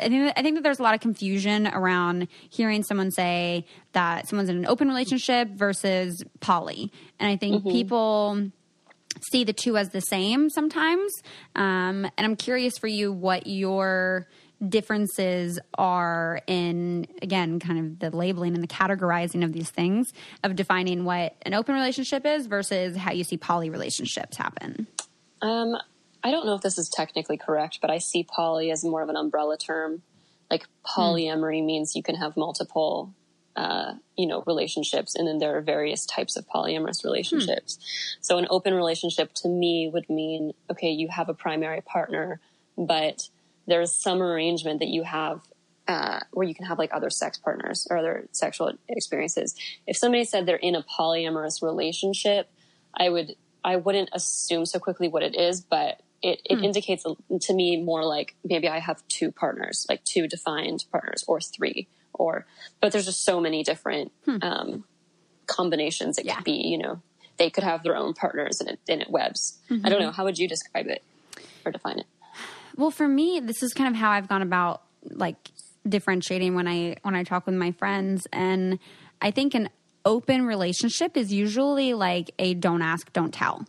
I 0.00 0.08
think, 0.08 0.32
I 0.34 0.42
think 0.42 0.56
that 0.56 0.62
there's 0.62 0.78
a 0.78 0.82
lot 0.82 0.94
of 0.94 1.00
confusion 1.00 1.66
around 1.66 2.28
hearing 2.48 2.82
someone 2.82 3.10
say 3.10 3.66
that 3.92 4.26
someone's 4.26 4.48
in 4.48 4.56
an 4.56 4.66
open 4.66 4.88
relationship 4.88 5.50
versus 5.50 6.24
poly. 6.40 6.90
And 7.20 7.30
I 7.30 7.36
think 7.36 7.56
mm-hmm. 7.56 7.70
people 7.70 8.50
see 9.30 9.44
the 9.44 9.52
two 9.52 9.76
as 9.76 9.90
the 9.90 10.00
same 10.00 10.48
sometimes. 10.48 11.12
Um, 11.54 12.06
and 12.16 12.20
I'm 12.20 12.36
curious 12.36 12.78
for 12.78 12.86
you 12.86 13.12
what 13.12 13.46
your 13.46 14.26
differences 14.68 15.58
are 15.76 16.40
in 16.46 17.06
again 17.22 17.58
kind 17.58 17.78
of 17.78 17.98
the 17.98 18.16
labeling 18.16 18.54
and 18.54 18.62
the 18.62 18.68
categorizing 18.68 19.44
of 19.44 19.52
these 19.52 19.70
things 19.70 20.12
of 20.42 20.56
defining 20.56 21.04
what 21.04 21.34
an 21.42 21.54
open 21.54 21.74
relationship 21.74 22.24
is 22.26 22.46
versus 22.46 22.96
how 22.96 23.12
you 23.12 23.24
see 23.24 23.36
poly 23.36 23.70
relationships 23.70 24.36
happen. 24.36 24.86
Um, 25.42 25.76
i 26.22 26.30
don't 26.30 26.46
know 26.46 26.54
if 26.54 26.62
this 26.62 26.78
is 26.78 26.88
technically 26.88 27.36
correct 27.36 27.78
but 27.82 27.90
i 27.90 27.98
see 27.98 28.24
poly 28.24 28.70
as 28.70 28.84
more 28.84 29.02
of 29.02 29.08
an 29.08 29.16
umbrella 29.16 29.56
term. 29.56 30.02
Like 30.50 30.66
polyamory 30.86 31.64
means 31.64 31.96
you 31.96 32.02
can 32.02 32.16
have 32.16 32.36
multiple 32.36 33.14
uh, 33.56 33.94
you 34.16 34.26
know 34.26 34.42
relationships 34.46 35.14
and 35.14 35.26
then 35.26 35.38
there 35.38 35.56
are 35.56 35.60
various 35.60 36.04
types 36.06 36.36
of 36.36 36.46
polyamorous 36.48 37.04
relationships. 37.04 37.78
So 38.20 38.38
an 38.38 38.46
open 38.50 38.74
relationship 38.74 39.32
to 39.36 39.48
me 39.48 39.88
would 39.92 40.08
mean 40.10 40.52
okay 40.70 40.90
you 40.90 41.08
have 41.08 41.28
a 41.28 41.34
primary 41.34 41.80
partner 41.80 42.40
but 42.76 43.28
there's 43.66 43.92
some 43.92 44.22
arrangement 44.22 44.80
that 44.80 44.88
you 44.88 45.02
have 45.02 45.40
uh, 45.86 46.20
where 46.32 46.46
you 46.46 46.54
can 46.54 46.64
have 46.64 46.78
like 46.78 46.90
other 46.92 47.10
sex 47.10 47.38
partners 47.38 47.86
or 47.90 47.98
other 47.98 48.26
sexual 48.32 48.72
experiences. 48.88 49.54
If 49.86 49.96
somebody 49.96 50.24
said 50.24 50.46
they're 50.46 50.56
in 50.56 50.74
a 50.74 50.82
polyamorous 50.82 51.62
relationship, 51.62 52.50
I 52.96 53.08
would 53.08 53.36
I 53.64 53.76
wouldn't 53.76 54.10
assume 54.12 54.66
so 54.66 54.78
quickly 54.78 55.08
what 55.08 55.22
it 55.22 55.34
is, 55.34 55.60
but 55.60 56.00
it, 56.22 56.40
it 56.44 56.58
hmm. 56.58 56.64
indicates 56.64 57.04
to 57.04 57.54
me 57.54 57.82
more 57.82 58.04
like 58.04 58.34
maybe 58.44 58.68
I 58.68 58.78
have 58.78 59.06
two 59.08 59.30
partners, 59.30 59.86
like 59.88 60.04
two 60.04 60.26
defined 60.26 60.84
partners, 60.90 61.24
or 61.26 61.40
three, 61.40 61.86
or 62.12 62.46
but 62.80 62.92
there's 62.92 63.06
just 63.06 63.24
so 63.24 63.40
many 63.40 63.62
different 63.62 64.12
hmm. 64.24 64.38
um, 64.42 64.84
combinations 65.46 66.18
it 66.18 66.24
yeah. 66.24 66.36
could 66.36 66.44
be. 66.44 66.66
You 66.66 66.78
know, 66.78 67.02
they 67.36 67.50
could 67.50 67.64
have 67.64 67.82
their 67.82 67.96
own 67.96 68.14
partners, 68.14 68.60
and 68.60 68.70
it 68.70 68.78
and 68.88 69.02
it 69.02 69.10
webs. 69.10 69.58
Mm-hmm. 69.68 69.84
I 69.84 69.88
don't 69.88 69.98
mm-hmm. 69.98 70.06
know. 70.06 70.12
How 70.12 70.24
would 70.24 70.38
you 70.38 70.48
describe 70.48 70.86
it 70.86 71.02
or 71.64 71.72
define 71.72 71.98
it? 71.98 72.06
Well, 72.76 72.90
for 72.90 73.06
me, 73.06 73.40
this 73.40 73.62
is 73.62 73.72
kind 73.72 73.88
of 73.88 73.96
how 73.96 74.10
I've 74.10 74.28
gone 74.28 74.42
about 74.42 74.82
like 75.10 75.36
differentiating 75.88 76.54
when 76.54 76.66
I 76.66 76.96
when 77.02 77.14
I 77.14 77.24
talk 77.24 77.46
with 77.46 77.54
my 77.54 77.72
friends, 77.72 78.26
and 78.32 78.78
I 79.20 79.30
think 79.30 79.54
an 79.54 79.68
open 80.04 80.44
relationship 80.46 81.16
is 81.16 81.32
usually 81.32 81.94
like 81.94 82.30
a 82.38 82.54
don't 82.54 82.82
ask, 82.82 83.12
don't 83.12 83.32
tell. 83.32 83.64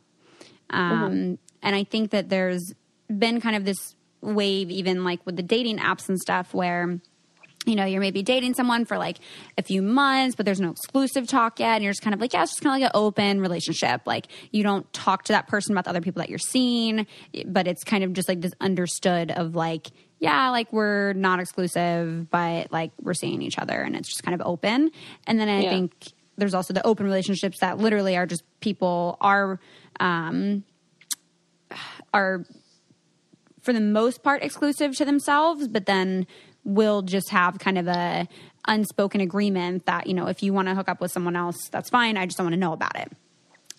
Um, 0.70 0.92
mm-hmm. 0.92 1.34
And 1.62 1.76
I 1.76 1.84
think 1.84 2.12
that 2.12 2.30
there's 2.30 2.74
been 3.08 3.40
kind 3.42 3.56
of 3.56 3.66
this 3.66 3.96
wave, 4.22 4.70
even 4.72 5.04
like 5.04 5.26
with 5.26 5.36
the 5.36 5.44
dating 5.44 5.78
apps 5.78 6.10
and 6.10 6.20
stuff, 6.20 6.54
where 6.54 7.00
you 7.66 7.76
know, 7.76 7.86
you're 7.86 8.02
maybe 8.02 8.24
dating 8.24 8.54
someone 8.54 8.86
for 8.86 8.98
like 8.98 9.18
a 9.58 9.64
few 9.64 9.82
months, 9.82 10.36
but 10.36 10.46
there's 10.46 10.60
no 10.60 10.72
exclusive 10.72 11.28
talk 11.28 11.60
yet. 11.60 11.76
And 11.76 11.84
you're 11.84 11.94
just 11.94 12.02
kind 12.02 12.14
of 12.14 12.22
like, 12.22 12.34
yeah, 12.34 12.44
it's 12.44 12.52
just 12.52 12.62
kind 12.62 12.76
of 12.76 12.82
like 12.82 12.94
an 12.94 13.00
open 13.00 13.42
relationship. 13.42 14.02
Like 14.06 14.28
you 14.52 14.64
don't 14.64 14.92
talk 14.94 15.24
to 15.26 15.34
that 15.34 15.48
person 15.48 15.74
about 15.74 15.86
the 15.86 15.90
other 15.90 16.02
people 16.02 16.22
that 16.22 16.30
you're 16.30 16.40
seeing, 16.40 17.08
but 17.46 17.68
it's 17.68 17.84
kind 17.84 18.04
of 18.04 18.14
just 18.14 18.30
like 18.30 18.42
this 18.42 18.54
understood 18.62 19.32
of 19.32 19.56
like, 19.56 19.88
yeah, 20.20 20.50
like 20.50 20.72
we're 20.72 21.14
not 21.14 21.40
exclusive, 21.40 22.30
but 22.30 22.72
like 22.72 22.92
we're 23.02 23.14
seeing 23.14 23.42
each 23.42 23.60
other 23.60 23.82
and 23.82 23.96
it's 23.96 24.08
just 24.08 24.24
kind 24.24 24.40
of 24.40 24.46
open. 24.46 24.92
And 25.28 25.40
then 25.40 25.50
I 25.50 25.62
yeah. 25.62 25.70
think 25.72 25.94
there's 26.38 26.54
also 26.54 26.74
the 26.74 26.86
open 26.86 27.06
relationships 27.06 27.60
that 27.60 27.78
literally 27.78 28.16
are 28.16 28.26
just 28.26 28.44
people 28.60 29.18
are, 29.22 29.60
um, 30.00 30.64
are 32.14 32.46
for 33.62 33.74
the 33.74 33.82
most 33.82 34.22
part 34.22 34.44
exclusive 34.44 34.96
to 34.96 35.06
themselves, 35.06 35.68
but 35.68 35.88
then 35.88 36.28
will 36.66 37.02
just 37.02 37.30
have 37.30 37.60
kind 37.60 37.78
of 37.78 37.88
a 37.88 38.28
unspoken 38.68 39.22
agreement 39.22 39.86
that, 39.86 40.08
you 40.08 40.14
know, 40.14 40.28
if 40.28 40.44
you 40.44 40.52
want 40.52 40.68
to 40.68 40.76
hook 40.76 40.90
up 40.90 41.00
with 41.00 41.12
someone 41.12 41.36
else, 41.36 41.70
that's 41.70 41.90
fine. 41.90 42.18
I 42.18 42.26
just 42.26 42.38
don't 42.38 42.46
want 42.46 42.54
to 42.54 42.60
know 42.60 42.74
about 42.74 42.98
it. 42.98 43.12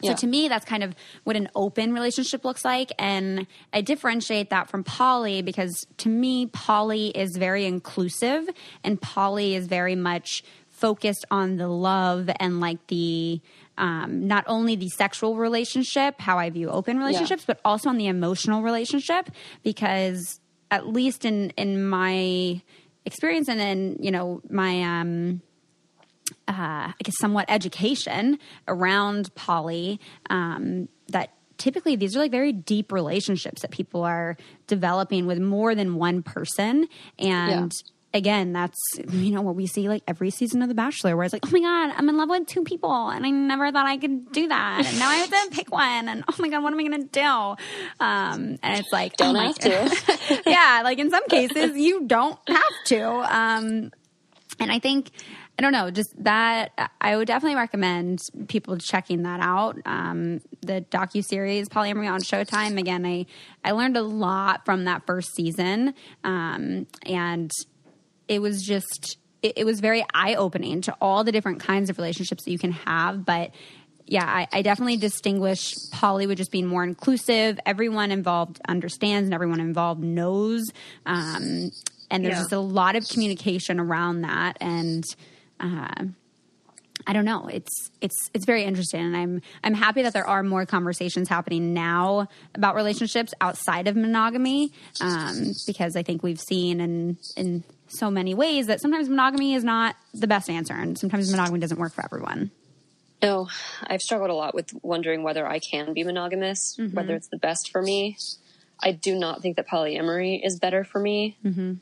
So 0.02 0.14
to 0.14 0.26
me, 0.26 0.48
that's 0.48 0.64
kind 0.64 0.82
of 0.82 0.94
what 1.24 1.36
an 1.36 1.48
open 1.54 1.94
relationship 1.94 2.44
looks 2.44 2.64
like. 2.64 2.92
And 2.98 3.46
I 3.72 3.80
differentiate 3.80 4.50
that 4.50 4.68
from 4.68 4.84
poly 4.84 5.40
because 5.40 5.86
to 5.98 6.08
me, 6.08 6.46
poly 6.46 7.08
is 7.08 7.36
very 7.36 7.64
inclusive 7.64 8.46
and 8.84 9.00
poly 9.00 9.54
is 9.54 9.66
very 9.66 9.94
much 9.94 10.44
focused 10.68 11.24
on 11.30 11.56
the 11.56 11.68
love 11.68 12.28
and 12.38 12.60
like 12.60 12.86
the 12.88 13.40
um, 13.78 14.26
not 14.26 14.44
only 14.46 14.76
the 14.76 14.88
sexual 14.88 15.36
relationship, 15.36 16.20
how 16.20 16.38
I 16.38 16.50
view 16.50 16.70
open 16.70 16.98
relationships, 16.98 17.42
yeah. 17.42 17.54
but 17.54 17.60
also 17.64 17.88
on 17.88 17.96
the 17.96 18.06
emotional 18.06 18.62
relationship 18.62 19.30
because 19.62 20.40
at 20.70 20.86
least 20.86 21.24
in 21.24 21.50
in 21.50 21.88
my 21.88 22.60
experience 23.04 23.48
and 23.48 23.60
in 23.60 23.96
you 24.00 24.10
know 24.10 24.40
my 24.50 24.82
um, 24.82 25.40
uh, 26.48 26.90
I 26.90 26.94
guess 27.02 27.16
somewhat 27.18 27.46
education 27.48 28.38
around 28.66 29.34
poly 29.34 30.00
um, 30.30 30.88
that 31.08 31.30
typically 31.58 31.96
these 31.96 32.16
are 32.16 32.20
like 32.20 32.30
very 32.30 32.52
deep 32.52 32.92
relationships 32.92 33.62
that 33.62 33.70
people 33.70 34.02
are 34.04 34.36
developing 34.66 35.26
with 35.26 35.38
more 35.38 35.74
than 35.74 35.94
one 35.94 36.22
person. 36.22 36.88
And 37.18 37.72
yeah 37.72 37.92
again, 38.16 38.52
that's 38.52 38.78
you 39.10 39.30
know 39.30 39.42
what 39.42 39.54
we 39.54 39.66
see 39.66 39.88
like 39.88 40.02
every 40.08 40.30
season 40.30 40.62
of 40.62 40.68
The 40.68 40.74
Bachelor, 40.74 41.16
where 41.16 41.24
it's 41.24 41.32
like, 41.32 41.46
oh 41.46 41.50
my 41.50 41.60
god, 41.60 41.94
I'm 41.96 42.08
in 42.08 42.16
love 42.16 42.28
with 42.28 42.46
two 42.46 42.64
people, 42.64 43.08
and 43.08 43.24
I 43.24 43.30
never 43.30 43.70
thought 43.70 43.86
I 43.86 43.98
could 43.98 44.32
do 44.32 44.48
that, 44.48 44.84
and 44.86 44.98
now 44.98 45.08
I 45.08 45.16
have 45.16 45.30
to 45.30 45.48
pick 45.52 45.70
one, 45.70 46.08
and 46.08 46.24
oh 46.26 46.34
my 46.38 46.48
god, 46.48 46.62
what 46.62 46.72
am 46.72 46.80
I 46.80 46.82
going 46.82 47.02
to 47.02 47.08
do? 47.08 47.20
Um, 48.04 48.58
and 48.62 48.80
it's 48.80 48.92
like, 48.92 49.16
don't 49.16 49.36
oh 49.36 49.40
have 49.40 49.58
to. 49.58 50.42
yeah, 50.46 50.80
like 50.82 50.98
in 50.98 51.10
some 51.10 51.26
cases 51.28 51.76
you 51.76 52.06
don't 52.06 52.38
have 52.48 52.62
to. 52.86 53.04
Um, 53.04 53.92
and 54.58 54.72
I 54.72 54.78
think. 54.78 55.10
I 55.58 55.62
don't 55.62 55.72
know, 55.72 55.90
just 55.90 56.12
that 56.22 56.90
I 57.00 57.16
would 57.16 57.26
definitely 57.26 57.56
recommend 57.56 58.18
people 58.46 58.76
checking 58.76 59.22
that 59.22 59.40
out. 59.40 59.78
Um, 59.86 60.42
the 60.60 60.84
docu 60.90 61.24
series 61.24 61.70
Polyamory 61.70 62.12
on 62.12 62.20
Showtime. 62.20 62.78
Again, 62.78 63.06
I 63.06 63.24
I 63.64 63.70
learned 63.70 63.96
a 63.96 64.02
lot 64.02 64.66
from 64.66 64.84
that 64.84 65.06
first 65.06 65.34
season, 65.34 65.94
um, 66.24 66.86
and 67.06 67.50
it 68.28 68.40
was 68.40 68.62
just 68.62 69.18
it, 69.42 69.58
it 69.58 69.64
was 69.64 69.80
very 69.80 70.04
eye 70.14 70.34
opening 70.34 70.80
to 70.82 70.96
all 71.00 71.24
the 71.24 71.32
different 71.32 71.60
kinds 71.60 71.90
of 71.90 71.98
relationships 71.98 72.44
that 72.44 72.50
you 72.50 72.58
can 72.58 72.72
have, 72.72 73.24
but 73.24 73.52
yeah, 74.08 74.24
I, 74.24 74.46
I, 74.52 74.62
definitely 74.62 74.98
distinguish 74.98 75.74
poly 75.90 76.28
with 76.28 76.38
just 76.38 76.52
being 76.52 76.66
more 76.66 76.84
inclusive. 76.84 77.58
Everyone 77.66 78.12
involved 78.12 78.60
understands 78.68 79.26
and 79.26 79.34
everyone 79.34 79.58
involved 79.58 80.00
knows. 80.00 80.62
Um, 81.04 81.72
and 82.08 82.24
there's 82.24 82.36
yeah. 82.36 82.40
just 82.40 82.52
a 82.52 82.60
lot 82.60 82.94
of 82.94 83.08
communication 83.08 83.80
around 83.80 84.20
that. 84.20 84.58
And 84.60 85.02
uh, 85.58 86.04
I 87.06 87.12
don't 87.12 87.24
know. 87.24 87.48
It's 87.48 87.90
it's 88.00 88.30
it's 88.32 88.44
very 88.44 88.64
interesting, 88.64 89.00
and 89.00 89.16
I'm 89.16 89.42
I'm 89.62 89.74
happy 89.74 90.02
that 90.02 90.12
there 90.12 90.26
are 90.26 90.42
more 90.42 90.66
conversations 90.66 91.28
happening 91.28 91.74
now 91.74 92.28
about 92.54 92.74
relationships 92.74 93.32
outside 93.40 93.86
of 93.86 93.96
monogamy, 93.96 94.72
um, 95.00 95.52
because 95.66 95.94
I 95.94 96.02
think 96.02 96.22
we've 96.22 96.40
seen 96.40 96.80
in 96.80 97.18
in 97.36 97.64
so 97.88 98.10
many 98.10 98.34
ways 98.34 98.66
that 98.66 98.80
sometimes 98.80 99.08
monogamy 99.08 99.54
is 99.54 99.64
not 99.64 99.96
the 100.12 100.26
best 100.26 100.50
answer 100.50 100.74
and 100.74 100.98
sometimes 100.98 101.30
monogamy 101.30 101.60
doesn't 101.60 101.78
work 101.78 101.92
for 101.92 102.04
everyone. 102.04 102.50
No, 103.22 103.48
I've 103.86 104.02
struggled 104.02 104.30
a 104.30 104.34
lot 104.34 104.54
with 104.54 104.72
wondering 104.82 105.22
whether 105.22 105.46
I 105.46 105.58
can 105.58 105.94
be 105.94 106.04
monogamous, 106.04 106.76
mm-hmm. 106.78 106.94
whether 106.94 107.14
it's 107.14 107.28
the 107.28 107.38
best 107.38 107.70
for 107.70 107.80
me. 107.80 108.18
I 108.82 108.92
do 108.92 109.14
not 109.14 109.40
think 109.40 109.56
that 109.56 109.66
polyamory 109.66 110.44
is 110.44 110.58
better 110.58 110.84
for 110.84 111.00
me. 111.00 111.38
Mm-hmm. 111.44 111.74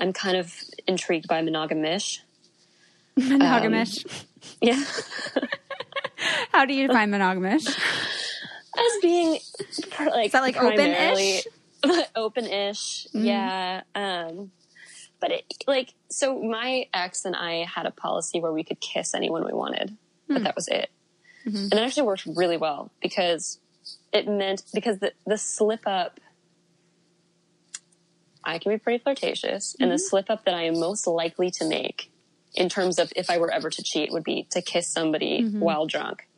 I'm 0.00 0.12
kind 0.12 0.36
of 0.36 0.54
intrigued 0.86 1.28
by 1.28 1.42
monogamish. 1.42 2.20
Monogamish. 3.18 4.06
Um, 4.06 4.26
yeah. 4.60 4.82
How 6.52 6.64
do 6.64 6.74
you 6.74 6.86
define 6.86 7.10
monogamish? 7.10 7.66
As 7.66 9.02
being 9.02 9.38
like, 9.98 10.26
is 10.26 10.32
that 10.32 10.42
like 10.42 10.56
open-ish? 10.56 11.46
open-ish, 12.16 13.06
mm. 13.14 13.24
yeah. 13.24 13.82
Um, 13.94 14.50
but 15.24 15.32
it, 15.32 15.54
like, 15.66 15.94
so 16.10 16.38
my 16.38 16.86
ex 16.92 17.24
and 17.24 17.34
I 17.34 17.64
had 17.64 17.86
a 17.86 17.90
policy 17.90 18.40
where 18.40 18.52
we 18.52 18.62
could 18.62 18.78
kiss 18.78 19.14
anyone 19.14 19.42
we 19.42 19.54
wanted, 19.54 19.96
but 20.28 20.36
hmm. 20.36 20.44
that 20.44 20.54
was 20.54 20.68
it. 20.68 20.90
Mm-hmm. 21.46 21.56
And 21.56 21.72
it 21.72 21.78
actually 21.78 22.02
worked 22.02 22.26
really 22.26 22.58
well 22.58 22.90
because 23.00 23.58
it 24.12 24.28
meant, 24.28 24.64
because 24.74 24.98
the, 24.98 25.14
the 25.26 25.38
slip 25.38 25.86
up, 25.86 26.20
I 28.44 28.58
can 28.58 28.70
be 28.72 28.76
pretty 28.76 29.02
flirtatious, 29.02 29.72
mm-hmm. 29.72 29.82
and 29.82 29.92
the 29.92 29.96
mm-hmm. 29.96 30.08
slip 30.10 30.28
up 30.28 30.44
that 30.44 30.52
I 30.52 30.64
am 30.64 30.78
most 30.78 31.06
likely 31.06 31.50
to 31.52 31.66
make 31.66 32.10
in 32.54 32.68
terms 32.68 32.98
of 32.98 33.10
if 33.16 33.30
I 33.30 33.38
were 33.38 33.50
ever 33.50 33.70
to 33.70 33.82
cheat 33.82 34.12
would 34.12 34.24
be 34.24 34.46
to 34.50 34.60
kiss 34.60 34.92
somebody 34.92 35.40
mm-hmm. 35.40 35.58
while 35.58 35.86
drunk. 35.86 36.28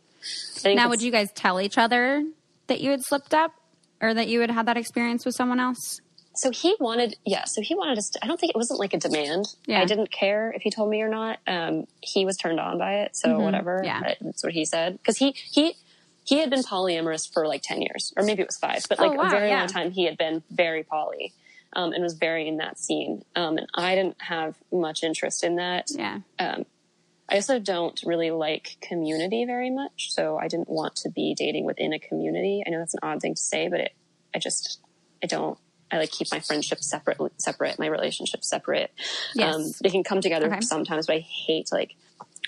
Now, 0.64 0.88
would 0.90 1.02
you 1.02 1.10
guys 1.10 1.32
tell 1.32 1.60
each 1.60 1.76
other 1.76 2.24
that 2.68 2.80
you 2.80 2.92
had 2.92 3.02
slipped 3.02 3.34
up 3.34 3.50
or 4.00 4.14
that 4.14 4.28
you 4.28 4.42
had 4.42 4.52
had 4.52 4.66
that 4.66 4.76
experience 4.76 5.24
with 5.24 5.34
someone 5.34 5.58
else? 5.58 6.00
So 6.36 6.50
he 6.50 6.76
wanted, 6.78 7.16
yeah, 7.24 7.44
so 7.44 7.62
he 7.62 7.74
wanted 7.74 7.98
us 7.98 8.10
to, 8.10 8.24
I 8.24 8.26
don't 8.26 8.38
think 8.38 8.50
it 8.50 8.56
wasn't 8.56 8.78
like 8.78 8.92
a 8.94 8.98
demand. 8.98 9.54
Yeah. 9.66 9.80
I 9.80 9.84
didn't 9.84 10.10
care 10.10 10.52
if 10.54 10.62
he 10.62 10.70
told 10.70 10.90
me 10.90 11.00
or 11.00 11.08
not. 11.08 11.38
Um, 11.46 11.86
he 12.00 12.24
was 12.24 12.36
turned 12.36 12.60
on 12.60 12.78
by 12.78 13.00
it. 13.00 13.16
So 13.16 13.28
mm-hmm. 13.28 13.42
whatever. 13.42 13.82
Yeah. 13.84 14.14
That's 14.20 14.44
what 14.44 14.52
he 14.52 14.64
said. 14.64 14.98
Cause 15.04 15.16
he, 15.16 15.32
he, 15.32 15.74
he 16.24 16.38
had 16.38 16.50
been 16.50 16.62
polyamorous 16.62 17.30
for 17.32 17.46
like 17.46 17.62
10 17.62 17.82
years 17.82 18.12
or 18.16 18.22
maybe 18.22 18.42
it 18.42 18.48
was 18.48 18.58
five, 18.58 18.84
but 18.88 18.98
like 18.98 19.12
oh, 19.12 19.14
wow, 19.14 19.26
a 19.28 19.30
very 19.30 19.48
yeah. 19.48 19.60
long 19.60 19.68
time 19.68 19.90
he 19.90 20.04
had 20.04 20.18
been 20.18 20.42
very 20.50 20.82
poly. 20.82 21.32
Um, 21.72 21.92
and 21.92 22.02
was 22.02 22.14
very 22.14 22.48
in 22.48 22.56
that 22.56 22.78
scene. 22.78 23.22
Um, 23.34 23.58
and 23.58 23.66
I 23.74 23.94
didn't 23.94 24.22
have 24.22 24.56
much 24.72 25.02
interest 25.02 25.44
in 25.44 25.56
that. 25.56 25.88
Yeah. 25.90 26.20
Um, 26.38 26.64
I 27.28 27.34
also 27.34 27.58
don't 27.58 28.00
really 28.06 28.30
like 28.30 28.78
community 28.80 29.44
very 29.44 29.68
much. 29.68 30.12
So 30.12 30.38
I 30.38 30.48
didn't 30.48 30.68
want 30.70 30.96
to 30.96 31.10
be 31.10 31.34
dating 31.34 31.66
within 31.66 31.92
a 31.92 31.98
community. 31.98 32.62
I 32.66 32.70
know 32.70 32.78
that's 32.78 32.94
an 32.94 33.00
odd 33.02 33.20
thing 33.20 33.34
to 33.34 33.42
say, 33.42 33.68
but 33.68 33.80
it, 33.80 33.92
I 34.34 34.38
just, 34.38 34.80
I 35.22 35.26
don't 35.26 35.58
I 35.90 35.98
like 35.98 36.10
keep 36.10 36.28
my 36.32 36.40
friendships 36.40 36.88
separate, 36.88 37.18
separate, 37.38 37.78
my 37.78 37.86
relationships 37.86 38.48
separate. 38.48 38.90
Yes. 39.34 39.54
Um, 39.54 39.72
they 39.82 39.90
can 39.90 40.02
come 40.02 40.20
together 40.20 40.46
okay. 40.46 40.60
sometimes, 40.60 41.06
but 41.06 41.16
I 41.16 41.18
hate 41.20 41.70
like 41.70 41.94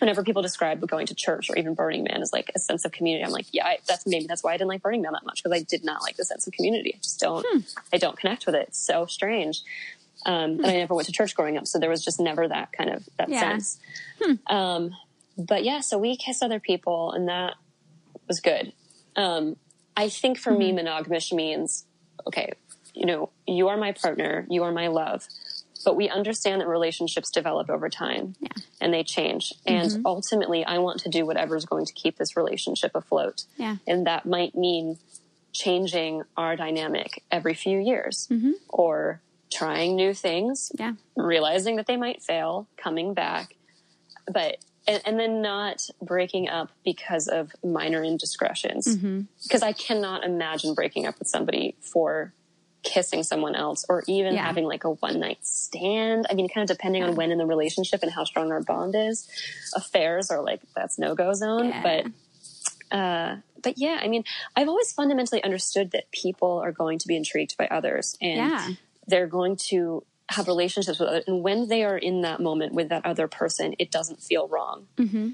whenever 0.00 0.22
people 0.22 0.42
describe 0.42 0.86
going 0.88 1.06
to 1.06 1.14
church 1.14 1.50
or 1.50 1.56
even 1.56 1.74
Burning 1.74 2.04
Man 2.04 2.22
as 2.22 2.32
like 2.32 2.50
a 2.54 2.58
sense 2.58 2.84
of 2.84 2.92
community. 2.92 3.24
I'm 3.24 3.30
like, 3.30 3.46
yeah, 3.52 3.66
I, 3.66 3.78
that's 3.86 4.06
maybe 4.06 4.26
that's 4.26 4.42
why 4.42 4.54
I 4.54 4.56
didn't 4.56 4.68
like 4.68 4.82
Burning 4.82 5.02
Man 5.02 5.12
that 5.12 5.24
much 5.24 5.42
because 5.42 5.56
I 5.56 5.62
did 5.62 5.84
not 5.84 6.02
like 6.02 6.16
the 6.16 6.24
sense 6.24 6.46
of 6.46 6.52
community. 6.52 6.94
I 6.94 6.98
just 6.98 7.20
don't, 7.20 7.44
hmm. 7.48 7.58
I 7.92 7.98
don't 7.98 8.18
connect 8.18 8.46
with 8.46 8.54
it. 8.54 8.68
It's 8.68 8.78
so 8.78 9.06
strange. 9.06 9.62
Um, 10.26 10.56
hmm. 10.56 10.64
and 10.64 10.66
I 10.66 10.76
never 10.78 10.94
went 10.94 11.06
to 11.06 11.12
church 11.12 11.34
growing 11.34 11.56
up, 11.56 11.66
so 11.66 11.78
there 11.78 11.90
was 11.90 12.04
just 12.04 12.18
never 12.18 12.48
that 12.48 12.72
kind 12.72 12.90
of 12.90 13.08
that 13.18 13.28
yeah. 13.28 13.40
sense. 13.40 13.78
Hmm. 14.20 14.54
Um, 14.54 14.96
but 15.36 15.64
yeah, 15.64 15.80
so 15.80 15.96
we 15.96 16.16
kissed 16.16 16.42
other 16.42 16.58
people, 16.58 17.12
and 17.12 17.28
that 17.28 17.54
was 18.26 18.40
good. 18.40 18.72
Um, 19.14 19.56
I 19.96 20.08
think 20.08 20.38
for 20.38 20.52
me, 20.52 20.72
hmm. 20.72 20.78
monogamish 20.78 21.32
means 21.32 21.84
okay 22.26 22.52
you 22.98 23.06
know, 23.06 23.30
you 23.46 23.68
are 23.68 23.76
my 23.76 23.92
partner, 23.92 24.46
you 24.50 24.64
are 24.64 24.72
my 24.72 24.88
love. 24.88 25.26
But 25.84 25.94
we 25.94 26.08
understand 26.08 26.60
that 26.60 26.66
relationships 26.66 27.30
develop 27.30 27.70
over 27.70 27.88
time 27.88 28.34
Yeah. 28.40 28.48
and 28.80 28.92
they 28.92 29.04
change. 29.04 29.54
And 29.64 30.02
ultimately, 30.04 30.64
I 30.64 30.78
want 30.78 30.98
to 31.02 31.08
do 31.08 31.24
whatever 31.24 31.54
is 31.56 31.64
going 31.64 31.86
to 31.86 31.92
keep 31.92 32.16
this 32.18 32.36
relationship 32.36 32.90
afloat. 32.96 33.44
Yeah. 33.56 33.76
And 33.86 34.04
that 34.08 34.26
might 34.26 34.56
mean 34.56 34.98
changing 35.52 36.22
our 36.36 36.56
dynamic 36.56 37.22
every 37.30 37.54
few 37.54 37.78
years 37.78 38.28
or 38.68 39.20
trying 39.52 39.94
new 39.94 40.12
things, 40.12 40.72
Yeah. 40.78 40.94
realizing 41.16 41.76
that 41.76 41.86
they 41.86 41.96
might 41.96 42.22
fail, 42.22 42.66
coming 42.76 43.14
back, 43.14 43.54
but 44.26 44.56
and, 44.88 45.02
and 45.04 45.20
then 45.20 45.42
not 45.42 45.82
breaking 46.02 46.48
up 46.48 46.70
because 46.84 47.28
of 47.28 47.54
minor 47.62 48.02
indiscretions. 48.02 48.88
Mm-hmm. 48.96 49.20
Because 49.42 49.62
I 49.62 49.72
cannot 49.72 50.24
imagine 50.24 50.74
breaking 50.74 51.06
up 51.06 51.18
with 51.18 51.28
somebody 51.28 51.76
for 51.80 52.32
kissing 52.82 53.22
someone 53.22 53.54
else 53.54 53.84
or 53.88 54.04
even 54.06 54.34
Yeah. 54.34 54.44
having 54.46 54.64
like 54.64 54.84
a 54.84 54.90
one 54.90 55.18
night 55.20 55.38
stand. 55.46 56.26
I 56.30 56.34
mean, 56.34 56.48
kind 56.48 56.68
of 56.68 56.76
depending 56.76 57.02
on 57.02 57.16
when 57.16 57.30
in 57.32 57.38
the 57.38 57.46
relationship 57.46 58.02
and 58.02 58.12
how 58.12 58.24
strong 58.24 58.50
our 58.52 58.60
bond 58.62 58.94
is. 58.96 59.28
Affairs 59.74 60.30
are 60.30 60.42
like 60.42 60.60
that's 60.76 60.98
no 60.98 61.14
go 61.14 61.32
zone, 61.34 61.68
Yeah. 61.68 61.82
but 61.82 62.96
uh, 62.96 63.36
but 63.62 63.74
yeah, 63.76 63.98
I 64.00 64.08
mean, 64.08 64.24
I've 64.56 64.68
always 64.68 64.92
fundamentally 64.92 65.42
understood 65.44 65.90
that 65.90 66.10
people 66.12 66.58
are 66.58 66.72
going 66.72 66.98
to 67.00 67.08
be 67.08 67.16
intrigued 67.16 67.56
by 67.56 67.66
others 67.66 68.16
and 68.20 68.78
they're 69.06 69.26
going 69.26 69.56
to 69.68 70.04
have 70.30 70.46
relationships 70.46 70.98
with 70.98 71.08
others. 71.08 71.24
And 71.26 71.42
when 71.42 71.68
they 71.68 71.84
are 71.84 71.96
in 71.98 72.22
that 72.22 72.40
moment 72.40 72.72
with 72.74 72.90
that 72.90 73.04
other 73.04 73.26
person, 73.28 73.74
it 73.78 73.90
doesn't 73.90 74.22
feel 74.22 74.46
wrong. 74.48 74.86
Mm-hmm. 74.96 75.30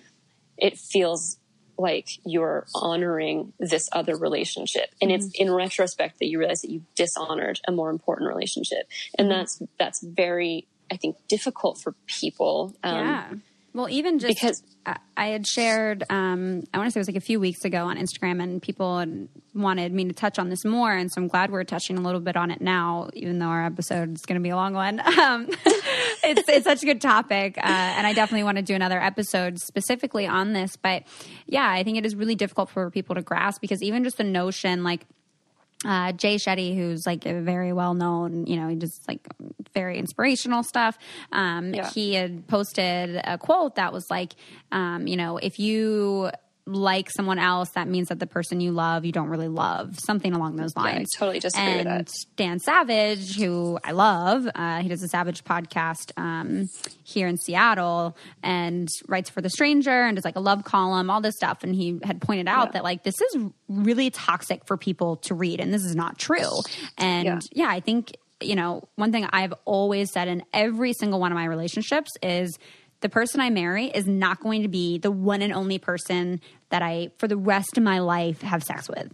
It 0.57 0.79
feels 0.79 1.37
like 1.77 2.09
you're 2.25 2.67
honoring 2.75 3.53
this 3.59 3.89
other 3.93 4.17
relationship. 4.17 4.91
And 5.01 5.11
it's 5.11 5.27
Mm-hmm. 5.27 5.49
in 5.49 5.53
retrospect 5.53 6.19
that 6.21 6.27
you 6.27 6.39
realize 6.39 6.63
that 6.63 6.71
you 6.71 6.83
dishonored 6.95 7.61
a 7.67 7.73
more 7.73 7.91
important 7.91 8.29
relationship. 8.29 8.89
And 9.19 9.29
Mm-hmm. 9.29 9.39
that's, 9.39 9.63
that's 9.79 10.01
very, 10.03 10.67
I 10.91 10.97
think, 10.97 11.17
difficult 11.29 11.79
for 11.79 11.95
people. 12.07 12.75
Um, 12.83 12.95
yeah. 12.97 13.29
Well, 13.75 13.89
even 13.91 14.21
just 14.21 14.35
because- 14.41 14.63
I, 14.87 14.97
I 15.17 15.27
had 15.27 15.47
shared, 15.47 16.05
um, 16.09 16.63
I 16.73 16.79
want 16.79 16.87
to 16.87 16.91
say 16.93 16.99
it 16.99 17.03
was 17.03 17.09
like 17.09 17.17
a 17.17 17.21
few 17.21 17.41
weeks 17.41 17.65
ago 17.65 17.87
on 17.87 17.97
Instagram, 17.99 18.41
and 18.41 18.63
people 18.63 19.05
wanted 19.53 19.93
me 19.93 20.05
to 20.05 20.13
touch 20.13 20.39
on 20.39 20.49
this 20.49 20.65
more, 20.65 20.93
and 20.93 21.11
so 21.11 21.21
I'm 21.21 21.27
glad 21.29 21.51
we're 21.51 21.65
touching 21.65 21.99
a 21.99 22.01
little 22.01 22.21
bit 22.21 22.37
on 22.37 22.51
it 22.53 22.61
now, 22.61 23.11
even 23.15 23.41
though 23.41 23.47
our 23.47 23.65
episode 23.67 24.15
is 24.15 24.23
going 24.27 24.39
to 24.41 24.43
be 24.43 24.51
a 24.51 24.57
long 24.57 24.75
one. 24.75 25.03
Um, 25.25 25.49
it's 26.23 26.49
it's 26.49 26.65
such 26.65 26.83
a 26.83 26.87
good 26.87 27.01
topic, 27.01 27.57
uh, 27.59 27.63
and 27.63 28.07
I 28.07 28.13
definitely 28.13 28.45
want 28.45 28.57
to 28.59 28.63
do 28.63 28.75
another 28.75 29.01
episode 29.01 29.59
specifically 29.59 30.27
on 30.27 30.53
this. 30.53 30.77
But 30.77 31.05
yeah, 31.47 31.69
I 31.69 31.83
think 31.83 31.97
it 31.99 32.05
is 32.05 32.15
really 32.15 32.35
difficult 32.35 32.69
for 32.71 32.91
people 32.91 33.15
to 33.15 33.23
grasp 33.23 33.61
because 33.61 33.83
even 33.83 34.05
just 34.05 34.19
the 34.19 34.25
notion, 34.25 34.85
like 34.85 35.07
uh, 35.85 36.13
Jay 36.13 36.37
Shetty, 36.37 36.77
who's 36.77 37.07
like 37.07 37.27
a 37.27 37.41
very 37.41 37.73
well 37.73 37.95
known, 37.95 38.47
you 38.47 38.57
know, 38.57 38.69
he 38.69 38.77
does 38.77 39.01
like 39.07 39.21
very 39.75 39.99
inspirational 39.99 40.63
stuff. 40.63 40.99
Um, 41.33 41.75
Yeah. 41.75 41.91
He 41.91 42.15
had 42.15 42.47
posted 42.47 43.21
a 43.25 43.39
quote 43.39 43.77
that 43.77 43.93
was 43.93 44.11
like, 44.11 44.35
um, 44.73 45.07
you 45.07 45.17
know, 45.17 45.39
if 45.39 45.59
you 45.59 46.31
like 46.67 47.11
someone 47.11 47.39
else, 47.39 47.69
that 47.71 47.89
means 47.89 48.09
that 48.09 48.19
the 48.21 48.27
person 48.27 48.59
you 48.61 48.73
love, 48.73 49.05
you 49.05 49.13
don't 49.13 49.29
really 49.29 49.49
love, 49.49 49.99
something 49.99 50.33
along 50.33 50.57
those 50.57 50.73
Yeah, 50.75 50.83
I 50.83 50.93
lines. 50.95 51.11
totally 51.15 51.39
disagree 51.39 51.77
with 51.77 51.85
that. 51.85 52.11
Dan 52.37 52.59
Savage, 52.59 53.37
who 53.37 53.79
I 53.85 53.93
love, 53.93 54.49
uh, 54.55 54.81
he 54.81 54.89
does 54.89 55.03
a 55.03 55.09
Savage 55.09 55.45
podcast 55.45 56.11
um, 56.17 56.65
here 57.03 57.29
in 57.29 57.37
Seattle 57.37 58.17
and 58.43 58.89
writes 59.09 59.29
for 59.29 59.43
The 59.43 59.51
Stranger 59.51 59.91
and 60.05 60.17
does 60.17 60.25
like 60.25 60.37
a 60.37 60.41
love 60.41 60.65
column, 60.65 61.11
all 61.11 61.21
this 61.21 61.35
stuff. 61.37 61.63
And 61.65 61.75
he 61.75 61.99
had 62.03 62.23
pointed 62.23 62.49
out 62.49 62.69
Yeah. 62.69 62.73
that 62.73 62.85
like 62.85 63.03
this 63.03 63.21
is 63.21 63.43
really 63.69 64.09
toxic 64.09 64.67
for 64.67 64.79
people 64.79 65.17
to 65.17 65.35
read, 65.35 65.61
and 65.61 65.73
this 65.73 65.85
is 65.85 65.95
not 65.95 66.19
true. 66.19 66.49
And 66.97 67.27
Yeah. 67.27 67.39
yeah, 67.53 67.69
I 67.69 67.81
think 67.81 68.17
you 68.41 68.55
know 68.57 68.89
one 68.97 69.13
thing 69.13 69.27
I've 69.33 69.53
always 69.67 70.11
said 70.13 70.29
in 70.29 70.43
every 70.53 70.93
single 70.95 71.21
one 71.21 71.31
of 71.31 71.37
my 71.37 71.45
relationships 71.45 72.11
is. 72.23 72.59
The 73.05 73.11
person 73.11 73.39
I 73.39 73.51
marry 73.51 73.89
is 73.89 74.07
not 74.07 74.41
going 74.41 74.63
to 74.63 74.69
be 74.69 74.97
the 74.97 75.11
one 75.11 75.43
and 75.43 75.53
only 75.53 75.79
person 75.79 76.41
that 76.71 76.81
I, 76.81 77.11
for 77.19 77.29
the 77.29 77.37
rest 77.37 77.77
of 77.77 77.83
my 77.83 77.99
life, 77.99 78.41
have 78.41 78.63
sex 78.63 78.89
with. 78.89 79.13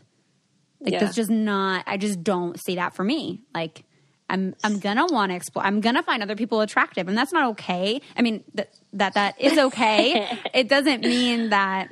Like 0.81 0.93
Yeah. 0.93 1.01
that's 1.01 1.17
just 1.17 1.29
not 1.29 1.83
I 1.89 1.97
just 1.97 2.23
don't 2.23 2.57
see 2.61 2.77
that 2.77 2.95
for 2.95 3.03
me. 3.03 3.41
Like 3.53 3.83
I'm 4.29 4.55
I'm 4.62 4.79
gonna 4.79 5.07
want 5.07 5.31
to 5.33 5.37
explore. 5.37 5.65
I'm 5.65 5.81
gonna 5.81 6.05
find 6.05 6.23
other 6.23 6.37
people 6.37 6.61
attractive, 6.61 7.09
and 7.09 7.19
that's 7.19 7.33
not 7.33 7.51
okay. 7.51 8.01
I 8.17 8.23
mean 8.23 8.45
that 8.55 8.73
that 8.93 9.15
that 9.15 9.41
is 9.41 9.59
okay. 9.59 10.39
it 10.55 10.69
doesn't 10.69 11.01
mean 11.01 11.49
that 11.49 11.91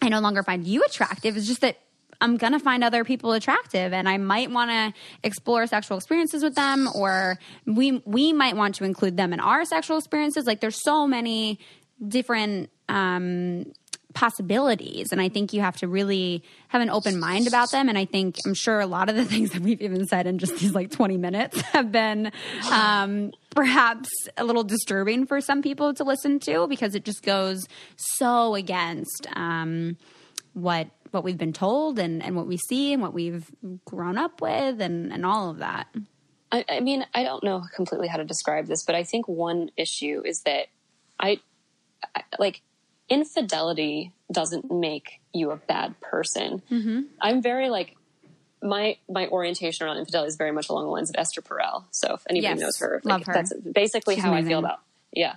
I 0.00 0.08
no 0.08 0.20
longer 0.20 0.44
find 0.44 0.64
you 0.64 0.84
attractive. 0.84 1.36
It's 1.36 1.48
just 1.48 1.62
that 1.62 1.76
I'm 2.20 2.36
gonna 2.36 2.58
find 2.58 2.82
other 2.82 3.04
people 3.04 3.32
attractive, 3.32 3.92
and 3.92 4.08
I 4.08 4.16
might 4.18 4.50
want 4.50 4.70
to 4.70 5.00
explore 5.22 5.66
sexual 5.66 5.96
experiences 5.96 6.42
with 6.42 6.54
them, 6.54 6.88
or 6.94 7.38
we 7.66 8.02
we 8.04 8.32
might 8.32 8.56
want 8.56 8.74
to 8.76 8.84
include 8.84 9.16
them 9.16 9.32
in 9.32 9.40
our 9.40 9.64
sexual 9.64 9.98
experiences. 9.98 10.46
Like 10.46 10.60
there's 10.60 10.82
so 10.82 11.06
many 11.06 11.58
different 12.06 12.70
um, 12.88 13.72
possibilities, 14.14 15.12
and 15.12 15.20
I 15.20 15.28
think 15.28 15.52
you 15.52 15.60
have 15.60 15.76
to 15.78 15.88
really 15.88 16.42
have 16.68 16.82
an 16.82 16.90
open 16.90 17.20
mind 17.20 17.46
about 17.46 17.70
them. 17.70 17.88
And 17.88 17.98
I 17.98 18.06
think 18.06 18.36
I'm 18.46 18.54
sure 18.54 18.80
a 18.80 18.86
lot 18.86 19.08
of 19.08 19.16
the 19.16 19.24
things 19.32 19.50
that 19.50 19.62
we've 19.62 19.80
even 19.82 20.06
said 20.06 20.26
in 20.26 20.38
just 20.38 20.58
these 20.58 20.74
like 20.74 20.90
20 20.90 21.16
minutes 21.18 21.60
have 21.60 21.92
been 21.92 22.32
um, 22.70 23.32
perhaps 23.54 24.08
a 24.36 24.44
little 24.44 24.64
disturbing 24.64 25.26
for 25.26 25.40
some 25.40 25.62
people 25.62 25.94
to 25.94 26.04
listen 26.04 26.40
to 26.40 26.66
because 26.66 26.94
it 26.94 27.04
just 27.04 27.22
goes 27.22 27.66
so 27.96 28.54
against. 28.54 29.26
Um, 29.34 29.96
what 30.56 30.88
what 31.10 31.24
we've 31.24 31.38
been 31.38 31.52
told 31.52 31.98
and, 31.98 32.22
and 32.22 32.36
what 32.36 32.46
we 32.46 32.56
see 32.56 32.92
and 32.92 33.02
what 33.02 33.12
we've 33.12 33.50
grown 33.84 34.18
up 34.18 34.40
with 34.40 34.80
and, 34.80 35.12
and 35.12 35.24
all 35.24 35.50
of 35.50 35.58
that. 35.58 35.88
I, 36.52 36.64
I 36.68 36.80
mean, 36.80 37.04
I 37.14 37.24
don't 37.24 37.42
know 37.42 37.64
completely 37.74 38.08
how 38.08 38.18
to 38.18 38.24
describe 38.24 38.66
this, 38.66 38.84
but 38.84 38.94
I 38.94 39.02
think 39.02 39.26
one 39.26 39.70
issue 39.76 40.22
is 40.24 40.42
that 40.42 40.66
I, 41.18 41.40
I 42.14 42.22
like 42.38 42.62
infidelity 43.08 44.12
doesn't 44.32 44.70
make 44.70 45.20
you 45.32 45.50
a 45.50 45.56
bad 45.56 46.00
person. 46.00 46.62
Mm-hmm. 46.70 47.02
I'm 47.20 47.42
very 47.42 47.68
like 47.68 47.96
my 48.62 48.96
my 49.08 49.26
orientation 49.28 49.86
around 49.86 49.98
infidelity 49.98 50.28
is 50.28 50.36
very 50.36 50.52
much 50.52 50.68
along 50.68 50.84
the 50.84 50.90
lines 50.90 51.10
of 51.10 51.16
Esther 51.18 51.42
Perel. 51.42 51.84
So 51.90 52.14
if 52.14 52.22
anybody 52.28 52.54
Yes, 52.54 52.60
knows 52.60 52.78
her, 52.78 53.00
love 53.04 53.20
like, 53.20 53.26
her. 53.26 53.32
that's 53.32 53.52
basically 53.54 54.14
She's 54.14 54.24
how 54.24 54.32
I 54.32 54.42
feel 54.42 54.58
about. 54.58 54.80
Yeah. 55.12 55.36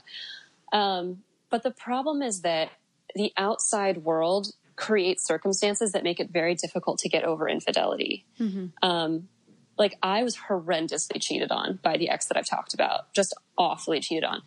Um, 0.71 1.23
but 1.49 1.63
the 1.63 1.71
problem 1.71 2.21
is 2.21 2.41
that 2.41 2.69
the 3.15 3.31
outside 3.37 3.97
world 3.97 4.51
creates 4.79 5.27
circumstances 5.27 5.91
that 5.91 6.03
make 6.03 6.19
it 6.19 6.29
very 6.31 6.55
difficult 6.55 6.97
to 6.99 7.09
get 7.09 7.23
over 7.25 7.49
infidelity. 7.49 8.25
Mm-hmm. 8.39 8.67
Um, 8.81 9.27
like 9.77 9.97
I 10.01 10.23
was 10.23 10.37
horrendously 10.37 11.21
cheated 11.21 11.51
on 11.51 11.79
by 11.83 11.97
the 11.97 12.09
ex 12.09 12.27
that 12.27 12.37
I've 12.37 12.47
talked 12.47 12.73
about, 12.73 13.13
just 13.13 13.35
awfully 13.57 13.99
cheated 13.99 14.23
on. 14.23 14.41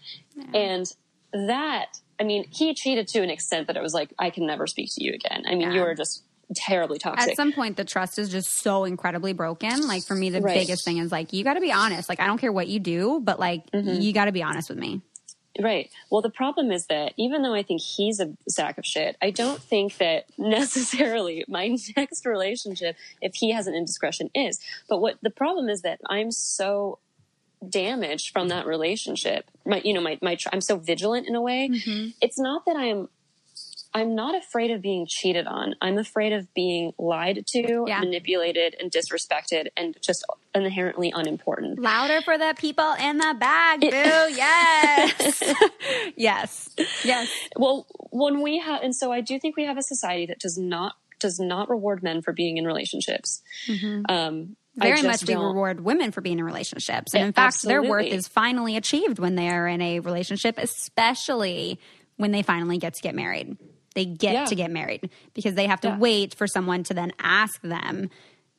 And 0.54 0.86
that, 1.32 1.98
I 2.18 2.24
mean, 2.24 2.44
he 2.50 2.74
cheated 2.74 3.08
to 3.08 3.22
an 3.22 3.30
extent 3.30 3.66
that 3.66 3.76
it 3.76 3.82
was 3.82 3.94
like, 3.94 4.12
I 4.18 4.30
can 4.30 4.46
never 4.46 4.66
speak 4.66 4.88
to 4.96 5.04
you 5.04 5.12
again. 5.12 5.44
I 5.46 5.50
mean, 5.50 5.60
Yeah. 5.68 5.74
you 5.74 5.82
are 5.82 5.94
just 5.94 6.22
terribly 6.54 6.98
toxic. 6.98 7.30
At 7.30 7.36
some 7.36 7.52
point, 7.52 7.76
the 7.78 7.84
trust 7.84 8.18
is 8.18 8.28
just 8.28 8.48
so 8.62 8.84
incredibly 8.84 9.32
broken. 9.32 9.86
Like 9.86 10.02
for 10.04 10.14
me, 10.14 10.28
the 10.30 10.40
Right. 10.42 10.54
biggest 10.54 10.84
thing 10.84 10.98
is 10.98 11.10
like, 11.12 11.32
you 11.32 11.44
got 11.44 11.54
to 11.54 11.60
be 11.60 11.72
honest. 11.72 12.08
Like, 12.10 12.20
I 12.20 12.26
don't 12.26 12.38
care 12.38 12.52
what 12.52 12.68
you 12.68 12.78
do, 12.78 13.20
but 13.22 13.38
like, 13.40 13.64
you 13.72 14.12
got 14.12 14.26
to 14.26 14.32
be 14.32 14.42
honest 14.42 14.68
with 14.68 14.78
me. 14.78 15.00
Right. 15.60 15.90
Well, 16.08 16.22
the 16.22 16.30
problem 16.30 16.72
is 16.72 16.86
that 16.86 17.12
even 17.16 17.42
though 17.42 17.54
I 17.54 17.62
think 17.62 17.82
he's 17.82 18.20
a 18.20 18.32
sack 18.48 18.78
of 18.78 18.86
shit, 18.86 19.16
I 19.20 19.30
don't 19.30 19.60
think 19.60 19.98
that 19.98 20.24
necessarily 20.38 21.44
my 21.48 21.76
next 21.96 22.24
relationship, 22.24 22.96
if 23.20 23.34
he 23.34 23.52
has 23.52 23.66
an 23.66 23.74
indiscretion, 23.74 24.30
is. 24.34 24.60
But 24.88 25.00
what 25.00 25.18
the 25.22 25.30
problem 25.30 25.68
is 25.68 25.82
that 25.82 26.00
I'm 26.08 26.30
so 26.30 26.98
damaged 27.68 28.32
from 28.32 28.48
that 28.48 28.66
relationship. 28.66 29.50
My, 29.64 29.80
you 29.84 29.92
know, 29.92 30.00
my, 30.00 30.18
my, 30.22 30.36
I'm 30.52 30.60
so 30.60 30.76
vigilant 30.76 31.28
in 31.28 31.34
a 31.34 31.40
way. 31.40 31.68
Mm-hmm. 31.72 32.08
It's 32.20 32.38
not 32.38 32.64
that 32.66 32.76
I'm, 32.76 33.08
I'm 33.94 34.14
not 34.14 34.34
afraid 34.34 34.70
of 34.70 34.80
being 34.80 35.06
cheated 35.08 35.46
on. 35.46 35.74
I'm 35.82 35.98
afraid 35.98 36.32
of 36.32 36.52
being 36.54 36.92
lied 36.98 37.44
to, 37.48 37.84
Yeah. 37.86 38.00
manipulated, 38.00 38.74
and 38.80 38.90
disrespected, 38.90 39.68
and 39.76 39.96
just 40.00 40.24
inherently 40.54 41.12
unimportant. 41.14 41.78
Louder 41.78 42.20
for 42.22 42.38
the 42.38 42.54
people 42.58 42.92
in 43.00 43.18
the 43.18 43.34
bag, 43.38 43.80
boo. 43.80 43.88
Yes. 44.34 45.42
yes. 46.16 46.70
Yes. 47.04 47.30
well 47.56 47.86
when 48.10 48.42
we 48.42 48.58
have 48.58 48.82
and 48.82 48.94
so 48.94 49.10
i 49.12 49.20
do 49.20 49.38
think 49.38 49.56
we 49.56 49.64
have 49.64 49.76
a 49.78 49.82
society 49.82 50.26
that 50.26 50.38
does 50.38 50.58
not 50.58 50.94
does 51.20 51.38
not 51.38 51.68
reward 51.70 52.02
men 52.02 52.20
for 52.22 52.32
being 52.32 52.56
in 52.56 52.66
relationships 52.66 53.42
um 53.68 54.56
Mm-hmm. 54.74 54.82
Very 54.88 55.02
just 55.02 55.28
much 55.28 55.28
we 55.28 55.34
reward 55.34 55.80
women 55.84 56.12
for 56.12 56.22
being 56.22 56.38
in 56.38 56.44
relationships. 56.46 57.12
And 57.12 57.20
Yeah, 57.20 57.26
in 57.26 57.32
fact, 57.34 57.60
their 57.62 57.82
worth 57.82 58.06
is 58.06 58.26
finally 58.26 58.78
achieved 58.78 59.18
when 59.18 59.34
they 59.34 59.50
are 59.50 59.68
in 59.68 59.82
a 59.82 60.00
relationship, 60.00 60.56
especially 60.56 61.78
when 62.16 62.30
they 62.32 62.40
finally 62.40 62.78
get 62.78 62.94
to 62.94 63.02
get 63.02 63.14
married. 63.14 63.58
They 63.94 64.04
get 64.06 64.32
Yeah. 64.32 64.44
to 64.46 64.54
get 64.54 64.70
married 64.70 65.10
because 65.34 65.54
they 65.54 65.66
have 65.66 65.80
to 65.82 65.88
Yeah. 65.88 65.98
wait 65.98 66.34
for 66.34 66.46
someone 66.46 66.82
to 66.84 66.94
then 66.94 67.12
ask 67.18 67.60
them 67.62 68.10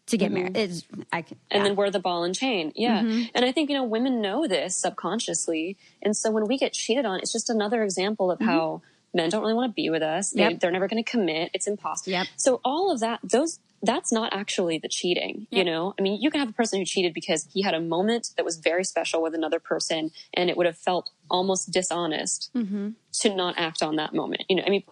to 0.07 0.17
get 0.17 0.31
married. 0.31 0.53
Mm-hmm. 0.53 0.71
It's, 0.71 0.83
I, 1.13 1.21
c- 1.21 1.37
and 1.49 1.65
then 1.65 1.75
we're 1.75 1.89
the 1.89 1.99
ball 1.99 2.25
and 2.25 2.35
chain 2.35 2.73
yeah 2.75 2.99
mm-hmm. 3.01 3.23
and 3.33 3.45
i 3.45 3.53
think 3.53 3.69
you 3.69 3.75
know 3.77 3.85
women 3.85 4.21
know 4.21 4.45
this 4.47 4.75
subconsciously 4.81 5.77
and 6.01 6.15
so 6.15 6.29
when 6.29 6.45
we 6.45 6.57
get 6.57 6.73
cheated 6.73 7.05
on 7.05 7.19
it's 7.19 7.31
just 7.31 7.49
another 7.49 7.83
example 7.83 8.29
of 8.29 8.39
mm-hmm. 8.39 8.49
how 8.49 8.81
men 9.13 9.29
don't 9.29 9.41
really 9.41 9.53
want 9.53 9.69
to 9.71 9.73
be 9.73 9.89
with 9.89 10.01
us 10.03 10.31
they, 10.31 10.41
Yep. 10.41 10.59
they're 10.59 10.71
never 10.71 10.87
going 10.89 11.01
to 11.03 11.09
commit 11.09 11.51
it's 11.53 11.67
impossible 11.67 12.11
Yep. 12.11 12.27
so 12.35 12.59
all 12.65 12.91
of 12.91 12.99
that 12.99 13.19
those 13.23 13.59
that's 13.83 14.11
not 14.11 14.33
actually 14.33 14.79
the 14.79 14.87
cheating. 14.89 15.47
Yeah. 15.49 15.59
You 15.59 15.65
know, 15.65 15.93
I 15.99 16.01
mean, 16.01 16.19
you 16.21 16.31
can 16.31 16.39
have 16.39 16.49
a 16.49 16.53
person 16.53 16.79
who 16.79 16.85
cheated 16.85 17.13
because 17.13 17.47
he 17.53 17.61
had 17.61 17.73
a 17.73 17.81
moment 17.81 18.31
that 18.37 18.45
was 18.45 18.57
very 18.57 18.83
special 18.83 19.21
with 19.21 19.35
another 19.35 19.59
person, 19.59 20.11
and 20.33 20.49
it 20.49 20.57
would 20.57 20.65
have 20.65 20.77
felt 20.77 21.09
almost 21.29 21.71
dishonest 21.71 22.49
to 22.53 23.35
not 23.35 23.55
act 23.57 23.83
on 23.83 23.97
that 23.97 24.13
moment. 24.13 24.43
You 24.49 24.55
know, 24.57 24.63
I 24.65 24.69
mean. 24.69 24.83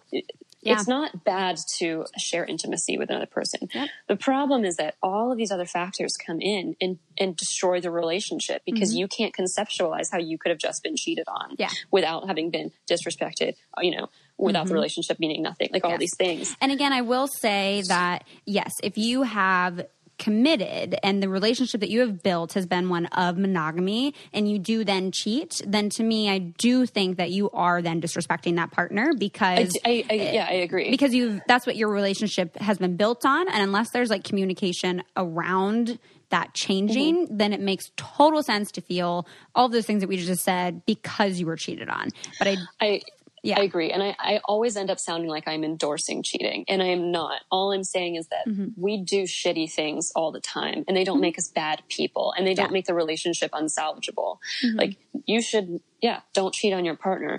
Yeah. 0.64 0.74
It's 0.74 0.86
not 0.86 1.24
bad 1.24 1.58
to 1.78 2.06
share 2.16 2.44
intimacy 2.44 2.96
with 2.96 3.10
another 3.10 3.26
person. 3.26 3.68
Yep. 3.74 3.88
The 4.06 4.14
problem 4.14 4.64
is 4.64 4.76
that 4.76 4.94
all 5.02 5.32
of 5.32 5.36
these 5.36 5.50
other 5.50 5.64
factors 5.64 6.16
come 6.16 6.40
in 6.40 6.76
and, 6.80 7.00
and 7.18 7.36
destroy 7.36 7.80
the 7.80 7.90
relationship 7.90 8.62
because 8.64 8.94
you 8.94 9.08
can't 9.08 9.34
conceptualize 9.34 10.12
how 10.12 10.18
you 10.18 10.38
could 10.38 10.50
have 10.50 10.60
just 10.60 10.84
been 10.84 10.94
cheated 10.94 11.24
on 11.26 11.42
Mm-hmm. 11.50 11.62
Yeah. 11.62 11.70
without 11.90 12.28
having 12.28 12.50
been 12.50 12.70
disrespected, 12.88 13.54
you 13.80 13.90
know, 13.90 14.08
without 14.38 14.66
the 14.66 14.74
relationship 14.74 15.18
meaning 15.20 15.42
nothing, 15.42 15.68
like 15.72 15.84
all 15.84 15.92
Mm-hmm. 15.92 16.00
Yes. 16.02 16.10
these 16.10 16.16
things. 16.16 16.56
And 16.60 16.72
again, 16.72 16.92
I 16.92 17.02
will 17.02 17.26
say 17.28 17.82
that 17.88 18.24
yes, 18.46 18.72
if 18.82 18.98
you 18.98 19.22
have 19.22 19.86
committed 20.18 20.94
and 21.02 21.20
the 21.22 21.28
relationship 21.28 21.80
that 21.80 21.90
you 21.90 21.98
have 22.00 22.22
built 22.22 22.52
has 22.52 22.64
been 22.64 22.88
one 22.88 23.06
of 23.06 23.36
monogamy 23.36 24.14
and 24.32 24.48
you 24.48 24.58
do 24.58 24.84
then 24.84 25.10
cheat, 25.10 25.60
then 25.66 25.88
to 25.90 26.02
me, 26.04 26.28
I 26.30 26.38
do 26.38 26.86
think 26.86 27.16
that 27.16 27.30
you 27.30 27.50
are 27.50 27.82
then 27.82 28.00
disrespecting 28.00 28.54
that 28.56 28.70
partner 28.70 29.14
because 29.18 29.76
I, 29.84 30.04
I, 30.08 30.14
yeah, 30.14 30.46
I 30.48 30.52
agree. 30.54 30.90
because 30.90 31.12
you 31.12 31.40
that's 31.48 31.66
what 31.66 31.74
your 31.76 31.88
relationship 31.88 32.56
has 32.58 32.78
been 32.78 32.96
built 32.96 33.24
on 33.26 33.48
and 33.48 33.62
unless 33.62 33.90
there's 33.90 34.10
like 34.10 34.22
communication 34.22 35.02
around 35.16 35.98
that 36.30 36.54
changing 36.54 37.26
Mm-hmm. 37.26 37.36
then 37.36 37.52
it 37.52 37.60
makes 37.60 37.90
total 37.96 38.42
sense 38.44 38.70
to 38.72 38.80
feel 38.80 39.26
all 39.54 39.68
those 39.68 39.86
things 39.86 40.02
that 40.02 40.08
we 40.08 40.16
just 40.18 40.44
said 40.44 40.84
because 40.86 41.38
you 41.40 41.46
were 41.46 41.56
cheated 41.56 41.88
on 41.88 42.08
but 42.38 42.46
i 42.48 42.56
I 42.80 43.00
Yeah. 43.42 43.58
I 43.58 43.64
agree. 43.64 43.90
And 43.90 44.02
I, 44.02 44.14
I 44.20 44.40
always 44.44 44.76
end 44.76 44.88
up 44.90 45.00
sounding 45.00 45.28
like 45.28 45.48
I'm 45.48 45.64
endorsing 45.64 46.22
cheating. 46.22 46.64
And 46.68 46.80
I 46.82 46.86
am 46.86 47.10
not. 47.10 47.40
All 47.50 47.72
I'm 47.72 47.82
saying 47.84 48.14
is 48.16 48.28
that 48.28 48.46
Mm-hmm. 48.46 48.80
we 48.80 48.98
do 48.98 49.22
shitty 49.24 49.70
things 49.72 50.12
all 50.14 50.30
the 50.32 50.40
time 50.40 50.84
and 50.86 50.96
they 50.96 51.04
don't 51.04 51.20
make 51.20 51.38
us 51.38 51.48
bad 51.48 51.82
people 51.88 52.32
and 52.36 52.46
they 52.46 52.54
don't 52.54 52.66
Yeah. 52.70 52.72
make 52.72 52.86
the 52.86 52.94
relationship 52.94 53.50
unsalvageable. 53.52 54.38
Mm-hmm. 54.64 54.78
Like 54.78 54.96
you 55.26 55.40
should, 55.42 55.80
yeah, 56.00 56.20
don't 56.34 56.54
cheat 56.54 56.72
on 56.72 56.84
your 56.84 56.96
partner. 56.96 57.38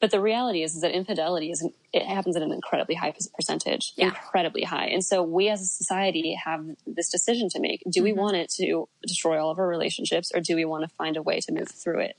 But 0.00 0.10
the 0.10 0.20
reality 0.20 0.62
is, 0.62 0.74
is 0.74 0.82
that 0.82 0.92
infidelity 0.92 1.50
is 1.50 1.66
it 1.92 2.04
happens 2.04 2.36
at 2.36 2.42
an 2.42 2.52
incredibly 2.52 2.94
high 2.94 3.14
percentage, 3.34 3.92
Yeah. 3.96 4.08
incredibly 4.08 4.62
high. 4.64 4.86
And 4.86 5.04
so 5.04 5.22
we 5.22 5.48
as 5.48 5.62
a 5.62 5.64
society 5.66 6.34
have 6.44 6.64
this 6.86 7.08
decision 7.10 7.48
to 7.50 7.60
make. 7.60 7.82
Do 7.90 8.02
we 8.02 8.10
Mm-hmm. 8.10 8.20
want 8.20 8.36
it 8.36 8.50
to 8.60 8.88
destroy 9.02 9.42
all 9.42 9.50
of 9.50 9.58
our 9.58 9.66
relationships 9.68 10.30
or 10.34 10.40
do 10.40 10.54
we 10.56 10.64
want 10.64 10.82
to 10.88 10.94
find 10.96 11.16
a 11.16 11.22
way 11.22 11.40
to 11.40 11.52
move 11.52 11.68
through 11.68 12.00
it? 12.00 12.16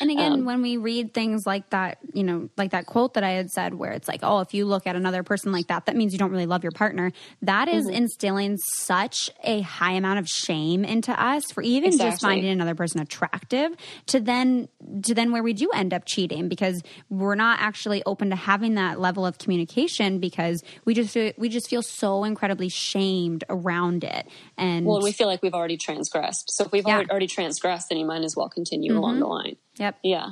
And 0.00 0.10
again, 0.10 0.32
Um, 0.32 0.44
when 0.44 0.60
we 0.62 0.76
read 0.76 1.14
things 1.14 1.46
like 1.46 1.70
that, 1.70 1.98
you 2.12 2.24
know, 2.24 2.48
like 2.56 2.72
that 2.72 2.86
quote 2.86 3.14
that 3.14 3.24
I 3.24 3.30
had 3.30 3.50
said, 3.50 3.74
where 3.74 3.92
it's 3.92 4.08
like, 4.08 4.20
oh, 4.22 4.40
if 4.40 4.52
you 4.52 4.66
look 4.66 4.86
at 4.86 4.96
another 4.96 5.22
person 5.22 5.52
like 5.52 5.68
that, 5.68 5.86
that 5.86 5.96
means 5.96 6.12
you 6.12 6.18
don't 6.18 6.30
really 6.30 6.46
love 6.46 6.62
your 6.62 6.72
partner. 6.72 7.12
That 7.42 7.68
is 7.68 7.86
Mm-hmm. 7.86 7.94
instilling 7.96 8.58
such 8.78 9.30
a 9.42 9.60
high 9.62 9.92
amount 9.92 10.18
of 10.18 10.28
shame 10.28 10.84
into 10.84 11.12
us 11.12 11.44
for 11.52 11.62
even 11.62 11.96
just 11.96 12.20
finding 12.20 12.50
another 12.50 12.74
person 12.74 13.00
attractive 13.00 13.72
to 14.06 14.20
then 14.20 14.68
to 15.02 15.14
then 15.14 15.32
where 15.32 15.42
we 15.42 15.52
do 15.52 15.70
end 15.74 15.94
up 15.94 16.04
cheating 16.04 16.48
because 16.48 16.82
we're 17.08 17.34
not 17.34 17.60
actually 17.60 18.02
open 18.04 18.30
to 18.30 18.36
having 18.36 18.74
that 18.74 19.00
level 19.04 19.24
of 19.26 19.38
communication 19.38 20.18
because 20.18 20.62
we 20.84 20.94
just 20.94 21.10
feel, 21.10 21.32
we 21.36 21.48
just 21.48 21.68
feel 21.68 21.82
so 21.82 22.24
incredibly 22.24 22.68
shamed 22.68 23.44
around 23.48 24.02
it. 24.02 24.26
And 24.56 24.86
Well, 24.86 25.02
we 25.02 25.12
feel 25.12 25.28
like 25.28 25.42
we've 25.42 25.54
already 25.54 25.76
transgressed. 25.76 26.50
So 26.50 26.64
if 26.64 26.72
we've 26.72 26.86
Yeah. 26.86 26.94
already, 26.94 27.10
already 27.10 27.26
transgressed, 27.26 27.90
then 27.90 27.98
you 27.98 28.06
might 28.06 28.24
as 28.24 28.34
well 28.36 28.48
continue 28.48 28.92
mm-hmm. 28.92 28.98
along 28.98 29.20
the 29.20 29.26
line. 29.26 29.56
yep, 29.76 29.98
Yeah. 30.02 30.28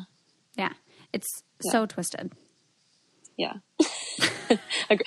yeah, 0.56 0.72
it's 1.12 1.42
so 1.60 1.86
twisted. 1.86 2.32
Yeah. 3.36 3.54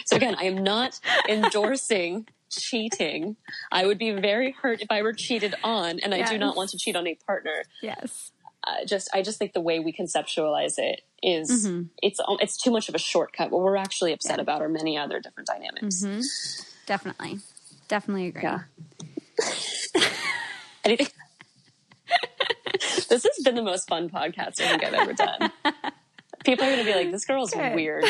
So 0.05 0.15
again, 0.15 0.35
I 0.39 0.45
am 0.45 0.63
not 0.63 0.99
endorsing 1.29 2.27
cheating. 2.49 3.35
I 3.71 3.85
would 3.85 3.99
be 3.99 4.11
very 4.11 4.51
hurt 4.51 4.81
if 4.81 4.87
I 4.89 5.03
were 5.03 5.13
cheated 5.13 5.53
on, 5.63 5.99
and 5.99 6.15
I 6.15 6.23
do 6.23 6.37
not 6.39 6.55
want 6.55 6.71
to 6.71 6.77
cheat 6.77 6.95
on 6.95 7.05
a 7.05 7.13
partner. 7.27 7.63
Yes. 7.81 8.31
Uh, 8.67 8.85
just, 8.85 9.09
I 9.13 9.21
just 9.21 9.37
think 9.37 9.53
the 9.53 9.61
way 9.61 9.79
we 9.79 9.93
conceptualize 9.93 10.77
it 10.77 11.01
is- 11.23 11.65
Mm-hmm. 11.67 11.83
it's 12.01 12.19
it's 12.41 12.57
too 12.61 12.71
much 12.71 12.89
of 12.89 12.95
a 12.95 12.99
shortcut. 12.99 13.51
What 13.51 13.61
we're 13.61 13.75
actually 13.77 14.13
upset 14.13 14.39
about 14.39 14.61
are 14.61 14.69
many 14.69 14.97
other 14.97 15.19
different 15.19 15.47
dynamics. 15.47 16.03
Mm-hmm. 16.03 16.21
Definitely. 16.85 17.39
Definitely 17.87 18.27
agree. 18.27 18.43
Yeah. 18.43 18.59
Anything? 20.85 21.07
this 23.09 23.23
has 23.23 23.43
been 23.43 23.55
the 23.55 23.61
most 23.63 23.87
fun 23.87 24.09
podcast 24.09 24.59
I 24.61 24.67
think 24.69 24.83
I've 24.83 24.93
ever 24.93 25.13
done. 25.13 25.51
People 26.45 26.65
are 26.65 26.71
going 26.71 26.85
to 26.85 26.91
be 26.91 26.95
like, 26.95 27.11
"This 27.11 27.25
girl's 27.25 27.51
Good. 27.51 27.73
weird." 27.73 28.05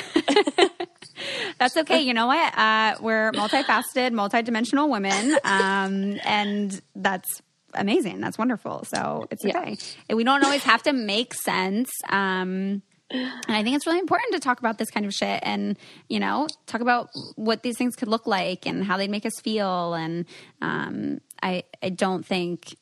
That's 1.57 1.77
okay. 1.77 2.02
You 2.02 2.14
know 2.14 2.27
what? 2.27 2.57
Uh, 2.57 2.95
we're 2.99 3.32
multifaceted, 3.32 4.11
multidimensional 4.11 4.90
women. 4.90 5.38
Um, 5.45 6.19
and 6.26 6.82
that's 6.95 7.41
amazing. 7.76 8.22
That's 8.22 8.38
wonderful. 8.38 8.85
So 8.85 9.27
it's 9.31 9.43
Yeah. 9.45 9.60
okay. 9.60 9.77
And 10.10 10.18
we 10.18 10.23
don't 10.23 10.43
always 10.43 10.64
have 10.64 10.84
to 10.84 10.93
make 10.93 11.34
sense. 11.34 11.89
Um, 12.10 12.81
and 13.11 13.31
I 13.47 13.61
think 13.64 13.76
it's 13.76 13.85
really 13.85 13.99
important 13.99 14.34
to 14.34 14.39
talk 14.39 14.60
about 14.60 14.77
this 14.80 14.89
kind 14.89 15.06
of 15.06 15.14
shit 15.14 15.39
and, 15.43 15.77
you 16.10 16.19
know, 16.19 16.47
talk 16.65 16.81
about 16.81 17.10
what 17.35 17.61
these 17.61 17.77
things 17.77 17.95
could 17.95 18.07
look 18.07 18.26
like 18.26 18.65
and 18.65 18.84
how 18.84 18.97
they'd 18.97 19.11
make 19.11 19.26
us 19.27 19.39
feel. 19.43 19.93
And 19.93 20.26
um, 20.61 21.19
I, 21.43 21.64
I 21.84 21.89
don't 21.89 22.26
think, 22.26 22.76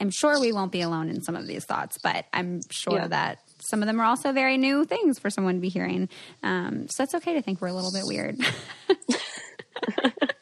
I'm 0.00 0.10
sure 0.10 0.38
we 0.40 0.52
won't 0.52 0.70
be 0.70 0.80
alone 0.82 1.08
in 1.08 1.22
some 1.22 1.34
of 1.34 1.46
these 1.48 1.64
thoughts, 1.64 1.98
but 2.02 2.26
I'm 2.32 2.60
sure 2.70 2.98
Yeah. 3.00 3.08
that 3.08 3.38
some 3.68 3.82
of 3.82 3.86
them 3.86 4.00
are 4.00 4.04
also 4.04 4.30
very 4.32 4.58
new 4.58 4.84
things 4.84 5.18
for 5.18 5.28
someone 5.30 5.54
to 5.56 5.60
be 5.60 5.70
hearing. 5.70 6.08
Um, 6.44 6.86
so 6.88 7.02
it's 7.02 7.14
okay 7.14 7.34
to 7.34 7.42
think 7.42 7.60
we're 7.60 7.68
a 7.68 7.72
little 7.72 7.92
bit 7.92 8.04
weird. 8.06 8.38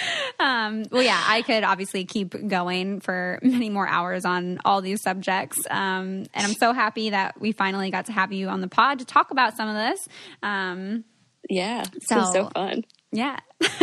um, 0.40 0.84
well, 0.90 1.02
yeah, 1.02 1.22
I 1.26 1.42
could 1.42 1.64
obviously 1.64 2.04
keep 2.04 2.34
going 2.48 3.00
for 3.00 3.38
many 3.42 3.70
more 3.70 3.86
hours 3.88 4.24
on 4.24 4.58
all 4.64 4.80
these 4.80 5.02
subjects. 5.02 5.58
Um, 5.70 6.24
and 6.34 6.46
I'm 6.46 6.54
so 6.54 6.72
happy 6.72 7.10
that 7.10 7.40
we 7.40 7.52
finally 7.52 7.90
got 7.90 8.06
to 8.06 8.12
have 8.12 8.32
you 8.32 8.48
on 8.48 8.60
the 8.60 8.68
pod 8.68 9.00
to 9.00 9.04
talk 9.04 9.30
about 9.30 9.56
some 9.56 9.68
of 9.68 9.74
this. 9.74 10.08
Um, 10.42 11.04
Yeah, 11.48 11.84
So- 12.02 12.32
so 12.32 12.50
fun. 12.54 12.84
yeah. 13.12 13.38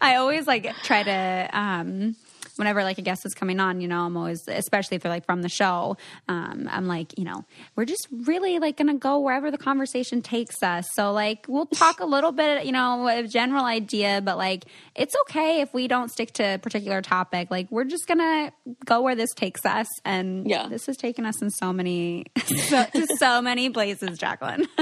I 0.00 0.16
always 0.16 0.46
like 0.46 0.66
try 0.82 1.02
to 1.02 1.48
um 1.52 2.16
whenever 2.58 2.82
like 2.84 2.98
a 2.98 3.02
guest 3.02 3.24
is 3.24 3.34
coming 3.34 3.60
on, 3.60 3.80
you 3.80 3.88
know, 3.88 4.00
I'm 4.04 4.16
always 4.16 4.46
especially 4.48 4.96
if 4.96 5.02
they're 5.02 5.12
like 5.12 5.24
from 5.26 5.42
the 5.42 5.48
show, 5.48 5.96
um, 6.28 6.68
I'm 6.70 6.86
like, 6.86 7.16
you 7.18 7.24
know, 7.24 7.44
we're 7.76 7.84
just 7.84 8.06
really 8.24 8.58
like 8.58 8.76
gonna 8.76 8.94
go 8.96 9.18
wherever 9.20 9.50
the 9.50 9.58
conversation 9.58 10.22
takes 10.22 10.62
us. 10.62 10.86
So 10.94 11.12
like 11.12 11.46
we'll 11.48 11.66
talk 11.66 12.00
a 12.00 12.06
little 12.06 12.32
bit, 12.32 12.66
you 12.66 12.72
know, 12.72 13.06
a 13.08 13.22
general 13.26 13.64
idea, 13.64 14.20
but 14.24 14.36
like 14.36 14.64
it's 14.94 15.14
okay 15.22 15.60
if 15.60 15.72
we 15.72 15.88
don't 15.88 16.10
stick 16.10 16.32
to 16.34 16.54
a 16.54 16.58
particular 16.58 17.00
topic. 17.02 17.50
Like 17.50 17.70
we're 17.70 17.84
just 17.84 18.06
gonna 18.06 18.52
go 18.84 19.00
where 19.02 19.14
this 19.14 19.30
takes 19.34 19.64
us 19.64 19.86
and 20.04 20.48
Yeah. 20.48 20.66
this 20.68 20.86
has 20.86 20.96
taken 20.96 21.24
us 21.24 21.40
in 21.40 21.50
so 21.50 21.72
many 21.72 22.26
so, 22.44 22.84
to 22.94 23.06
so 23.18 23.40
many 23.40 23.70
places, 23.70 24.18
Jacqueline. 24.18 24.66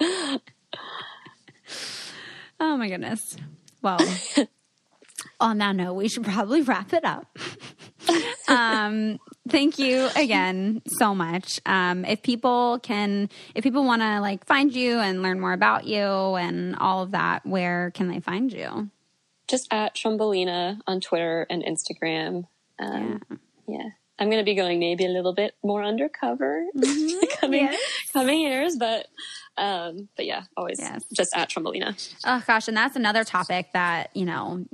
Oh 2.60 2.76
my 2.76 2.88
goodness. 2.88 3.20
Well, 3.82 4.00
on 5.40 5.58
that 5.58 5.76
note, 5.76 5.94
we 5.94 6.08
should 6.08 6.24
probably 6.24 6.62
wrap 6.62 6.92
it 6.92 7.04
up. 7.04 7.38
um, 8.48 9.18
thank 9.48 9.78
you 9.78 10.08
again 10.16 10.82
so 10.86 11.14
much. 11.14 11.60
Um, 11.66 12.04
if 12.04 12.22
people 12.22 12.78
can, 12.80 13.28
if 13.54 13.62
people 13.62 13.84
want 13.84 14.02
to 14.02 14.20
like 14.20 14.46
find 14.46 14.74
you 14.74 14.98
and 14.98 15.22
learn 15.22 15.40
more 15.40 15.52
about 15.52 15.86
you 15.86 16.02
and 16.02 16.76
all 16.76 17.02
of 17.02 17.12
that, 17.12 17.46
where 17.46 17.90
can 17.92 18.08
they 18.08 18.20
find 18.20 18.52
you? 18.52 18.90
Just 19.48 19.68
at 19.70 19.94
Trumbullina 19.94 20.80
on 20.86 21.00
Twitter 21.00 21.46
and 21.48 21.64
Instagram. 21.64 22.44
Um, 22.78 23.22
yeah. 23.66 23.90
I'm 24.18 24.28
going 24.30 24.40
to 24.40 24.44
be 24.44 24.54
going 24.54 24.80
maybe 24.80 25.04
a 25.06 25.10
little 25.10 25.32
bit 25.34 25.54
more 25.62 25.82
undercover 25.84 26.64
coming 27.40 27.64
Yes. 27.64 27.80
coming 28.12 28.40
years, 28.40 28.76
but 28.76 29.06
um, 29.56 30.08
but 30.16 30.24
yeah, 30.26 30.42
always 30.56 30.78
Yes. 30.80 31.02
just 31.14 31.30
at 31.36 31.50
Trumbullina. 31.50 31.96
Oh 32.24 32.42
gosh, 32.46 32.68
and 32.68 32.76
that's 32.76 32.94
another 32.96 33.24
topic 33.24 33.72
that 33.72 34.10
you 34.14 34.24
know. 34.24 34.64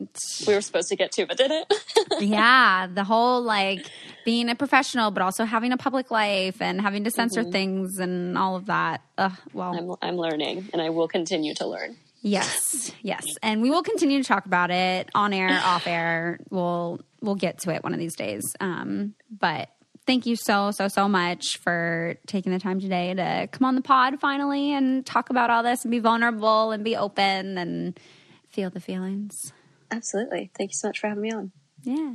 We 0.46 0.54
were 0.54 0.60
supposed 0.60 0.88
to 0.90 0.96
get 0.96 1.12
to, 1.12 1.26
but 1.26 1.36
did 1.38 1.50
it? 1.50 1.72
yeah, 2.20 2.86
the 2.86 3.04
whole 3.04 3.42
like 3.42 3.86
being 4.24 4.48
a 4.50 4.54
professional, 4.54 5.10
but 5.10 5.22
also 5.22 5.44
having 5.44 5.72
a 5.72 5.76
public 5.78 6.10
life 6.10 6.60
and 6.60 6.80
having 6.80 7.04
to 7.04 7.10
censor 7.10 7.44
things 7.44 7.98
and 7.98 8.36
all 8.36 8.56
of 8.56 8.66
that. 8.66 9.00
Ugh, 9.18 9.32
well, 9.52 9.98
I'm 10.02 10.10
I'm 10.10 10.16
learning, 10.16 10.68
and 10.72 10.80
I 10.82 10.90
will 10.90 11.08
continue 11.08 11.54
to 11.54 11.66
learn. 11.66 11.96
Yes, 12.24 12.90
yes, 13.02 13.26
and 13.42 13.60
we 13.60 13.70
will 13.70 13.82
continue 13.82 14.22
to 14.22 14.26
talk 14.26 14.46
about 14.46 14.70
it 14.70 15.10
on 15.14 15.34
air, 15.34 15.50
off 15.64 15.86
air. 15.86 16.40
We'll 16.50 17.00
we'll 17.20 17.34
get 17.34 17.60
to 17.60 17.70
it 17.70 17.84
one 17.84 17.92
of 17.92 17.98
these 17.98 18.16
days. 18.16 18.56
Um, 18.60 19.14
but 19.30 19.68
thank 20.06 20.24
you 20.24 20.34
so 20.34 20.70
so 20.70 20.88
so 20.88 21.06
much 21.06 21.58
for 21.58 22.16
taking 22.26 22.50
the 22.50 22.58
time 22.58 22.80
today 22.80 23.12
to 23.12 23.48
come 23.52 23.66
on 23.66 23.74
the 23.74 23.82
pod 23.82 24.20
finally 24.20 24.72
and 24.72 25.04
talk 25.04 25.28
about 25.28 25.50
all 25.50 25.62
this 25.62 25.84
and 25.84 25.90
be 25.90 25.98
vulnerable 25.98 26.70
and 26.70 26.82
be 26.82 26.96
open 26.96 27.58
and 27.58 28.00
feel 28.48 28.70
the 28.70 28.80
feelings. 28.80 29.52
Absolutely. 29.90 30.50
Thank 30.56 30.70
you 30.70 30.76
so 30.76 30.88
much 30.88 31.00
for 31.00 31.08
having 31.08 31.22
me 31.22 31.30
on. 31.30 31.52
Yeah. 31.82 32.14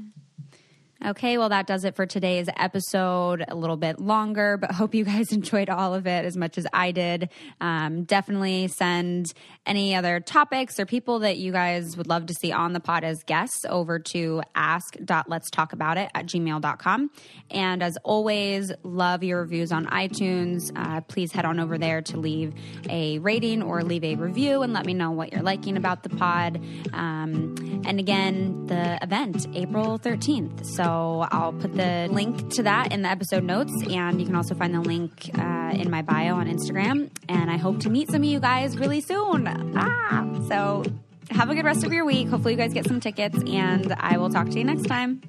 Okay, 1.06 1.38
well, 1.38 1.48
that 1.48 1.66
does 1.66 1.86
it 1.86 1.96
for 1.96 2.06
today's 2.06 2.50
episode. 2.58 3.46
A 3.48 3.56
little 3.56 3.78
bit 3.78 4.02
longer, 4.02 4.58
but 4.58 4.74
hope 4.74 4.94
you 4.94 5.06
guys 5.06 5.32
enjoyed 5.32 5.70
all 5.70 5.94
of 5.94 6.06
it 6.06 6.26
as 6.26 6.36
much 6.36 6.58
as 6.58 6.68
I 6.74 6.92
did. 6.92 7.30
Um, 7.62 8.04
definitely 8.04 8.68
send 8.68 9.32
any 9.66 9.96
other 9.96 10.20
topics 10.20 10.78
or 10.78 10.86
people 10.86 11.20
that 11.20 11.38
you 11.38 11.54
guys 11.54 11.96
would 11.96 12.08
love 12.08 12.26
to 12.26 12.34
see 12.34 12.52
on 12.52 12.74
the 12.74 12.82
pod 12.82 13.06
as 13.06 13.24
guests 13.24 13.64
over 13.70 13.98
to 13.98 14.42
ask.letstalkaboutit 14.56 16.10
at 16.14 16.26
gmail.com. 16.26 17.12
And 17.50 17.82
as 17.82 17.98
always, 18.04 18.74
love 18.84 19.24
your 19.24 19.40
reviews 19.40 19.72
on 19.72 19.86
iTunes. 19.86 20.70
Uh, 20.76 21.00
please 21.02 21.32
head 21.32 21.46
on 21.46 21.62
over 21.62 21.78
there 21.78 22.02
to 22.02 22.18
leave 22.18 22.54
a 22.90 23.20
rating 23.20 23.64
or 23.64 23.84
leave 23.84 24.04
a 24.04 24.16
review 24.16 24.64
and 24.64 24.74
let 24.74 24.86
me 24.86 24.94
know 24.94 25.12
what 25.12 25.32
you're 25.32 25.44
liking 25.44 25.78
about 25.78 26.04
the 26.04 26.10
pod. 26.10 26.62
Um, 26.92 27.56
and 27.86 28.02
again, 28.02 28.66
the 28.66 29.02
event, 29.02 29.48
April 29.54 29.98
13th. 29.98 30.66
So 30.66 30.89
I'll 31.32 31.54
put 31.54 31.76
the 31.76 32.08
link 32.12 32.52
to 32.56 32.64
that 32.64 32.92
in 32.92 33.02
the 33.02 33.10
episode 33.10 33.44
notes, 33.44 33.74
and 33.90 34.20
you 34.20 34.26
can 34.26 34.36
also 34.36 34.56
find 34.56 34.74
the 34.74 34.82
link 34.82 35.30
uh, 35.38 35.72
in 35.74 35.90
my 35.90 36.02
bio 36.02 36.36
on 36.36 36.48
Instagram. 36.48 37.10
And 37.28 37.50
I 37.50 37.58
hope 37.58 37.80
to 37.82 37.90
meet 37.90 38.10
some 38.10 38.22
of 38.22 38.28
you 38.28 38.40
guys 38.40 38.78
really 38.78 39.02
soon. 39.02 39.48
Ah, 39.76 40.26
so 40.48 40.84
have 41.32 41.50
a 41.50 41.56
good 41.56 41.66
rest 41.66 41.84
of 41.84 41.94
your 41.94 42.06
week. 42.06 42.28
Hopefully, 42.28 42.54
you 42.54 42.58
guys 42.58 42.74
get 42.74 42.88
some 42.88 43.00
tickets, 43.00 43.38
and 43.46 43.94
I 43.94 44.18
will 44.18 44.30
talk 44.30 44.50
to 44.50 44.58
you 44.58 44.66
next 44.66 44.84
time. 44.84 45.22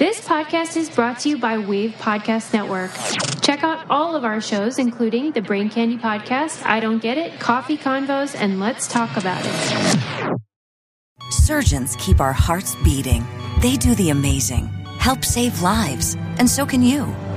This 0.00 0.26
podcast 0.26 0.78
is 0.78 0.88
brought 0.88 1.18
to 1.18 1.28
you 1.28 1.36
by 1.36 1.58
Wave 1.58 1.90
Podcast 1.98 2.54
Network. 2.54 2.90
Check 3.42 3.62
out 3.62 3.84
all 3.90 4.16
of 4.16 4.24
our 4.24 4.40
shows, 4.40 4.78
including 4.78 5.32
the 5.32 5.42
Brain 5.42 5.68
Candy 5.68 5.98
Podcast, 5.98 6.64
I 6.64 6.80
Don't 6.80 7.02
Get 7.02 7.18
It, 7.18 7.38
Coffee 7.38 7.76
Convos, 7.76 8.34
and 8.34 8.58
Let's 8.58 8.88
Talk 8.88 9.14
About 9.18 9.42
It. 9.44 10.38
Surgeons 11.30 11.96
keep 11.96 12.18
our 12.18 12.32
hearts 12.32 12.76
beating. 12.76 13.26
They 13.60 13.76
do 13.76 13.94
the 13.94 14.08
amazing, 14.08 14.68
help 14.98 15.22
save 15.22 15.60
lives, 15.60 16.16
and 16.38 16.48
so 16.48 16.64
can 16.64 16.82
you. 16.82 17.04